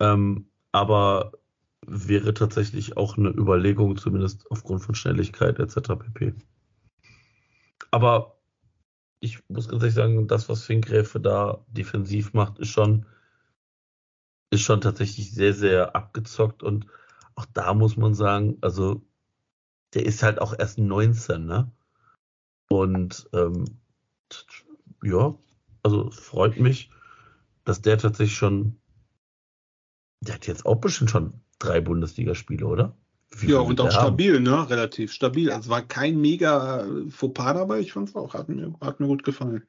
Ähm, 0.00 0.48
aber 0.72 1.32
wäre 1.86 2.34
tatsächlich 2.34 2.96
auch 2.96 3.16
eine 3.16 3.28
Überlegung, 3.28 3.96
zumindest 3.96 4.50
aufgrund 4.50 4.82
von 4.82 4.94
Schnelligkeit 4.94 5.58
etc. 5.58 5.96
pp. 5.98 6.34
Aber 7.90 8.38
ich 9.20 9.38
muss 9.48 9.68
ganz 9.68 9.82
ehrlich 9.82 9.94
sagen, 9.94 10.28
das, 10.28 10.48
was 10.48 10.64
Finkgräfe 10.64 11.20
da 11.20 11.64
defensiv 11.68 12.32
macht, 12.32 12.58
ist 12.58 12.68
schon, 12.68 13.06
ist 14.50 14.62
schon 14.62 14.80
tatsächlich 14.80 15.32
sehr, 15.32 15.54
sehr 15.54 15.94
abgezockt. 15.96 16.62
Und 16.62 16.86
auch 17.34 17.46
da 17.46 17.74
muss 17.74 17.96
man 17.96 18.14
sagen, 18.14 18.58
also 18.60 19.02
der 19.94 20.04
ist 20.06 20.22
halt 20.22 20.40
auch 20.40 20.54
erst 20.58 20.78
19, 20.78 21.44
ne? 21.46 21.70
Und 22.68 23.28
ähm, 23.32 23.64
ja, 25.02 25.34
also 25.82 26.08
es 26.08 26.18
freut 26.18 26.58
mich, 26.58 26.90
dass 27.64 27.82
der 27.82 27.98
tatsächlich 27.98 28.36
schon, 28.36 28.76
der 30.20 30.34
hat 30.36 30.46
jetzt 30.46 30.66
auch 30.66 30.76
bestimmt 30.76 31.10
schon 31.10 31.40
drei 31.58 31.80
Bundesligaspiele, 31.80 32.66
oder? 32.66 32.96
Wie 33.36 33.50
Ja, 33.50 33.58
und 33.58 33.80
auch 33.80 33.86
haben? 33.86 33.92
stabil, 33.92 34.40
ne? 34.40 34.68
Relativ 34.70 35.12
stabil. 35.12 35.50
Also 35.50 35.70
war 35.70 35.82
kein 35.82 36.20
mega 36.20 36.84
äh, 36.86 37.10
Fauxpas 37.10 37.54
dabei. 37.54 37.80
Ich 37.80 37.92
fand 37.92 38.08
es 38.08 38.14
auch. 38.14 38.34
Hat 38.34 38.48
mir, 38.48 38.74
hat 38.80 39.00
mir 39.00 39.06
gut 39.06 39.24
gefallen. 39.24 39.66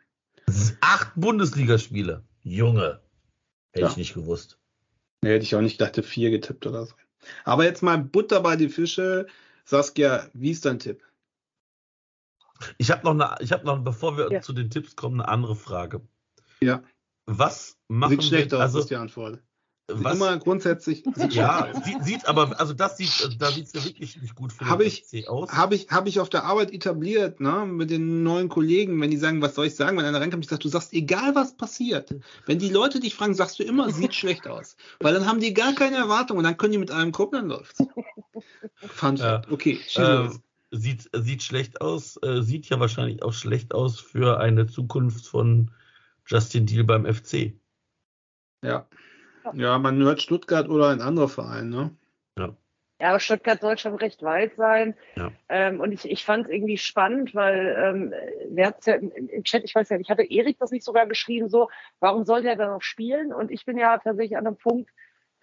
Acht 0.82 1.12
Bundesligaspiele. 1.16 2.24
Junge. 2.44 3.02
Hätte 3.72 3.86
Ja. 3.86 3.90
ich 3.92 3.98
nicht 3.98 4.14
gewusst. 4.14 4.60
Nee, 5.22 5.32
hätte 5.32 5.44
ich 5.44 5.56
auch 5.56 5.62
nicht, 5.62 5.82
dachte 5.82 6.04
vier 6.04 6.30
getippt 6.30 6.68
oder 6.68 6.86
so. 6.86 6.94
Aber 7.44 7.64
jetzt 7.64 7.82
mal 7.82 7.98
Butter 7.98 8.42
bei 8.42 8.56
die 8.56 8.70
Fische. 8.70 9.26
Saskia, 9.66 10.30
wie 10.34 10.52
ist 10.52 10.66
dein 10.66 10.80
Tipp? 10.80 11.04
Ich 12.78 12.92
habe 12.92 13.04
noch 13.04 13.12
eine, 13.12 13.36
ich 13.44 13.52
habe 13.52 13.66
noch, 13.66 13.84
bevor 13.84 14.18
wir 14.18 14.32
Ja. 14.32 14.42
zu 14.42 14.54
den 14.54 14.70
Tipps 14.70 14.96
kommen, 14.96 15.20
eine 15.20 15.28
andere 15.30 15.56
Frage. 15.56 16.02
Ja. 16.62 16.84
Was 17.26 17.78
machen 17.88 18.12
Sieht 18.12 18.24
schlecht 18.24 18.52
wir, 18.52 18.60
aus, 18.60 18.64
also, 18.64 18.80
ist 18.80 18.90
die 18.92 18.96
Antwort. 18.96 19.42
Sieht 19.88 20.04
was, 20.04 20.16
Immer 20.16 20.38
grundsätzlich. 20.40 21.04
Sieht 21.16 21.34
ja, 21.34 21.70
sieht, 21.84 22.04
sieht 22.04 22.28
aber, 22.28 22.60
also 22.60 22.74
das 22.74 22.98
sieht, 22.98 23.40
da 23.40 23.52
sieht 23.52 23.68
es 23.68 23.74
ja 23.74 23.84
wirklich 23.86 24.20
nicht 24.20 24.34
gut 24.34 24.52
für 24.52 24.68
Hab 24.68 24.80
den 24.80 24.88
ich- 24.88 25.04
FC 25.04 25.28
aus. 25.28 25.52
Habe 25.52 25.76
ich, 25.76 25.90
hab 25.92 26.08
ich 26.08 26.20
auf 26.20 26.28
der 26.30 26.44
Arbeit 26.44 26.74
etabliert, 26.74 27.40
ne, 27.40 27.68
mit 27.68 27.92
den 27.92 28.24
neuen 28.24 28.50
Kollegen, 28.50 29.00
wenn 29.00 29.12
die 29.12 29.18
sagen, 29.18 29.44
was 29.44 29.54
soll 29.54 29.68
ich 29.68 29.76
sagen, 29.76 29.96
wenn 29.98 30.06
einer 30.06 30.20
reinkommt, 30.20 30.44
ich 30.44 30.50
sage, 30.50 30.64
du 30.64 30.70
sagst, 30.70 30.92
egal 30.94 31.36
was 31.36 31.56
passiert. 31.56 32.16
Wenn 32.48 32.58
die 32.58 32.70
Leute 32.70 33.00
dich 33.00 33.14
fragen, 33.14 33.36
sagst 33.36 33.60
du 33.60 33.64
immer, 33.64 33.92
sieht 33.92 34.16
schlecht 34.16 34.48
aus. 34.48 34.76
Weil 35.02 35.14
dann 35.14 35.28
haben 35.28 35.40
die 35.40 35.54
gar 35.54 35.74
keine 35.76 35.98
Erwartung 35.98 36.40
und 36.40 36.46
dann 36.46 36.58
können 36.58 36.72
die 36.72 36.80
mit 36.80 36.90
einem 36.90 37.12
gucken, 37.12 37.38
dann 37.42 37.50
läuft's. 37.50 37.84
Fun 38.88 39.18
Ja. 39.18 39.44
Okay, 39.52 39.80
Äh, 39.96 40.30
sieht, 40.72 41.12
sieht 41.14 41.44
schlecht 41.44 41.82
aus, 41.82 42.18
äh, 42.24 42.42
sieht 42.42 42.68
ja 42.70 42.80
wahrscheinlich 42.80 43.22
auch 43.22 43.34
schlecht 43.34 43.76
aus 43.76 44.00
für 44.00 44.40
eine 44.40 44.66
Zukunft 44.66 45.28
von 45.28 45.70
Justin 46.26 46.66
Deal 46.66 46.84
beim 46.86 47.06
FC. 47.06 47.54
Ja. 48.64 48.88
Ja, 49.54 49.78
man 49.78 50.02
hört 50.02 50.22
Stuttgart 50.22 50.70
oder 50.70 50.90
ein 50.90 51.02
anderer 51.02 51.30
Verein, 51.30 51.70
ne? 51.70 51.96
Ja, 53.00 53.10
aber 53.10 53.20
Stuttgart 53.20 53.60
soll 53.60 53.78
schon 53.78 53.96
recht 53.96 54.24
weit 54.24 54.56
sein. 54.56 54.96
Ja. 55.16 55.32
Ähm, 55.50 55.82
und 55.82 55.92
ich, 55.92 56.10
ich 56.10 56.24
fand 56.24 56.46
es 56.46 56.52
irgendwie 56.52 56.78
spannend, 56.78 57.36
weil 57.36 57.76
ähm, 57.78 58.14
wer 58.50 58.68
hat's 58.68 58.86
ja 58.86 58.96
im, 58.96 59.12
im 59.12 59.44
Chat, 59.44 59.66
ich 59.66 59.76
weiß 59.76 59.90
ja 59.90 59.98
nicht, 59.98 60.10
hatte 60.10 60.24
Erik 60.24 60.58
das 60.60 60.72
nicht 60.72 60.86
sogar 60.86 61.06
geschrieben, 61.06 61.50
so, 61.50 61.70
warum 62.00 62.24
sollte 62.24 62.48
er 62.48 62.56
dann 62.56 62.72
noch 62.72 62.82
spielen? 62.82 63.34
Und 63.34 63.52
ich 63.52 63.66
bin 63.66 63.78
ja 63.78 63.98
tatsächlich 63.98 64.38
an 64.38 64.48
einem 64.48 64.56
Punkt, 64.56 64.90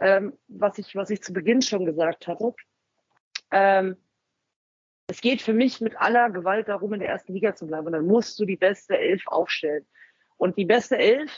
ähm, 0.01 0.33
was 0.49 0.79
ich, 0.79 0.97
was 0.97 1.11
ich 1.11 1.23
zu 1.23 1.35
Beginn 1.35 1.61
schon 1.61 1.85
gesagt 1.85 2.27
hatte. 2.27 2.55
Ähm, 3.51 3.97
es 5.09 5.21
geht 5.21 5.43
für 5.43 5.53
mich 5.53 5.83
mit 5.83 6.01
aller 6.01 6.31
Gewalt 6.31 6.69
darum, 6.69 6.95
in 6.95 7.01
der 7.01 7.11
ersten 7.11 7.35
Liga 7.35 7.55
zu 7.55 7.67
bleiben. 7.67 7.87
Und 7.87 7.93
dann 7.93 8.07
musst 8.07 8.41
du 8.41 8.47
die 8.47 8.57
beste 8.57 8.97
Elf 8.97 9.27
aufstellen. 9.27 9.85
Und 10.39 10.57
die 10.57 10.65
beste 10.65 10.97
Elf, 10.97 11.31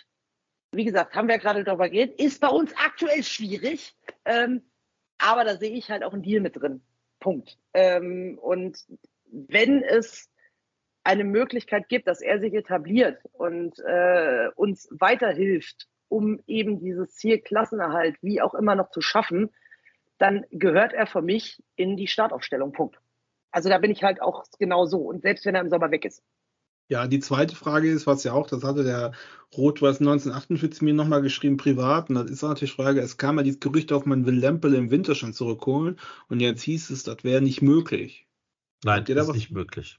wie 0.76 0.84
gesagt, 0.84 1.14
haben 1.14 1.28
wir 1.28 1.38
gerade 1.38 1.64
darüber 1.64 1.88
geredet, 1.88 2.20
ist 2.20 2.40
bei 2.40 2.48
uns 2.48 2.74
aktuell 2.76 3.22
schwierig. 3.22 3.94
Ähm, 4.24 4.62
aber 5.18 5.44
da 5.44 5.56
sehe 5.56 5.70
ich 5.70 5.90
halt 5.90 6.02
auch 6.02 6.12
einen 6.12 6.22
Deal 6.22 6.40
mit 6.40 6.56
drin. 6.56 6.82
Punkt. 7.20 7.58
Ähm, 7.72 8.38
und 8.40 8.78
wenn 9.30 9.82
es 9.82 10.30
eine 11.04 11.24
Möglichkeit 11.24 11.88
gibt, 11.88 12.06
dass 12.08 12.20
er 12.20 12.40
sich 12.40 12.54
etabliert 12.54 13.18
und 13.32 13.78
äh, 13.80 14.48
uns 14.56 14.88
weiterhilft, 14.90 15.88
um 16.08 16.40
eben 16.46 16.80
dieses 16.80 17.14
Ziel 17.14 17.38
Klassenerhalt, 17.38 18.16
wie 18.22 18.40
auch 18.40 18.54
immer 18.54 18.74
noch 18.74 18.90
zu 18.90 19.00
schaffen, 19.00 19.50
dann 20.18 20.44
gehört 20.50 20.92
er 20.92 21.06
für 21.06 21.22
mich 21.22 21.62
in 21.76 21.96
die 21.96 22.06
Startaufstellung. 22.06 22.72
Punkt. 22.72 22.98
Also 23.50 23.68
da 23.68 23.78
bin 23.78 23.90
ich 23.90 24.02
halt 24.02 24.22
auch 24.22 24.44
genau 24.58 24.86
so. 24.86 24.98
Und 24.98 25.22
selbst 25.22 25.44
wenn 25.46 25.54
er 25.54 25.60
im 25.60 25.70
Sommer 25.70 25.90
weg 25.90 26.04
ist. 26.04 26.22
Ja, 26.88 27.06
die 27.06 27.20
zweite 27.20 27.56
Frage 27.56 27.90
ist, 27.90 28.06
was 28.06 28.24
ja 28.24 28.32
auch, 28.32 28.46
das 28.46 28.62
hatte 28.62 28.84
der 28.84 29.12
Rot-Weiß 29.56 30.00
1948 30.00 30.82
mir 30.82 30.92
nochmal 30.94 31.22
geschrieben, 31.22 31.56
privat, 31.56 32.08
und 32.10 32.16
das 32.16 32.30
ist 32.30 32.42
natürlich 32.42 32.72
die 32.76 32.82
Frage, 32.82 33.00
es 33.00 33.16
kam 33.16 33.38
ja 33.38 33.42
dieses 33.42 33.60
Gerücht 33.60 33.92
auf, 33.92 34.04
man 34.04 34.26
will 34.26 34.34
Lempel 34.34 34.74
im 34.74 34.90
Winter 34.90 35.14
schon 35.14 35.32
zurückholen, 35.32 35.98
und 36.28 36.40
jetzt 36.40 36.62
hieß 36.62 36.90
es, 36.90 37.04
das 37.04 37.24
wäre 37.24 37.40
nicht 37.40 37.62
möglich. 37.62 38.26
Nein, 38.84 38.98
Habt 39.00 39.08
ihr 39.08 39.14
da 39.14 39.22
ist 39.22 39.28
was- 39.28 39.36
nicht 39.36 39.50
möglich. 39.50 39.98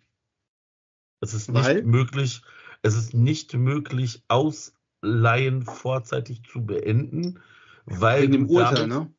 Es 1.22 1.34
ist 1.34 1.52
Weil? 1.54 1.76
nicht 1.76 1.86
möglich, 1.88 2.42
es 2.84 2.96
ist 2.96 3.14
nicht 3.16 3.54
möglich, 3.56 4.22
Ausleihen 4.28 5.64
vorzeitig 5.64 6.44
zu 6.44 6.64
beenden, 6.66 7.40
weil 7.86 8.24
Wegen 8.24 8.32
dem 8.34 8.50
Urteil, 8.50 8.88
damit- 8.88 8.90
ne? 8.90 9.12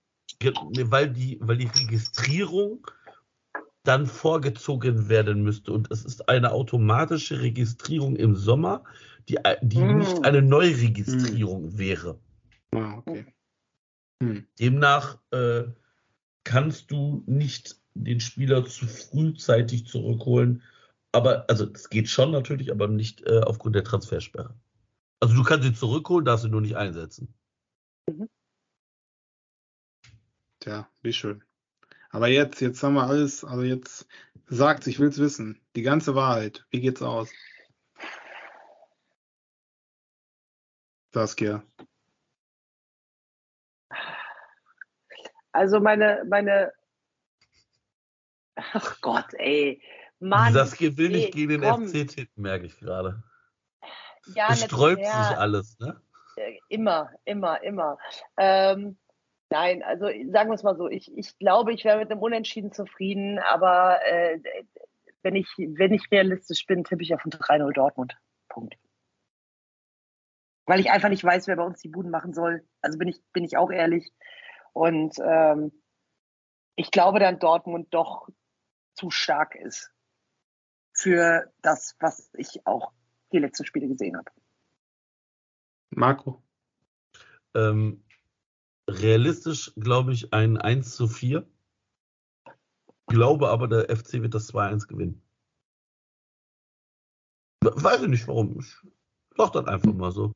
Ne, 0.71 0.91
weil 0.91 1.11
die, 1.11 1.39
weil 1.41 1.57
die 1.57 1.67
Registrierung 1.75 2.87
dann 3.87 4.07
vorgezogen 4.07 5.09
werden 5.09 5.43
müsste. 5.43 5.73
Und 5.73 5.91
es 5.91 6.05
ist 6.05 6.29
eine 6.29 6.53
automatische 6.53 7.41
Registrierung 7.41 8.17
im 8.17 8.35
Sommer, 8.35 8.85
die, 9.29 9.39
die 9.63 9.83
Mm. 9.83 9.99
nicht 9.99 10.25
eine 10.25 10.43
Neuregistrierung 10.43 11.79
wäre. 11.79 12.19
Ah, 12.73 12.99
okay. 12.99 13.27
Hm. 14.23 14.47
Demnach 14.59 15.19
äh, 15.31 15.65
kannst 16.45 16.91
du 16.91 17.23
nicht 17.27 17.81
den 17.95 18.21
Spieler 18.21 18.65
zu 18.65 18.87
frühzeitig 18.87 19.87
zurückholen. 19.87 20.63
Aber, 21.13 21.49
also 21.49 21.71
es 21.73 21.89
geht 21.89 22.09
schon 22.09 22.31
natürlich, 22.31 22.71
aber 22.71 22.89
nicht 22.89 23.23
äh, 23.27 23.41
aufgrund 23.41 23.75
der 23.75 23.85
Transfersperre. 23.85 24.55
Also 25.21 25.35
du 25.35 25.43
kannst 25.43 25.67
ihn 25.67 25.75
zurückholen, 25.75 26.25
darfst 26.25 26.45
ihn 26.45 26.51
nur 26.51 26.61
nicht 26.61 26.77
einsetzen. 26.77 27.35
Tja, 30.61 30.89
wie 31.03 31.13
schön. 31.13 31.46
Aber 32.17 32.29
jetzt, 32.29 32.63
jetzt 32.63 32.83
haben 32.83 32.95
wir 32.95 33.03
alles, 33.03 33.45
also 33.45 33.63
jetzt 33.63 34.09
sagt's, 34.47 34.87
ich 34.87 34.99
will's 34.99 35.19
wissen. 35.19 35.61
Die 35.77 35.83
ganze 35.83 36.15
Wahrheit. 36.15 36.65
Wie 36.71 36.81
geht's 36.81 37.03
aus? 37.03 37.31
Saskia. 41.13 41.63
Also 45.53 45.79
meine, 45.79 46.25
meine, 46.27 46.73
ach 48.55 48.99
Gott, 49.03 49.35
ey, 49.35 49.83
Mann. 50.19 50.55
Saskia 50.55 50.97
will 50.97 51.11
nicht 51.11 51.35
gegen 51.35 51.61
den 51.61 51.61
komm. 51.61 51.87
FC 51.87 52.09
tippen, 52.09 52.43
merke 52.43 52.65
ich 52.65 52.79
gerade. 52.79 53.23
Ja, 54.35 54.49
Es 54.53 54.65
sträubt 54.65 55.03
ja, 55.03 55.25
sich 55.25 55.37
alles, 55.37 55.79
ne? 55.81 56.01
äh, 56.37 56.57
Immer, 56.71 57.11
immer, 57.27 57.63
immer. 57.63 57.99
Ähm, 58.39 58.97
nein, 59.51 59.83
also 59.83 60.07
sagen 60.07 60.51
wir 60.51 60.55
es 60.55 60.63
mal 60.63 60.77
so, 60.77 60.89
ich, 60.89 61.17
ich 61.17 61.39
glaube, 61.39 61.73
ich 61.73 61.85
wäre 61.85 61.99
mit 61.99 62.11
einem 62.11 62.21
Unentschieden 62.21 62.73
zufrieden, 62.73 63.39
aber 63.39 64.01
äh, 64.05 64.41
wenn, 65.23 65.37
ich, 65.37 65.49
wenn 65.57 65.93
ich 65.93 66.11
realistisch 66.11 66.67
bin, 66.67 66.85
tippe 66.85 67.03
ich 67.03 67.15
auf 67.15 67.25
ein 67.25 67.31
3-0 67.31 67.73
Dortmund. 67.73 68.17
Punkt. 68.49 68.77
Weil 70.67 70.81
ich 70.81 70.91
einfach 70.91 71.09
nicht 71.09 71.23
weiß, 71.23 71.47
wer 71.47 71.57
bei 71.57 71.65
uns 71.65 71.81
die 71.81 71.89
Buden 71.89 72.11
machen 72.11 72.33
soll. 72.33 72.67
Also 72.81 72.99
bin 72.99 73.09
ich, 73.09 73.21
bin 73.33 73.45
ich 73.45 73.57
auch 73.57 73.71
ehrlich. 73.71 74.13
Und 74.73 75.17
ähm, 75.21 75.73
ich 76.75 76.91
glaube, 76.91 77.19
dann 77.19 77.39
Dortmund 77.39 77.89
doch 77.93 78.29
zu 78.95 79.11
stark 79.11 79.55
ist 79.55 79.93
für 80.93 81.53
das, 81.61 81.97
was 82.01 82.31
ich 82.35 82.67
auch 82.67 82.93
die 83.33 83.39
letzten 83.39 83.65
Spiele 83.65 83.89
gesehen 83.89 84.17
habe. 84.17 84.31
Marco. 85.91 86.43
Ähm, 87.55 88.06
realistisch 88.89 89.73
glaube 89.77 90.13
ich 90.13 90.33
ein 90.33 90.57
1 90.57 90.95
zu 90.97 91.09
4. 91.09 91.47
Glaube 93.09 93.49
aber, 93.51 93.69
der 93.69 93.95
FC 93.97 94.15
wird 94.23 94.35
das 94.35 94.53
2-1 94.53 94.89
gewinnen. 94.89 95.23
Weiß 97.63 98.03
ich 98.03 98.09
nicht 98.09 98.27
warum. 98.29 98.59
Ich 98.61 98.77
sag 99.37 99.53
dann 99.53 99.69
einfach 99.69 99.93
mal 99.93 100.13
so. 100.13 100.33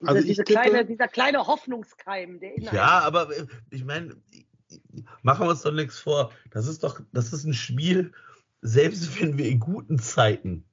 Diese, 0.00 0.08
Also 0.10 0.20
ich 0.20 0.26
diese 0.26 0.44
tippe- 0.44 0.60
kleine, 0.60 0.84
dieser 0.86 1.08
kleine 1.08 1.46
Hoffnungskeim, 1.46 2.38
der 2.40 2.54
in 2.56 2.62
Ja, 2.64 3.00
aber 3.00 3.34
äh, 3.34 3.46
ich 3.70 3.84
meine, 3.84 4.20
machen 5.22 5.46
wir 5.46 5.50
uns 5.50 5.62
doch 5.62 5.72
nichts 5.72 5.98
vor. 5.98 6.32
Das 6.50 6.66
ist 6.66 6.82
doch, 6.84 7.00
das 7.12 7.32
ist 7.32 7.44
ein 7.44 7.54
Spiel, 7.54 8.12
selbst 8.60 9.20
wenn 9.20 9.38
wir 9.38 9.48
in 9.48 9.58
guten 9.60 9.98
Zeiten, 9.98 10.64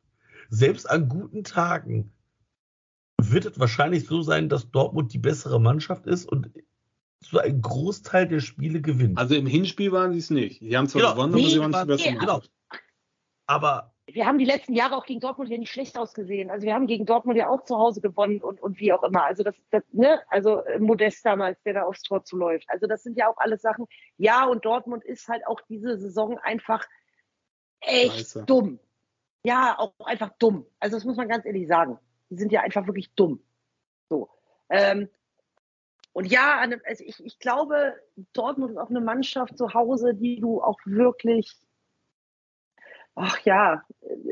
selbst 0.49 0.89
an 0.89 1.07
guten 1.07 1.43
Tagen, 1.45 2.11
wird 3.31 3.45
es 3.45 3.59
wahrscheinlich 3.59 4.05
so 4.05 4.21
sein, 4.21 4.49
dass 4.49 4.69
Dortmund 4.71 5.13
die 5.13 5.19
bessere 5.19 5.59
Mannschaft 5.59 6.05
ist 6.05 6.25
und 6.29 6.49
so 7.19 7.39
ein 7.39 7.61
Großteil 7.61 8.27
der 8.27 8.39
Spiele 8.41 8.81
gewinnt. 8.81 9.17
Also 9.17 9.35
im 9.35 9.47
Hinspiel 9.47 9.91
waren 9.91 10.11
sie 10.11 10.19
es 10.19 10.29
nicht. 10.29 10.59
Sie 10.59 10.75
haben 10.75 10.87
zwar 10.87 11.01
Genau. 11.01 11.13
gewonnen, 11.13 11.33
aber 11.33 11.49
sie 11.49 11.59
waren 11.59 11.71
die 11.71 11.85
beste 11.87 12.13
genau. 12.13 12.41
Aber 13.45 13.93
wir 14.07 14.25
haben 14.25 14.37
die 14.37 14.45
letzten 14.45 14.73
Jahre 14.73 14.97
auch 14.97 15.05
gegen 15.05 15.21
Dortmund 15.21 15.49
ja 15.49 15.57
nicht 15.57 15.71
schlecht 15.71 15.97
ausgesehen. 15.97 16.49
Also 16.49 16.65
wir 16.65 16.73
haben 16.73 16.87
gegen 16.87 17.05
Dortmund 17.05 17.37
ja 17.37 17.47
auch 17.49 17.63
zu 17.63 17.77
Hause 17.77 18.01
gewonnen 18.01 18.41
und, 18.41 18.61
und 18.61 18.79
wie 18.79 18.91
auch 18.91 19.03
immer. 19.03 19.23
Also 19.23 19.43
das, 19.43 19.55
das 19.71 19.83
ne, 19.93 20.21
also 20.27 20.59
äh, 20.65 20.79
Modest 20.79 21.25
damals, 21.25 21.61
der 21.63 21.73
da 21.75 21.83
aufs 21.83 22.01
Tor 22.01 22.23
zuläuft. 22.25 22.65
Also 22.69 22.85
das 22.85 23.03
sind 23.03 23.17
ja 23.17 23.29
auch 23.29 23.37
alles 23.37 23.61
Sachen. 23.61 23.85
Ja, 24.17 24.45
und 24.45 24.65
Dortmund 24.65 25.03
ist 25.05 25.27
halt 25.29 25.47
auch 25.47 25.61
diese 25.69 25.97
Saison 25.97 26.37
einfach 26.39 26.85
echt 27.79 28.13
Scheiße. 28.13 28.43
dumm. 28.45 28.79
Ja, 29.45 29.75
auch 29.77 29.93
einfach 30.05 30.31
dumm. 30.37 30.65
Also 30.79 30.97
das 30.97 31.05
muss 31.05 31.15
man 31.17 31.29
ganz 31.29 31.45
ehrlich 31.45 31.67
sagen. 31.67 31.97
Die 32.33 32.39
sind 32.39 32.51
ja 32.51 32.61
einfach 32.61 32.87
wirklich 32.87 33.13
dumm. 33.15 33.41
So. 34.09 34.29
Ähm, 34.69 35.09
und 36.13 36.25
ja, 36.25 36.65
also 36.85 37.03
ich, 37.03 37.23
ich 37.25 37.39
glaube, 37.39 37.95
Dortmund 38.33 38.71
ist 38.71 38.77
auch 38.77 38.89
eine 38.89 39.01
Mannschaft 39.01 39.57
zu 39.57 39.73
Hause, 39.73 40.13
die 40.13 40.39
du 40.39 40.61
auch 40.61 40.79
wirklich, 40.85 41.51
ach 43.15 43.39
ja, 43.45 43.83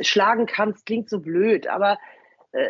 schlagen 0.01 0.45
kannst, 0.45 0.85
klingt 0.85 1.09
so 1.09 1.19
blöd, 1.19 1.67
aber 1.67 1.97
äh, 2.51 2.69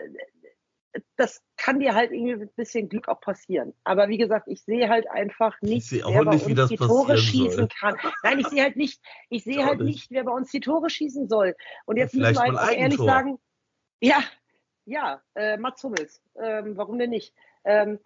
das 1.15 1.41
kann 1.57 1.79
dir 1.79 1.93
halt 1.95 2.11
irgendwie 2.11 2.35
mit 2.35 2.49
ein 2.51 2.55
bisschen 2.55 2.89
Glück 2.89 3.07
auch 3.07 3.21
passieren. 3.21 3.73
Aber 3.83 4.09
wie 4.09 4.17
gesagt, 4.17 4.47
ich 4.47 4.61
sehe 4.63 4.89
halt 4.89 5.09
einfach 5.09 5.61
nicht, 5.61 5.91
wer 5.91 6.25
bei 6.25 6.35
nicht, 6.35 6.47
uns 6.47 6.69
die 6.69 6.75
Tore 6.75 7.17
schießen 7.17 7.51
soll. 7.51 7.67
kann. 7.79 7.97
Nein, 8.23 8.39
ich 8.39 8.47
sehe 8.47 8.63
halt 8.63 8.75
nicht, 8.75 9.01
ich 9.29 9.43
sehe 9.43 9.65
halt 9.65 9.79
nicht. 9.79 9.95
nicht, 9.95 10.11
wer 10.11 10.23
bei 10.23 10.31
uns 10.31 10.51
die 10.51 10.59
Tore 10.59 10.89
schießen 10.89 11.27
soll. 11.29 11.55
Und 11.85 11.97
Ja, 11.97 12.03
jetzt 12.03 12.15
müssen 12.15 12.33
wir 12.33 12.57
halt 12.57 12.77
ehrlich 12.77 12.97
sagen, 12.97 13.39
ja, 14.01 14.21
ja, 14.85 15.21
äh, 15.35 15.57
Mats 15.57 15.83
Hummels, 15.83 16.21
ähm, 16.41 16.77
warum 16.77 16.97
denn 16.99 17.09
nicht? 17.09 17.33
Ähm, 17.63 17.99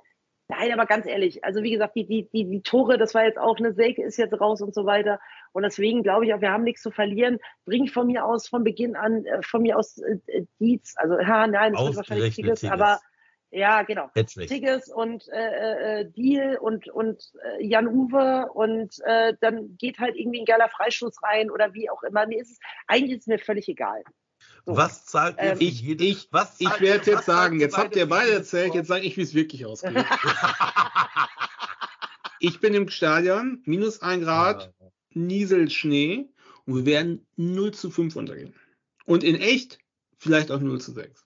nein, 0.47 0.71
aber 0.71 0.85
ganz 0.85 1.05
ehrlich, 1.05 1.43
also 1.43 1.63
wie 1.63 1.71
gesagt, 1.71 1.95
die, 1.95 2.05
die, 2.05 2.29
die, 2.29 2.45
die 2.45 2.61
Tore, 2.61 2.97
das 2.97 3.13
war 3.13 3.23
jetzt 3.23 3.37
auch, 3.37 3.57
eine 3.57 3.73
Selke 3.73 4.03
ist 4.03 4.17
jetzt 4.17 4.39
raus 4.39 4.61
und 4.61 4.73
so 4.73 4.85
weiter. 4.85 5.19
Und 5.53 5.63
deswegen 5.63 6.03
glaube 6.03 6.25
ich 6.25 6.33
auch, 6.33 6.41
wir 6.41 6.51
haben 6.51 6.63
nichts 6.63 6.81
zu 6.81 6.91
verlieren. 6.91 7.39
Bring 7.65 7.87
von 7.87 8.07
mir 8.07 8.25
aus 8.25 8.47
von 8.47 8.63
Beginn 8.63 8.95
an, 8.95 9.25
äh, 9.25 9.41
von 9.41 9.61
mir 9.61 9.77
aus 9.77 9.97
äh, 9.97 10.19
äh, 10.27 10.45
Dietz, 10.59 10.95
also 10.97 11.19
ja, 11.19 11.47
nein, 11.47 11.73
das 11.73 11.85
wird 11.85 11.95
wahrscheinlich 11.97 12.35
Tigges, 12.35 12.59
Tigges. 12.59 12.73
aber 12.73 12.99
ja, 13.51 13.83
genau. 13.83 14.09
Hätte 14.13 14.39
nicht. 14.39 14.51
Tigges 14.51 14.89
und 14.89 15.29
äh, 15.29 16.01
äh, 16.01 16.11
Deal 16.11 16.57
und, 16.57 16.89
und 16.89 17.31
äh, 17.41 17.65
Jan 17.65 17.87
Uwe 17.87 18.49
und 18.53 18.99
äh, 19.05 19.33
dann 19.39 19.77
geht 19.77 19.99
halt 19.99 20.17
irgendwie 20.17 20.41
ein 20.41 20.45
geiler 20.45 20.67
Freistoß 20.67 21.23
rein 21.23 21.49
oder 21.49 21.73
wie 21.73 21.89
auch 21.89 22.03
immer. 22.03 22.27
Mir 22.27 22.41
ist 22.41 22.51
es, 22.51 22.59
eigentlich 22.87 23.11
ist 23.11 23.21
es 23.21 23.27
mir 23.27 23.39
völlig 23.39 23.69
egal. 23.69 24.03
So. 24.65 24.75
Was 24.75 25.05
zahlt 25.05 25.37
ihr 25.37 25.51
Ähm, 25.51 25.57
Ich, 25.59 25.81
jede, 25.81 26.03
ich, 26.03 26.27
was 26.31 26.59
ich 26.59 26.79
werde 26.79 27.11
jetzt 27.11 27.25
sagen, 27.25 27.59
jetzt 27.59 27.77
habt 27.77 27.95
ihr 27.95 28.07
beide 28.07 28.31
erzählt, 28.31 28.73
jetzt 28.73 28.87
sage 28.87 29.05
ich, 29.05 29.15
wie 29.15 29.21
es 29.21 29.35
wirklich 29.35 29.65
ausgeht. 29.65 29.93
ich 32.39 32.59
bin 32.59 32.73
im 32.73 32.89
Stadion, 32.89 33.61
minus 33.65 34.01
ein? 34.01 34.21
Grad, 34.21 34.73
Nieselt 35.13 35.71
Schnee 35.71 36.29
und 36.65 36.77
wir 36.77 36.85
werden 36.85 37.27
0 37.35 37.73
zu 37.73 37.91
5 37.91 38.15
untergehen. 38.15 38.55
Und 39.05 39.23
in 39.23 39.35
echt 39.35 39.77
vielleicht 40.17 40.51
auch 40.51 40.59
0 40.59 40.81
zu 40.81 40.93
6. 40.93 41.23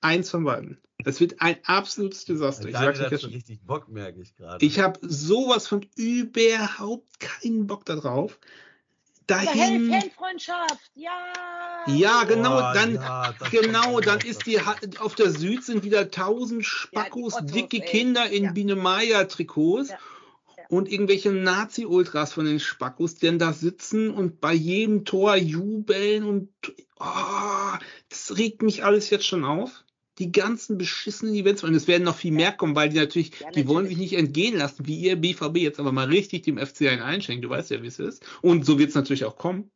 Eins 0.00 0.30
von 0.30 0.44
beiden. 0.44 0.80
Das 1.04 1.20
wird 1.20 1.40
ein 1.40 1.56
absolutes 1.64 2.24
Desaster. 2.24 2.68
Ich, 2.68 2.78
jetzt 2.78 3.10
schon 3.10 3.20
schon. 3.20 3.30
richtig 3.30 3.62
Bock, 3.62 3.88
merke 3.88 4.20
ich 4.20 4.34
gerade. 4.34 4.64
ich 4.64 4.80
habe 4.80 4.98
sowas 5.02 5.66
von 5.66 5.86
überhaupt 5.96 7.20
keinen 7.20 7.66
Bock 7.66 7.84
darauf. 7.84 8.38
Dahin. 9.26 9.90
Fanfreundschaft, 9.92 10.90
ja. 10.94 11.10
Ja, 11.86 12.24
genau, 12.24 12.60
Boah, 12.60 12.72
dann, 12.74 12.94
ja, 12.96 13.34
genau, 13.50 14.00
dann 14.00 14.20
ist 14.20 14.46
die, 14.46 14.60
auf 14.98 15.14
der 15.14 15.30
Süd 15.30 15.64
sind 15.64 15.84
wieder 15.84 16.10
tausend 16.10 16.64
Spackos, 16.64 17.34
Ottos, 17.34 17.52
dicke 17.52 17.78
ey. 17.78 17.86
Kinder 17.86 18.28
in 18.28 18.44
Ja. 18.44 18.52
Biene 18.52 18.76
Meier 18.76 19.28
Trikots 19.28 19.90
Ja. 19.90 19.98
Ja. 20.56 20.64
und 20.68 20.90
irgendwelche 20.90 21.30
Nazi-Ultras 21.30 22.32
von 22.32 22.44
den 22.44 22.60
Spackos, 22.60 23.14
die 23.14 23.26
dann 23.26 23.38
da 23.38 23.52
sitzen 23.52 24.10
und 24.10 24.40
bei 24.40 24.52
jedem 24.52 25.04
Tor 25.04 25.36
jubeln 25.36 26.24
und, 26.24 26.48
oh, 26.98 27.76
das 28.08 28.36
regt 28.36 28.62
mich 28.62 28.84
alles 28.84 29.10
jetzt 29.10 29.26
schon 29.26 29.44
auf. 29.44 29.84
Die 30.20 30.30
ganzen 30.30 30.76
beschissenen 30.78 31.34
Events, 31.34 31.64
und 31.64 31.74
es 31.74 31.88
werden 31.88 32.04
noch 32.04 32.14
viel 32.14 32.30
mehr 32.32 32.52
kommen, 32.52 32.76
weil 32.76 32.90
die 32.90 32.98
natürlich, 32.98 33.40
Ja, 33.40 33.50
die 33.50 33.66
wollen 33.66 33.84
natürlich. 33.84 33.98
sich 34.10 34.12
nicht 34.12 34.18
entgehen 34.20 34.56
lassen, 34.58 34.86
wie 34.86 34.96
ihr 35.00 35.16
BVB 35.16 35.56
jetzt 35.56 35.80
aber 35.80 35.92
mal 35.92 36.06
richtig 36.06 36.42
dem 36.42 36.58
FC 36.58 36.82
einen 36.88 37.00
einschenkt. 37.02 37.42
Du 37.44 37.48
weißt 37.48 37.70
ja, 37.70 37.82
wie 37.82 37.86
es 37.86 37.98
ist. 37.98 38.24
Und 38.42 38.64
so 38.66 38.78
wird 38.78 38.90
es 38.90 38.94
natürlich 38.94 39.24
auch 39.24 39.36
kommen. 39.36 39.70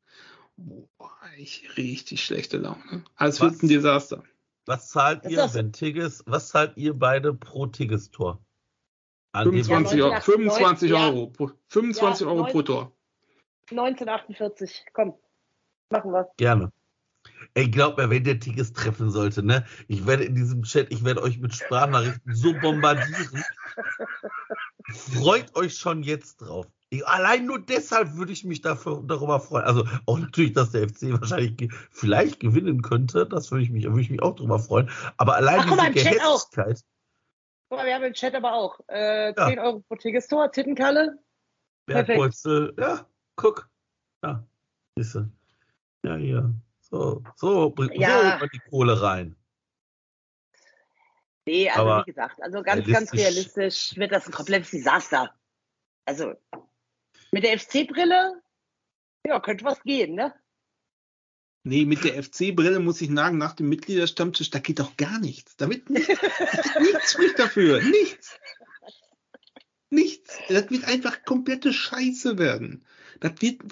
Boah, 0.56 1.10
ich 1.38 1.76
richtig 1.78 2.22
schlechte 2.24 2.58
Laune. 2.58 3.04
Also 3.16 3.44
wird 3.44 3.62
ein 3.62 3.68
Desaster. 3.68 4.22
Was 4.66 4.90
zahlt 4.90 5.24
Das 5.24 5.32
ihr, 5.32 5.50
wenn 5.54 5.72
Tigges, 5.72 6.22
was 6.26 6.48
zahlt 6.50 6.76
ihr 6.76 6.94
beide 6.94 7.34
pro 7.34 7.66
Tigges-Tor? 7.66 8.38
An 9.32 9.50
dem- 9.50 9.64
25 9.64 9.98
Ja, 9.98 10.04
Euro. 10.06 10.20
25 10.20 10.90
ja. 10.90 11.06
Euro. 11.08 11.26
pro- 11.28 11.50
25 11.68 12.26
Ja, 12.26 12.32
Euro 12.32 12.44
pro 12.44 12.62
Tor. 12.62 12.92
1948, 13.70 14.84
komm, 14.92 15.14
machen 15.90 16.12
wir. 16.12 16.28
Gerne. 16.36 16.70
Ey, 17.54 17.68
glaubt 17.68 17.98
mir, 17.98 18.10
wenn 18.10 18.24
der 18.24 18.40
Tigges 18.40 18.72
treffen 18.72 19.10
sollte, 19.10 19.42
ne? 19.42 19.64
Ich 19.86 20.06
werde 20.06 20.24
in 20.24 20.34
diesem 20.34 20.62
Chat, 20.64 20.90
ich 20.90 21.04
werde 21.04 21.22
euch 21.22 21.38
mit 21.38 21.54
Sprachnachrichten 21.54 22.34
so 22.34 22.52
bombardieren. 22.54 23.44
Freut 24.92 25.54
euch 25.54 25.76
schon 25.76 26.02
jetzt 26.02 26.38
drauf. 26.38 26.66
Ich, 26.90 27.06
allein 27.06 27.46
nur 27.46 27.60
deshalb 27.60 28.16
würde 28.16 28.32
ich 28.32 28.44
mich 28.44 28.60
dafür, 28.60 29.02
darüber 29.06 29.40
freuen. 29.40 29.64
Also 29.64 29.84
auch 30.06 30.18
natürlich, 30.18 30.52
dass 30.52 30.70
der 30.70 30.88
FC 30.88 31.12
wahrscheinlich 31.20 31.56
ge 31.56 31.68
vielleicht 31.90 32.40
gewinnen 32.40 32.82
könnte. 32.82 33.26
Das 33.26 33.50
würde 33.50 33.64
ich 33.64 33.70
mich, 33.70 33.84
würde 33.84 34.00
ich 34.00 34.10
mich 34.10 34.22
auch 34.22 34.34
darüber 34.34 34.58
freuen. 34.58 34.90
Aber 35.16 35.36
allein 35.36 35.60
Ach, 35.60 35.66
guck 35.68 35.76
mal, 35.76 35.92
diese 35.92 36.08
im 36.08 36.14
Chat 36.14 36.22
auch. 36.24 36.50
Gehetztheit. 36.50 36.84
Guck 37.68 37.78
mal, 37.78 37.86
wir 37.86 37.94
haben 37.94 38.04
im 38.04 38.12
Chat 38.12 38.34
aber 38.34 38.52
auch 38.52 38.80
äh, 38.88 39.32
Ja. 39.36 39.48
10 39.48 39.58
Euro 39.58 39.80
pro 39.88 39.96
Tigges-Tor, 39.96 40.52
Tittenkalle. 40.52 41.18
Perfekt. 41.86 42.06
Bergpolstel, 42.08 42.74
ja, 42.78 43.06
guck. 43.36 43.68
Ja, 44.22 44.46
siehste. 44.96 45.30
Ja, 46.04 46.16
hier. 46.16 46.54
So, 46.94 47.24
so 47.34 47.70
bringt 47.70 47.94
Ja. 47.96 48.34
so 48.34 48.38
man 48.38 48.50
die 48.52 48.60
Kohle 48.70 49.02
rein. 49.02 49.36
Nee, 51.46 51.68
also 51.68 51.82
Aber 51.82 52.00
wie 52.06 52.10
gesagt, 52.10 52.40
also 52.40 52.62
ganz, 52.62 52.86
ganz 52.86 53.12
realistisch- 53.12 53.18
realistisch 53.20 53.96
wird 53.96 54.12
das 54.12 54.26
ein 54.26 54.32
komplettes 54.32 54.70
Desaster. 54.70 55.34
Also 56.04 56.34
mit 57.32 57.42
der 57.42 57.58
FC-Brille, 57.58 58.40
ja, 59.26 59.40
könnte 59.40 59.64
was 59.64 59.82
gehen, 59.82 60.14
ne? 60.14 60.32
Nee, 61.64 61.84
mit 61.84 62.04
der 62.04 62.22
FC-Brille 62.22 62.78
muss 62.78 63.00
ich 63.00 63.10
sagen, 63.12 63.38
nach 63.38 63.54
dem 63.54 63.68
Mitgliederstammtisch, 63.70 64.50
da 64.50 64.60
geht 64.60 64.78
doch 64.78 64.96
gar 64.96 65.18
nichts. 65.18 65.56
Da 65.56 65.68
wird 65.68 65.90
nichts, 65.90 66.08
nichts 66.80 67.12
spricht 67.12 67.38
dafür. 67.40 67.82
Nichts. 67.82 68.38
Nichts. 69.90 70.38
Das 70.48 70.70
wird 70.70 70.84
einfach 70.84 71.24
komplette 71.24 71.72
Scheiße 71.72 72.38
werden. 72.38 72.86
Das 73.20 73.32
wird 73.40 73.62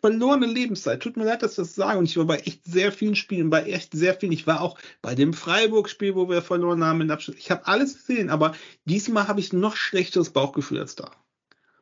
verlorene 0.00 0.46
Lebenszeit. 0.46 1.02
Tut 1.02 1.16
mir 1.16 1.24
leid, 1.24 1.42
dass 1.42 1.52
ich 1.52 1.56
das 1.56 1.74
sage. 1.74 1.98
Und 1.98 2.04
ich 2.04 2.16
war 2.16 2.24
bei 2.24 2.38
echt 2.38 2.64
sehr 2.64 2.92
vielen 2.92 3.16
Spielen, 3.16 3.50
bei 3.50 3.64
echt 3.64 3.92
sehr 3.92 4.14
vielen. 4.14 4.32
Ich 4.32 4.46
war 4.46 4.60
auch 4.60 4.78
bei 5.02 5.14
dem 5.14 5.32
Freiburg-Spiel, 5.32 6.14
wo 6.14 6.28
wir 6.28 6.42
verloren 6.42 6.84
haben 6.84 7.00
in 7.00 7.10
Abschluss. 7.10 7.36
Ich 7.38 7.50
habe 7.50 7.66
alles 7.66 7.94
gesehen, 7.94 8.30
aber 8.30 8.54
diesmal 8.84 9.28
habe 9.28 9.40
ich 9.40 9.52
noch 9.52 9.76
schlechteres 9.76 10.30
Bauchgefühl 10.30 10.80
als 10.80 10.96
da. 10.96 11.10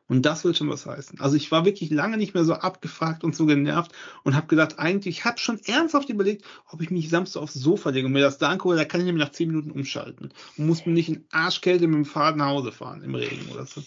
Und 0.09 0.23
das 0.23 0.43
will 0.43 0.55
schon 0.55 0.69
was 0.69 0.87
heißen. 0.87 1.19
Also 1.19 1.35
ich 1.35 1.51
war 1.51 1.65
wirklich 1.65 1.91
lange 1.91 2.17
nicht 2.17 2.33
mehr 2.33 2.43
so 2.43 2.55
abgefragt 2.55 3.23
und 3.23 3.35
so 3.35 3.45
genervt 3.45 3.91
und 4.23 4.35
habe 4.35 4.47
gedacht, 4.47 4.79
eigentlich, 4.79 5.19
ich 5.19 5.25
habe 5.25 5.37
schon 5.37 5.59
ernsthaft 5.65 6.09
überlegt, 6.09 6.43
ob 6.67 6.81
ich 6.81 6.89
mich 6.89 7.09
Samstag 7.09 7.41
aufs 7.41 7.53
Sofa 7.53 7.91
lege 7.91 8.07
und 8.07 8.13
mir 8.13 8.21
das 8.21 8.39
da 8.39 8.49
angucke, 8.49 8.75
da 8.75 8.85
kann 8.85 9.01
ich 9.01 9.05
nämlich 9.05 9.23
nach 9.23 9.31
zehn 9.31 9.49
Minuten 9.49 9.69
umschalten 9.69 10.31
und 10.57 10.65
muss 10.65 10.87
mir 10.87 10.93
nicht 10.93 11.09
in 11.09 11.25
Arschkälte 11.31 11.85
mit 11.87 11.95
dem 11.95 12.05
Fahrrad 12.05 12.37
nach 12.37 12.47
Hause 12.47 12.71
fahren 12.71 13.03
im 13.03 13.13
Regen 13.13 13.51
oder 13.51 13.67
so. 13.67 13.83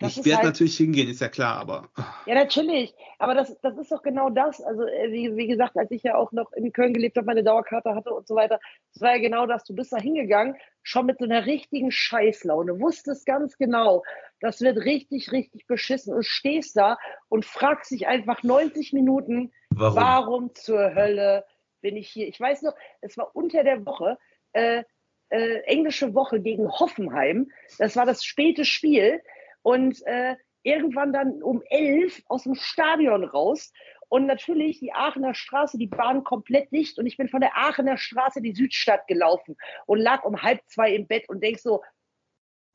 Das 0.00 0.16
ich 0.16 0.24
werde 0.24 0.38
halt- 0.38 0.46
natürlich 0.46 0.76
hingehen, 0.76 1.08
ist 1.08 1.20
ja 1.20 1.28
klar, 1.28 1.56
aber 1.58 1.88
Ja, 2.26 2.34
natürlich. 2.34 2.94
Aber 3.18 3.34
das, 3.34 3.58
das 3.60 3.76
ist 3.78 3.90
doch 3.90 4.02
genau 4.02 4.30
das. 4.30 4.60
Also, 4.60 4.84
äh, 4.86 5.10
wie, 5.10 5.36
wie 5.36 5.48
gesagt, 5.48 5.76
als 5.76 5.90
ich 5.90 6.04
ja 6.04 6.16
auch 6.16 6.30
noch 6.32 6.52
in 6.52 6.72
Köln 6.72 6.94
gelebt 6.94 7.16
habe, 7.16 7.26
meine 7.26 7.42
Dauerkarte 7.42 7.94
hatte 7.94 8.10
und 8.14 8.26
so 8.28 8.36
weiter, 8.36 8.60
das 8.92 9.02
war 9.02 9.16
ja 9.16 9.20
genau 9.20 9.46
das. 9.46 9.64
Du 9.64 9.74
bist 9.74 9.92
da 9.92 9.96
hingegangen, 9.96 10.56
schon 10.82 11.06
mit 11.06 11.18
so 11.18 11.24
einer 11.24 11.46
richtigen 11.46 11.90
Scheißlaune, 11.90 12.80
wusstest 12.80 13.26
ganz 13.26 13.58
genau, 13.58 14.04
das 14.40 14.60
wird 14.60 14.78
richtig, 14.78 15.32
richtig 15.32 15.66
beschissen 15.66 16.14
und 16.14 16.24
stehst 16.24 16.76
da 16.76 16.96
und 17.28 17.44
fragst 17.44 17.90
dich 17.90 18.06
einfach 18.06 18.42
90 18.44 18.92
Minuten, 18.92 19.52
Warum? 19.70 19.96
warum 19.96 20.54
zur 20.54 20.94
Hölle 20.94 21.44
bin 21.80 21.96
ich 21.96 22.08
hier? 22.08 22.28
Ich 22.28 22.38
weiß 22.38 22.62
noch, 22.62 22.74
es 23.00 23.16
war 23.16 23.34
unter 23.34 23.64
der 23.64 23.84
Woche, 23.84 24.16
äh, 24.52 24.84
äh, 25.30 25.58
englische 25.64 26.14
Woche 26.14 26.40
gegen 26.40 26.70
Hoffenheim. 26.70 27.50
Das 27.78 27.96
war 27.96 28.06
das 28.06 28.24
späte 28.24 28.64
Spiel. 28.64 29.20
Und 29.62 30.04
äh, 30.06 30.36
irgendwann 30.62 31.12
dann 31.12 31.42
um 31.42 31.62
elf 31.68 32.22
aus 32.26 32.44
dem 32.44 32.54
Stadion 32.54 33.24
raus. 33.24 33.72
Und 34.08 34.26
natürlich 34.26 34.80
die 34.80 34.92
Aachener 34.92 35.34
Straße, 35.34 35.76
die 35.76 35.86
Bahn 35.86 36.24
komplett 36.24 36.72
dicht. 36.72 36.98
Und 36.98 37.06
ich 37.06 37.16
bin 37.16 37.28
von 37.28 37.40
der 37.40 37.56
Aachener 37.56 37.98
Straße 37.98 38.38
in 38.38 38.44
die 38.44 38.54
Südstadt 38.54 39.06
gelaufen 39.06 39.56
und 39.86 39.98
lag 39.98 40.24
um 40.24 40.42
halb 40.42 40.60
zwei 40.66 40.94
im 40.94 41.06
Bett 41.06 41.28
und 41.28 41.42
denk 41.42 41.58
so, 41.58 41.82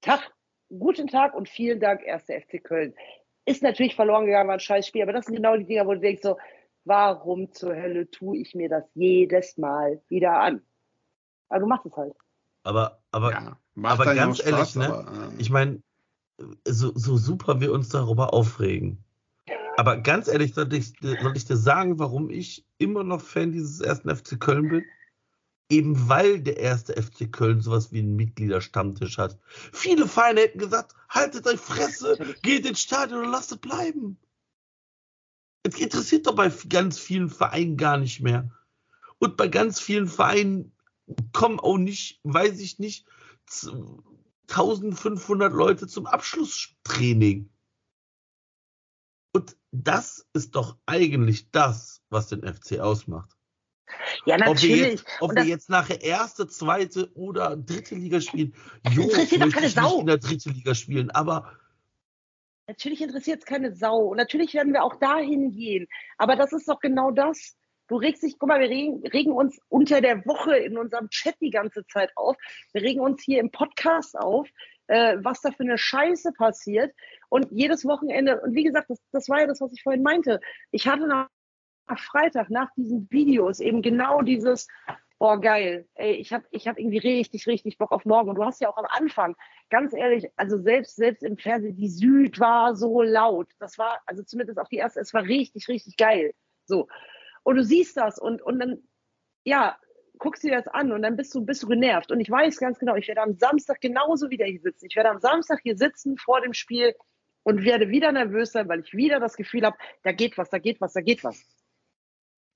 Tag, 0.01 0.31
guten 0.69 1.07
Tag 1.07 1.34
und 1.34 1.49
vielen 1.49 1.80
Dank, 1.80 2.03
erster 2.05 2.39
FC 2.39 2.64
Köln. 2.64 2.93
Ist 3.45 3.64
natürlich 3.64 3.95
verloren 3.95 4.26
gegangen, 4.26 4.47
war 4.47 4.55
ein 4.55 4.60
scheiß 4.60 4.88
Spiel, 4.88 5.01
aber 5.01 5.14
das 5.14 5.26
sind 5.26 5.35
genau 5.35 5.57
die 5.57 5.65
Dinger, 5.65 5.88
wo 5.88 5.93
du 5.93 5.99
denkst 5.99 6.22
so, 6.22 6.38
warum 6.85 7.51
zur 7.51 7.76
Hölle 7.76 8.10
tue 8.10 8.38
ich 8.38 8.53
mir 8.53 8.69
das 8.69 8.84
jedes 8.93 9.57
Mal 9.57 10.01
wieder 10.10 10.39
an? 10.39 10.61
Aber 11.49 11.61
du 11.61 11.68
machst 11.68 11.85
es 11.85 11.95
halt. 11.95 12.14
Aber, 12.64 13.01
aber 13.11 13.31
ja, 13.31 13.57
aber 13.81 14.15
ganz 14.15 14.39
Spaß, 14.39 14.51
ehrlich, 14.51 14.76
ne? 14.76 14.85
aber, 14.85 15.34
äh, 15.34 15.41
ich 15.41 15.49
meine, 15.49 15.81
so, 16.68 16.91
so 16.95 17.18
super 17.18 17.61
wir 17.61 17.72
uns 17.72 17.89
darüber 17.89 18.34
aufregen. 18.34 19.03
Aber 19.77 19.97
ganz 19.97 20.27
ehrlich, 20.27 20.53
soll 20.53 20.72
ich, 20.73 20.93
soll 21.01 21.35
ich 21.35 21.45
dir 21.45 21.57
sagen, 21.57 21.97
warum 21.99 22.30
ich 22.30 22.65
immer 22.77 23.03
noch 23.03 23.22
Fan 23.22 23.51
dieses 23.51 23.80
ersten 23.81 24.15
FC 24.15 24.39
Köln 24.39 24.69
bin? 24.69 24.85
Eben 25.69 26.07
weil 26.07 26.41
der 26.41 26.57
erste 26.57 27.01
FC 27.01 27.31
Köln 27.31 27.61
sowas 27.61 27.91
wie 27.91 27.99
einen 27.99 28.15
Mitgliederstammtisch 28.15 29.18
hat. 29.18 29.39
Viele 29.72 30.07
Vereine 30.07 30.41
hätten 30.41 30.60
gesagt, 30.60 30.93
haltet 31.10 31.47
euch 31.47 31.60
Fresse, 31.60 32.18
geht 32.43 32.68
ins 32.68 32.81
Stadion 32.81 33.26
und 33.26 33.31
lasst 33.31 33.51
es 33.51 33.57
bleiben. 33.57 34.19
Es 35.64 35.80
interessiert 35.80 36.27
doch 36.27 36.35
bei 36.35 36.51
ganz 36.69 36.99
vielen 36.99 37.30
Vereinen 37.30 37.77
gar 37.77 37.97
nicht 37.97 38.19
mehr. 38.19 38.51
Und 39.19 39.38
bei 39.38 39.47
ganz 39.47 39.80
vielen 39.80 40.07
Vereinen 40.07 40.73
kommen 41.31 41.60
auch 41.60 41.77
nicht, 41.77 42.19
weiß 42.23 42.60
ich 42.60 42.77
nicht, 42.77 43.07
1500 44.49 45.53
Leute 45.53 45.87
zum 45.87 46.05
Abschlusstraining. 46.05 47.49
Und 49.33 49.57
das 49.71 50.27
ist 50.33 50.55
doch 50.55 50.77
eigentlich 50.85 51.49
das, 51.51 52.01
was 52.09 52.27
den 52.27 52.41
FC 52.41 52.79
ausmacht. 52.79 53.35
Ja, 54.25 54.35
Ob 54.35 54.41
wir 54.41 54.53
natürlich. 54.53 54.81
jetzt, 54.81 55.05
ob 55.19 55.35
wir 55.35 55.43
jetzt 55.43 55.69
nachher 55.69 56.01
erste, 56.01 56.47
zweite 56.47 57.11
oder 57.15 57.55
dritte 57.57 57.95
Liga 57.95 58.21
spielen, 58.21 58.55
jo, 58.91 59.03
interessiert 59.03 59.41
doch 59.41 59.51
keine 59.51 59.67
ich 59.67 59.75
nicht 59.75 59.83
Sau. 59.83 59.99
in 59.99 60.07
der 60.07 60.17
dritte 60.17 60.49
Liga 60.49 60.75
spielen, 60.75 61.11
aber 61.11 61.57
Natürlich 62.65 63.01
interessiert 63.01 63.39
es 63.39 63.45
keine 63.45 63.75
Sau. 63.75 63.97
Und 63.97 64.17
natürlich 64.17 64.53
werden 64.53 64.71
wir 64.71 64.83
auch 64.83 64.95
dahin 64.95 65.51
gehen. 65.51 65.87
Aber 66.17 66.37
das 66.37 66.53
ist 66.53 66.67
doch 66.69 66.79
genau 66.79 67.11
das. 67.11 67.57
Du 67.88 67.97
regst 67.97 68.23
dich, 68.23 68.39
guck 68.39 68.49
mal, 68.49 68.61
wir 68.61 68.69
regen, 68.69 69.05
regen 69.07 69.34
uns 69.34 69.60
unter 69.69 69.99
der 69.99 70.26
Woche 70.26 70.55
in 70.55 70.77
unserem 70.77 71.10
Chat 71.10 71.35
die 71.41 71.49
ganze 71.49 71.85
Zeit 71.88 72.11
auf. 72.15 72.38
Wir 72.72 72.81
regen 72.81 73.01
uns 73.01 73.22
hier 73.23 73.39
im 73.39 73.51
Podcast 73.51 74.18
auf, 74.18 74.49
äh, 74.88 75.18
was 75.19 75.41
da 75.41 75.51
für 75.51 75.64
eine 75.64 75.77
Scheiße 75.77 76.31
passiert. 76.34 76.93
Und 77.30 77.47
jedes 77.51 77.85
Wochenende, 77.85 78.39
und 78.41 78.55
wie 78.55 78.64
gesagt, 78.64 78.89
das, 78.89 78.99
das 79.11 79.27
war 79.30 79.41
ja 79.41 79.47
das, 79.47 79.60
was 79.60 79.73
ich 79.73 79.84
vorhin 79.84 80.03
meinte. 80.03 80.39
Ich 80.72 80.88
hatte 80.88 81.07
nach, 81.07 81.27
Freitag, 81.97 82.49
nach 82.49 82.69
diesen 82.77 83.07
Videos, 83.11 83.60
eben 83.60 83.81
genau 83.81 84.22
dieses, 84.22 84.68
boah, 85.19 85.39
geil, 85.39 85.85
ey, 85.95 86.14
ich 86.14 86.31
habe 86.31 86.45
ich 86.51 86.68
hab 86.68 86.80
irgendwie 86.80 86.97
richtig, 86.97 87.47
richtig 87.47 87.77
Bock 87.77 87.91
auf 87.91 88.05
morgen. 88.05 88.30
Und 88.30 88.35
du 88.35 88.45
hast 88.45 88.61
ja 88.61 88.69
auch 88.69 88.77
am 88.77 88.88
Anfang, 88.89 89.35
ganz 89.69 89.93
ehrlich, 89.93 90.27
also 90.38 90.57
selbst, 90.61 90.95
selbst 90.95 91.23
im 91.23 91.38
Fernsehen, 91.38 91.76
die 91.76 91.89
Süd 91.89 92.39
war 92.39 92.76
so 92.76 93.01
laut. 93.01 93.49
Das 93.60 93.77
war, 93.77 94.01
also 94.05 94.23
zumindest 94.23 94.60
auch 94.60 94.69
die 94.69 94.77
erste, 94.77 95.01
es 95.01 95.14
war 95.14 95.23
richtig, 95.23 95.68
richtig 95.68 95.97
geil. 95.97 96.34
So. 96.65 96.88
Und 97.43 97.55
du 97.55 97.63
siehst 97.63 97.97
das 97.97 98.19
und, 98.19 98.41
und 98.41 98.59
dann, 98.59 98.83
ja, 99.43 99.77
guckst 100.17 100.43
dir 100.43 100.51
das 100.51 100.67
an 100.67 100.91
und 100.91 101.01
dann 101.01 101.17
bist 101.17 101.35
du, 101.35 101.45
bist 101.45 101.63
du 101.63 101.67
genervt. 101.67 102.11
Und 102.11 102.19
ich 102.19 102.29
weiß 102.29 102.57
ganz 102.57 102.79
genau, 102.79 102.95
ich 102.95 103.07
werde 103.07 103.21
am 103.21 103.35
Samstag 103.35 103.81
genauso 103.81 104.29
wieder 104.29 104.45
hier 104.45 104.61
sitzen. 104.61 104.85
Ich 104.85 104.95
werde 104.95 105.09
am 105.09 105.19
Samstag 105.19 105.59
hier 105.63 105.75
sitzen 105.75 106.17
vor 106.17 106.41
dem 106.41 106.53
Spiel 106.53 106.95
und 107.43 107.63
werde 107.63 107.89
wieder 107.89 108.11
nervös 108.11 108.53
sein, 108.53 108.69
weil 108.69 108.79
ich 108.79 108.93
wieder 108.93 109.19
das 109.19 109.35
Gefühl 109.35 109.63
habe, 109.65 109.77
da 110.03 110.11
geht 110.13 110.37
was, 110.37 110.49
da 110.49 110.59
geht 110.59 110.79
was, 110.79 110.93
da 110.93 111.01
geht 111.01 111.23
was. 111.23 111.45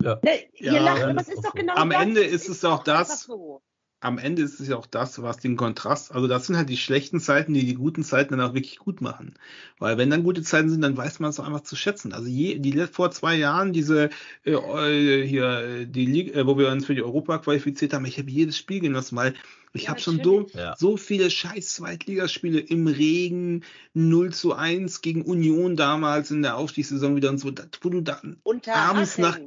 Ja. 0.01 0.19
Ne, 0.23 0.47
ihr 0.53 0.73
Ja, 0.73 0.81
lacht, 0.81 1.03
aber 1.03 1.14
das 1.14 1.27
es 1.27 1.35
ist 1.35 1.45
doch 1.45 1.53
genau 1.53 1.73
Am 1.76 1.89
das. 1.89 2.01
Ende 2.01 2.23
ist 2.23 2.47
es 2.47 2.64
auch 2.64 2.77
doch 2.80 2.84
das, 2.84 3.23
So. 3.23 3.61
Am 3.99 4.19
Ende 4.19 4.44
ist 4.44 4.60
es 4.60 4.68
ja 4.68 4.76
auch 4.78 4.86
das, 4.86 5.22
was 5.24 5.38
den 5.38 5.57
Kontrast, 5.57 6.11
also 6.11 6.28
das 6.28 6.45
sind 6.45 6.56
halt 6.56 6.69
die 6.69 6.78
schlechten 6.78 7.19
Zeiten, 7.19 7.53
die 7.53 7.65
die 7.65 7.74
guten 7.74 8.03
Zeiten 8.03 8.38
dann 8.38 8.48
auch 8.48 8.53
wirklich 8.53 8.78
gut 8.78 9.02
machen. 9.02 9.34
Weil 9.80 9.98
wenn 9.98 10.11
dann 10.11 10.24
gute 10.24 10.44
Zeiten 10.44 10.69
sind, 10.69 10.82
dann 10.82 10.95
weiß 10.95 11.19
man 11.19 11.32
es 11.32 11.40
auch 11.40 11.48
einfach 11.48 11.61
zu 11.61 11.76
schätzen. 11.76 12.14
Also 12.14 12.28
je, 12.28 12.60
die 12.60 12.74
vor 12.88 13.10
zwei 13.10 13.36
Jahren 13.36 13.74
diese 13.74 14.10
äh, 14.44 15.24
hier 15.24 15.60
äh, 15.60 15.86
die 15.88 16.06
Liga, 16.06 16.40
äh, 16.40 16.45
wo 16.45 16.57
wir 16.57 16.69
uns 16.69 16.86
für 16.86 16.94
die 16.94 17.03
Europa 17.03 17.40
qualifiziert 17.40 17.94
haben, 17.94 18.06
ich 18.06 18.19
habe 18.19 18.30
jedes 18.30 18.57
Spiel 18.57 18.82
genossen, 18.82 19.15
weil 19.15 19.34
ich 19.73 19.84
Ja, 19.84 19.89
habe 19.89 19.99
schon 19.99 20.23
so. 20.23 20.48
Ja. 20.53 20.76
so 20.77 20.98
viele 20.98 21.30
scheiß 21.30 21.76
Zweitligaspiele 21.76 22.60
im 22.60 22.88
Regen 22.88 23.64
0 23.94 24.34
zu 24.34 24.53
1 24.53 25.02
gegen 25.02 25.22
Union 25.23 25.76
damals 25.76 26.31
in 26.31 26.41
der 26.41 26.57
Aufstiegssaison 26.57 27.15
wieder 27.15 27.30
und 27.30 27.38
so, 27.38 27.52
wo 27.81 27.89
du 27.89 28.02
da 28.02 28.22
Unter 28.44 28.76
abends 28.76 29.18
nach, 29.18 29.39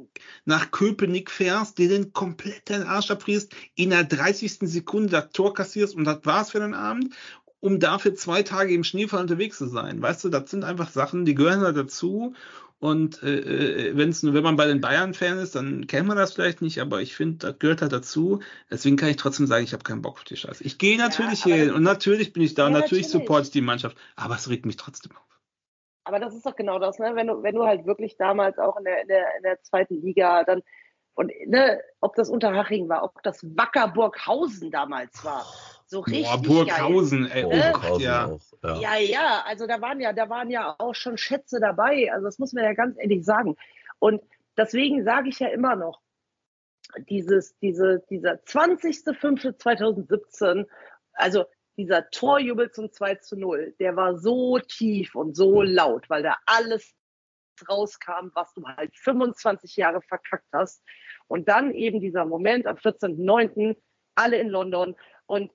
nach 0.45 0.71
Köpenick 0.71 1.31
fährst, 1.31 1.77
dir 1.77 1.89
den 1.89 2.13
komplett 2.13 2.69
deinen 2.69 2.83
Arsch 2.83 3.11
abfrierst, 3.11 3.53
in 3.75 3.89
der 3.89 4.03
30. 4.03 4.59
Sekunde 4.61 5.09
das 5.09 5.31
Tor 5.31 5.53
kassierst 5.53 5.95
und 5.95 6.05
das 6.05 6.19
war's 6.23 6.51
für 6.51 6.59
den 6.59 6.73
Abend, 6.73 7.13
um 7.59 7.79
dafür 7.79 8.15
zwei 8.15 8.43
Tage 8.43 8.73
im 8.73 8.83
Schneefall 8.83 9.21
unterwegs 9.21 9.57
zu 9.57 9.67
sein. 9.67 10.01
Weißt 10.01 10.23
du, 10.23 10.29
das 10.29 10.49
sind 10.49 10.63
einfach 10.63 10.89
Sachen, 10.89 11.25
die 11.25 11.35
gehören 11.35 11.61
halt 11.61 11.77
dazu. 11.77 12.33
Und 12.81 13.21
äh, 13.21 13.89
äh, 13.89 13.95
wenn's, 13.95 14.23
nur- 14.23 14.33
wenn 14.33 14.41
man 14.41 14.55
bei 14.55 14.65
den 14.65 14.81
Bayern-Fan 14.81 15.37
ist, 15.37 15.53
dann 15.55 15.85
kennt 15.85 16.07
man 16.07 16.17
das 16.17 16.33
vielleicht 16.33 16.63
nicht, 16.63 16.81
aber 16.81 16.99
ich 16.99 17.15
finde, 17.15 17.37
das 17.37 17.59
gehört 17.59 17.83
halt 17.83 17.93
dazu. 17.93 18.41
Deswegen 18.71 18.97
kann 18.97 19.09
ich 19.09 19.17
trotzdem 19.17 19.45
sagen, 19.45 19.63
ich 19.63 19.73
habe 19.73 19.83
keinen 19.83 20.01
Bock 20.01 20.13
auf 20.13 20.23
die 20.23 20.35
Scheiße. 20.35 20.63
Ich 20.63 20.79
gehe 20.79 20.97
natürlich 20.97 21.45
aber 21.45 21.53
hin 21.53 21.71
und 21.71 21.83
natürlich 21.83 22.33
bin 22.33 22.41
ich 22.41 22.55
da 22.55 22.65
und 22.65 22.73
Ja, 22.73 22.79
natürlich 22.79 23.05
natürlich. 23.05 23.21
supporte 23.27 23.43
ich 23.43 23.51
die 23.51 23.61
Mannschaft, 23.61 23.95
aber 24.15 24.33
es 24.33 24.49
regt 24.49 24.65
mich 24.65 24.77
trotzdem 24.77 25.11
auf. 25.15 25.39
Aber 26.05 26.19
das 26.19 26.33
ist 26.33 26.43
doch 26.43 26.55
genau 26.55 26.79
das, 26.79 26.97
ne? 26.97 27.11
Wenn 27.13 27.27
du, 27.27 27.43
wenn 27.43 27.53
du 27.53 27.65
halt 27.67 27.85
wirklich 27.85 28.17
damals 28.17 28.57
auch 28.57 28.75
in 28.77 28.85
der, 28.85 29.03
in 29.03 29.07
der, 29.09 29.37
in 29.37 29.43
der 29.43 29.61
zweiten 29.61 30.01
Liga 30.01 30.43
dann 30.43 30.63
und 31.13 31.31
ne, 31.45 31.79
ob 31.99 32.15
das 32.15 32.31
Unterhaching 32.31 32.89
war, 32.89 33.03
ob 33.03 33.21
das 33.21 33.43
Wackerburghausen 33.43 34.71
damals 34.71 35.23
war, 35.23 35.45
so 35.91 35.99
richtig 35.99 36.25
Boah, 36.25 36.41
geil. 36.41 36.47
Burghausen, 36.47 37.29
ey, 37.29 37.43
oh 37.43 37.51
Äh, 37.51 37.71
Gott, 37.73 37.81
Burghausen 37.81 38.03
ja. 38.03 38.25
auch. 38.27 38.39
Ja. 38.63 38.79
Ja, 38.79 38.95
ja, 38.97 39.43
also 39.45 39.67
da 39.67 39.81
waren 39.81 39.99
ja, 39.99 40.13
da 40.13 40.29
waren 40.29 40.49
ja 40.49 40.73
auch 40.79 40.95
schon 40.95 41.17
Schätze 41.17 41.59
dabei. 41.59 42.09
Also 42.13 42.23
das 42.25 42.39
muss 42.39 42.53
man 42.53 42.63
ja 42.63 42.71
ganz 42.73 42.97
ehrlich 42.97 43.25
sagen. 43.25 43.57
Und 43.99 44.21
deswegen 44.55 45.03
sage 45.03 45.27
ich 45.27 45.39
ja 45.39 45.49
immer 45.49 45.75
noch, 45.75 45.99
dieses, 47.09 47.57
diese, 47.59 48.05
dieser 48.09 48.35
20.05.2017, 48.35 50.65
also 51.13 51.43
dieser 51.75 52.09
Torjubel 52.09 52.71
zum 52.71 52.89
2 52.91 53.15
zu 53.15 53.37
0, 53.37 53.75
der 53.79 53.97
war 53.97 54.17
so 54.17 54.59
tief 54.59 55.13
und 55.15 55.35
so 55.35 55.61
laut, 55.61 56.09
weil 56.09 56.23
da 56.23 56.37
alles 56.45 56.95
rauskam, 57.67 58.29
was 58.33 58.53
du 58.53 58.65
halt 58.65 58.95
25 58.95 59.75
Jahre 59.75 60.01
verkackt 60.01 60.47
hast. 60.53 60.81
Und 61.27 61.49
dann 61.49 61.73
eben 61.73 61.99
dieser 61.99 62.23
Moment 62.25 62.65
am 62.65 62.77
14.09., 62.77 63.75
alle 64.15 64.37
in 64.37 64.47
London. 64.49 64.95
Und 65.25 65.51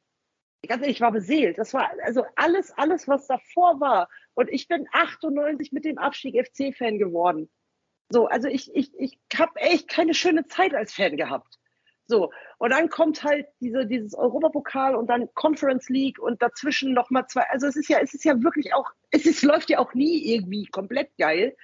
ganz 0.66 0.82
ehrlich, 0.82 0.96
ich 0.96 1.00
war 1.00 1.12
beseelt. 1.12 1.58
Das 1.58 1.74
war 1.74 1.90
also 2.04 2.24
alles, 2.36 2.72
alles, 2.76 3.08
was 3.08 3.26
davor 3.26 3.80
war. 3.80 4.08
Und 4.34 4.50
ich 4.50 4.68
bin 4.68 4.86
98 4.92 5.72
mit 5.72 5.84
dem 5.84 5.98
Abstieg 5.98 6.36
FC-Fan 6.46 6.98
geworden. 6.98 7.50
So, 8.08 8.26
also 8.26 8.48
ich, 8.48 8.74
ich, 8.74 8.92
ich 8.98 9.18
habe 9.36 9.58
echt 9.60 9.88
keine 9.88 10.14
schöne 10.14 10.46
Zeit 10.46 10.74
als 10.74 10.92
Fan 10.92 11.16
gehabt. 11.16 11.58
So, 12.08 12.30
und 12.58 12.70
dann 12.70 12.88
kommt 12.88 13.24
halt 13.24 13.46
diese, 13.60 13.84
dieses 13.84 14.14
Europapokal 14.14 14.94
und 14.94 15.08
dann 15.08 15.28
Conference 15.34 15.88
League 15.88 16.20
und 16.20 16.40
dazwischen 16.40 16.94
nochmal 16.94 17.26
zwei. 17.26 17.42
Also 17.50 17.66
es 17.66 17.74
ist 17.74 17.88
ja, 17.88 17.98
es 17.98 18.14
ist 18.14 18.24
ja 18.24 18.40
wirklich 18.42 18.74
auch, 18.74 18.92
es 19.10 19.26
ist, 19.26 19.42
läuft 19.42 19.70
ja 19.70 19.80
auch 19.80 19.92
nie 19.92 20.32
irgendwie 20.34 20.66
komplett 20.66 21.10
geil. 21.18 21.56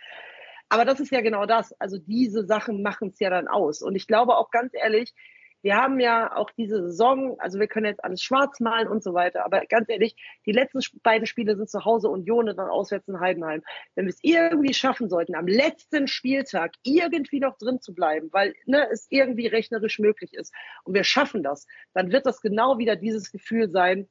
Aber 0.68 0.84
das 0.84 0.98
ist 1.00 1.12
ja 1.12 1.20
genau 1.20 1.46
das. 1.46 1.72
Also 1.80 1.98
diese 1.98 2.44
Sachen 2.44 2.82
machen 2.82 3.10
es 3.10 3.20
ja 3.20 3.30
dann 3.30 3.46
aus. 3.46 3.82
Und 3.82 3.94
ich 3.94 4.08
glaube 4.08 4.36
auch 4.36 4.50
ganz 4.50 4.72
ehrlich, 4.74 5.14
wir 5.62 5.76
haben 5.76 6.00
ja 6.00 6.36
auch 6.36 6.50
diese 6.50 6.82
Saison, 6.82 7.38
also 7.38 7.58
wir 7.60 7.68
können 7.68 7.86
jetzt 7.86 8.04
alles 8.04 8.22
schwarz 8.22 8.58
malen 8.60 8.88
und 8.88 9.02
so 9.02 9.14
weiter, 9.14 9.44
aber 9.44 9.64
ganz 9.66 9.88
ehrlich, 9.88 10.16
die 10.44 10.52
letzten 10.52 10.80
beiden 11.02 11.26
Spiele 11.26 11.56
sind 11.56 11.70
zu 11.70 11.84
Hause 11.84 12.08
Union 12.08 12.48
und 12.48 12.56
dann 12.56 12.68
auswärts 12.68 13.08
in 13.08 13.20
Heidenheim. 13.20 13.62
Wenn 13.94 14.06
wir 14.06 14.10
es 14.10 14.18
irgendwie 14.22 14.74
schaffen 14.74 15.08
sollten, 15.08 15.36
am 15.36 15.46
letzten 15.46 16.08
Spieltag 16.08 16.74
irgendwie 16.82 17.40
noch 17.40 17.56
drin 17.58 17.80
zu 17.80 17.94
bleiben, 17.94 18.28
weil 18.32 18.54
ne, 18.66 18.88
es 18.90 19.06
irgendwie 19.08 19.46
rechnerisch 19.46 20.00
möglich 20.00 20.34
ist 20.34 20.52
und 20.84 20.94
wir 20.94 21.04
schaffen 21.04 21.42
das, 21.44 21.66
dann 21.94 22.10
wird 22.10 22.26
das 22.26 22.40
genau 22.40 22.78
wieder 22.78 22.96
dieses 22.96 23.30
Gefühl 23.30 23.70
sein, 23.70 24.08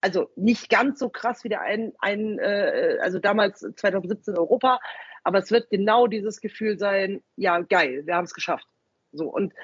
also 0.00 0.30
nicht 0.36 0.68
ganz 0.70 0.98
so 0.98 1.08
krass 1.08 1.44
wie 1.44 1.48
der 1.48 1.60
ein, 1.60 1.92
ein 1.98 2.38
äh, 2.38 2.98
also 3.00 3.18
damals 3.18 3.60
2017 3.60 4.36
Europa, 4.36 4.80
aber 5.22 5.38
es 5.38 5.50
wird 5.50 5.70
genau 5.70 6.06
dieses 6.06 6.40
Gefühl 6.40 6.78
sein, 6.78 7.22
ja 7.36 7.58
geil, 7.60 8.06
wir 8.06 8.14
haben 8.14 8.24
es 8.24 8.34
geschafft. 8.34 8.66
So 9.12 9.28
und 9.28 9.54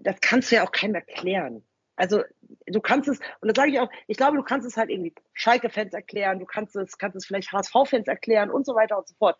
das 0.00 0.20
kannst 0.20 0.50
du 0.50 0.56
ja 0.56 0.64
auch 0.64 0.72
keinem 0.72 0.94
erklären. 0.94 1.64
Also 1.96 2.22
du 2.66 2.80
kannst 2.80 3.08
es, 3.08 3.18
und 3.40 3.48
das 3.48 3.56
sage 3.56 3.72
ich 3.72 3.80
auch, 3.80 3.90
ich 4.06 4.16
glaube, 4.16 4.36
du 4.36 4.42
kannst 4.44 4.66
es 4.66 4.76
halt 4.76 4.88
irgendwie 4.88 5.14
Schalke-Fans 5.32 5.92
erklären, 5.92 6.38
du 6.38 6.46
kannst 6.46 6.76
es, 6.76 6.96
kannst 6.96 7.16
es 7.16 7.26
vielleicht 7.26 7.50
HSV-Fans 7.52 8.06
erklären 8.06 8.50
und 8.50 8.64
so 8.64 8.74
weiter 8.74 8.96
und 8.98 9.08
so 9.08 9.14
fort. 9.16 9.36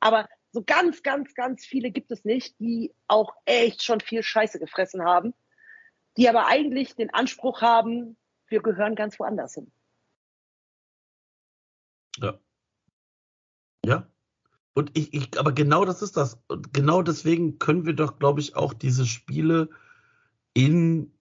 Aber 0.00 0.28
so 0.50 0.62
ganz, 0.62 1.02
ganz, 1.02 1.34
ganz 1.34 1.64
viele 1.64 1.90
gibt 1.90 2.10
es 2.10 2.24
nicht, 2.24 2.58
die 2.60 2.94
auch 3.08 3.32
echt 3.46 3.82
schon 3.82 4.00
viel 4.00 4.22
Scheiße 4.22 4.58
gefressen 4.58 5.02
haben, 5.02 5.32
die 6.18 6.28
aber 6.28 6.46
eigentlich 6.46 6.94
den 6.94 7.12
Anspruch 7.14 7.62
haben, 7.62 8.18
wir 8.46 8.60
gehören 8.60 8.94
ganz 8.94 9.18
woanders 9.18 9.54
hin. 9.54 9.72
Ja. 12.18 12.38
Ja. 13.86 14.06
Und 14.74 14.90
ich, 14.96 15.14
ich, 15.14 15.38
aber 15.38 15.52
genau 15.52 15.86
das 15.86 16.02
ist 16.02 16.16
das. 16.16 16.38
Und 16.48 16.74
genau 16.74 17.02
deswegen 17.02 17.58
können 17.58 17.86
wir 17.86 17.94
doch, 17.94 18.18
glaube 18.18 18.40
ich, 18.40 18.54
auch 18.54 18.74
diese 18.74 19.06
Spiele 19.06 19.70
in 20.54 21.12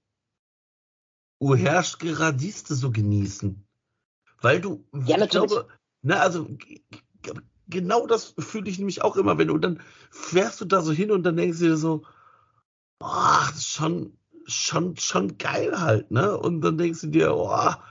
Uherschgeradiste 1.41 2.75
so 2.75 2.91
genießen. 2.91 3.65
Weil 4.41 4.61
du, 4.61 4.85
Ja, 4.93 5.01
ich 5.01 5.07
natürlich. 5.17 5.31
glaube, 5.31 5.67
na, 6.01 6.19
also 6.19 6.45
g- 6.45 6.83
g- 7.21 7.31
genau 7.67 8.07
das 8.07 8.35
fühle 8.39 8.69
ich 8.69 8.77
nämlich 8.79 9.01
auch 9.03 9.17
immer, 9.17 9.37
wenn 9.37 9.47
du, 9.47 9.55
und 9.55 9.61
dann 9.61 9.81
fährst 10.11 10.61
du 10.61 10.65
da 10.65 10.81
so 10.81 10.91
hin 10.91 11.11
und 11.11 11.23
dann 11.23 11.37
denkst 11.37 11.59
du 11.59 11.65
dir 11.65 11.77
so, 11.77 12.03
boah, 12.99 13.47
das 13.49 13.57
ist 13.57 13.71
schon, 13.71 14.17
schon, 14.47 14.97
schon 14.97 15.37
geil 15.37 15.79
halt, 15.79 16.11
ne? 16.11 16.37
Und 16.37 16.61
dann 16.61 16.77
denkst 16.77 17.01
du 17.01 17.07
dir, 17.07 17.29
boah, 17.29 17.83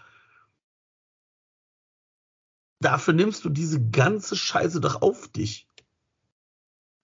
dafür 2.80 3.14
nimmst 3.14 3.44
du 3.44 3.48
diese 3.50 3.80
ganze 3.90 4.36
Scheiße 4.36 4.80
doch 4.80 5.02
auf 5.02 5.28
dich. 5.28 5.68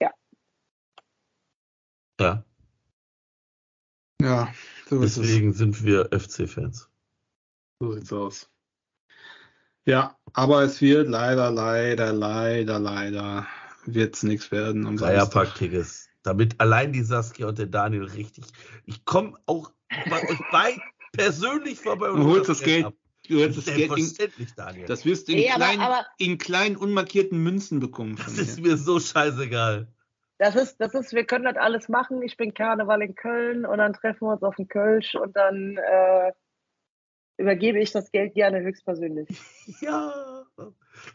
Ja. 0.00 0.10
Ja, 2.20 2.44
Ja, 4.20 4.52
so 4.88 5.00
ist 5.02 5.16
es. 5.16 5.22
deswegen 5.26 5.52
sind 5.52 5.84
wir 5.84 6.06
FC-Fans. 6.12 6.88
So 7.80 7.92
sieht's 7.92 8.12
aus. 8.12 8.48
Ja, 9.84 10.16
aber 10.32 10.62
es 10.62 10.80
wird 10.80 11.08
leider, 11.08 11.50
leider, 11.50 12.12
leider, 12.12 12.78
leider 12.78 13.46
wird's 13.84 14.22
nichts 14.22 14.50
werden 14.50 14.86
am 14.86 14.98
Samstag. 14.98 15.54
Damit 16.22 16.60
allein 16.60 16.92
die 16.92 17.02
Saskia 17.04 17.46
und 17.46 17.58
der 17.58 17.66
Daniel 17.66 18.04
richtig. 18.04 18.46
Ich 18.84 19.04
komme 19.04 19.38
auch 19.46 19.70
bei 20.10 20.28
euch 20.28 20.40
beiden 20.50 20.82
persönlich 21.12 21.78
vorbei 21.78 22.10
und 22.10 22.20
Du 22.20 22.24
hol 22.24 22.32
holst 22.38 22.48
das 22.50 22.62
Geld, 22.62 22.86
ab. 22.86 22.94
du 23.28 23.38
holst 23.40 23.58
das 23.58 23.66
Geld 23.66 23.92
in, 23.96 24.46
Daniel. 24.56 24.86
Das, 24.86 24.98
das 25.00 25.04
wirst 25.06 25.28
du 25.28 25.32
in, 25.32 25.38
Nee, 25.38 25.50
aber- 25.50 25.56
kleinen, 25.66 25.80
aber- 25.82 26.06
in 26.18 26.38
kleinen 26.38 26.76
unmarkierten 26.76 27.40
Münzen 27.40 27.78
bekommen. 27.78 28.16
von 28.16 28.34
ist 28.36 28.58
mir 28.60 28.76
so 28.76 28.98
scheißegal. 28.98 29.86
Das 30.38 30.54
ist, 30.54 30.78
das 30.80 30.94
ist, 30.94 31.12
wir 31.12 31.24
können 31.24 31.44
das 31.44 31.56
alles 31.56 31.88
machen. 31.88 32.22
Ich 32.22 32.36
bin 32.36 32.52
Karneval 32.52 33.02
in 33.02 33.14
Köln 33.14 33.64
und 33.64 33.78
dann 33.78 33.94
treffen 33.94 34.26
wir 34.26 34.32
uns 34.32 34.42
auf 34.42 34.56
dem 34.56 34.68
Kölsch 34.68 35.14
und 35.14 35.34
dann 35.34 35.78
äh, 35.78 36.32
übergebe 37.38 37.78
ich 37.80 37.92
das 37.92 38.10
Geld 38.10 38.34
gerne 38.34 38.60
höchstpersönlich. 38.60 39.28
Ja. 39.80 40.44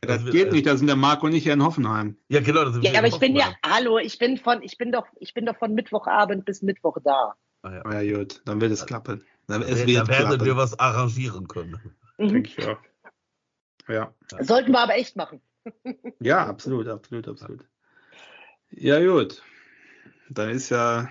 Das 0.02 0.24
geht 0.26 0.52
nicht, 0.52 0.68
da 0.68 0.78
sind 0.78 0.86
der 0.86 0.96
Marco 0.96 1.26
und 1.26 1.34
ich 1.34 1.46
ja 1.46 1.54
in 1.54 1.64
Hoffenheim. 1.64 2.16
Ja, 2.28 2.42
genau. 2.42 2.66
Das 2.66 2.74
sind 2.74 2.84
Ja, 2.84 3.00
aber 3.00 3.08
ich 3.08 3.18
bin 3.18 3.36
ja, 3.36 3.56
hallo, 3.66 3.98
ich 3.98 4.20
bin 4.20 4.38
von, 4.38 4.62
ich 4.62 4.78
bin 4.78 4.92
doch, 4.92 5.08
ich 5.20 5.34
bin 5.34 5.48
doch 5.48 5.58
von 5.58 5.74
Mittwochabend 5.74 6.46
bis 6.46 6.62
Mittwoch 6.62 6.98
da. 7.04 7.34
Ah, 7.64 7.72
ja. 7.72 8.02
Ja, 8.02 8.18
gut, 8.18 8.42
dann 8.46 8.62
wird 8.62 8.72
es 8.72 8.86
klappen. 8.86 9.24
Dann, 9.48 9.64
es 9.64 9.82
Da 9.82 9.88
wird 9.88 10.08
werden 10.08 10.08
klappen. 10.08 10.46
wir 10.46 10.56
was 10.56 10.78
arrangieren 10.80 11.48
können. 11.48 11.80
Mhm. 12.20 12.30
denke 12.34 12.50
ich 12.56 12.68
auch. 12.68 12.78
Ja. 13.88 14.14
Sollten 14.42 14.72
wir 14.72 14.80
aber 14.80 14.96
echt 14.96 15.16
machen. 15.16 15.42
ja, 16.20 16.46
absolut, 16.46 16.88
absolut, 16.88 17.28
absolut. 17.28 17.66
Ja, 18.72 19.00
gut. 19.06 19.42
Dann 20.30 20.50
ist 20.50 20.70
ja, 20.70 21.10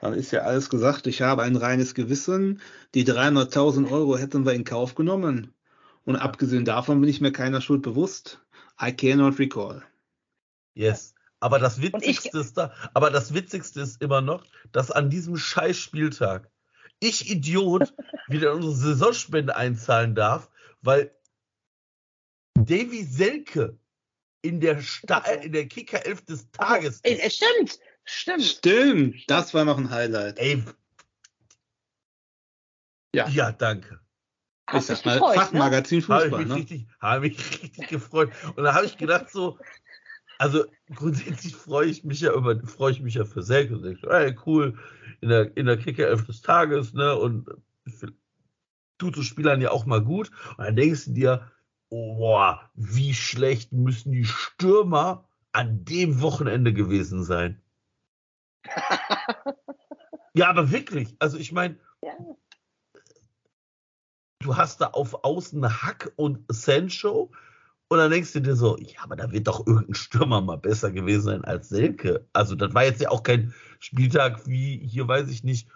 dann 0.00 0.14
ist 0.14 0.30
ja 0.30 0.40
alles 0.40 0.68
gesagt. 0.68 1.06
Ich 1.06 1.22
habe 1.22 1.42
ein 1.42 1.56
reines 1.56 1.94
Gewissen. 1.94 2.60
Die 2.94 3.04
300.000 3.04 3.90
Euro 3.90 4.16
hätten 4.18 4.44
wir 4.44 4.52
in 4.52 4.64
Kauf 4.64 4.94
genommen. 4.94 5.54
Und 6.04 6.16
abgesehen 6.16 6.64
davon 6.64 7.00
bin 7.00 7.10
ich 7.10 7.20
mir 7.20 7.32
keiner 7.32 7.60
Schuld 7.60 7.82
bewusst. 7.82 8.40
I 8.80 8.92
cannot 8.92 9.38
recall. 9.38 9.82
Yes. 10.74 11.14
Aber 11.40 11.58
das 11.58 11.80
Witzigste 11.80 12.38
ist 12.38 12.56
da, 12.56 12.72
aber 12.94 13.10
das 13.10 13.34
Witzigste 13.34 13.80
ist 13.80 14.00
immer 14.00 14.20
noch, 14.20 14.44
dass 14.72 14.90
an 14.90 15.10
diesem 15.10 15.36
scheiß 15.36 15.76
Spieltag 15.76 16.50
ich 17.00 17.30
Idiot 17.30 17.94
wieder 18.28 18.54
unsere 18.54 18.74
Saisonspende 18.74 19.56
einzahlen 19.56 20.14
darf, 20.14 20.50
weil 20.82 21.14
Davy 22.54 23.04
Selke 23.04 23.78
in 24.48 24.60
der, 24.60 24.80
Sta 24.82 25.18
in 25.18 25.52
der 25.52 25.66
Kicker 25.66 26.04
11 26.04 26.24
des 26.24 26.50
Tages 26.50 27.00
Äh, 27.02 27.14
ist. 27.26 27.36
stimmt, 27.36 27.78
stimmt. 28.04 28.42
Stimmt, 28.44 29.30
das 29.30 29.52
war 29.54 29.64
noch 29.64 29.78
ein 29.78 29.90
Highlight. 29.90 30.38
Ey, 30.38 30.62
Ja. 33.14 33.28
ja, 33.28 33.52
danke. 33.52 34.00
Ich 34.68 34.74
Hast 34.74 34.88
sag 34.88 35.04
mal, 35.04 35.12
gefreut, 35.14 35.36
ne? 35.36 35.40
Fachmagazin 35.42 36.08
Habe 36.08 36.24
ich 36.24 36.30
Fußball, 36.30 36.40
mich 36.40 36.48
ne? 36.48 36.54
richtig, 36.56 36.86
habe 37.00 37.20
mich 37.28 37.62
richtig 37.62 37.88
gefreut. 37.88 38.32
Und 38.56 38.64
da 38.64 38.74
habe 38.74 38.86
ich 38.86 38.96
gedacht 38.98 39.30
so, 39.30 39.58
also 40.38 40.64
grundsätzlich 40.94 41.54
freue 41.54 41.86
ich 41.86 42.04
mich 42.04 42.20
ja 42.20 42.32
über, 42.32 42.60
freue 42.66 42.92
ich 42.92 43.00
mich 43.00 43.14
ja 43.14 43.24
für 43.24 43.42
Selke. 43.42 43.74
Und 43.76 43.82
denke, 43.84 44.00
so, 44.02 44.10
ey, 44.10 44.36
cool, 44.44 44.76
in 45.20 45.28
der, 45.28 45.56
in 45.56 45.66
der 45.66 45.76
Kicker 45.76 46.08
11 46.08 46.26
des 46.26 46.42
Tages, 46.42 46.92
ne, 46.94 47.16
und 47.16 47.48
tut 48.98 49.14
so 49.14 49.22
Spielern 49.22 49.60
ja 49.60 49.70
auch 49.70 49.86
mal 49.86 50.02
gut. 50.02 50.30
Und 50.58 50.64
dann 50.64 50.76
denkst 50.76 51.06
du 51.06 51.12
dir, 51.12 51.52
oh, 51.90 52.16
boah, 52.16 52.70
wie 52.74 53.14
schlecht 53.14 53.72
müssen 53.72 54.12
die 54.12 54.24
Stürmer 54.24 55.28
an 55.52 55.84
dem 55.84 56.20
Wochenende 56.20 56.72
gewesen 56.72 57.24
sein. 57.24 57.62
ja, 60.34 60.48
aber 60.48 60.70
wirklich, 60.70 61.16
also 61.18 61.38
ich 61.38 61.52
meine, 61.52 61.78
Ja. 62.02 62.12
du 64.40 64.56
hast 64.56 64.80
da 64.80 64.88
auf 64.88 65.24
Außen 65.24 65.82
Hack 65.82 66.12
und 66.16 66.44
Sancho 66.48 67.30
und 67.88 67.98
dann 67.98 68.10
denkst 68.10 68.32
du 68.32 68.40
dir 68.40 68.56
so, 68.56 68.76
ja, 68.78 69.00
aber 69.02 69.16
da 69.16 69.30
wird 69.30 69.46
doch 69.46 69.66
irgendein 69.66 69.94
Stürmer 69.94 70.40
mal 70.40 70.58
besser 70.58 70.90
gewesen 70.90 71.22
sein 71.22 71.44
als 71.44 71.68
Selke. 71.68 72.28
Also 72.32 72.54
das 72.56 72.74
war 72.74 72.84
jetzt 72.84 73.00
ja 73.00 73.10
auch 73.10 73.22
kein 73.22 73.54
Spieltag 73.78 74.46
wie 74.46 74.78
hier, 74.78 75.06
weiß 75.06 75.28
ich 75.30 75.44
nicht, 75.44 75.68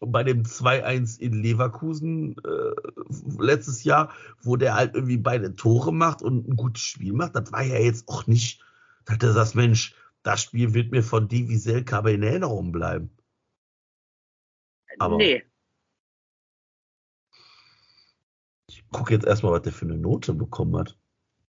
bei 0.00 0.24
dem 0.24 0.42
2-1 0.42 1.18
in 1.20 1.32
Leverkusen 1.32 2.36
äh, 2.44 3.42
letztes 3.42 3.84
Jahr, 3.84 4.12
wo 4.42 4.56
der 4.56 4.74
halt 4.74 4.94
irgendwie 4.94 5.16
beide 5.16 5.54
Tore 5.56 5.92
macht 5.92 6.22
und 6.22 6.48
ein 6.48 6.56
gutes 6.56 6.82
Spiel 6.82 7.12
macht. 7.12 7.34
Das 7.34 7.50
war 7.52 7.62
ja 7.62 7.78
jetzt 7.78 8.08
auch 8.08 8.26
nicht, 8.26 8.62
dass 9.06 9.18
du 9.18 9.32
sagst, 9.32 9.54
Mensch, 9.54 9.94
das 10.22 10.42
Spiel 10.42 10.74
wird 10.74 10.90
mir 10.90 11.02
von 11.02 11.28
Divi 11.28 11.56
Selke 11.56 11.96
aber 11.96 12.12
in 12.12 12.22
Erinnerung 12.22 12.72
bleiben. 12.72 13.10
Aber- 14.98 15.16
nee. 15.16 15.42
Ich 18.68 18.86
gucke 18.90 19.14
jetzt 19.14 19.26
erstmal, 19.26 19.52
was 19.52 19.62
der 19.62 19.72
für 19.72 19.84
eine 19.86 19.96
Note 19.96 20.34
bekommen 20.34 20.76
hat. 20.76 20.98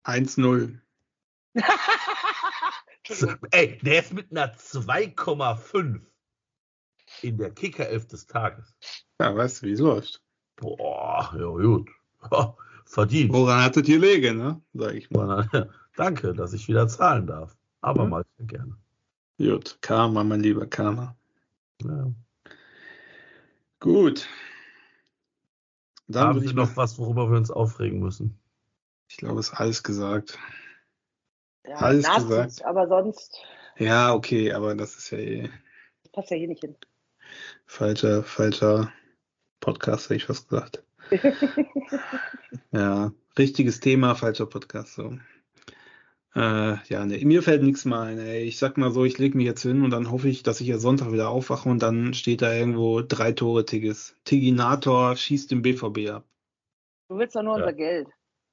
1-0. 0.04 0.78
Entschuldigung. 3.08 3.48
Ey, 3.50 3.78
der 3.78 4.00
ist 4.00 4.12
mit 4.12 4.30
einer 4.30 4.54
2,5 4.54 6.00
in 7.28 7.38
der 7.38 7.50
Kicker-Elf 7.50 8.06
des 8.06 8.26
Tages. 8.26 8.74
Ja, 9.20 9.34
weißt 9.34 9.62
du, 9.62 9.66
wie 9.66 9.72
es 9.72 9.80
läuft. 9.80 10.22
Boah, 10.56 11.34
ja 11.38 11.46
gut. 11.46 11.90
Verdient. 12.86 13.32
Woran 13.32 13.64
hat 13.64 13.76
es 13.76 13.86
hier 13.86 13.98
liegen, 13.98 14.38
ne? 14.38 14.60
Sag 14.74 14.94
ich 14.94 15.10
mal. 15.10 15.48
Danke, 15.96 16.34
dass 16.34 16.52
ich 16.52 16.68
wieder 16.68 16.88
zahlen 16.88 17.26
darf. 17.26 17.56
Aber 17.80 18.04
Ja. 18.04 18.08
mal 18.08 18.24
sehr 18.38 18.46
gerne. 18.46 18.76
Gut, 19.38 19.78
Karma, 19.80 20.24
mein 20.24 20.40
lieber 20.40 20.66
Karma. 20.66 21.16
Ja. 21.82 22.10
Gut. 23.80 24.28
Dann 26.08 26.28
Haben 26.28 26.40
Sie 26.40 26.54
noch 26.54 26.76
was, 26.76 26.98
worüber 26.98 27.30
wir 27.30 27.36
uns 27.36 27.50
aufregen 27.50 27.98
müssen? 28.00 28.38
ich 29.08 29.16
glaube, 29.18 29.40
ist 29.40 29.52
alles 29.52 29.82
gesagt. 29.82 30.38
Ja, 31.66 31.76
Alles 31.76 32.06
gesagt. 32.14 32.64
aber 32.64 32.88
sonst 32.88 33.40
Ja, 33.76 34.14
okay, 34.14 34.52
aber 34.52 34.74
das 34.74 34.96
ist 34.96 35.10
ja 35.10 35.18
eh 35.18 35.50
passt 36.16 36.30
ja 36.30 36.36
hier 36.36 36.48
nicht 36.48 36.62
hin. 36.62 36.74
Falscher, 37.66 38.22
falscher 38.22 38.92
Podcast, 39.60 40.06
hätte 40.06 40.16
ich 40.16 40.24
fast 40.24 40.48
gesagt. 40.48 40.82
Ja, 42.72 43.12
richtiges 43.38 43.80
Thema, 43.80 44.14
falscher 44.14 44.46
Podcast. 44.46 44.94
So. 44.94 45.18
Äh, 46.34 46.76
ja, 46.88 47.06
nee, 47.06 47.24
mir 47.24 47.42
fällt 47.42 47.62
nichts 47.62 47.84
mehr 47.84 48.00
ein. 48.00 48.18
Ey. 48.18 48.42
Ich 48.42 48.58
sag 48.58 48.76
mal 48.76 48.90
so, 48.90 49.04
ich 49.04 49.18
lege 49.18 49.36
mich 49.36 49.46
jetzt 49.46 49.62
hin 49.62 49.82
und 49.82 49.90
dann 49.90 50.10
hoffe 50.10 50.28
ich, 50.28 50.42
dass 50.42 50.60
ich 50.60 50.68
ja 50.68 50.78
Sonntag 50.78 51.12
wieder 51.12 51.28
aufwache 51.30 51.68
und 51.68 51.82
dann 51.82 52.12
steht 52.14 52.42
da 52.42 52.52
irgendwo 52.52 53.00
drei 53.02 53.32
Tore 53.32 53.64
Tigges. 53.64 54.16
Tiginator 54.24 55.16
schießt 55.16 55.50
den 55.50 55.62
BVB 55.62 56.10
ab. 56.10 56.24
Du 57.08 57.16
willst 57.18 57.36
doch 57.36 57.42
nur 57.42 57.56
Ja. 57.58 57.64
unser 57.64 57.72
Geld. 57.76 58.08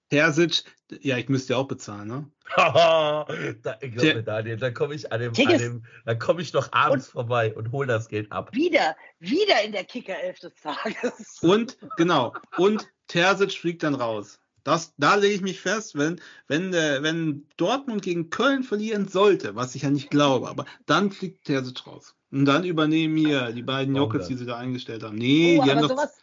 Terzic, 0.09 0.63
ja, 1.01 1.17
ich 1.17 1.29
müsste 1.29 1.53
ja 1.53 1.59
auch 1.59 1.67
bezahlen, 1.67 2.07
ne? 2.07 2.29
da, 2.55 3.77
ich 3.81 3.95
glaube, 3.95 4.23
Daniel, 4.23 4.57
da 4.57 4.69
komme 4.69 4.93
ich 4.93 5.11
an 5.11 5.21
dem, 5.21 5.33
an 5.33 5.57
dem 5.57 5.85
dann 6.05 6.19
komme 6.19 6.41
ich 6.41 6.53
noch 6.53 6.71
abends 6.71 7.07
vorbei 7.07 7.53
und 7.55 7.71
hole 7.71 7.87
das 7.87 8.09
Geld 8.09 8.31
ab. 8.31 8.53
Wieder, 8.53 8.95
wieder 9.19 9.63
in 9.63 9.71
der 9.71 9.85
Kicker-Elf 9.85 10.39
des 10.39 10.53
Tages. 10.55 11.39
Und, 11.41 11.77
genau, 11.97 12.33
und 12.57 12.87
Terzic 13.07 13.53
fliegt 13.53 13.83
dann 13.83 13.95
raus. 13.95 14.39
Das, 14.63 14.93
da 14.97 15.15
lege 15.15 15.35
ich 15.35 15.41
mich 15.41 15.59
fest, 15.59 15.97
wenn, 15.97 16.21
wenn, 16.47 16.71
der, 16.71 17.03
wenn 17.03 17.47
Dortmund 17.57 18.01
gegen 18.01 18.29
Köln 18.29 18.63
verlieren 18.63 19.07
sollte, 19.07 19.55
was 19.55 19.75
ich 19.75 19.81
ja 19.81 19.89
nicht 19.89 20.09
glaube, 20.09 20.47
aber 20.47 20.65
dann 20.85 21.11
fliegt 21.11 21.45
Terzic 21.45 21.85
raus. 21.85 22.15
Und 22.31 22.45
dann 22.45 22.63
übernehmen 22.63 23.15
hier 23.17 23.51
die 23.51 23.61
beiden 23.61 23.93
denn? 23.93 24.27
die 24.27 24.35
sie 24.35 24.45
da 24.45 24.57
eingestellt 24.57 25.03
haben. 25.03 25.17
Nee, 25.17 25.59
Oh, 25.59 25.63
die 25.63 25.71
haben 25.71 25.81
doch. 25.81 25.89
sowas, 25.89 26.17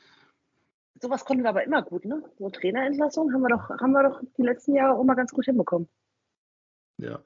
sowas 1.00 1.24
konnten 1.24 1.42
wir 1.42 1.50
aber 1.50 1.64
immer 1.64 1.82
gut, 1.82 2.04
ne? 2.04 2.22
So 2.38 2.50
Trainerentlassung 2.50 3.32
haben 3.32 3.42
wir 3.42 3.48
doch, 3.48 3.70
haben 3.70 3.92
wir 3.92 4.08
doch 4.08 4.20
die 4.36 4.42
letzten 4.42 4.74
Jahre 4.74 4.94
auch 4.94 5.04
mal 5.04 5.14
ganz 5.14 5.32
gut 5.32 5.46
hinbekommen. 5.46 5.88
Ja. 6.98 7.20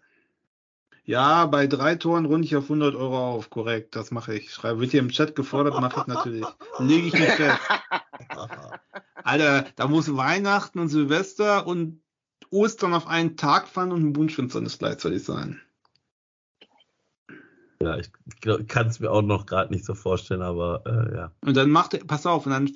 Ja, 1.06 1.44
bei 1.46 1.66
drei 1.66 1.96
Toren 1.96 2.24
runde 2.24 2.46
ich 2.46 2.56
auf 2.56 2.64
100 2.64 2.94
Euro 2.94 3.34
auf, 3.34 3.50
korrekt, 3.50 3.94
das 3.94 4.10
mache 4.10 4.34
ich. 4.34 4.50
Schreibe, 4.50 4.80
wird 4.80 4.92
hier 4.92 5.00
im 5.00 5.10
Chat 5.10 5.36
gefordert, 5.36 5.78
mache 5.78 6.00
ich 6.00 6.06
natürlich. 6.06 6.46
Lege 6.78 7.08
ich 7.08 7.12
mich 7.12 7.30
fest. 7.30 7.58
Alter, 9.22 9.66
da 9.76 9.86
muss 9.86 10.16
Weihnachten 10.16 10.78
und 10.78 10.88
Silvester 10.88 11.66
und 11.66 12.02
Ostern 12.50 12.94
auf 12.94 13.06
einen 13.06 13.36
Tag 13.36 13.68
fallen 13.68 13.92
und 13.92 14.02
ein 14.02 14.16
Wunschfinsternis 14.16 14.78
gleichzeitig 14.78 15.24
sein. 15.24 15.60
Ja, 17.80 17.96
ich 17.98 18.10
kann 18.68 18.86
es 18.86 19.00
mir 19.00 19.10
auch 19.10 19.22
noch 19.22 19.46
gerade 19.46 19.72
nicht 19.72 19.84
so 19.84 19.94
vorstellen, 19.94 20.42
aber 20.42 20.82
äh, 20.86 21.16
ja. 21.16 21.32
Und 21.40 21.56
dann 21.56 21.70
macht 21.70 21.94
er, 21.94 22.04
pass 22.04 22.24
auf, 22.24 22.46
und 22.46 22.52
dann 22.52 22.70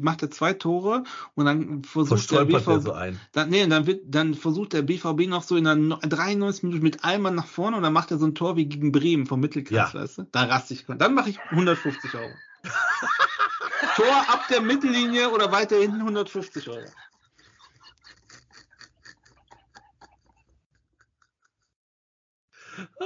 macht 0.00 0.22
er 0.22 0.30
zwei 0.30 0.52
Tore 0.52 1.04
und 1.34 1.44
dann 1.44 1.82
versucht 1.82 2.30
der 2.30 2.44
BVB, 2.44 2.82
so 2.82 2.92
ein. 2.92 3.20
dann, 3.32 3.50
nee, 3.50 3.66
dann 3.66 3.86
wird, 3.86 4.02
dann 4.06 4.34
versucht 4.34 4.72
der 4.72 4.82
BVB 4.82 5.26
noch 5.28 5.42
so 5.42 5.56
in 5.56 5.64
der 5.64 5.74
no- 5.74 5.98
93 6.00 6.62
Minute 6.62 6.82
mit 6.82 7.04
einem 7.04 7.24
Mann 7.24 7.34
nach 7.34 7.46
vorne 7.46 7.76
und 7.76 7.82
dann 7.82 7.92
macht 7.92 8.10
er 8.10 8.18
so 8.18 8.26
ein 8.26 8.34
Tor 8.34 8.56
wie 8.56 8.66
gegen 8.66 8.92
Bremen 8.92 9.26
vom 9.26 9.40
Mittelkreis, 9.40 9.92
Ja. 9.92 10.00
weißt 10.00 10.18
du? 10.18 10.22
Da 10.30 10.44
raste 10.44 10.74
ich, 10.74 10.86
dann 10.86 11.14
mache 11.14 11.30
ich 11.30 11.38
150 11.50 12.14
Euro. 12.14 12.34
Tor 13.96 14.24
ab 14.28 14.46
der 14.50 14.60
Mittellinie 14.60 15.30
oder 15.30 15.52
weiter 15.52 15.76
hinten 15.76 16.00
150 16.00 16.68
Euro. 16.68 16.86
Äh, 22.78 23.04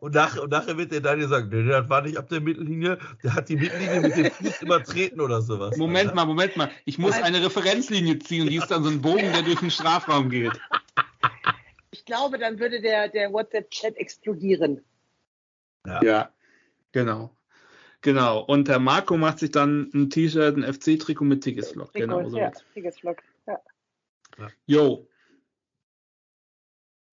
und, 0.00 0.14
nach, 0.14 0.36
und 0.36 0.50
nachher 0.50 0.76
wird 0.76 0.92
der 0.92 1.00
Daniel 1.00 1.28
sagen, 1.28 1.48
nee, 1.50 1.68
das 1.68 1.88
war 1.88 2.02
nicht 2.02 2.16
ab 2.16 2.28
der 2.28 2.40
Mittellinie, 2.40 2.98
der 3.22 3.34
hat 3.34 3.48
die 3.48 3.56
Mittellinie 3.56 4.00
mit 4.00 4.16
dem 4.16 4.30
Fuß 4.30 4.62
übertreten 4.62 5.20
oder 5.20 5.42
sowas. 5.42 5.76
Moment 5.76 6.10
Alter. 6.10 6.14
mal, 6.14 6.24
Moment 6.26 6.56
mal. 6.56 6.70
Ich 6.84 6.98
muss 6.98 7.14
eine 7.14 7.44
Referenzlinie 7.44 8.18
ziehen 8.18 8.42
und 8.42 8.50
die 8.50 8.56
ist 8.56 8.70
dann 8.70 8.82
so 8.82 8.90
ein 8.90 9.02
Bogen, 9.02 9.32
der 9.32 9.42
durch 9.42 9.60
den 9.60 9.70
Strafraum 9.70 10.30
geht. 10.30 10.52
Ich 11.90 12.04
glaube, 12.04 12.38
dann 12.38 12.58
würde 12.58 12.80
der, 12.80 13.08
der 13.08 13.32
WhatsApp-Chat 13.32 13.96
explodieren. 13.96 14.82
Ja, 15.86 16.30
genau. 16.92 17.30
Genau. 18.02 18.40
Und 18.40 18.68
der 18.68 18.78
Marco 18.78 19.16
macht 19.16 19.38
sich 19.40 19.50
dann 19.50 19.90
ein 19.94 20.10
T-Shirt, 20.10 20.56
ein 20.56 20.62
FC-Trikot 20.62 21.24
mit 21.24 21.42
Tiggisflock. 21.42 21.92
Genau 21.92 22.28
so. 22.28 22.38
ja, 22.38 22.52
Tiggesflock. 22.74 23.18
Ja. 23.46 23.58
Jo. 24.66 25.08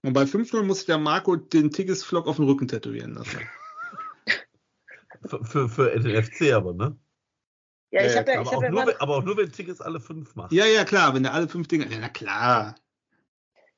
Und 0.04 0.14
bei 0.14 0.24
5-0 0.24 0.64
muss 0.64 0.78
sich 0.80 0.86
der 0.86 0.98
Marco 0.98 1.36
den 1.38 1.72
Tiggisflock 1.72 2.28
auf 2.28 2.36
den 2.36 2.46
Rücken 2.46 2.68
tätowieren 2.68 3.14
lassen. 3.16 3.40
Für, 5.26 5.46
für, 5.46 5.70
für 5.70 6.00
den 6.00 6.22
FC 6.22 6.52
aber, 6.52 6.74
ne? 6.74 6.98
Ja, 7.92 8.04
ich 8.06 8.14
Ja, 8.14 8.20
habe 8.20 8.32
ja, 8.32 8.40
Aber 8.40 8.50
ich 8.50 8.50
auch, 8.50 8.56
hab 8.56 8.64
ja 8.64 8.70
nur, 8.72 8.88
wenn, 8.88 8.96
aber 8.98 9.16
auch 9.18 9.24
nur, 9.24 9.38
wenn 9.38 9.52
Tickets 9.52 9.80
alle 9.80 10.02
fünf 10.02 10.36
macht. 10.36 10.52
Ja, 10.52 10.66
ja, 10.66 10.84
klar, 10.84 11.14
wenn 11.14 11.24
er 11.24 11.34
alle 11.34 11.48
fünf 11.48 11.68
Dinge. 11.70 11.86
Ja, 11.90 12.00
na 12.02 12.10
klar. 12.10 12.76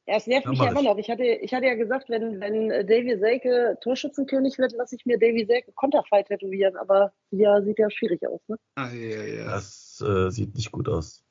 ja, 0.07 0.15
es 0.15 0.25
nervt 0.25 0.47
mich 0.47 0.57
ja 0.57 0.71
immer 0.71 0.79
ich. 0.79 0.85
noch. 0.87 0.97
Ich 0.97 1.09
hatte, 1.09 1.23
ich 1.23 1.53
hatte 1.53 1.67
ja 1.67 1.75
gesagt, 1.75 2.09
wenn, 2.09 2.39
wenn 2.39 2.71
äh, 2.71 2.83
Davy 2.85 3.19
Selke 3.19 3.77
Torschützenkönig 3.81 4.57
wird, 4.57 4.71
lasse 4.71 4.95
ich 4.95 5.05
mir 5.05 5.19
Davy 5.19 5.45
Selke 5.45 5.71
Konterfei 5.73 6.23
tätowieren. 6.23 6.77
Aber 6.77 7.13
ja, 7.29 7.61
sieht 7.61 7.77
ja 7.77 7.91
schwierig 7.91 8.25
aus, 8.25 8.41
ne? 8.47 8.57
Ah, 8.75 8.89
ja, 8.89 9.23
ja. 9.23 9.45
Das 9.51 10.01
äh, 10.01 10.31
sieht 10.31 10.55
nicht 10.55 10.71
gut 10.71 10.87
aus. 10.89 11.23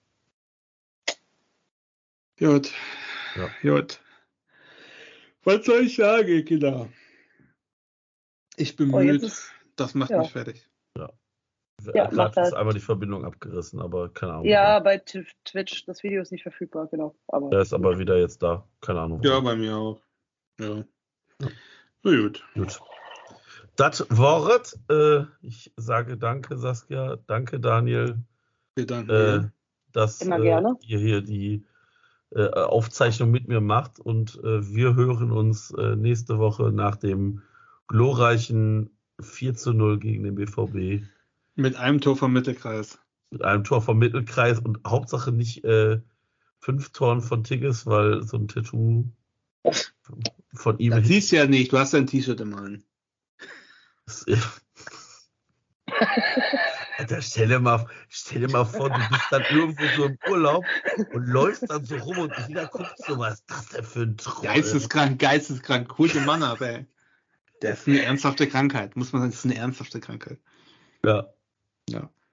Gut. 2.39 2.71
Ja. 3.35 3.49
Gut. 3.63 4.01
Was 5.45 5.65
soll 5.67 5.83
ich 5.85 5.97
sagen, 5.97 6.45
Kinder? 6.45 6.89
Ich 8.57 8.77
bin 8.77 8.93
Oh, 8.95 8.99
müde. 8.99 9.27
ist, 9.27 9.51
Das 9.77 9.95
macht 9.95 10.11
ja. 10.11 10.19
mich 10.19 10.31
fertig. 10.33 10.69
Ja, 10.97 11.11
Gerade 11.83 12.15
macht 12.17 12.31
ist 12.33 12.37
halt. 12.37 12.55
einmal 12.55 12.73
die 12.75 12.81
Verbindung 12.81 13.25
abgerissen, 13.25 13.81
aber 13.81 14.09
keine 14.09 14.33
Ahnung. 14.35 14.45
ja, 14.47 14.79
bei 14.79 14.97
Tw- 14.97 15.27
Twitch, 15.45 15.85
das 15.87 16.03
Video 16.03 16.23
ist 16.23 16.31
nicht 16.33 16.45
verfügbar, 16.45 16.87
genau. 16.87 17.15
Aber 17.27 17.51
Der 17.51 17.61
ist 17.61 17.75
aber 17.75 17.99
wieder 17.99 18.17
jetzt 18.17 18.43
da. 18.43 18.67
Keine 18.81 19.01
Ahnung. 19.01 19.21
Ja, 19.23 19.41
bei 19.41 19.57
mir 19.57 19.77
auch. 19.77 20.01
Ja. 20.61 20.85
Na 21.41 22.17
gut. 22.23 22.45
Gut. 22.55 22.81
Das 23.77 24.07
Wort. 24.09 24.79
Äh, 24.89 25.25
ich 25.43 25.73
sage 25.77 26.17
danke, 26.17 26.57
Saskia. 26.57 27.17
Danke, 27.27 27.59
Daniel, 27.59 28.19
Wir 28.77 28.87
danken 28.87 29.11
äh, 29.11 29.51
dass 29.93 30.23
Immer 30.23 30.39
äh, 30.39 30.43
gerne. 30.43 30.77
ihr 30.87 30.99
hier 31.01 31.23
die 31.23 31.67
äh, 32.35 32.49
Aufzeichnung 32.51 33.31
mit 33.31 33.49
mir 33.49 33.61
macht. 33.61 34.01
Und 34.01 34.37
äh, 34.43 34.75
wir 34.75 34.95
hören 34.95 35.31
uns 35.31 35.71
äh, 35.73 35.97
nächste 35.97 36.39
Woche 36.39 36.73
nach 36.73 36.97
dem 36.97 37.43
glorreichen 37.89 38.91
4 39.21 39.55
zu 39.55 39.73
0 39.73 39.99
gegen 39.99 40.25
den 40.25 40.35
BVB 40.35 41.05
Mit 41.55 41.77
einem 41.77 42.01
Tor 42.01 42.17
vom 42.17 42.33
Mittelkreis. 42.33 42.99
mit 43.31 43.45
einem 43.45 43.65
Tor 43.65 43.83
vom 43.83 43.99
Mittelkreis 43.99 44.59
und 44.59 44.81
Hauptsache 44.87 45.33
nicht 45.33 45.65
äh, 45.65 46.01
fünf 46.59 46.91
Toren 46.91 47.21
von 47.21 47.45
Tigges, 47.45 47.87
weil 47.87 48.23
so 48.23 48.39
ein 48.39 48.49
Tattoo 48.49 49.05
von 50.55 50.79
ihm 50.79 50.91
Das 50.91 51.07
siehst 51.07 51.33
du 51.33 51.37
ja 51.37 51.47
nicht, 51.47 51.73
du 51.73 51.79
hast 51.79 51.95
dein 51.95 52.07
T-Shirt 52.07 52.41
immer 52.41 52.59
an. 52.59 52.83
Alter, 56.97 57.21
stell 57.23 57.49
dir, 57.49 57.59
mal, 57.59 57.87
stell 58.09 58.43
dir 58.43 58.51
mal 58.51 58.65
vor, 58.65 58.89
du 58.89 59.01
bist 59.11 59.25
dann 59.31 59.43
irgendwo 59.51 59.85
so 59.97 60.05
im 60.05 60.19
Urlaub 60.29 60.65
und 61.13 61.27
läufst 61.27 61.69
dann 61.69 61.85
so 61.85 61.97
rum 61.97 62.19
und 62.19 62.33
jeder 62.49 62.67
guckt 62.67 62.95
so, 62.99 63.19
was 63.19 63.35
ist 63.35 63.45
das 63.49 63.69
denn 63.69 63.85
für 63.85 64.03
ein 64.03 64.17
Troll? 64.17 64.45
Geisteskrank, 64.45 65.19
geisteskrank. 65.19 65.93
Den 65.97 66.25
Mann 66.25 66.43
ab, 66.43 66.61
ey. 66.61 66.87
Das 67.61 67.81
ist 67.81 67.89
eine 67.89 68.03
ernsthafte 68.03 68.47
Krankheit. 68.47 68.95
Muss 68.95 69.13
man 69.13 69.23
sagen, 69.23 69.33
das 69.33 69.39
ist 69.41 69.51
eine 69.51 69.57
ernsthafte 69.57 70.01
Krankheit. 70.01 70.39
Ja, 71.05 71.27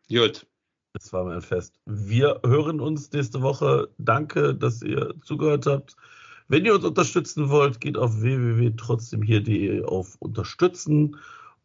Gut. 0.10 0.46
das 0.94 1.12
war 1.14 1.24
mein 1.24 1.42
Fest. 1.42 1.80
Wir 1.86 2.40
hören 2.46 2.80
uns 2.82 3.12
nächste 3.12 3.42
Woche. 3.42 3.90
Danke, 3.98 4.54
dass 4.54 4.82
ihr 4.82 5.16
zugehört 5.24 5.66
habt. 5.66 5.96
Wenn 6.48 6.66
ihr 6.66 6.76
uns 6.76 6.84
unterstützen 6.84 7.50
wollt, 7.50 7.80
geht 7.80 7.98
auf 7.98 8.22
www.trotzdemhier.de 8.22 9.86
auf 9.86 10.18
Unterstützen 10.20 11.18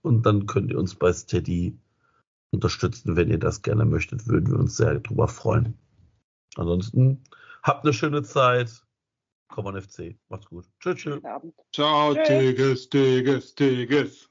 und 0.02 0.24
dann 0.24 0.46
könnt 0.46 0.70
ihr 0.70 0.78
uns 0.78 0.94
bei 0.94 1.12
Steady 1.12 1.76
unterstützen. 2.56 3.16
Wenn 3.16 3.30
ihr 3.30 3.38
das 3.38 3.62
gerne 3.62 3.84
möchtet, 3.84 4.26
würden 4.26 4.50
wir 4.50 4.58
uns 4.58 4.76
sehr 4.76 4.98
drüber 5.00 5.28
freuen. 5.28 5.78
Ansonsten 6.56 7.22
habt 7.62 7.84
eine 7.84 7.92
schöne 7.92 8.22
Zeit. 8.22 8.82
Komm 9.48 9.68
an 9.68 9.80
FC. 9.80 10.16
Macht's 10.28 10.46
gut. 10.46 10.66
Tschüss, 10.80 10.96
tschüss. 10.96 11.24
Abend. 11.24 11.54
Ciao, 11.72 12.14
Tschüss. 12.14 12.26
Tigges, 12.26 12.88
Tigges, 12.88 13.54
Tigges. 13.54 14.28